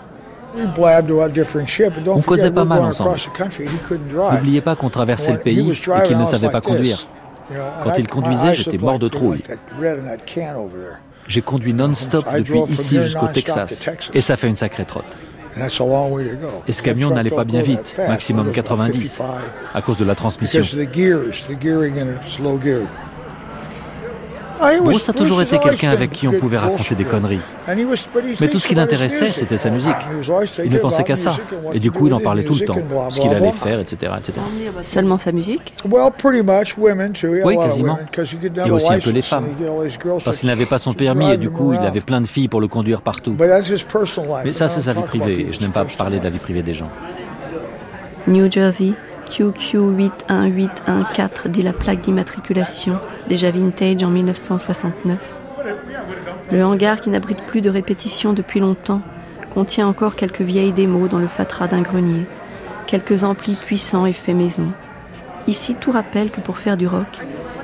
On 2.07 2.21
causait 2.21 2.51
pas 2.51 2.65
mal 2.65 2.81
ensemble. 2.81 3.17
N'oubliez 4.31 4.61
pas 4.61 4.75
qu'on 4.75 4.89
traversait 4.89 5.33
le 5.33 5.39
pays 5.39 5.71
et 5.71 6.03
qu'il 6.03 6.17
ne 6.17 6.25
savait 6.25 6.49
pas 6.49 6.61
conduire. 6.61 7.07
Quand 7.83 7.97
il 7.97 8.07
conduisait, 8.07 8.53
j'étais 8.53 8.77
mort 8.77 8.99
de 8.99 9.07
trouille. 9.07 9.43
J'ai 11.27 11.41
conduit 11.41 11.73
non-stop 11.73 12.25
depuis 12.35 12.61
ici 12.69 12.99
jusqu'au 13.01 13.27
Texas, 13.27 13.87
et 14.13 14.21
ça 14.21 14.35
fait 14.35 14.47
une 14.47 14.55
sacrée 14.55 14.85
trotte. 14.85 15.17
Et 16.67 16.71
ce 16.71 16.81
camion 16.81 17.11
n'allait 17.11 17.29
pas 17.29 17.43
bien 17.43 17.61
vite, 17.61 17.95
maximum 17.97 18.51
90, 18.51 19.21
à 19.73 19.81
cause 19.81 19.97
de 19.97 20.05
la 20.05 20.15
transmission. 20.15 20.63
Bruce 24.83 25.09
a 25.09 25.13
toujours 25.13 25.41
été 25.41 25.57
quelqu'un 25.57 25.89
avec 25.91 26.11
qui 26.11 26.27
on 26.27 26.33
pouvait 26.33 26.57
raconter 26.57 26.95
des 26.95 27.05
conneries. 27.05 27.39
Mais 28.39 28.47
tout 28.47 28.59
ce 28.59 28.67
qui 28.67 28.75
l'intéressait, 28.75 29.31
c'était 29.31 29.57
sa 29.57 29.69
musique. 29.69 29.95
Il 30.63 30.71
ne 30.71 30.77
pensait 30.77 31.03
qu'à 31.03 31.15
ça. 31.15 31.37
Et 31.73 31.79
du 31.79 31.91
coup, 31.91 32.07
il 32.07 32.13
en 32.13 32.19
parlait 32.19 32.43
tout 32.43 32.55
le 32.55 32.65
temps. 32.65 32.79
Ce 33.09 33.19
qu'il 33.19 33.33
allait 33.33 33.51
faire, 33.51 33.79
etc., 33.79 34.13
etc. 34.17 34.39
Seulement 34.81 35.17
sa 35.17 35.31
musique 35.31 35.73
Oui, 37.45 37.57
quasiment. 37.57 37.99
Et 38.65 38.71
aussi 38.71 38.93
un 38.93 38.99
peu 38.99 39.11
les 39.11 39.21
femmes. 39.21 39.47
Parce 40.23 40.37
qu'il 40.37 40.49
n'avait 40.49 40.65
pas 40.65 40.79
son 40.79 40.93
permis 40.93 41.31
et 41.31 41.37
du 41.37 41.49
coup, 41.49 41.73
il 41.73 41.79
avait 41.79 42.01
plein 42.01 42.21
de 42.21 42.27
filles 42.27 42.47
pour 42.47 42.61
le 42.61 42.67
conduire 42.67 43.01
partout. 43.01 43.35
Mais 44.43 44.53
ça, 44.53 44.67
c'est 44.67 44.81
sa 44.81 44.93
vie 44.93 45.03
privée. 45.03 45.47
Et 45.49 45.53
je 45.53 45.61
n'aime 45.61 45.71
pas 45.71 45.85
parler 45.85 46.19
de 46.19 46.23
la 46.23 46.29
vie 46.29 46.39
privée 46.39 46.61
des 46.61 46.73
gens. 46.73 46.89
New 48.27 48.51
Jersey, 48.51 48.93
QQ81814 49.29 51.47
dit 51.47 51.61
la 51.61 51.73
plaque 51.73 52.01
d'immatriculation, 52.01 52.99
déjà 53.27 53.51
vintage 53.51 54.03
en 54.03 54.09
1969. 54.09 55.37
Le 56.51 56.65
hangar 56.65 56.99
qui 56.99 57.09
n'abrite 57.09 57.43
plus 57.43 57.61
de 57.61 57.69
répétition 57.69 58.33
depuis 58.33 58.59
longtemps 58.59 59.01
contient 59.53 59.87
encore 59.87 60.15
quelques 60.15 60.41
vieilles 60.41 60.73
démos 60.73 61.09
dans 61.09 61.19
le 61.19 61.27
fatras 61.27 61.67
d'un 61.67 61.81
grenier, 61.81 62.25
quelques 62.87 63.23
amplis 63.23 63.55
puissants 63.55 64.05
et 64.05 64.13
faits 64.13 64.35
maison. 64.35 64.71
Ici, 65.47 65.75
tout 65.79 65.91
rappelle 65.91 66.31
que 66.31 66.41
pour 66.41 66.57
faire 66.57 66.77
du 66.77 66.87
rock, 66.87 67.19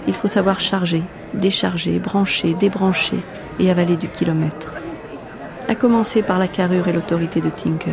il 0.07 0.13
faut 0.13 0.27
savoir 0.27 0.59
charger, 0.59 1.03
décharger, 1.33 1.99
brancher, 1.99 2.53
débrancher 2.53 3.17
et 3.59 3.71
avaler 3.71 3.97
du 3.97 4.07
kilomètre. 4.07 4.73
À 5.67 5.75
commencer 5.75 6.21
par 6.21 6.37
la 6.37 6.47
carrure 6.47 6.87
et 6.87 6.93
l'autorité 6.93 7.41
de 7.41 7.49
Tinker 7.49 7.91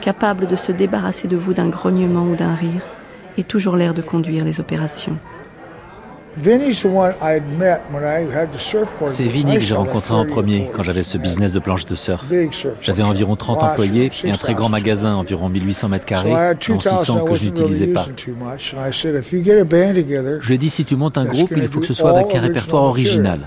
capable 0.00 0.46
de 0.46 0.56
se 0.56 0.72
débarrasser 0.72 1.28
de 1.28 1.36
vous 1.36 1.54
d'un 1.54 1.68
grognement 1.68 2.22
ou 2.22 2.34
d'un 2.34 2.54
rire, 2.54 2.82
et 3.38 3.44
toujours 3.44 3.76
l'air 3.76 3.94
de 3.94 4.02
conduire 4.02 4.44
les 4.44 4.60
opérations. 4.60 5.16
C'est 9.04 9.24
Vinny 9.24 9.54
que 9.54 9.60
j'ai 9.60 9.74
rencontré 9.74 10.14
en 10.14 10.24
premier 10.24 10.70
quand 10.72 10.84
j'avais 10.84 11.02
ce 11.02 11.18
business 11.18 11.52
de 11.52 11.58
planche 11.58 11.86
de 11.86 11.94
surf. 11.96 12.24
J'avais 12.80 13.02
environ 13.02 13.34
30 13.34 13.62
employés 13.62 14.12
et 14.22 14.30
un 14.30 14.36
très 14.36 14.54
grand 14.54 14.68
magasin, 14.68 15.16
environ 15.16 15.48
1800 15.48 15.88
mètres 15.88 16.06
carrés, 16.06 16.54
dont 16.68 16.80
600 16.80 17.24
que 17.24 17.34
je 17.34 17.44
n'utilisais 17.44 17.88
pas. 17.88 18.06
Je 18.58 20.48
lui 20.48 20.54
ai 20.54 20.58
dit 20.58 20.70
si 20.70 20.84
tu 20.84 20.94
montes 20.96 21.18
un 21.18 21.24
groupe, 21.24 21.52
il 21.56 21.66
faut 21.66 21.80
que 21.80 21.86
ce 21.86 21.94
soit 21.94 22.16
avec 22.16 22.34
un 22.34 22.40
répertoire 22.40 22.84
original. 22.84 23.40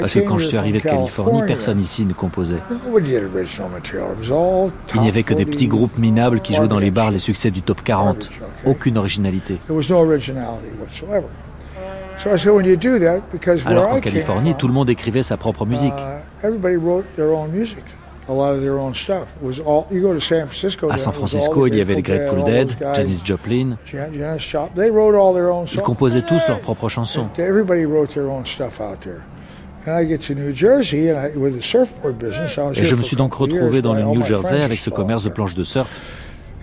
Parce 0.00 0.14
que 0.14 0.20
quand 0.20 0.38
je 0.38 0.46
suis 0.46 0.56
arrivé 0.56 0.78
de 0.78 0.84
Californie, 0.84 1.42
personne 1.46 1.80
ici 1.80 2.04
ne 2.06 2.12
composait. 2.12 2.62
Il 4.94 5.00
n'y 5.00 5.08
avait 5.08 5.22
que 5.22 5.34
des 5.34 5.46
petits 5.46 5.68
groupes 5.68 5.98
minables 5.98 6.40
qui 6.40 6.54
jouaient 6.54 6.68
dans 6.68 6.78
les 6.78 6.90
bars 6.90 7.10
les 7.10 7.18
succès 7.18 7.50
du 7.50 7.62
top 7.62 7.82
40. 7.82 8.30
Aucune 8.64 8.98
originalité. 8.98 9.58
Alors 13.66 13.88
qu'en 13.88 14.00
Californie, 14.00 14.54
tout 14.54 14.68
le 14.68 14.72
monde 14.74 14.90
écrivait 14.90 15.22
sa 15.22 15.36
propre 15.36 15.66
musique. 15.66 15.92
À 20.90 20.98
San 20.98 21.12
Francisco, 21.12 21.66
il 21.68 21.76
y 21.76 21.80
avait 21.80 21.94
les 21.94 22.02
Grateful 22.02 22.42
Dead, 22.44 22.72
Janis 22.94 23.22
Joplin. 23.24 23.76
Ils 23.94 25.80
composaient 25.82 26.22
tous 26.22 26.48
leurs 26.48 26.60
propres 26.60 26.88
chansons. 26.88 27.28
Et 32.74 32.84
je 32.84 32.94
me 32.94 33.02
suis 33.02 33.16
donc 33.16 33.34
retrouvé 33.34 33.82
dans 33.82 33.94
le 33.94 34.02
New 34.02 34.22
Jersey 34.22 34.62
avec 34.62 34.80
ce 34.80 34.90
commerce 34.90 35.24
de 35.24 35.28
planches 35.28 35.54
de 35.54 35.62
surf. 35.62 36.00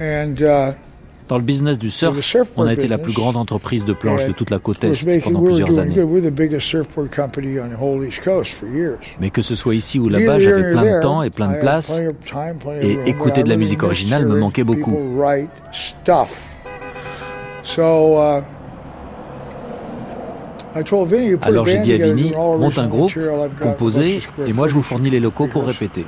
Uh, 0.02 0.34
dans 1.30 1.38
le 1.38 1.44
business 1.44 1.80
du 1.80 1.90
surf, 1.90 2.18
on 2.58 2.66
a 2.66 2.74
été 2.74 2.88
la 2.88 2.98
plus 2.98 3.14
grande 3.14 3.38
entreprise 3.38 3.86
de 3.86 3.94
planches 3.94 4.26
de 4.26 4.34
toute 4.34 4.50
la 4.50 4.60
côte 4.60 4.84
Est 4.84 5.24
pendant 5.24 5.42
plusieurs 5.42 5.80
années. 5.80 5.96
Mais 9.20 9.30
que 9.30 9.42
ce 9.42 9.56
soit 9.56 9.76
ici 9.76 10.00
ou 10.00 10.10
là-bas, 10.10 10.40
j'avais 10.40 10.72
plein 10.72 10.96
de 10.96 11.02
temps 11.02 11.24
et 11.24 11.30
plein 11.30 11.52
de 11.52 11.60
place. 11.60 12.02
Et 12.82 12.98
écouter 13.06 13.44
de 13.44 13.50
la 13.50 13.58
musique 13.58 13.84
originale 13.84 14.26
me 14.26 14.36
manquait 14.36 14.64
beaucoup. 14.64 14.98
Alors 21.44 21.66
j'ai 21.66 21.80
dit 21.80 21.94
à 21.94 21.98
Vinny, 21.98 22.34
monte 22.36 22.78
un 22.80 22.88
groupe, 22.88 23.14
composez, 23.62 24.22
et 24.46 24.54
moi 24.54 24.68
je 24.68 24.74
vous 24.74 24.84
fournis 24.84 25.10
les 25.10 25.20
locaux 25.20 25.48
pour 25.48 25.66
répéter. 25.66 26.06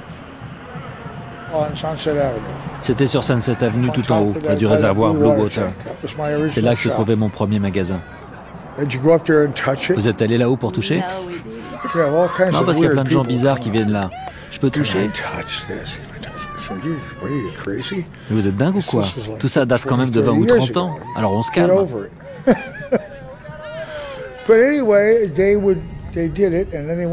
C'était 2.82 3.06
sur 3.06 3.24
Sunset 3.24 3.64
Avenue 3.64 3.90
tout 3.92 4.12
en 4.12 4.22
haut, 4.22 4.36
près 4.44 4.56
du 4.56 4.66
réservoir 4.68 5.14
Blue 5.14 5.28
Water. 5.28 5.68
C'est 6.48 6.62
là 6.62 6.76
que 6.76 6.82
se 6.82 6.90
trouvait 6.90 7.16
mon 7.16 7.30
premier 7.30 7.60
magasin. 7.60 8.00
Vous 9.96 10.10
êtes 10.10 10.22
allé 10.22 10.38
là-haut 10.38 10.58
pour 10.58 10.72
toucher? 10.74 11.02
Non, 12.52 12.64
parce 12.66 12.78
qu'il 12.78 12.86
y 12.86 12.88
a 12.88 12.92
plein 12.92 13.04
de 13.04 13.10
gens 13.10 13.24
bizarres 13.24 13.60
qui 13.60 13.70
viennent 13.70 13.92
là. 13.92 14.10
Je 14.52 14.60
peux 14.60 14.70
toucher. 14.70 15.10
Mais 18.30 18.36
vous 18.36 18.48
êtes 18.48 18.58
dingue 18.58 18.76
ou 18.78 18.82
quoi? 18.82 19.06
Tout 19.40 19.48
ça 19.48 19.66
date 19.66 19.86
quand 19.86 19.98
même 19.98 20.10
de 20.10 20.20
20 20.20 20.32
ou 20.34 20.46
30 20.46 20.78
ans. 20.78 20.98
Alors 21.16 21.34
on 21.34 21.42
se 21.44 21.52
calme. 21.52 21.72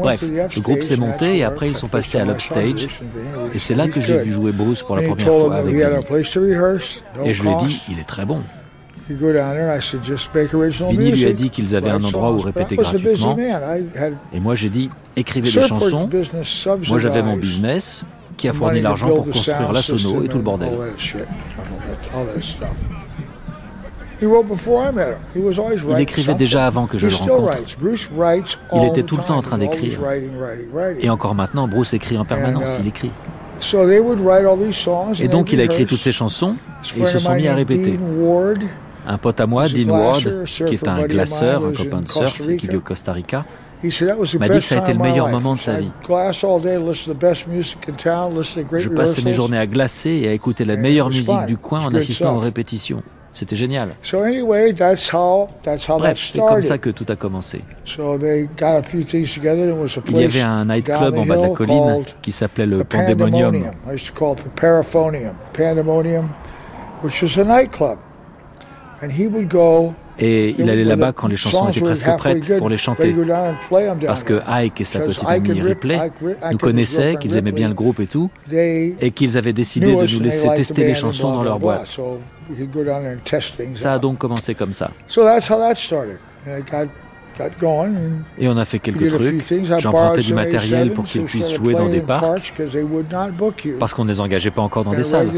Bref, 0.01 0.23
le 0.55 0.61
groupe 0.61 0.83
s'est 0.83 0.97
monté 0.97 1.37
et 1.37 1.43
après 1.43 1.67
ils 1.67 1.77
sont 1.77 1.87
passés 1.87 2.19
à 2.19 2.25
l'upstage. 2.25 2.87
Et 3.53 3.59
c'est 3.59 3.75
là 3.75 3.87
que 3.87 3.99
j'ai 3.99 4.17
vu 4.17 4.31
jouer 4.31 4.51
Bruce 4.51 4.83
pour 4.83 4.95
la 4.95 5.01
première 5.01 5.27
fois 5.27 5.55
avec 5.55 5.75
Vinny. 5.75 6.05
Et 7.25 7.33
je 7.33 7.43
lui 7.43 7.49
ai 7.49 7.55
dit, 7.57 7.81
il 7.89 7.99
est 7.99 8.07
très 8.07 8.25
bon. 8.25 8.41
Vinny 9.09 11.11
lui 11.11 11.25
a 11.25 11.33
dit 11.33 11.49
qu'ils 11.49 11.75
avaient 11.75 11.89
un 11.89 12.03
endroit 12.03 12.31
où 12.31 12.39
répéter 12.39 12.77
gratuitement. 12.77 13.37
Et 14.33 14.39
moi 14.39 14.55
j'ai 14.55 14.69
dit, 14.69 14.89
écrivez 15.15 15.51
des 15.51 15.67
chansons. 15.67 16.09
Moi 16.87 16.99
j'avais 16.99 17.23
mon 17.23 17.35
business 17.35 18.03
qui 18.37 18.47
a 18.47 18.53
fourni 18.53 18.81
l'argent 18.81 19.13
pour 19.13 19.29
construire 19.29 19.73
la 19.73 19.81
sono 19.81 20.23
et 20.23 20.27
tout 20.27 20.37
le 20.37 20.43
bordel. 20.43 20.69
Il 25.35 25.99
écrivait 25.99 26.33
déjà 26.35 26.65
avant 26.65 26.87
que 26.87 26.97
je 26.97 27.07
le 27.07 27.15
rencontre. 27.15 27.57
Il 28.73 28.85
était 28.85 29.03
tout 29.03 29.17
le 29.17 29.23
temps 29.23 29.37
en 29.37 29.41
train 29.41 29.57
d'écrire. 29.57 29.99
Et 30.99 31.09
encore 31.09 31.35
maintenant, 31.35 31.67
Bruce 31.67 31.93
écrit 31.93 32.17
en 32.17 32.25
permanence, 32.25 32.77
il 32.79 32.87
écrit. 32.87 33.11
Et 35.19 35.27
donc 35.27 35.53
il 35.53 35.61
a 35.61 35.63
écrit 35.63 35.85
toutes 35.85 36.01
ces 36.01 36.11
chansons 36.11 36.55
et 36.95 36.99
ils 36.99 37.07
se 37.07 37.19
sont 37.19 37.35
mis 37.35 37.47
à 37.47 37.55
répéter. 37.55 37.97
Un 39.05 39.17
pote 39.17 39.41
à 39.41 39.47
moi, 39.47 39.67
Dean 39.67 39.89
Ward, 39.89 40.45
qui 40.45 40.73
est 40.73 40.87
un 40.87 41.03
glaceur, 41.03 41.65
un 41.65 41.73
copain 41.73 41.99
de 41.99 42.07
surf 42.07 42.41
qui 42.57 42.67
vit 42.67 42.77
au 42.77 42.81
Costa 42.81 43.11
Rica, 43.11 43.45
m'a 44.39 44.49
dit 44.49 44.59
que 44.59 44.65
ça 44.65 44.75
a 44.75 44.79
été 44.79 44.93
le 44.93 44.99
meilleur 44.99 45.27
moment 45.29 45.55
de 45.55 45.61
sa 45.61 45.75
vie. 45.75 45.91
Je 48.77 48.89
passais 48.89 49.21
mes 49.21 49.33
journées 49.33 49.57
à 49.57 49.67
glacer 49.67 50.21
et 50.23 50.29
à 50.29 50.31
écouter 50.31 50.63
la 50.63 50.77
meilleure 50.77 51.09
musique 51.09 51.45
du 51.47 51.57
coin 51.57 51.81
en 51.81 51.93
assistant 51.93 52.35
aux 52.35 52.39
répétitions. 52.39 53.03
C'était 53.33 53.55
génial. 53.55 53.95
Bref, 55.97 56.19
c'est 56.23 56.39
comme 56.39 56.61
ça 56.61 56.77
que 56.77 56.91
tout 56.91 57.05
a 57.09 57.15
commencé. 57.15 57.61
Il 60.07 60.17
y 60.17 60.23
avait 60.23 60.41
un 60.41 60.65
nightclub 60.65 61.17
en 61.17 61.25
bas 61.25 61.37
de 61.37 61.41
la 61.41 61.49
colline 61.49 62.03
qui 62.21 62.31
s'appelait 62.31 62.67
le 62.67 62.83
Pandemonium. 62.83 63.65
Et 70.19 70.55
il 70.59 70.69
allait 70.69 70.83
là-bas 70.83 71.11
quand 71.11 71.27
les 71.27 71.35
chansons 71.35 71.69
étaient 71.69 71.81
presque 71.81 72.15
prêtes 72.17 72.57
pour 72.59 72.69
les 72.69 72.77
chanter. 72.77 73.15
Parce 74.05 74.23
que 74.23 74.41
Ike 74.47 74.81
et 74.81 74.83
sa 74.83 74.99
petite 74.99 75.27
amie 75.27 75.59
Ripley 75.59 75.99
nous 76.51 76.57
connaissaient, 76.59 77.15
qu'ils 77.15 77.35
aimaient 77.37 77.51
bien 77.51 77.67
le 77.67 77.73
groupe 77.73 77.99
et 77.99 78.05
tout, 78.05 78.29
et 78.51 79.11
qu'ils 79.11 79.39
avaient 79.39 79.53
décidé 79.53 79.95
de 79.95 80.13
nous 80.13 80.19
laisser 80.19 80.49
tester 80.55 80.83
les 80.85 80.93
chansons 80.93 81.33
dans 81.33 81.43
leur 81.43 81.57
boîte. 81.59 81.99
Ça 83.75 83.93
a 83.93 83.99
donc 83.99 84.17
commencé 84.17 84.55
comme 84.55 84.73
ça. 84.73 84.91
Et 88.37 88.47
on 88.47 88.57
a 88.57 88.65
fait 88.65 88.79
quelques 88.79 89.09
trucs. 89.09 89.43
J'empruntais 89.79 90.21
du 90.21 90.33
matériel 90.33 90.93
pour 90.93 91.05
qu'ils 91.05 91.23
puissent 91.23 91.53
jouer 91.53 91.73
dans 91.73 91.89
des 91.89 92.01
parcs, 92.01 92.53
parce 93.79 93.93
qu'on 93.93 94.03
ne 94.05 94.09
les 94.09 94.19
engageait 94.21 94.51
pas 94.51 94.61
encore 94.61 94.83
dans 94.83 94.93
des 94.93 95.03
salles. 95.03 95.31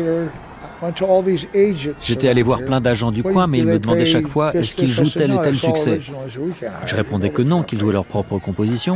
J'étais 2.01 2.27
allé 2.27 2.43
voir 2.43 2.63
plein 2.63 2.81
d'agents 2.81 3.11
du 3.11 3.23
coin, 3.23 3.47
mais 3.47 3.59
ils 3.59 3.65
me 3.65 3.79
demandaient 3.79 4.05
chaque 4.05 4.27
fois 4.27 4.53
est-ce 4.53 4.75
qu'ils 4.75 4.91
jouent 4.91 5.09
tel 5.09 5.31
et 5.33 5.41
tel 5.41 5.57
succès? 5.57 5.99
Je 6.85 6.95
répondais 6.95 7.29
que 7.29 7.41
non, 7.41 7.63
qu'ils 7.63 7.79
jouaient 7.79 7.93
leurs 7.93 8.05
propres 8.05 8.39
compositions. 8.39 8.95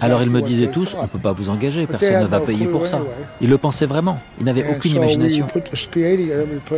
Alors 0.00 0.22
ils 0.22 0.30
me 0.30 0.40
disaient 0.40 0.68
tous 0.68 0.96
on 0.98 1.02
ne 1.02 1.08
peut 1.08 1.18
pas 1.18 1.32
vous 1.32 1.48
engager, 1.48 1.86
personne 1.86 2.22
ne 2.22 2.26
va 2.26 2.40
payer 2.40 2.66
pour 2.66 2.86
ça. 2.86 3.00
Ils 3.40 3.50
le 3.50 3.58
pensaient 3.58 3.86
vraiment, 3.86 4.20
ils 4.38 4.44
n'avaient 4.44 4.68
aucune 4.68 4.94
imagination. 4.94 5.46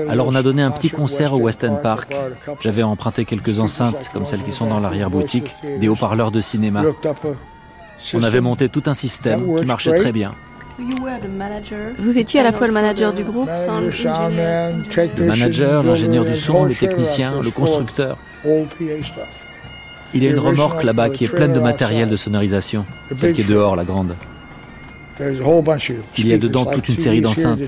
Alors 0.09 0.29
on 0.29 0.35
a 0.35 0.43
donné 0.43 0.63
un 0.63 0.71
petit 0.71 0.91
concert 0.91 1.35
au 1.35 1.39
West 1.39 1.65
End 1.65 1.79
Park. 1.83 2.15
J'avais 2.61 2.83
emprunté 2.83 3.25
quelques 3.25 3.61
enceintes, 3.61 4.11
comme 4.13 4.27
celles 4.27 4.43
qui 4.43 4.53
sont 4.53 4.67
dans 4.67 4.81
l'arrière-boutique, 4.81 5.55
des 5.81 5.89
haut-parleurs 5.89 6.31
de 6.31 6.41
cinéma. 6.41 6.83
On 8.15 8.23
avait 8.23 8.41
monté 8.41 8.69
tout 8.69 8.85
un 8.87 8.95
système 8.95 9.57
qui 9.57 9.65
marchait 9.65 9.95
très 9.95 10.13
bien. 10.13 10.35
Vous 11.99 12.19
étiez 12.19 12.41
à 12.41 12.45
la 12.45 12.53
fois 12.53 12.67
le 12.67 12.73
manager 12.73 13.13
du 13.13 13.25
groupe, 13.25 13.49
le 13.49 15.25
manager, 15.25 15.83
l'ingénieur 15.83 16.25
du 16.25 16.37
son, 16.37 16.65
le 16.65 16.75
technicien, 16.75 17.41
le 17.43 17.51
constructeur. 17.51 18.17
Il 20.15 20.25
y 20.25 20.27
a 20.27 20.31
une 20.31 20.39
remorque 20.39 20.85
là-bas 20.85 21.11
qui 21.11 21.25
est 21.25 21.29
pleine 21.29 21.53
de 21.53 21.61
matériel 21.61 22.09
de 22.09 22.17
sonorisation, 22.17 22.85
celle 23.17 23.33
qui 23.33 23.41
est 23.43 23.49
dehors, 23.49 23.77
la 23.77 23.85
grande. 23.85 24.15
Il 26.17 26.29
y 26.29 26.33
a 26.33 26.39
dedans 26.39 26.65
toute 26.65 26.89
une 26.89 26.99
série 26.99 27.21
d'enceintes. 27.21 27.59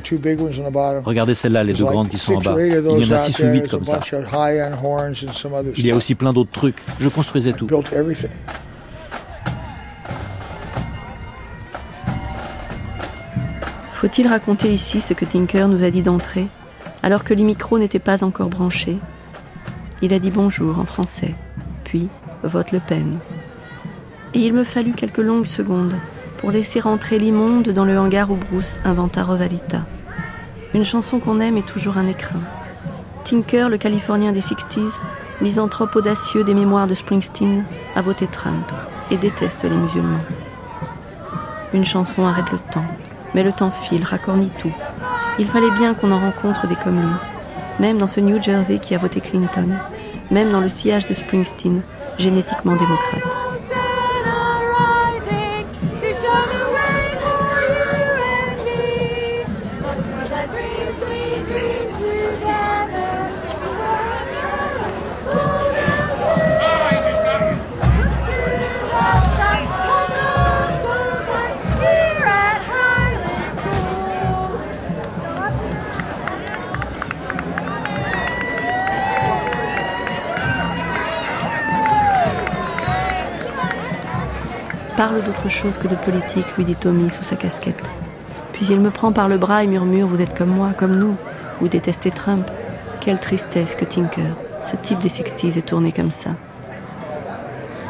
Regardez 1.05 1.35
celle-là, 1.35 1.65
les 1.65 1.73
deux 1.73 1.85
grandes 1.85 2.09
qui 2.09 2.19
sont 2.19 2.35
en 2.35 2.41
bas. 2.41 2.55
Il 2.59 2.73
y 2.73 3.13
en 3.13 3.15
a 3.15 3.19
six 3.19 3.43
ou 3.43 3.49
huit 3.49 3.67
comme 3.69 3.85
ça. 3.85 3.99
Il 5.77 5.87
y 5.87 5.91
a 5.91 5.97
aussi 5.97 6.15
plein 6.15 6.33
d'autres 6.33 6.53
trucs. 6.53 6.77
Je 7.01 7.09
construisais 7.09 7.53
tout. 7.53 7.67
Faut-il 14.01 14.27
raconter 14.27 14.73
ici 14.73 14.99
ce 15.03 15.13
que 15.13 15.27
Tinker 15.27 15.69
nous 15.69 15.85
a 15.85 15.91
dit 15.91 16.01
d'entrée, 16.01 16.49
alors 17.03 17.23
que 17.23 17.35
les 17.35 17.43
micros 17.43 17.79
n'étaient 17.79 17.99
pas 17.99 18.25
encore 18.25 18.49
branchés? 18.49 18.97
Il 20.01 20.15
a 20.15 20.19
dit 20.19 20.31
bonjour 20.31 20.79
en 20.79 20.87
français, 20.87 21.35
puis 21.85 22.09
vote 22.43 22.73
Le 22.73 22.81
Pen. 22.81 23.19
Et 24.33 24.39
il 24.39 24.55
me 24.55 24.65
fallut 24.65 24.95
quelques 24.95 25.19
longues 25.19 25.45
secondes 25.45 25.93
pour 26.39 26.51
laisser 26.51 26.81
rentrer 26.81 27.19
l'immonde 27.19 27.69
dans 27.69 27.85
le 27.85 27.99
hangar 27.99 28.31
où 28.31 28.37
Bruce 28.37 28.79
inventa 28.87 29.23
Rosalita. 29.23 29.85
Une 30.73 30.87
chanson 30.87 31.19
qu'on 31.19 31.39
aime 31.39 31.59
est 31.59 31.69
toujours 31.69 31.99
un 31.99 32.07
écrin. 32.07 32.41
Tinker, 33.25 33.69
le 33.69 33.77
Californien 33.77 34.33
des 34.33 34.41
60s, 34.41 34.93
misanthrope 35.43 35.95
audacieux 35.95 36.43
des 36.43 36.55
mémoires 36.55 36.87
de 36.87 36.95
Springsteen, 36.95 37.67
a 37.95 38.01
voté 38.01 38.27
Trump 38.27 38.65
et 39.11 39.19
déteste 39.19 39.65
les 39.65 39.77
musulmans. 39.77 40.25
Une 41.75 41.85
chanson 41.85 42.27
arrête 42.27 42.51
le 42.51 42.59
temps, 42.73 42.87
mais 43.35 43.43
le 43.43 43.53
temps 43.53 43.71
file, 43.71 44.05
racornit 44.05 44.51
tout. 44.59 44.73
Il 45.39 45.47
fallait 45.47 45.71
bien 45.71 45.95
qu'on 45.95 46.13
en 46.13 46.19
rencontre 46.19 46.67
des 46.67 46.77
comme. 46.77 47.17
Même 47.79 47.99
dans 47.99 48.09
ce 48.09 48.21
New 48.21 48.43
Jersey 48.43 48.79
qui 48.79 48.95
a 48.95 48.99
voté 48.99 49.21
Clinton, 49.21 49.71
même 50.31 50.51
dans 50.51 50.61
le 50.61 50.69
sillage 50.69 51.07
de 51.07 51.15
Springsteen, 51.15 51.83
génétiquement 52.19 52.77
démocrate. 52.77 53.50
Parle 85.01 85.23
d'autre 85.23 85.49
chose 85.49 85.79
que 85.79 85.89
de 85.89 85.95
politique, 85.95 86.59
lui 86.59 86.65
dit 86.67 86.75
Tommy 86.75 87.09
sous 87.09 87.25
sa 87.25 87.35
casquette. 87.35 87.89
Puis 88.53 88.67
il 88.67 88.79
me 88.81 88.91
prend 88.91 89.13
par 89.13 89.29
le 89.29 89.39
bras 89.39 89.65
et 89.65 89.67
murmure 89.67 90.07
Vous 90.07 90.21
êtes 90.21 90.37
comme 90.37 90.51
moi, 90.51 90.73
comme 90.77 90.95
nous. 90.95 91.17
Vous 91.59 91.69
détestez 91.69 92.11
Trump. 92.11 92.47
Quelle 93.01 93.19
tristesse 93.19 93.77
que 93.77 93.87
Tinker, 93.87 94.37
ce 94.63 94.77
type 94.77 94.99
des 94.99 95.09
60s, 95.09 95.57
est 95.57 95.67
tourné 95.67 95.91
comme 95.91 96.11
ça. 96.11 96.33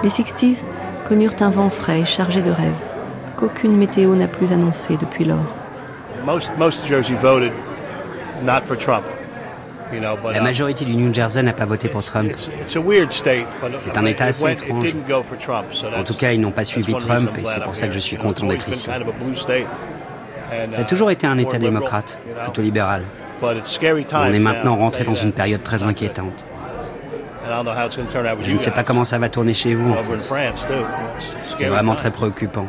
Les 0.05 0.09
60s 0.09 0.63
connurent 1.05 1.35
un 1.41 1.51
vent 1.51 1.69
frais 1.69 2.03
et 2.03 2.05
chargé 2.05 2.43
de 2.43 2.53
rêves, 2.53 2.81
qu'aucune 3.37 3.77
météo 3.77 4.15
n'a 4.15 4.29
plus 4.29 4.53
annoncé 4.53 4.97
depuis 4.97 5.25
lors. 5.25 5.57
La 10.33 10.41
majorité 10.41 10.85
du 10.85 10.95
New 10.95 11.13
Jersey 11.13 11.43
n'a 11.43 11.53
pas 11.53 11.65
voté 11.65 11.89
pour 11.89 12.05
Trump. 12.05 12.33
C'est 12.67 13.97
un 13.97 14.05
État 14.05 14.27
assez 14.27 14.53
étrange. 14.53 14.95
En 15.97 16.05
tout 16.05 16.15
cas, 16.15 16.33
ils 16.33 16.41
n'ont 16.41 16.51
pas 16.51 16.65
suivi 16.65 16.95
Trump 16.95 17.31
et 17.39 17.45
c'est 17.45 17.63
pour 17.63 17.75
ça 17.75 17.89
que 17.89 17.95
je 17.95 17.99
suis 17.99 18.17
content 18.17 18.47
d'être 18.47 18.69
ici. 18.69 18.89
Ça 20.73 20.81
a 20.81 20.85
toujours 20.85 21.11
été 21.11 21.27
un 21.27 21.39
État 21.39 21.59
démocrate, 21.59 22.19
plutôt 22.45 22.63
libéral. 22.63 23.03
On 23.43 24.33
est 24.33 24.39
maintenant 24.39 24.77
rentré 24.77 25.05
dans 25.05 25.15
une 25.15 25.33
période 25.33 25.63
très 25.63 25.83
inquiétante. 25.83 26.45
Je 28.43 28.53
ne 28.53 28.59
sais 28.59 28.71
pas 28.71 28.85
comment 28.85 29.05
ça 29.05 29.19
va 29.19 29.29
tourner 29.29 29.55
chez 29.55 29.75
vous 29.75 29.93
en 29.93 29.97
France. 30.03 30.33
C'est 31.55 31.67
vraiment 31.67 31.95
très 31.95 32.11
préoccupant. 32.11 32.67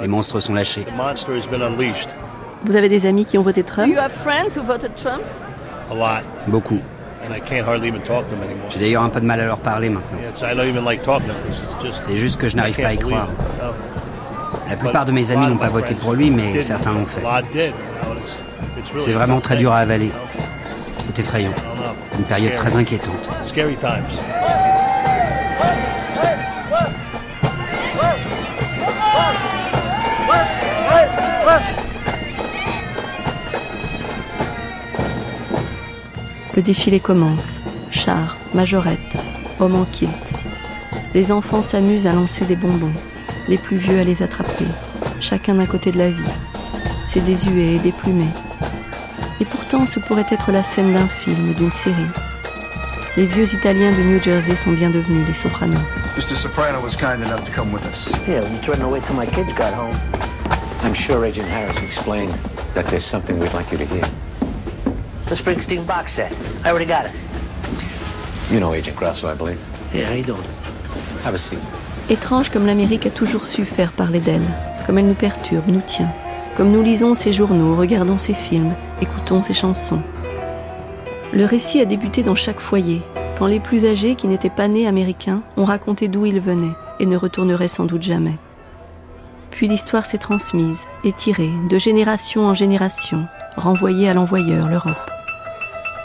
Les 0.00 0.08
monstres 0.08 0.40
sont 0.40 0.54
lâchés. 0.54 0.86
Vous 2.64 2.76
avez 2.76 2.88
des 2.88 3.06
amis 3.06 3.24
qui 3.24 3.38
ont 3.38 3.42
voté 3.42 3.62
Trump? 3.62 3.94
Beaucoup. 6.46 6.80
J'ai 8.70 8.78
d'ailleurs 8.78 9.02
un 9.02 9.08
peu 9.08 9.20
de 9.20 9.26
mal 9.26 9.40
à 9.40 9.44
leur 9.46 9.58
parler 9.58 9.90
maintenant. 9.90 10.18
C'est 12.02 12.16
juste 12.16 12.40
que 12.40 12.48
je 12.48 12.56
n'arrive 12.56 12.76
pas 12.76 12.88
à 12.88 12.92
y 12.94 12.98
croire. 12.98 13.28
La 14.68 14.76
plupart 14.76 15.04
de 15.04 15.12
mes 15.12 15.30
amis 15.32 15.46
n'ont 15.46 15.56
pas 15.56 15.68
voté 15.68 15.94
pour 15.94 16.14
lui, 16.14 16.30
mais 16.30 16.60
certains 16.60 16.92
l'ont 16.92 17.06
fait. 17.06 17.20
C'est 18.98 19.12
vraiment 19.12 19.40
très 19.40 19.56
dur 19.56 19.72
à 19.72 19.78
avaler. 19.78 20.10
C'est 21.04 21.18
effrayant. 21.18 21.52
Une 22.18 22.24
période 22.24 22.54
très 22.54 22.76
inquiétante. 22.76 23.28
Le 36.54 36.62
défilé 36.62 36.98
commence. 36.98 37.60
Chars, 37.90 38.36
majorettes, 38.54 39.16
hommes 39.60 39.76
en 39.76 39.84
kilt. 39.84 40.10
Les 41.14 41.30
enfants 41.30 41.62
s'amusent 41.62 42.06
à 42.06 42.12
lancer 42.12 42.44
des 42.44 42.56
bonbons, 42.56 42.92
les 43.48 43.58
plus 43.58 43.76
vieux 43.76 43.98
à 44.00 44.04
les 44.04 44.22
attraper, 44.22 44.66
chacun 45.20 45.54
d'un 45.54 45.66
côté 45.66 45.92
de 45.92 45.98
la 45.98 46.10
vie. 46.10 46.22
C'est 47.06 47.24
désuet 47.24 47.74
et 47.74 47.78
déplumé. 47.78 48.26
Et 49.40 49.44
pourtant, 49.44 49.86
ce 49.86 50.00
pourrait 50.00 50.26
être 50.30 50.52
la 50.52 50.62
scène 50.62 50.92
d'un 50.92 51.08
film, 51.08 51.54
d'une 51.54 51.72
série. 51.72 51.94
Les 53.16 53.26
vieux 53.26 53.52
Italiens 53.52 53.92
du 53.92 54.04
New 54.04 54.22
Jersey 54.22 54.54
sont 54.54 54.72
bien 54.72 54.90
devenus 54.90 55.26
les 55.26 55.34
sopranos. 55.34 55.80
Mr. 56.16 56.36
Soprano 56.36 56.80
was 56.80 56.96
kind 56.96 57.22
enough 57.22 57.44
to 57.44 57.52
come 57.52 57.72
with 57.72 57.84
us. 57.86 58.10
Yeah, 58.28 58.42
you 58.42 58.58
trying 58.62 58.80
to 58.80 58.88
wait 58.88 59.04
till 59.04 59.16
my 59.16 59.26
kids 59.26 59.52
got 59.54 59.72
home. 59.72 59.96
I'm 60.82 60.94
sure 60.94 61.24
Agent 61.24 61.48
Harris 61.48 61.82
explained 61.82 62.32
that 62.74 62.86
there's 62.86 63.04
something 63.04 63.38
we'd 63.38 63.52
like 63.52 63.70
you 63.72 63.78
to 63.78 63.84
hear. 63.84 64.04
The 65.30 65.36
Springsteen 65.36 65.86
box 65.86 66.14
set. 66.14 66.32
I 66.64 66.70
already 66.70 66.86
got 66.86 67.06
it. 67.06 67.12
You 68.50 68.58
know 68.58 68.74
Agent 68.74 68.96
Grasso, 68.96 69.28
I 69.28 69.34
believe. 69.36 69.60
Yeah, 69.94 70.08
how 70.08 70.14
you 70.14 70.24
doing? 70.24 70.42
Have 71.24 71.34
a 71.34 71.38
seat. 71.38 71.60
Étrange 72.08 72.50
comme 72.50 72.66
l'Amérique 72.66 73.06
a 73.06 73.10
toujours 73.10 73.44
su 73.44 73.64
faire 73.64 73.92
parler 73.92 74.18
d'elle, 74.18 74.42
comme 74.84 74.98
elle 74.98 75.06
nous 75.06 75.14
perturbe, 75.14 75.68
nous 75.68 75.82
tient, 75.86 76.10
comme 76.56 76.72
nous 76.72 76.82
lisons 76.82 77.14
ses 77.14 77.30
journaux, 77.30 77.76
regardons 77.76 78.18
ses 78.18 78.34
films, 78.34 78.74
écoutons 79.00 79.44
ses 79.44 79.54
chansons. 79.54 80.02
Le 81.32 81.44
récit 81.44 81.80
a 81.80 81.84
débuté 81.84 82.24
dans 82.24 82.34
chaque 82.34 82.58
foyer, 82.58 83.00
quand 83.38 83.46
les 83.46 83.60
plus 83.60 83.86
âgés 83.86 84.16
qui 84.16 84.26
n'étaient 84.26 84.50
pas 84.50 84.66
nés 84.66 84.88
américains 84.88 85.42
ont 85.56 85.64
raconté 85.64 86.08
d'où 86.08 86.26
ils 86.26 86.40
venaient 86.40 86.74
et 86.98 87.06
ne 87.06 87.16
retourneraient 87.16 87.68
sans 87.68 87.84
doute 87.84 88.02
jamais. 88.02 88.36
Puis 89.52 89.68
l'histoire 89.68 90.06
s'est 90.06 90.18
transmise, 90.18 90.80
étirée, 91.04 91.52
de 91.68 91.78
génération 91.78 92.46
en 92.46 92.54
génération, 92.54 93.28
renvoyée 93.56 94.08
à 94.08 94.14
l'envoyeur, 94.14 94.68
l'Europe. 94.68 95.09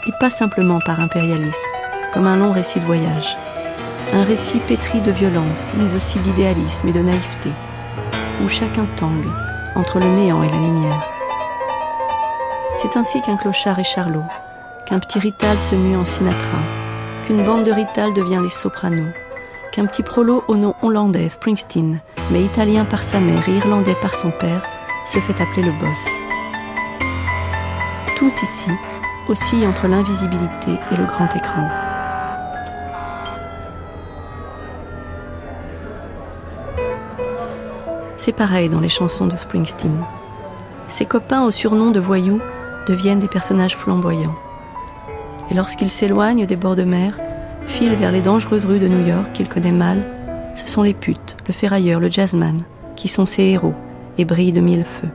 Et 0.08 0.12
pas 0.20 0.30
simplement 0.30 0.78
par 0.78 1.00
impérialisme, 1.00 1.70
comme 2.14 2.28
un 2.28 2.36
long 2.36 2.52
récit 2.52 2.78
de 2.78 2.84
voyage. 2.84 3.36
Un 4.12 4.22
récit 4.22 4.60
pétri 4.60 5.00
de 5.00 5.10
violence, 5.10 5.72
mais 5.76 5.96
aussi 5.96 6.20
d'idéalisme 6.20 6.86
et 6.86 6.92
de 6.92 7.00
naïveté, 7.00 7.50
où 8.44 8.48
chacun 8.48 8.86
tangue 8.96 9.26
entre 9.74 9.98
le 9.98 10.06
néant 10.06 10.44
et 10.44 10.48
la 10.48 10.60
lumière. 10.60 11.04
C'est 12.76 12.96
ainsi 12.96 13.20
qu'un 13.20 13.36
clochard 13.36 13.80
est 13.80 13.84
Charlot, 13.84 14.22
qu'un 14.86 15.00
petit 15.00 15.18
Rital 15.18 15.58
se 15.58 15.74
mue 15.74 15.96
en 15.96 16.04
Sinatra, 16.04 16.58
qu'une 17.24 17.44
bande 17.44 17.64
de 17.64 17.72
Rital 17.72 18.14
devient 18.14 18.40
les 18.40 18.48
sopranos, 18.48 19.12
qu'un 19.72 19.86
petit 19.86 20.04
prolo 20.04 20.44
au 20.46 20.56
nom 20.56 20.74
hollandais, 20.82 21.28
Springsteen, 21.28 22.00
mais 22.30 22.44
italien 22.44 22.84
par 22.84 23.02
sa 23.02 23.18
mère 23.18 23.48
et 23.48 23.56
irlandais 23.56 23.96
par 24.00 24.14
son 24.14 24.30
père, 24.30 24.62
se 25.04 25.18
fait 25.18 25.40
appeler 25.40 25.62
le 25.62 25.72
boss. 25.72 26.08
Tout 28.16 28.32
ici 28.42 28.70
oscille 29.28 29.66
entre 29.66 29.88
l'invisibilité 29.88 30.78
et 30.92 30.96
le 30.96 31.04
grand 31.04 31.34
écran. 31.34 31.68
C'est 38.16 38.32
pareil 38.32 38.68
dans 38.68 38.80
les 38.80 38.88
chansons 38.88 39.26
de 39.26 39.36
Springsteen. 39.36 40.04
Ses 40.88 41.04
copains 41.04 41.44
au 41.44 41.50
surnom 41.50 41.90
de 41.90 42.00
voyous 42.00 42.40
deviennent 42.88 43.18
des 43.18 43.28
personnages 43.28 43.76
flamboyants. 43.76 44.34
Et 45.50 45.54
lorsqu'il 45.54 45.90
s'éloigne 45.90 46.46
des 46.46 46.56
bords 46.56 46.76
de 46.76 46.84
mer, 46.84 47.18
file 47.64 47.94
vers 47.94 48.12
les 48.12 48.22
dangereuses 48.22 48.64
rues 48.64 48.78
de 48.78 48.88
New 48.88 49.06
York 49.06 49.32
qu'il 49.32 49.48
connaît 49.48 49.72
mal, 49.72 50.04
ce 50.54 50.66
sont 50.66 50.82
les 50.82 50.94
putes, 50.94 51.36
le 51.46 51.52
ferrailleur, 51.52 52.00
le 52.00 52.10
jazzman, 52.10 52.62
qui 52.96 53.08
sont 53.08 53.26
ses 53.26 53.42
héros 53.44 53.74
et 54.18 54.24
brillent 54.24 54.52
de 54.52 54.60
mille 54.60 54.84
feux. 54.84 55.10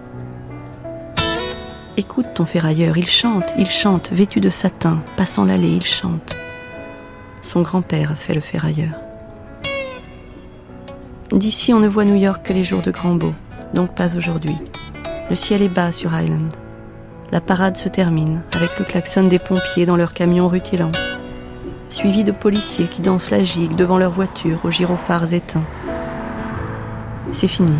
Écoute 2.01 2.33
ton 2.33 2.47
ferrailleur, 2.47 2.97
il 2.97 3.05
chante, 3.05 3.53
il 3.59 3.69
chante, 3.69 4.09
vêtu 4.11 4.39
de 4.39 4.49
satin, 4.49 5.03
passant 5.17 5.45
l'allée, 5.45 5.69
il 5.69 5.85
chante. 5.85 6.35
Son 7.43 7.61
grand-père 7.61 8.09
a 8.13 8.15
fait 8.15 8.33
le 8.33 8.41
ferrailleur. 8.41 8.93
D'ici, 11.31 11.75
on 11.75 11.79
ne 11.79 11.87
voit 11.87 12.05
New 12.05 12.15
York 12.15 12.43
que 12.43 12.53
les 12.53 12.63
jours 12.63 12.81
de 12.81 12.89
grand 12.89 13.13
beau, 13.13 13.35
donc 13.75 13.93
pas 13.93 14.15
aujourd'hui. 14.17 14.57
Le 15.29 15.35
ciel 15.35 15.61
est 15.61 15.69
bas 15.69 15.91
sur 15.91 16.19
Island. 16.19 16.51
La 17.31 17.39
parade 17.39 17.77
se 17.77 17.87
termine 17.87 18.41
avec 18.55 18.79
le 18.79 18.85
klaxon 18.85 19.25
des 19.25 19.37
pompiers 19.37 19.85
dans 19.85 19.95
leur 19.95 20.15
camion 20.15 20.47
rutilant 20.47 20.91
suivi 21.91 22.23
de 22.23 22.31
policiers 22.31 22.87
qui 22.87 23.03
dansent 23.03 23.29
la 23.29 23.43
gigue 23.43 23.75
devant 23.75 23.99
leur 23.99 24.11
voiture 24.11 24.61
aux 24.63 24.71
gyrophares 24.71 25.33
éteints. 25.33 25.65
C'est 27.31 27.47
fini. 27.47 27.75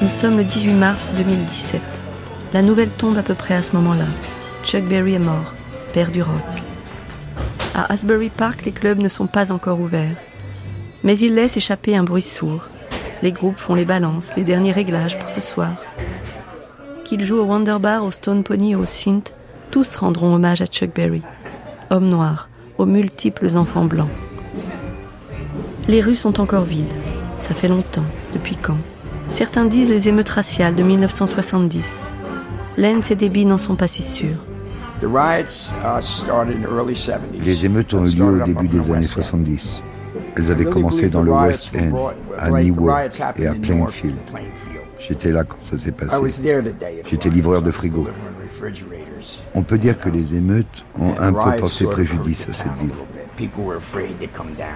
Nous 0.00 0.08
sommes 0.08 0.38
le 0.38 0.44
18 0.44 0.72
mars 0.74 1.08
2017. 1.16 1.80
La 2.52 2.62
nouvelle 2.62 2.90
tombe 2.90 3.16
à 3.18 3.22
peu 3.22 3.34
près 3.34 3.54
à 3.54 3.62
ce 3.62 3.74
moment-là. 3.76 4.06
Chuck 4.64 4.84
Berry 4.84 5.14
est 5.14 5.18
mort, 5.18 5.52
père 5.92 6.10
du 6.10 6.22
rock. 6.22 6.32
À 7.74 7.92
Asbury 7.92 8.30
Park, 8.30 8.64
les 8.64 8.72
clubs 8.72 9.00
ne 9.00 9.08
sont 9.08 9.26
pas 9.26 9.52
encore 9.52 9.80
ouverts. 9.80 10.16
Mais 11.04 11.18
il 11.18 11.34
laisse 11.34 11.56
échapper 11.56 11.96
un 11.96 12.04
bruit 12.04 12.22
sourd. 12.22 12.62
Les 13.22 13.30
groupes 13.30 13.58
font 13.58 13.74
les 13.74 13.84
balances, 13.84 14.32
les 14.36 14.42
derniers 14.42 14.72
réglages 14.72 15.16
pour 15.18 15.28
ce 15.28 15.40
soir. 15.40 15.76
Qu'ils 17.04 17.24
jouent 17.24 17.38
au 17.38 17.44
Wonder 17.44 17.76
Bar, 17.80 18.04
au 18.04 18.10
Stone 18.10 18.42
Pony 18.42 18.74
ou 18.74 18.80
au 18.80 18.86
Synth, 18.86 19.32
tous 19.70 19.96
rendront 19.96 20.34
hommage 20.34 20.60
à 20.60 20.66
Chuck 20.66 20.90
Berry. 20.92 21.22
Homme 21.90 22.08
noir, 22.08 22.48
aux 22.78 22.86
multiples 22.86 23.56
enfants 23.56 23.84
blancs. 23.84 24.08
Les 25.86 26.00
rues 26.00 26.16
sont 26.16 26.40
encore 26.40 26.64
vides. 26.64 26.92
Ça 27.38 27.54
fait 27.54 27.68
longtemps. 27.68 28.04
Depuis 28.34 28.56
quand? 28.56 28.78
Certains 29.28 29.66
disent 29.66 29.90
les 29.90 30.08
émeutes 30.08 30.28
raciales 30.28 30.74
de 30.74 30.82
1970. 30.82 32.06
Lenz 32.76 33.10
et 33.10 33.16
Debbie 33.16 33.44
n'en 33.44 33.58
sont 33.58 33.76
pas 33.76 33.88
si 33.88 34.02
sûrs. 34.02 34.38
Les 37.44 37.66
émeutes 37.66 37.94
ont 37.94 38.04
eu 38.04 38.16
lieu 38.16 38.24
au 38.24 38.44
début 38.44 38.68
des 38.68 38.90
années 38.90 39.02
70. 39.02 39.82
Elles 40.36 40.50
avaient 40.50 40.64
commencé 40.64 41.08
dans 41.08 41.22
le 41.22 41.32
West 41.32 41.74
End, 41.76 42.12
à 42.38 42.50
Newark 42.50 43.20
et 43.38 43.46
à 43.46 43.54
Plainfield. 43.54 44.16
J'étais 44.98 45.32
là 45.32 45.44
quand 45.44 45.60
ça 45.60 45.76
s'est 45.76 45.92
passé. 45.92 46.16
J'étais 47.08 47.28
livreur 47.28 47.62
de 47.62 47.70
frigo. 47.70 48.06
On 49.54 49.62
peut 49.62 49.78
dire 49.78 49.98
que 49.98 50.08
les 50.08 50.34
émeutes 50.34 50.84
ont 50.98 51.14
un 51.18 51.32
peu 51.32 51.60
porté 51.60 51.84
préjudice 51.86 52.48
à 52.48 52.52
cette 52.52 52.74
ville. 52.80 52.92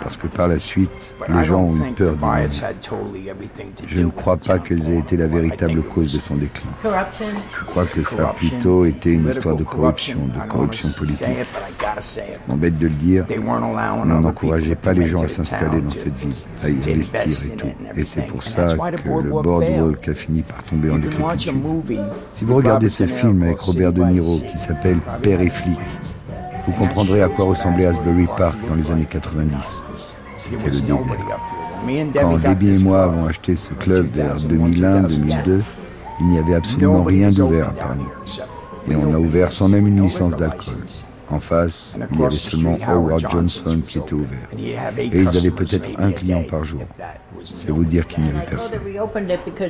Parce 0.02 0.16
que 0.16 0.26
par 0.26 0.48
la 0.48 0.58
suite, 0.58 0.90
les 1.28 1.44
gens 1.44 1.62
ont 1.62 1.76
eu 1.76 1.92
peur 1.92 2.14
du 2.14 3.88
Je 3.88 4.00
ne 4.00 4.10
crois 4.10 4.36
pas 4.36 4.58
qu'elles 4.58 4.90
aient 4.90 4.98
été 4.98 5.16
la 5.16 5.26
véritable 5.26 5.82
cause 5.82 6.14
de 6.14 6.20
son 6.20 6.36
déclin. 6.36 6.70
Je 6.82 7.64
crois 7.64 7.86
que 7.86 8.02
ça 8.02 8.30
a 8.30 8.32
plutôt 8.32 8.84
été 8.84 9.12
une 9.12 9.28
histoire 9.28 9.56
de 9.56 9.64
corruption, 9.64 10.18
de 10.26 10.48
corruption. 10.48 10.88
politique. 10.98 11.26
M'embête 12.48 12.78
de 12.78 12.86
le 12.86 12.92
dire, 12.94 13.26
on 13.38 14.04
n'encourageait 14.04 14.74
pas 14.74 14.92
les 14.92 15.06
gens 15.06 15.22
à 15.22 15.28
s'installer 15.28 15.80
dans 15.80 15.90
cette 15.90 16.16
ville, 16.16 16.34
à 16.62 16.68
y 16.68 16.92
investir 16.92 17.52
et 17.52 17.56
tout. 17.56 17.66
Et 17.96 18.04
c'est 18.04 18.26
pour 18.26 18.42
ça 18.42 18.74
que 18.74 19.08
le 19.08 19.30
boardwalk 19.30 20.08
a 20.08 20.14
fini 20.14 20.42
par 20.42 20.62
tomber 20.64 20.90
en 20.90 20.98
décrépitude. 20.98 22.00
Si 22.32 22.44
vous 22.44 22.54
regardez 22.54 22.90
ce 22.90 23.06
film 23.06 23.42
avec 23.42 23.60
Robert 23.60 23.92
De 23.92 24.02
Niro 24.04 24.38
qui 24.38 24.58
s'appelle 24.58 24.98
Père 25.22 25.40
et 25.40 25.50
flic, 25.50 25.78
vous 26.66 26.72
comprendrez 26.72 27.22
à 27.22 27.28
quoi 27.28 27.46
ressemblait 27.46 27.86
Asbury 27.86 28.26
Park 28.36 28.56
dans 28.68 28.74
les 28.74 28.90
années 28.90 29.06
90. 29.08 29.84
C'était 30.36 30.66
le 30.66 30.80
désert. 30.80 30.96
Quand 32.20 32.38
Debbie 32.38 32.80
et 32.80 32.84
moi 32.84 33.04
avons 33.04 33.26
acheté 33.26 33.56
ce 33.56 33.72
club 33.74 34.08
vers 34.12 34.36
2001-2002, 34.36 35.60
Il 36.20 36.28
n'y 36.28 36.38
avait 36.38 36.54
absolument 36.54 37.04
rien 37.04 37.28
d'ouvert 37.30 37.68
à 37.68 37.72
part 37.72 37.96
nous. 37.96 38.08
Et 38.90 38.96
on 38.96 39.12
a 39.12 39.18
ouvert 39.18 39.52
sans 39.52 39.68
même 39.68 39.86
une 39.86 40.02
licence 40.02 40.34
d'alcool. 40.34 40.74
En 41.28 41.40
face, 41.40 41.96
il 42.12 42.20
y 42.20 42.24
avait 42.24 42.36
seulement 42.36 42.78
Howard 42.86 43.26
Johnson 43.30 43.80
qui 43.84 43.98
était 43.98 44.12
ouvert. 44.12 44.38
Et 44.56 45.18
ils 45.18 45.36
avaient 45.36 45.50
peut-être 45.50 45.88
un 45.98 46.12
client 46.12 46.44
par 46.48 46.62
jour. 46.64 46.82
C'est 47.42 47.70
vous 47.70 47.84
dire 47.84 48.06
qu'il 48.06 48.22
n'y 48.24 48.30
avait 48.30 48.46
personne. 48.46 48.78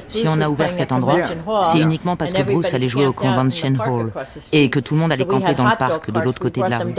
Si 0.08 0.26
on 0.28 0.40
a 0.40 0.48
ouvert 0.48 0.72
cet 0.72 0.92
endroit, 0.92 1.18
c'est 1.62 1.80
uniquement 1.80 2.16
parce 2.16 2.32
que 2.32 2.42
Bruce 2.42 2.74
allait 2.74 2.88
jouer 2.88 3.06
au 3.06 3.12
Convention 3.12 3.74
Hall 3.86 4.12
et 4.52 4.70
que 4.70 4.80
tout 4.80 4.94
le 4.94 5.00
monde 5.00 5.12
allait 5.12 5.26
camper 5.26 5.54
dans 5.54 5.68
le 5.68 5.76
parc 5.76 6.10
de 6.10 6.20
l'autre 6.20 6.40
côté 6.40 6.62
de 6.62 6.68
la 6.68 6.78
rue. 6.78 6.94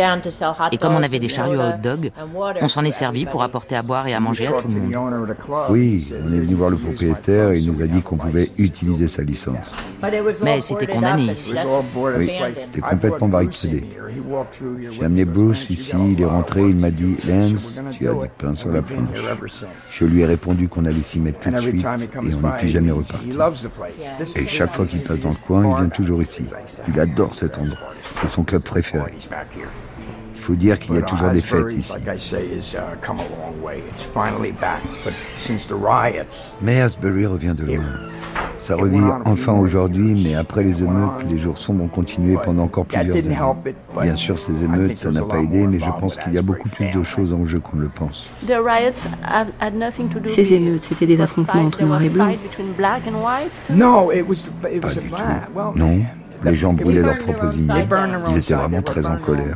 Et 0.71 0.77
comme 0.77 0.95
on 0.95 1.03
avait 1.03 1.19
des 1.19 1.27
chariots 1.27 1.61
à 1.61 1.69
hot 1.69 1.81
dog, 1.81 2.11
on 2.61 2.67
s'en 2.67 2.83
est 2.83 2.91
servi 2.91 3.25
pour 3.25 3.43
apporter 3.43 3.75
à 3.75 3.83
boire 3.83 4.07
et 4.07 4.13
à 4.13 4.19
manger 4.19 4.47
à 4.47 4.53
tout 4.53 4.67
le 4.67 4.79
monde. 4.97 5.35
Oui, 5.69 6.13
on 6.13 6.33
est 6.33 6.39
venu 6.39 6.55
voir 6.55 6.69
le 6.69 6.77
propriétaire 6.77 7.51
et 7.51 7.59
il 7.59 7.71
nous 7.71 7.81
a 7.81 7.87
dit 7.87 8.01
qu'on 8.01 8.17
pouvait 8.17 8.49
utiliser 8.57 9.07
sa 9.07 9.23
licence. 9.23 9.75
Mais 10.43 10.61
c'était 10.61 10.87
condamné 10.87 11.31
ici. 11.31 11.53
Oui, 11.95 12.31
c'était 12.55 12.81
complètement 12.81 13.27
barricadé. 13.27 13.83
J'ai 14.91 15.03
amené 15.03 15.25
Bruce 15.25 15.69
ici, 15.69 15.93
il 16.11 16.21
est 16.21 16.25
rentré, 16.25 16.61
il 16.61 16.75
m'a 16.75 16.91
dit 16.91 17.15
Lance, 17.27 17.81
tu 17.91 18.07
as 18.07 18.13
du 18.13 18.29
pain 18.37 18.55
sur 18.55 18.69
la 18.69 18.81
planche. 18.81 19.09
Je 19.91 20.05
lui 20.05 20.21
ai 20.21 20.25
répondu 20.25 20.67
qu'on 20.67 20.85
allait 20.85 21.01
s'y 21.01 21.19
mettre 21.19 21.39
tout 21.39 21.49
de 21.49 21.57
suite 21.57 21.83
et 21.83 21.87
on 21.87 22.41
n'est 22.41 22.57
plus 22.57 22.67
jamais 22.69 22.91
reparti. 22.91 23.29
Et 24.35 24.43
chaque 24.43 24.71
fois 24.71 24.85
qu'il 24.85 25.01
passe 25.01 25.21
dans 25.21 25.29
le 25.29 25.35
coin, 25.35 25.65
il 25.65 25.75
vient 25.75 25.89
toujours 25.89 26.21
ici. 26.21 26.43
Il 26.87 26.99
adore 26.99 27.35
cet 27.35 27.57
endroit. 27.57 27.77
C'est 28.21 28.27
son 28.27 28.43
club 28.43 28.63
préféré. 28.63 29.13
Il 30.35 30.41
faut 30.41 30.55
dire 30.55 30.79
qu'il 30.79 30.95
y 30.95 30.97
a 30.97 31.01
toujours 31.01 31.29
des 31.31 31.41
fêtes 31.41 31.73
ici. 31.73 31.93
Mais 36.61 36.81
Asbury 36.81 37.25
revient 37.25 37.53
de 37.55 37.65
loin. 37.65 37.83
Ça 38.59 38.75
revient 38.75 39.11
enfin 39.25 39.53
aujourd'hui, 39.53 40.19
mais 40.21 40.35
après 40.35 40.63
les 40.63 40.81
émeutes, 40.81 41.25
les 41.29 41.37
jours 41.37 41.57
sombres 41.57 41.83
ont 41.85 41.87
continué 41.87 42.37
pendant 42.43 42.63
encore 42.63 42.85
plusieurs 42.85 43.15
années. 43.15 43.37
Bien 44.01 44.15
sûr, 44.15 44.37
ces 44.37 44.63
émeutes, 44.63 44.97
ça 44.97 45.11
n'a 45.11 45.21
pas 45.23 45.39
aidé, 45.39 45.67
mais 45.67 45.79
je 45.79 45.89
pense 45.99 46.17
qu'il 46.17 46.33
y 46.33 46.37
a 46.37 46.41
beaucoup 46.41 46.69
plus 46.69 46.89
de 46.89 47.03
choses 47.03 47.33
en 47.33 47.45
jeu 47.45 47.59
qu'on 47.59 47.77
ne 47.77 47.83
le 47.83 47.89
pense. 47.89 48.29
Ces 50.27 50.53
émeutes, 50.53 50.83
c'était 50.83 51.05
des 51.07 51.21
affrontements 51.21 51.61
entre 51.61 51.83
noirs 51.83 52.01
et 52.01 52.09
blancs. 52.09 52.37
Pas 54.81 54.89
du 54.89 54.99
tout. 55.09 55.15
Non, 55.75 55.99
les 56.43 56.55
gens 56.55 56.73
brûlaient 56.73 57.01
leurs 57.01 57.17
propres 57.17 57.47
vignes. 57.47 57.71
Ils 58.29 58.37
étaient 58.37 58.53
vraiment 58.53 58.81
très 58.81 59.05
en 59.05 59.17
colère. 59.17 59.55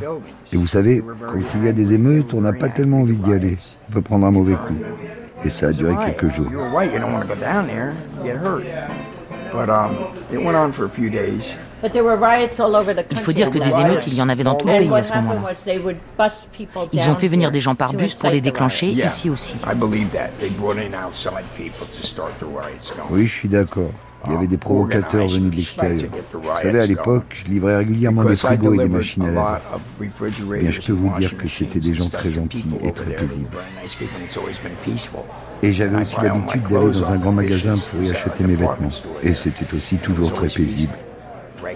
Et 0.52 0.56
vous 0.56 0.66
savez, 0.66 1.02
quand 1.26 1.38
il 1.54 1.64
y 1.64 1.68
a 1.68 1.72
des 1.72 1.92
émeutes, 1.92 2.34
on 2.34 2.40
n'a 2.40 2.52
pas 2.52 2.68
tellement 2.68 3.02
envie 3.02 3.16
d'y 3.16 3.32
aller. 3.32 3.56
On 3.88 3.92
peut 3.92 4.02
prendre 4.02 4.26
un 4.26 4.30
mauvais 4.30 4.54
coup. 4.54 4.74
Et 5.44 5.50
ça 5.50 5.66
a 5.68 5.72
duré 5.72 5.94
quelques 6.04 6.32
jours. 6.34 6.46
Il 13.10 13.18
faut 13.18 13.32
dire 13.32 13.50
que 13.50 13.58
des 13.58 13.74
émeutes, 13.80 14.06
il 14.06 14.14
y 14.14 14.22
en 14.22 14.28
avait 14.28 14.44
dans 14.44 14.54
tout 14.54 14.68
le 14.68 14.78
pays 14.78 14.88
à 14.94 15.02
ce 15.02 15.12
moment-là. 15.14 15.40
Ils 16.92 17.10
ont 17.10 17.14
fait 17.14 17.28
venir 17.28 17.50
des 17.50 17.60
gens 17.60 17.74
par 17.74 17.92
bus 17.92 18.14
pour 18.14 18.30
les 18.30 18.40
déclencher, 18.40 18.86
ici 19.06 19.28
aussi. 19.30 19.56
Oui, 23.10 23.24
je 23.26 23.32
suis 23.32 23.48
d'accord. 23.48 23.90
Il 24.26 24.32
y 24.32 24.36
avait 24.36 24.46
des 24.46 24.56
provocateurs 24.56 25.26
venus 25.26 25.50
de 25.50 25.56
l'extérieur. 25.56 26.10
Vous 26.32 26.40
savez, 26.60 26.80
à 26.80 26.86
l'époque, 26.86 27.24
je 27.44 27.50
livrais 27.50 27.76
régulièrement 27.78 28.24
des 28.24 28.36
frigos 28.36 28.74
et 28.74 28.78
des 28.78 28.88
machines 28.88 29.24
à 29.24 29.30
laver. 29.30 29.60
Bien, 30.60 30.70
je 30.70 30.80
peux 30.80 30.92
vous 30.92 31.12
dire 31.18 31.36
que 31.36 31.48
c'était 31.48 31.80
des 31.80 31.94
gens 31.94 32.08
très 32.08 32.30
gentils 32.30 32.64
et 32.84 32.92
très 32.92 33.16
paisibles. 33.16 33.56
Et 35.62 35.72
j'avais 35.72 36.00
aussi 36.00 36.16
l'habitude 36.22 36.62
d'aller 36.68 36.90
dans 36.90 37.10
un 37.10 37.16
grand 37.16 37.32
magasin 37.32 37.74
pour 37.90 38.02
y 38.02 38.10
acheter 38.10 38.44
mes 38.44 38.54
vêtements. 38.54 38.88
Et 39.22 39.34
c'était 39.34 39.74
aussi 39.74 39.96
toujours 39.96 40.32
très 40.32 40.48
paisible. 40.48 40.94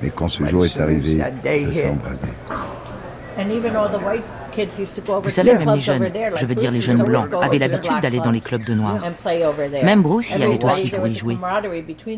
Mais 0.03 0.11
quand 0.11 0.29
ce 0.29 0.45
jour 0.45 0.65
est 0.65 0.81
arrivé, 0.81 1.19
ça 1.19 1.73
s'est 1.73 1.89
embrasé. 1.91 2.27
Vous 5.23 5.31
savez, 5.31 5.55
même 5.55 5.75
les 5.75 5.81
jeunes, 5.81 6.11
je 6.35 6.47
veux 6.47 6.55
dire 6.55 6.71
les 6.71 6.81
jeunes 6.81 7.03
blancs, 7.03 7.29
avaient 7.41 7.59
l'habitude 7.59 8.01
d'aller 8.01 8.21
dans 8.21 8.31
les 8.31 8.41
clubs 8.41 8.65
de 8.65 8.75
noirs. 8.75 9.03
Même 9.83 10.03
Bruce 10.03 10.31
y 10.31 10.43
allait 10.43 10.65
aussi 10.65 10.91
pour 10.91 11.07
y 11.07 11.15
jouer. 11.15 11.39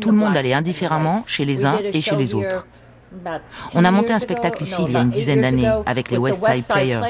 Tout 0.01 0.11
le 0.11 0.17
monde 0.17 0.37
allait 0.37 0.53
indifféremment 0.53 1.23
chez 1.25 1.45
les 1.45 1.65
uns 1.65 1.79
et 1.81 2.01
chez 2.01 2.15
les 2.15 2.35
autres. 2.35 2.67
On 3.73 3.85
a 3.85 3.91
monté 3.91 4.13
un 4.13 4.19
spectacle 4.19 4.61
ici 4.63 4.81
il 4.87 4.93
y 4.93 4.95
a 4.95 5.01
une 5.01 5.09
dizaine 5.09 5.41
d'années 5.41 5.69
avec 5.85 6.11
les 6.11 6.17
West 6.17 6.45
Side 6.45 6.65
Players, 6.65 7.01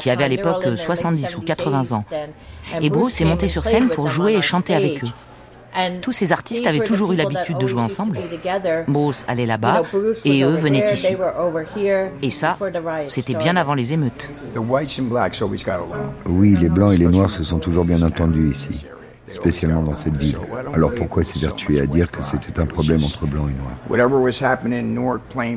qui 0.00 0.10
avaient 0.10 0.24
à 0.24 0.28
l'époque 0.28 0.64
70 0.76 1.36
ou 1.36 1.40
80 1.40 1.92
ans. 1.96 2.04
Et 2.80 2.90
Bruce 2.90 3.20
est 3.20 3.24
monté 3.24 3.48
sur 3.48 3.64
scène 3.64 3.88
pour 3.88 4.08
jouer 4.08 4.34
et 4.34 4.42
chanter 4.42 4.74
avec 4.74 5.04
eux. 5.04 5.08
Tous 6.00 6.12
ces 6.12 6.32
artistes 6.32 6.66
avaient 6.66 6.80
toujours 6.80 7.12
eu 7.12 7.16
l'habitude 7.16 7.58
de 7.58 7.66
jouer 7.66 7.82
ensemble. 7.82 8.18
Bruce 8.88 9.24
allait 9.28 9.46
là-bas 9.46 9.82
et 10.24 10.42
eux 10.42 10.54
venaient 10.54 10.92
ici. 10.92 11.16
Et 12.22 12.30
ça, 12.30 12.56
c'était 13.08 13.34
bien 13.34 13.56
avant 13.56 13.74
les 13.74 13.92
émeutes. 13.92 14.30
Oui, 16.26 16.56
les 16.60 16.68
blancs 16.68 16.94
et 16.94 16.98
les 16.98 17.06
noirs 17.06 17.30
se 17.30 17.44
sont 17.44 17.58
toujours 17.58 17.84
bien 17.84 18.02
entendus 18.02 18.50
ici 18.50 18.86
spécialement 19.32 19.82
dans 19.82 19.94
cette 19.94 20.16
ville. 20.16 20.36
Alors 20.74 20.94
pourquoi 20.94 21.24
s'évertuer 21.24 21.80
à 21.80 21.86
dire 21.86 22.10
que 22.10 22.22
c'était 22.22 22.60
un 22.60 22.66
problème 22.66 23.02
entre 23.02 23.26
blancs 23.26 23.48
et 23.50 23.54
noirs? 23.54 23.76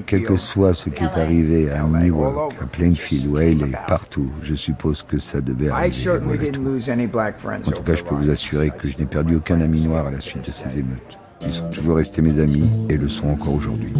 Quel 0.05 0.23
que 0.23 0.35
soit 0.35 0.73
ce 0.73 0.89
qui 0.89 1.03
est 1.03 1.17
arrivé 1.17 1.71
à 1.71 1.83
Newark, 1.83 2.55
à 2.61 2.65
Plainfield 2.65 3.33
LA, 3.35 3.77
partout, 3.87 4.29
je 4.41 4.55
suppose 4.55 5.03
que 5.03 5.19
ça 5.19 5.41
devait 5.41 5.69
arriver. 5.69 6.09
En 6.09 7.71
tout 7.71 7.83
cas, 7.83 7.95
je 7.95 8.03
peux 8.03 8.15
vous 8.15 8.29
assurer 8.29 8.71
que 8.77 8.87
je 8.87 8.97
n'ai 8.97 9.05
perdu 9.05 9.35
aucun 9.35 9.61
ami 9.61 9.81
noir 9.81 10.07
à 10.07 10.11
la 10.11 10.19
suite 10.19 10.47
de 10.47 10.51
ces 10.53 10.79
émeutes. 10.79 11.17
Ils 11.45 11.53
sont 11.53 11.69
toujours 11.69 11.97
restés 11.97 12.21
mes 12.21 12.39
amis 12.39 12.69
et 12.89 12.97
le 12.97 13.09
sont 13.09 13.29
encore 13.29 13.55
aujourd'hui. 13.55 13.93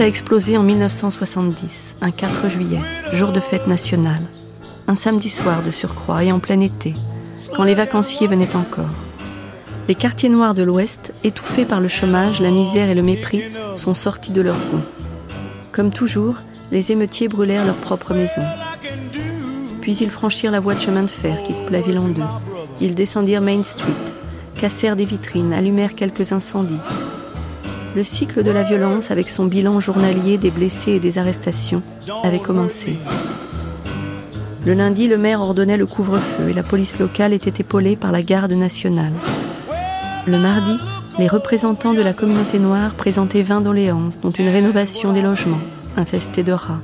A 0.00 0.06
explosé 0.06 0.56
en 0.56 0.62
1970, 0.62 1.96
un 2.00 2.10
4 2.10 2.48
juillet, 2.48 2.78
jour 3.12 3.32
de 3.32 3.40
fête 3.40 3.66
nationale. 3.66 4.22
Un 4.88 4.94
samedi 4.94 5.28
soir 5.28 5.62
de 5.62 5.70
surcroît 5.70 6.24
et 6.24 6.32
en 6.32 6.38
plein 6.38 6.60
été, 6.60 6.94
quand 7.54 7.64
les 7.64 7.74
vacanciers 7.74 8.26
venaient 8.26 8.56
encore. 8.56 8.88
Les 9.88 9.94
quartiers 9.94 10.30
noirs 10.30 10.54
de 10.54 10.62
l'Ouest, 10.62 11.12
étouffés 11.22 11.66
par 11.66 11.80
le 11.80 11.88
chômage, 11.88 12.40
la 12.40 12.50
misère 12.50 12.88
et 12.88 12.94
le 12.94 13.02
mépris, 13.02 13.42
sont 13.76 13.94
sortis 13.94 14.32
de 14.32 14.40
leur 14.40 14.56
rond. 14.70 14.82
Comme 15.70 15.90
toujours, 15.90 16.36
les 16.72 16.92
émeutiers 16.92 17.28
brûlèrent 17.28 17.66
leur 17.66 17.76
propre 17.76 18.14
maison. 18.14 18.42
Puis 19.82 19.96
ils 19.96 20.10
franchirent 20.10 20.52
la 20.52 20.60
voie 20.60 20.74
de 20.74 20.80
chemin 20.80 21.02
de 21.02 21.08
fer 21.08 21.42
qui 21.42 21.52
coupe 21.52 21.70
la 21.70 21.80
ville 21.80 21.98
en 21.98 22.08
deux. 22.08 22.22
Ils 22.80 22.94
descendirent 22.94 23.42
Main 23.42 23.62
Street, 23.62 23.92
cassèrent 24.56 24.96
des 24.96 25.04
vitrines, 25.04 25.52
allumèrent 25.52 25.94
quelques 25.94 26.32
incendies, 26.32 26.80
le 27.94 28.04
cycle 28.04 28.42
de 28.42 28.50
la 28.50 28.62
violence, 28.62 29.10
avec 29.10 29.28
son 29.28 29.46
bilan 29.46 29.80
journalier 29.80 30.38
des 30.38 30.50
blessés 30.50 30.92
et 30.92 31.00
des 31.00 31.18
arrestations, 31.18 31.82
avait 32.22 32.38
commencé. 32.38 32.96
Le 34.66 34.74
lundi, 34.74 35.08
le 35.08 35.16
maire 35.16 35.40
ordonnait 35.40 35.76
le 35.76 35.86
couvre-feu 35.86 36.50
et 36.50 36.52
la 36.52 36.62
police 36.62 36.98
locale 36.98 37.32
était 37.32 37.62
épaulée 37.62 37.96
par 37.96 38.12
la 38.12 38.22
garde 38.22 38.52
nationale. 38.52 39.12
Le 40.26 40.38
mardi, 40.38 40.76
les 41.18 41.28
représentants 41.28 41.94
de 41.94 42.02
la 42.02 42.12
communauté 42.12 42.58
noire 42.58 42.92
présentaient 42.94 43.42
20 43.42 43.62
doléances, 43.62 44.20
dont 44.20 44.30
une 44.30 44.48
rénovation 44.48 45.12
des 45.12 45.22
logements, 45.22 45.60
infestés 45.96 46.42
de 46.42 46.52
rats. 46.52 46.80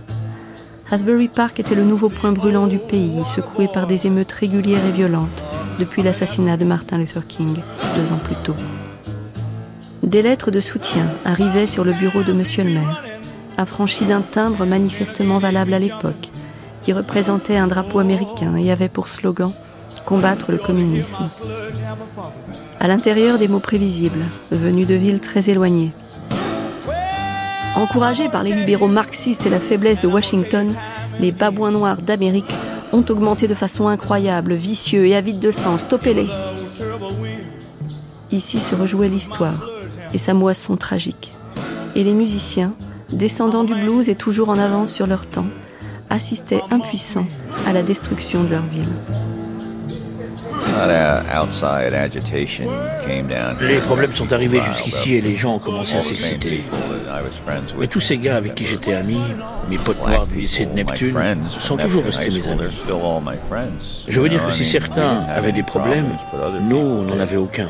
Asbury 0.91 1.29
Park 1.29 1.61
était 1.61 1.75
le 1.75 1.85
nouveau 1.85 2.09
point 2.09 2.33
brûlant 2.33 2.67
du 2.67 2.79
pays, 2.79 3.23
secoué 3.25 3.69
par 3.73 3.87
des 3.87 4.07
émeutes 4.07 4.33
régulières 4.33 4.85
et 4.87 4.93
violentes 4.93 5.43
depuis 5.79 6.03
l'assassinat 6.03 6.57
de 6.57 6.65
Martin 6.65 6.99
Luther 6.99 7.27
King, 7.27 7.55
deux 7.97 8.13
ans 8.13 8.21
plus 8.25 8.37
tôt. 8.45 8.55
Des 10.07 10.23
lettres 10.23 10.53
de 10.53 10.61
soutien 10.61 11.05
arrivaient 11.25 11.67
sur 11.67 11.83
le 11.83 11.93
bureau 11.93 12.23
de 12.23 12.33
Monsieur 12.33 12.63
le 12.63 12.71
maire, 12.71 13.03
affranchies 13.59 14.05
d'un 14.05 14.21
timbre 14.21 14.65
manifestement 14.65 15.39
valable 15.39 15.75
à 15.75 15.81
l'époque, 15.81 16.31
qui 16.81 16.93
représentait 16.93 17.57
un 17.57 17.67
drapeau 17.67 17.99
américain 17.99 18.55
et 18.57 18.71
avait 18.71 18.89
pour 18.89 19.09
slogan 19.09 19.51
Combattre 20.05 20.53
le 20.53 20.59
communisme. 20.59 21.29
À 22.79 22.87
l'intérieur, 22.87 23.39
des 23.39 23.49
mots 23.49 23.59
prévisibles, 23.59 24.25
venus 24.53 24.87
de 24.87 24.95
villes 24.95 25.19
très 25.19 25.51
éloignées. 25.51 25.91
Encouragés 27.75 28.29
par 28.29 28.45
les 28.45 28.53
libéraux 28.53 28.87
marxistes 28.87 29.45
et 29.47 29.51
la 29.51 29.59
faiblesse 29.59 30.01
de 30.01 30.07
Washington, 30.07 30.73
les 31.19 31.33
babouins 31.33 31.73
noirs 31.73 32.01
d'Amérique 32.01 32.55
ont 32.93 33.05
augmenté 33.09 33.49
de 33.49 33.55
façon 33.55 33.89
incroyable, 33.89 34.53
vicieux 34.55 35.07
et 35.07 35.17
avides 35.17 35.41
de 35.41 35.51
sang. 35.51 35.77
Stoppez-les. 35.77 36.29
Ici 38.31 38.61
se 38.61 38.77
rejouait 38.77 39.09
l'histoire 39.09 39.76
et 40.15 40.19
sa 40.19 40.35
moisson 40.35 40.77
tragique. 40.77 41.33
Et 41.95 42.05
les 42.05 42.13
musiciens, 42.13 42.73
descendants 43.13 43.65
du 43.65 43.75
blues 43.75 44.09
et 44.09 44.15
toujours 44.15 44.49
en 44.49 44.59
avance 44.59 44.93
sur 44.93 45.07
leur 45.07 45.27
temps, 45.27 45.47
assistaient 46.11 46.63
impuissants 46.71 47.27
à 47.67 47.73
la 47.73 47.83
destruction 47.83 48.45
de 48.45 48.51
leur 48.51 48.63
ville. 48.63 48.85
Les 53.61 53.79
problèmes 53.79 54.15
sont 54.15 54.33
arrivés 54.33 54.61
jusqu'ici 54.61 55.15
et 55.15 55.21
les 55.21 55.35
gens 55.35 55.55
ont 55.55 55.59
commencé 55.59 55.97
à 55.97 56.03
s'exciter. 56.03 56.65
Mais 57.79 57.87
tous 57.87 58.01
ces 58.01 58.19
gars 58.19 58.37
avec 58.37 58.55
qui 58.55 58.67
j'étais 58.67 58.95
ami, 58.95 59.19
mes 59.71 59.79
potes 59.79 60.05
noirs 60.07 60.27
du 60.27 60.41
lycée 60.41 60.67
de 60.67 60.73
Neptune, 60.73 61.17
sont 61.49 61.77
toujours 61.77 62.05
restés 62.05 62.31
mes 62.31 62.47
amis. 62.47 62.61
Je 64.07 64.21
veux 64.21 64.29
dire 64.29 64.47
que 64.47 64.53
si 64.53 64.67
certains 64.67 65.25
avaient 65.29 65.53
des 65.53 65.63
problèmes, 65.63 66.09
nous, 66.69 66.77
on 66.77 67.03
n'en 67.03 67.19
avait 67.19 67.37
aucun. 67.37 67.69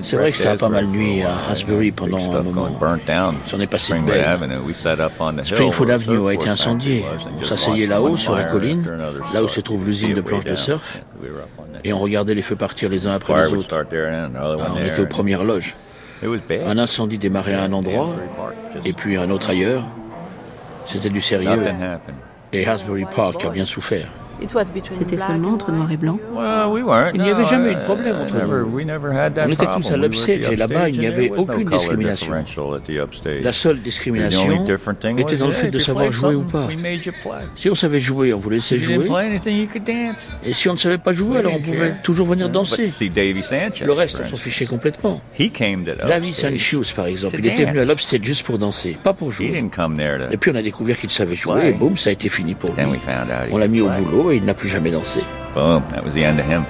C'est 0.00 0.16
vrai 0.16 0.30
que 0.32 0.36
ça 0.38 0.52
a 0.52 0.56
pas 0.56 0.68
mal 0.68 0.86
nuit 0.86 1.22
à 1.22 1.50
Hasbury 1.50 1.90
pendant 1.92 2.18
un 2.18 2.42
moment. 2.42 2.68
J'en 3.50 3.60
ai 3.60 3.66
passé 3.66 3.92
de 3.94 3.98
belles. 4.00 4.24
Springfield 5.44 5.90
Avenue 5.90 6.28
a 6.28 6.34
été 6.34 6.48
incendiée. 6.48 7.04
On 7.40 7.44
s'asseyait 7.44 7.86
là-haut, 7.86 8.16
sur 8.16 8.34
la 8.34 8.44
colline, 8.44 8.88
là 9.34 9.42
où 9.42 9.48
se 9.48 9.60
trouve 9.60 9.84
l'usine 9.84 10.14
de 10.14 10.20
planches 10.20 10.44
de 10.44 10.54
surf, 10.54 11.02
et 11.84 11.92
on 11.92 11.98
regardait 11.98 12.34
les 12.34 12.42
feux 12.42 12.56
partir 12.56 12.88
les 12.88 13.06
uns 13.06 13.12
après 13.14 13.34
les 13.46 13.52
autres. 13.54 13.84
Ah, 14.36 14.56
on 14.74 14.84
était 14.84 15.00
aux 15.00 15.06
premières 15.06 15.44
loges. 15.44 15.74
Un 16.64 16.78
incendie 16.78 17.18
démarrait 17.18 17.54
à 17.54 17.62
un 17.62 17.72
endroit, 17.72 18.10
et 18.84 18.92
puis 18.92 19.16
un 19.16 19.30
autre 19.30 19.50
ailleurs. 19.50 19.84
C'était 20.86 21.10
du 21.10 21.20
sérieux. 21.20 21.62
Et 22.52 22.66
Hasbury 22.66 23.06
Park 23.14 23.44
a 23.44 23.48
bien 23.50 23.64
souffert. 23.64 24.08
C'était 24.90 25.18
seulement 25.18 25.50
entre 25.54 25.72
noir 25.72 25.90
et 25.90 25.96
blanc. 25.96 26.18
Il 27.14 27.22
n'y 27.22 27.30
avait 27.30 27.44
jamais 27.44 27.72
eu 27.72 27.74
de 27.74 27.80
problème 27.82 28.16
entre 28.16 28.34
nous. 28.34 28.80
On 29.44 29.50
était 29.50 29.66
tous 29.66 29.90
à 29.90 29.96
l'upstage 29.96 30.50
et 30.50 30.56
là-bas, 30.56 30.88
il 30.88 31.00
n'y 31.00 31.06
avait 31.06 31.30
aucune 31.30 31.68
discrimination. 31.68 32.32
La 33.42 33.52
seule 33.52 33.80
discrimination 33.80 34.66
était 35.18 35.36
dans 35.36 35.48
le 35.48 35.52
fait 35.52 35.70
de 35.70 35.78
savoir 35.78 36.10
jouer 36.12 36.34
ou 36.34 36.42
pas. 36.42 36.68
Si 37.56 37.70
on 37.70 37.74
savait 37.74 38.00
jouer, 38.00 38.32
on 38.32 38.38
vous 38.38 38.50
laissait 38.50 38.76
jouer. 38.76 39.08
Et 40.44 40.52
si 40.52 40.68
on 40.68 40.72
ne 40.72 40.78
savait 40.78 40.98
pas 40.98 41.12
jouer, 41.12 41.38
alors 41.38 41.54
on 41.54 41.60
pouvait 41.60 41.94
toujours 42.02 42.26
venir 42.26 42.48
danser. 42.48 42.90
Le 42.90 43.92
reste, 43.92 44.20
on 44.22 44.26
s'en 44.26 44.36
fichait 44.36 44.66
complètement. 44.66 45.20
Davy 46.08 46.34
Sanchez, 46.34 46.80
par 46.94 47.06
exemple, 47.06 47.36
il 47.38 47.46
était 47.46 47.64
venu 47.64 47.80
à 47.80 47.84
l'upstage 47.84 48.20
juste 48.22 48.44
pour 48.44 48.58
danser, 48.58 48.96
pas 49.02 49.12
pour 49.12 49.30
jouer. 49.30 49.64
Et 50.30 50.36
puis 50.36 50.50
on 50.50 50.54
a 50.54 50.62
découvert 50.62 50.96
qu'il 50.96 51.10
savait 51.10 51.34
jouer 51.34 51.68
et 51.68 51.72
boum, 51.72 51.96
ça 51.96 52.10
a 52.10 52.12
été 52.12 52.28
fini 52.28 52.54
pour 52.54 52.70
lui. 52.70 52.98
On 53.50 53.58
l'a 53.58 53.68
mis 53.68 53.80
au 53.80 53.88
boulot 53.88 54.31
et 54.32 54.36
il 54.36 54.44
n'a 54.44 54.54
plus 54.54 54.68
jamais 54.68 54.90
dansé. 54.90 55.20
Boom, 55.54 55.82
that 55.92 56.02
was 56.04 56.12
the 56.12 56.24
end 56.24 56.38
of 56.38 56.46
him. 56.46 56.64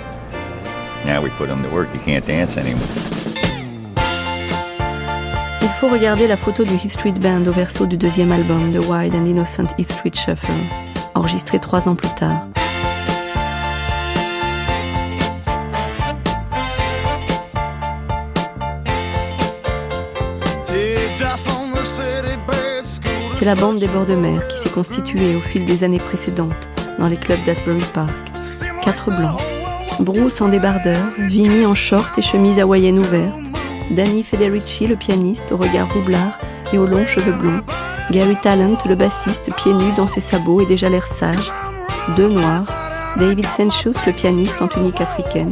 Now 1.07 1.23
we 1.23 1.31
put 1.31 1.49
him 1.49 1.63
to 1.63 1.75
work, 1.75 1.89
he 1.93 1.99
can't 1.99 2.27
dance 2.27 2.57
anymore. 2.57 2.83
Il 5.61 5.69
faut 5.89 5.89
regarder 5.89 6.29
la 6.29 6.37
photo 6.37 6.65
du 6.65 6.75
Heath 6.75 6.93
Street 6.93 7.13
Band 7.13 7.47
au 7.47 7.53
verso 7.53 7.87
du 7.87 7.97
deuxième 7.97 8.31
album, 8.31 8.71
The 8.71 8.87
Wild 8.87 9.15
and 9.15 9.27
Innocent 9.27 9.67
Heath 9.79 9.91
Street 9.91 10.13
Shuffle, 10.15 10.53
enregistré 11.15 11.59
trois 11.59 11.89
ans 11.89 11.97
plus 11.97 12.15
tard. 12.15 12.47
C'est 23.33 23.47
la 23.47 23.57
bande 23.57 23.81
des 23.81 23.89
bords 23.89 24.07
de 24.07 24.15
mer 24.15 24.47
qui 24.47 24.57
s'est 24.57 24.69
constituée 24.69 25.35
au 25.35 25.41
fil 25.41 25.65
des 25.65 25.83
années 25.83 25.99
précédentes 25.99 26.69
dans 26.99 27.07
les 27.07 27.17
clubs 27.17 27.43
d'Asbury 27.45 27.85
Park. 27.93 28.11
Quatre 28.83 29.07
blancs. 29.07 29.41
Bruce 30.01 30.41
en 30.41 30.49
débardeur, 30.49 31.01
Vinny 31.19 31.67
en 31.67 31.75
short 31.75 32.19
et 32.19 32.23
chemise 32.23 32.59
hawaïenne 32.59 32.99
ouverte, 32.99 33.39
Danny 33.91 34.23
Federici, 34.23 34.87
le 34.87 34.97
pianiste, 34.97 35.53
au 35.53 35.57
regard 35.57 35.93
roublard 35.93 36.39
et 36.73 36.79
aux 36.79 36.87
longs 36.87 37.07
cheveux 37.07 37.35
blonds, 37.35 37.61
Gary 38.11 38.37
Talent, 38.43 38.79
le 38.89 38.95
bassiste, 38.95 39.55
pieds 39.57 39.75
nus 39.75 39.93
dans 39.97 40.07
ses 40.07 40.21
sabots 40.21 40.61
et 40.61 40.67
déjà 40.67 40.89
l'air 40.89 41.07
sage, 41.07 41.53
deux 42.17 42.29
noirs, 42.29 42.65
David 43.17 43.47
Senchus, 43.47 43.95
le 44.07 44.13
pianiste 44.13 44.61
en 44.63 44.69
tunique 44.69 45.01
africaine, 45.01 45.51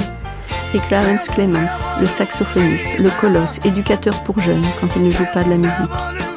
et 0.75 0.79
Clarence 0.79 1.27
Clemens, 1.27 1.85
le 2.01 2.07
saxophoniste, 2.07 2.99
le 2.99 3.11
colosse, 3.21 3.61
éducateur 3.65 4.23
pour 4.25 4.41
jeunes 4.41 4.67
quand 4.81 4.89
il 4.97 5.03
ne 5.03 5.11
joue 5.11 5.27
pas 5.33 5.45
de 5.45 5.51
la 5.51 5.57
musique. 5.57 6.30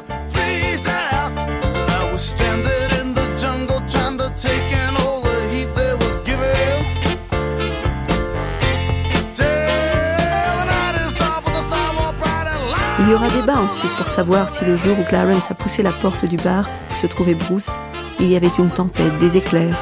Y 13.13 13.15
aura 13.15 13.29
débat 13.29 13.59
ensuite 13.59 13.91
pour 13.95 14.07
savoir 14.07 14.49
si 14.49 14.65
le 14.65 14.75
jour 14.75 14.97
où 14.99 15.03
Clarence 15.03 15.51
a 15.51 15.53
poussé 15.53 15.83
la 15.83 15.91
porte 15.91 16.25
du 16.25 16.35
bar 16.37 16.67
où 16.91 16.95
se 16.95 17.05
trouvait 17.05 17.35
Bruce, 17.35 17.73
il 18.19 18.31
y 18.31 18.35
avait 18.35 18.49
une 18.57 18.71
tempête, 18.71 19.15
des 19.19 19.37
éclairs, 19.37 19.77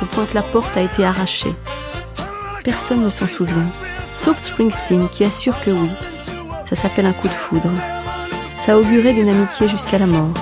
au 0.00 0.06
point 0.06 0.26
la 0.32 0.42
porte 0.42 0.76
a 0.76 0.82
été 0.82 1.04
arrachée. 1.04 1.52
Personne 2.62 3.02
ne 3.02 3.08
s'en 3.08 3.26
souvient, 3.26 3.66
sauf 4.14 4.40
Springsteen 4.40 5.08
qui 5.08 5.24
assure 5.24 5.60
que 5.60 5.72
oui. 5.72 5.90
Ça 6.66 6.76
s'appelle 6.76 7.06
un 7.06 7.12
coup 7.12 7.26
de 7.26 7.32
foudre. 7.32 7.72
Ça 8.56 8.78
augurait 8.78 9.12
d'une 9.12 9.28
amitié 9.28 9.66
jusqu'à 9.66 9.98
la 9.98 10.06
mort. 10.06 10.34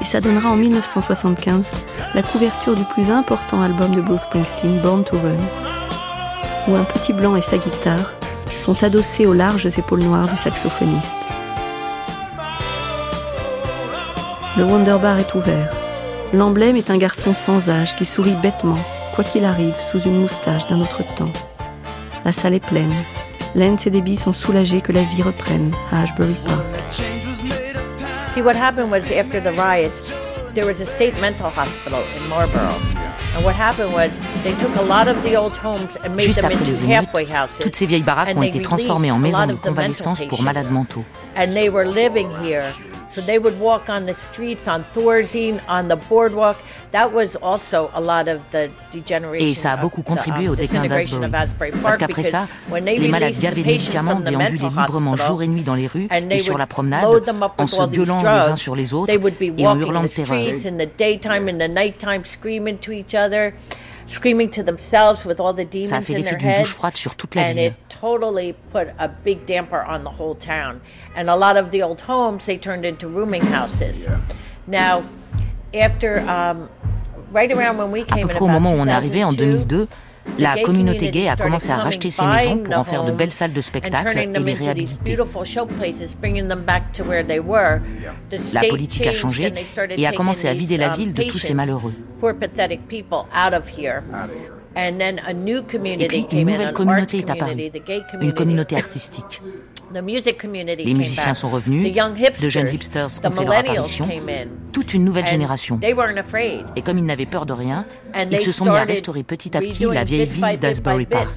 Et 0.00 0.04
ça 0.06 0.22
donnera 0.22 0.48
en 0.48 0.56
1975 0.56 1.70
la 2.14 2.22
couverture 2.22 2.76
du 2.76 2.84
plus 2.84 3.10
important 3.10 3.60
album 3.60 3.94
de 3.94 4.00
Bruce 4.00 4.22
Springsteen, 4.22 4.80
Born 4.80 5.04
to 5.04 5.18
Run, 5.18 5.36
où 6.68 6.76
un 6.76 6.84
petit 6.84 7.12
blanc 7.12 7.36
et 7.36 7.42
sa 7.42 7.58
guitare 7.58 8.17
sont 8.68 8.84
adossés 8.84 9.24
aux 9.24 9.32
larges 9.32 9.78
épaules 9.78 10.02
noires 10.02 10.28
du 10.28 10.36
saxophoniste. 10.36 11.14
Le 14.58 14.64
Wonder 14.64 14.96
Bar 15.00 15.18
est 15.18 15.34
ouvert. 15.34 15.72
L'emblème 16.34 16.76
est 16.76 16.90
un 16.90 16.98
garçon 16.98 17.32
sans 17.32 17.70
âge 17.70 17.96
qui 17.96 18.04
sourit 18.04 18.36
bêtement, 18.42 18.78
quoi 19.14 19.24
qu'il 19.24 19.46
arrive, 19.46 19.78
sous 19.78 20.00
une 20.00 20.20
moustache 20.20 20.66
d'un 20.66 20.82
autre 20.82 21.02
temps. 21.14 21.32
La 22.26 22.32
salle 22.32 22.52
est 22.52 22.66
pleine. 22.66 22.92
Lance 23.54 23.86
et 23.86 23.90
Debbie 23.90 24.16
sont 24.16 24.34
soulagés 24.34 24.82
que 24.82 24.92
la 24.92 25.04
vie 25.04 25.22
reprenne 25.22 25.72
à 25.90 26.02
Ashbury 26.02 26.36
Park. 26.44 26.66
See, 28.34 28.42
what 28.42 28.54
happened 28.54 28.90
was 28.90 29.10
after 29.10 29.40
the 29.40 29.56
riots, 29.56 30.12
there 30.52 30.66
was 30.66 30.82
a 30.82 30.86
state 30.86 31.18
mental 31.22 31.48
hospital 31.48 32.02
in 32.18 32.28
Marlborough. 32.28 32.97
Juste 36.18 36.38
après 36.44 36.64
les 36.64 36.84
émeutes, 36.84 37.08
toutes 37.60 37.76
ces 37.76 37.86
vieilles 37.86 38.02
baraques 38.02 38.36
ont 38.36 38.42
été 38.42 38.60
transformées 38.62 39.10
en 39.10 39.18
maisons 39.18 39.46
de 39.46 39.54
convalescence 39.54 40.22
pour 40.28 40.42
malades 40.42 40.70
mentaux. 40.70 41.04
So 43.18 43.24
they 43.24 43.40
would 43.40 43.58
walk 43.58 43.88
on 43.88 44.06
the 44.06 44.14
streets, 44.14 44.68
on 44.68 44.84
Thorzine, 44.94 45.60
on 45.68 45.88
the 45.88 45.96
boardwalk. 46.08 46.56
That 46.92 47.12
was 47.12 47.34
also 47.42 47.90
a 47.92 48.00
lot 48.00 48.28
of 48.28 48.38
the 48.52 48.70
degeneration. 48.92 49.44
Et 49.44 49.54
ça 49.54 49.72
a 49.72 49.76
beaucoup 49.76 50.02
contribué 50.02 50.48
au 50.48 50.54
déclin 50.54 50.86
d'Asbury. 50.86 51.72
Parce 51.82 51.98
qu'après 51.98 52.22
ça, 52.22 52.46
les 52.80 53.08
malades 53.08 53.34
gavés 53.40 53.62
de 53.62 53.66
médicaments 53.66 54.20
déambulaient 54.20 54.70
librement 54.70 55.16
jour 55.16 55.42
et 55.42 55.48
nuit 55.48 55.62
dans 55.62 55.74
les 55.74 55.88
rues 55.88 56.06
et 56.30 56.38
sur 56.38 56.58
la 56.58 56.68
promenade, 56.68 57.06
en 57.58 57.66
se 57.66 57.82
gueulant 57.88 58.18
les 58.18 58.50
uns 58.50 58.56
sur 58.56 58.76
les 58.76 58.94
autres 58.94 59.12
et 59.12 59.66
en 59.66 59.80
hurlant 59.80 60.04
de 60.04 60.08
terreur 60.08 60.38
screaming 64.08 64.50
to 64.50 64.62
themselves 64.62 65.24
with 65.24 65.38
all 65.38 65.52
the 65.52 65.64
demons 65.64 65.90
Ça 65.90 65.96
a 65.98 66.00
fait 66.00 66.14
l'effet 66.14 66.36
d'une 66.36 66.56
douche 66.58 66.74
froide 66.74 66.96
sur 66.96 67.14
toute 67.14 67.34
la 67.34 67.52
ville. 67.52 67.58
And 67.58 67.72
it 67.72 67.74
totally 67.88 68.54
put 68.72 68.88
a 68.98 69.08
big 69.08 69.46
damper 69.46 69.84
on 69.86 70.02
the 70.02 70.10
whole 70.18 70.34
town. 70.34 70.80
And 71.16 71.28
a 71.28 71.36
lot 71.36 71.56
of 71.56 71.70
the 71.70 71.82
old 71.82 72.00
homes 72.00 72.46
they 72.46 72.58
turned 72.58 72.84
into 72.84 73.08
rooming 73.08 73.42
houses. 73.42 74.04
Yeah. 74.04 74.20
Now, 74.66 75.02
after 75.74 76.20
um, 76.28 76.68
right 77.32 77.50
around 77.52 77.78
when 77.78 77.90
we 77.90 78.04
came 78.04 78.24
à 78.24 78.28
peu 78.28 78.34
près 78.34 78.44
au 78.44 78.48
moment 78.48 78.72
où 78.72 78.78
on 78.78 78.86
est 78.86 78.92
arrivé 78.92 79.24
en 79.24 79.32
2002, 79.32 79.88
la 80.38 80.62
communauté 80.62 81.10
gay 81.10 81.28
a 81.28 81.36
commencé 81.36 81.70
à 81.70 81.76
racheter 81.76 82.10
ces 82.10 82.26
maisons 82.26 82.58
pour 82.58 82.76
en 82.76 82.84
faire 82.84 83.04
de 83.04 83.12
belles 83.12 83.32
salles 83.32 83.52
de 83.52 83.60
spectacle 83.60 84.18
et 84.18 84.26
les 84.26 84.54
réhabiliter. 84.54 85.16
La 88.52 88.60
politique 88.68 89.06
a 89.06 89.12
changé 89.12 89.52
et 89.96 90.06
a 90.06 90.12
commencé 90.12 90.48
à 90.48 90.54
vider 90.54 90.76
la 90.76 90.90
ville 90.90 91.12
de 91.14 91.22
tous 91.24 91.38
ces 91.38 91.54
malheureux. 91.54 91.94
Et 94.76 96.06
puis 96.08 96.26
une 96.32 96.50
nouvelle 96.50 96.72
communauté 96.72 97.18
est 97.18 97.30
apparue, 97.30 97.70
une 98.20 98.32
communauté 98.32 98.76
artistique. 98.76 99.40
Les 99.94 100.94
musiciens 100.94 101.34
sont 101.34 101.48
revenus, 101.48 101.94
de 102.40 102.48
jeunes 102.48 102.68
hipsters 102.72 103.06
ont 103.24 103.30
fait 103.30 103.44
leur 103.44 103.58
apparition, 103.58 104.08
toute 104.72 104.94
une 104.94 105.04
nouvelle 105.04 105.26
génération. 105.26 105.80
Et 106.76 106.82
comme 106.82 106.98
ils 106.98 107.04
n'avaient 107.04 107.26
peur 107.26 107.46
de 107.46 107.52
rien, 107.52 107.84
ils 108.30 108.40
se 108.40 108.52
sont 108.52 108.64
mis 108.64 108.70
à 108.76 108.84
restaurer 108.84 109.22
petit 109.22 109.56
à 109.56 109.60
petit 109.60 109.84
la 109.84 110.04
vieille 110.04 110.26
ville 110.26 110.58
d'Asbury 110.60 111.06
Park. 111.06 111.30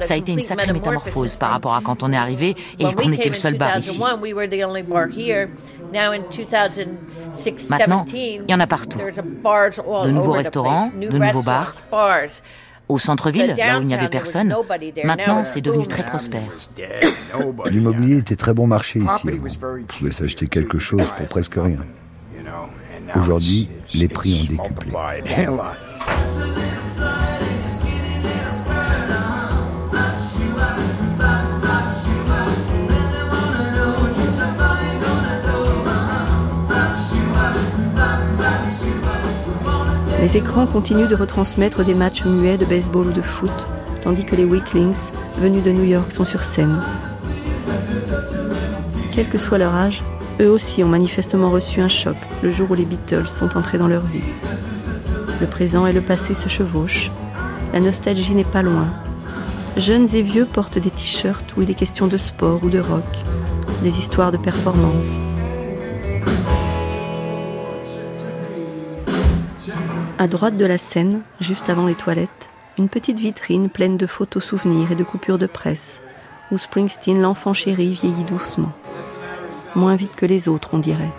Ça 0.00 0.14
a 0.14 0.16
été 0.16 0.32
une 0.32 0.40
sacrée 0.40 0.72
métamorphose 0.72 1.36
par 1.36 1.50
rapport 1.50 1.74
à 1.74 1.82
quand 1.82 2.02
on 2.02 2.10
est 2.12 2.16
arrivé 2.16 2.56
et 2.78 2.84
qu'on 2.94 3.12
était 3.12 3.28
le 3.28 3.34
seul 3.34 3.58
bar 3.58 3.78
ici. 3.78 4.00
Maintenant, 7.68 8.04
il 8.14 8.44
y 8.48 8.54
en 8.54 8.60
a 8.60 8.66
partout. 8.66 8.98
De 8.98 10.10
nouveaux 10.10 10.32
restaurants, 10.32 10.90
de 10.98 11.18
nouveaux 11.18 11.42
bars. 11.42 11.74
Au 12.88 12.98
centre-ville, 12.98 13.54
là 13.56 13.78
où 13.78 13.82
il 13.82 13.86
n'y 13.86 13.94
avait 13.94 14.08
personne, 14.08 14.54
maintenant 15.04 15.44
c'est 15.44 15.60
devenu 15.60 15.86
très 15.86 16.04
prospère. 16.04 16.42
L'immobilier 17.70 18.18
était 18.18 18.36
très 18.36 18.54
bon 18.54 18.66
marché 18.66 19.00
ici. 19.00 19.28
On 19.28 19.82
pouvait 19.84 20.12
s'acheter 20.12 20.46
quelque 20.46 20.78
chose 20.78 21.06
pour 21.16 21.26
presque 21.28 21.54
rien. 21.56 21.78
Aujourd'hui, 23.16 23.68
les 23.94 24.08
prix 24.08 24.48
ont 24.58 24.64
décuplé. 24.64 24.92
Les 40.24 40.38
écrans 40.38 40.66
continuent 40.66 41.06
de 41.06 41.14
retransmettre 41.14 41.84
des 41.84 41.92
matchs 41.92 42.24
muets 42.24 42.56
de 42.56 42.64
baseball 42.64 43.08
ou 43.08 43.12
de 43.12 43.20
foot, 43.20 43.52
tandis 44.02 44.24
que 44.24 44.34
les 44.34 44.46
Weaklings, 44.46 45.10
venus 45.36 45.62
de 45.62 45.70
New 45.70 45.84
York, 45.84 46.10
sont 46.12 46.24
sur 46.24 46.42
scène. 46.42 46.80
Quel 49.12 49.28
que 49.28 49.36
soit 49.36 49.58
leur 49.58 49.74
âge, 49.74 50.02
eux 50.40 50.48
aussi 50.48 50.82
ont 50.82 50.88
manifestement 50.88 51.50
reçu 51.50 51.82
un 51.82 51.88
choc 51.88 52.16
le 52.42 52.50
jour 52.50 52.70
où 52.70 52.74
les 52.74 52.86
Beatles 52.86 53.26
sont 53.26 53.54
entrés 53.54 53.76
dans 53.76 53.86
leur 53.86 54.00
vie. 54.00 54.24
Le 55.42 55.46
présent 55.46 55.86
et 55.86 55.92
le 55.92 56.00
passé 56.00 56.32
se 56.32 56.48
chevauchent. 56.48 57.10
La 57.74 57.80
nostalgie 57.80 58.34
n'est 58.34 58.44
pas 58.44 58.62
loin. 58.62 58.88
Jeunes 59.76 60.08
et 60.14 60.22
vieux 60.22 60.46
portent 60.46 60.78
des 60.78 60.90
t-shirts 60.90 61.54
où 61.58 61.60
il 61.60 61.70
est 61.70 61.74
question 61.74 62.06
de 62.06 62.16
sport 62.16 62.64
ou 62.64 62.70
de 62.70 62.80
rock, 62.80 63.04
des 63.82 63.98
histoires 63.98 64.32
de 64.32 64.38
performance. 64.38 65.33
À 70.16 70.28
droite 70.28 70.54
de 70.54 70.64
la 70.64 70.78
scène, 70.78 71.22
juste 71.40 71.68
avant 71.68 71.86
les 71.86 71.96
toilettes, 71.96 72.50
une 72.78 72.88
petite 72.88 73.18
vitrine 73.18 73.68
pleine 73.68 73.96
de 73.96 74.06
photos 74.06 74.44
souvenirs 74.44 74.92
et 74.92 74.94
de 74.94 75.02
coupures 75.02 75.38
de 75.38 75.46
presse, 75.46 76.02
où 76.52 76.58
Springsteen, 76.58 77.20
l'enfant 77.20 77.52
chéri, 77.52 77.94
vieillit 77.94 78.22
doucement. 78.22 78.72
Moins 79.74 79.96
vite 79.96 80.14
que 80.14 80.24
les 80.24 80.46
autres, 80.46 80.70
on 80.72 80.78
dirait. 80.78 81.10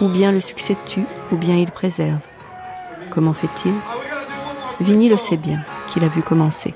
Ou 0.00 0.08
bien 0.08 0.30
le 0.30 0.38
succès 0.38 0.76
tue, 0.86 1.06
ou 1.32 1.36
bien 1.36 1.56
il 1.56 1.72
préserve. 1.72 2.20
Comment 3.10 3.32
fait-il? 3.32 3.74
Vinny 4.80 5.08
le 5.08 5.16
sait 5.16 5.36
bien, 5.36 5.64
qu'il 5.88 6.04
a 6.04 6.08
vu 6.08 6.22
commencer. 6.22 6.72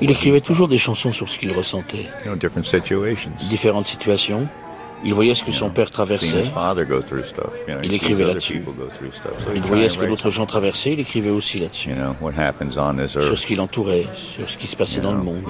Il 0.00 0.10
écrivait 0.10 0.40
toujours 0.40 0.68
des 0.68 0.78
chansons 0.78 1.12
sur 1.12 1.28
ce 1.28 1.38
qu'il 1.38 1.50
ressentait. 1.50 2.06
Différentes 3.48 3.86
situations, 3.88 4.48
il 5.04 5.14
voyait 5.14 5.34
ce 5.34 5.44
que 5.44 5.52
son 5.52 5.70
père 5.70 5.90
traversait. 5.90 6.44
Il 7.82 7.92
écrivait 7.94 8.24
là-dessus. 8.24 8.62
Il 9.54 9.62
voyait 9.62 9.88
ce 9.88 9.98
que 9.98 10.06
d'autres 10.06 10.30
gens 10.30 10.46
traversaient. 10.46 10.92
Il 10.92 11.00
écrivait 11.00 11.30
aussi 11.30 11.58
là-dessus. 11.58 11.90
Sur 13.08 13.38
ce 13.38 13.46
qui 13.46 13.54
l'entourait, 13.54 14.06
sur 14.14 14.48
ce 14.48 14.56
qui 14.56 14.66
se 14.66 14.76
passait 14.76 15.00
dans 15.00 15.12
le 15.12 15.22
monde. 15.22 15.42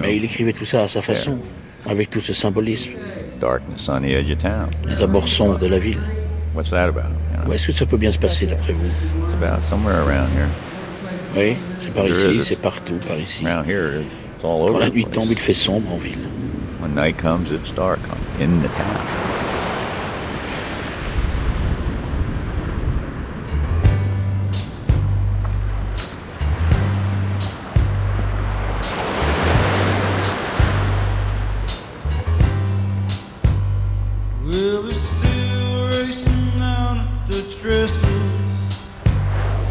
Mais 0.00 0.16
il 0.16 0.24
écrivait 0.24 0.52
tout 0.52 0.64
ça 0.64 0.82
à 0.84 0.88
sa 0.88 1.00
façon, 1.00 1.38
avec 1.86 2.10
tout 2.10 2.20
ce 2.20 2.32
symbolisme. 2.32 2.90
Les 4.86 5.02
abords 5.02 5.28
sombres 5.28 5.58
de 5.58 5.66
la 5.66 5.78
ville. 5.78 6.00
Est-ce 7.52 7.66
que 7.66 7.72
ça 7.72 7.84
peut 7.86 7.96
bien 7.96 8.12
se 8.12 8.18
passer 8.18 8.46
d'après 8.46 8.72
vous? 8.72 8.88
Oui, 11.36 11.56
c'est 11.82 11.92
par 11.92 12.06
ici, 12.06 12.40
c'est 12.44 12.60
partout 12.62 12.98
par 13.06 13.18
ici. 13.18 13.44
Quand 14.44 14.78
la 14.78 14.90
nuit 14.90 15.06
tombe, 15.06 15.28
il 15.30 15.38
fait 15.38 15.54
sombre 15.54 15.90
en 15.90 15.96
ville. 15.96 16.28
When 16.82 16.94
night 16.94 17.16
comes, 17.16 17.50
it's 17.50 17.72
dark 17.72 18.00
in 18.38 18.60
the 18.60 18.68
town. 18.76 19.24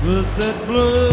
C'était 0.05 1.12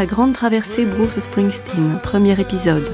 la 0.00 0.06
grande 0.06 0.32
traversée 0.32 0.86
Bruce 0.86 1.20
Springsteen, 1.20 2.00
premier 2.02 2.32
épisode. 2.40 2.90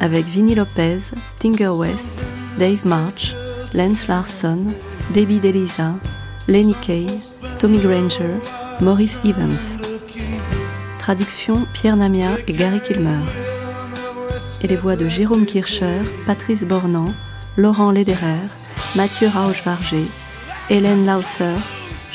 Avec 0.00 0.24
Vinnie 0.24 0.54
Lopez, 0.54 1.00
Tinger 1.40 1.68
West, 1.68 2.38
Dave 2.56 2.86
March, 2.86 3.34
Lance 3.74 4.08
Larson, 4.08 4.72
David 5.12 5.44
Elisa, 5.44 5.92
Lenny 6.46 6.74
Kay, 6.80 7.04
Tommy 7.60 7.80
Granger, 7.80 8.38
Maurice 8.80 9.18
Evans. 9.26 9.76
Traduction 11.00 11.66
Pierre 11.74 11.98
Namia 11.98 12.30
et 12.46 12.52
Gary 12.54 12.80
Kilmer. 12.80 13.20
Et 14.62 14.68
les 14.68 14.76
voix 14.76 14.96
de 14.96 15.06
Jérôme 15.06 15.44
Kircher, 15.44 16.00
Patrice 16.24 16.62
Bornand, 16.62 17.12
Laurent 17.58 17.90
Lederer, 17.90 18.40
Mathieu 18.96 19.28
Rauch-Varger, 19.28 20.06
Hélène 20.70 21.04
Lausser, 21.04 21.52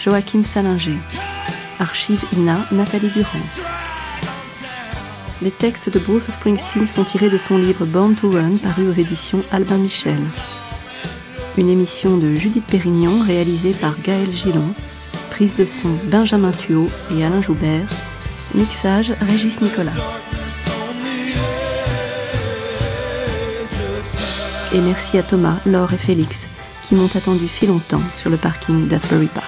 Joachim 0.04 0.44
Salinger. 0.44 0.98
Archive 1.84 2.24
INA, 2.38 2.66
Nathalie 2.72 3.10
Durand. 3.10 3.40
Les 5.42 5.52
textes 5.52 5.90
de 5.90 6.00
Bruce 6.00 6.30
Springsteen 6.30 6.88
sont 6.88 7.04
tirés 7.04 7.30
de 7.30 7.38
son 7.38 7.58
livre 7.58 7.86
Born 7.86 8.16
to 8.16 8.32
Run, 8.32 8.56
paru 8.56 8.88
aux 8.88 8.94
éditions 8.94 9.44
Albin 9.52 9.80
Michel. 9.80 10.18
Une 11.58 11.68
émission 11.70 12.16
de 12.16 12.34
Judith 12.36 12.64
Pérignon 12.66 13.22
réalisée 13.28 13.74
par 13.74 14.00
Gaël 14.02 14.32
Gillon, 14.32 14.74
prise 15.32 15.56
de 15.56 15.66
son 15.66 15.90
Benjamin 16.06 16.52
Thuot 16.52 16.90
et 17.18 17.26
Alain 17.26 17.42
Joubert, 17.42 17.88
mixage 18.56 19.14
Régis 19.20 19.60
Nicolas. 19.60 19.92
Et 24.74 24.80
merci 24.80 25.18
à 25.18 25.24
Thomas, 25.24 25.58
Laure 25.66 25.92
et 25.92 25.98
Félix 25.98 26.48
qui 26.88 26.96
m'ont 26.96 27.14
attendu 27.14 27.48
si 27.50 27.68
longtemps 27.68 28.02
sur 28.16 28.30
le 28.30 28.38
parking 28.38 28.88
d'Asbury 28.88 29.28
Park. 29.28 29.43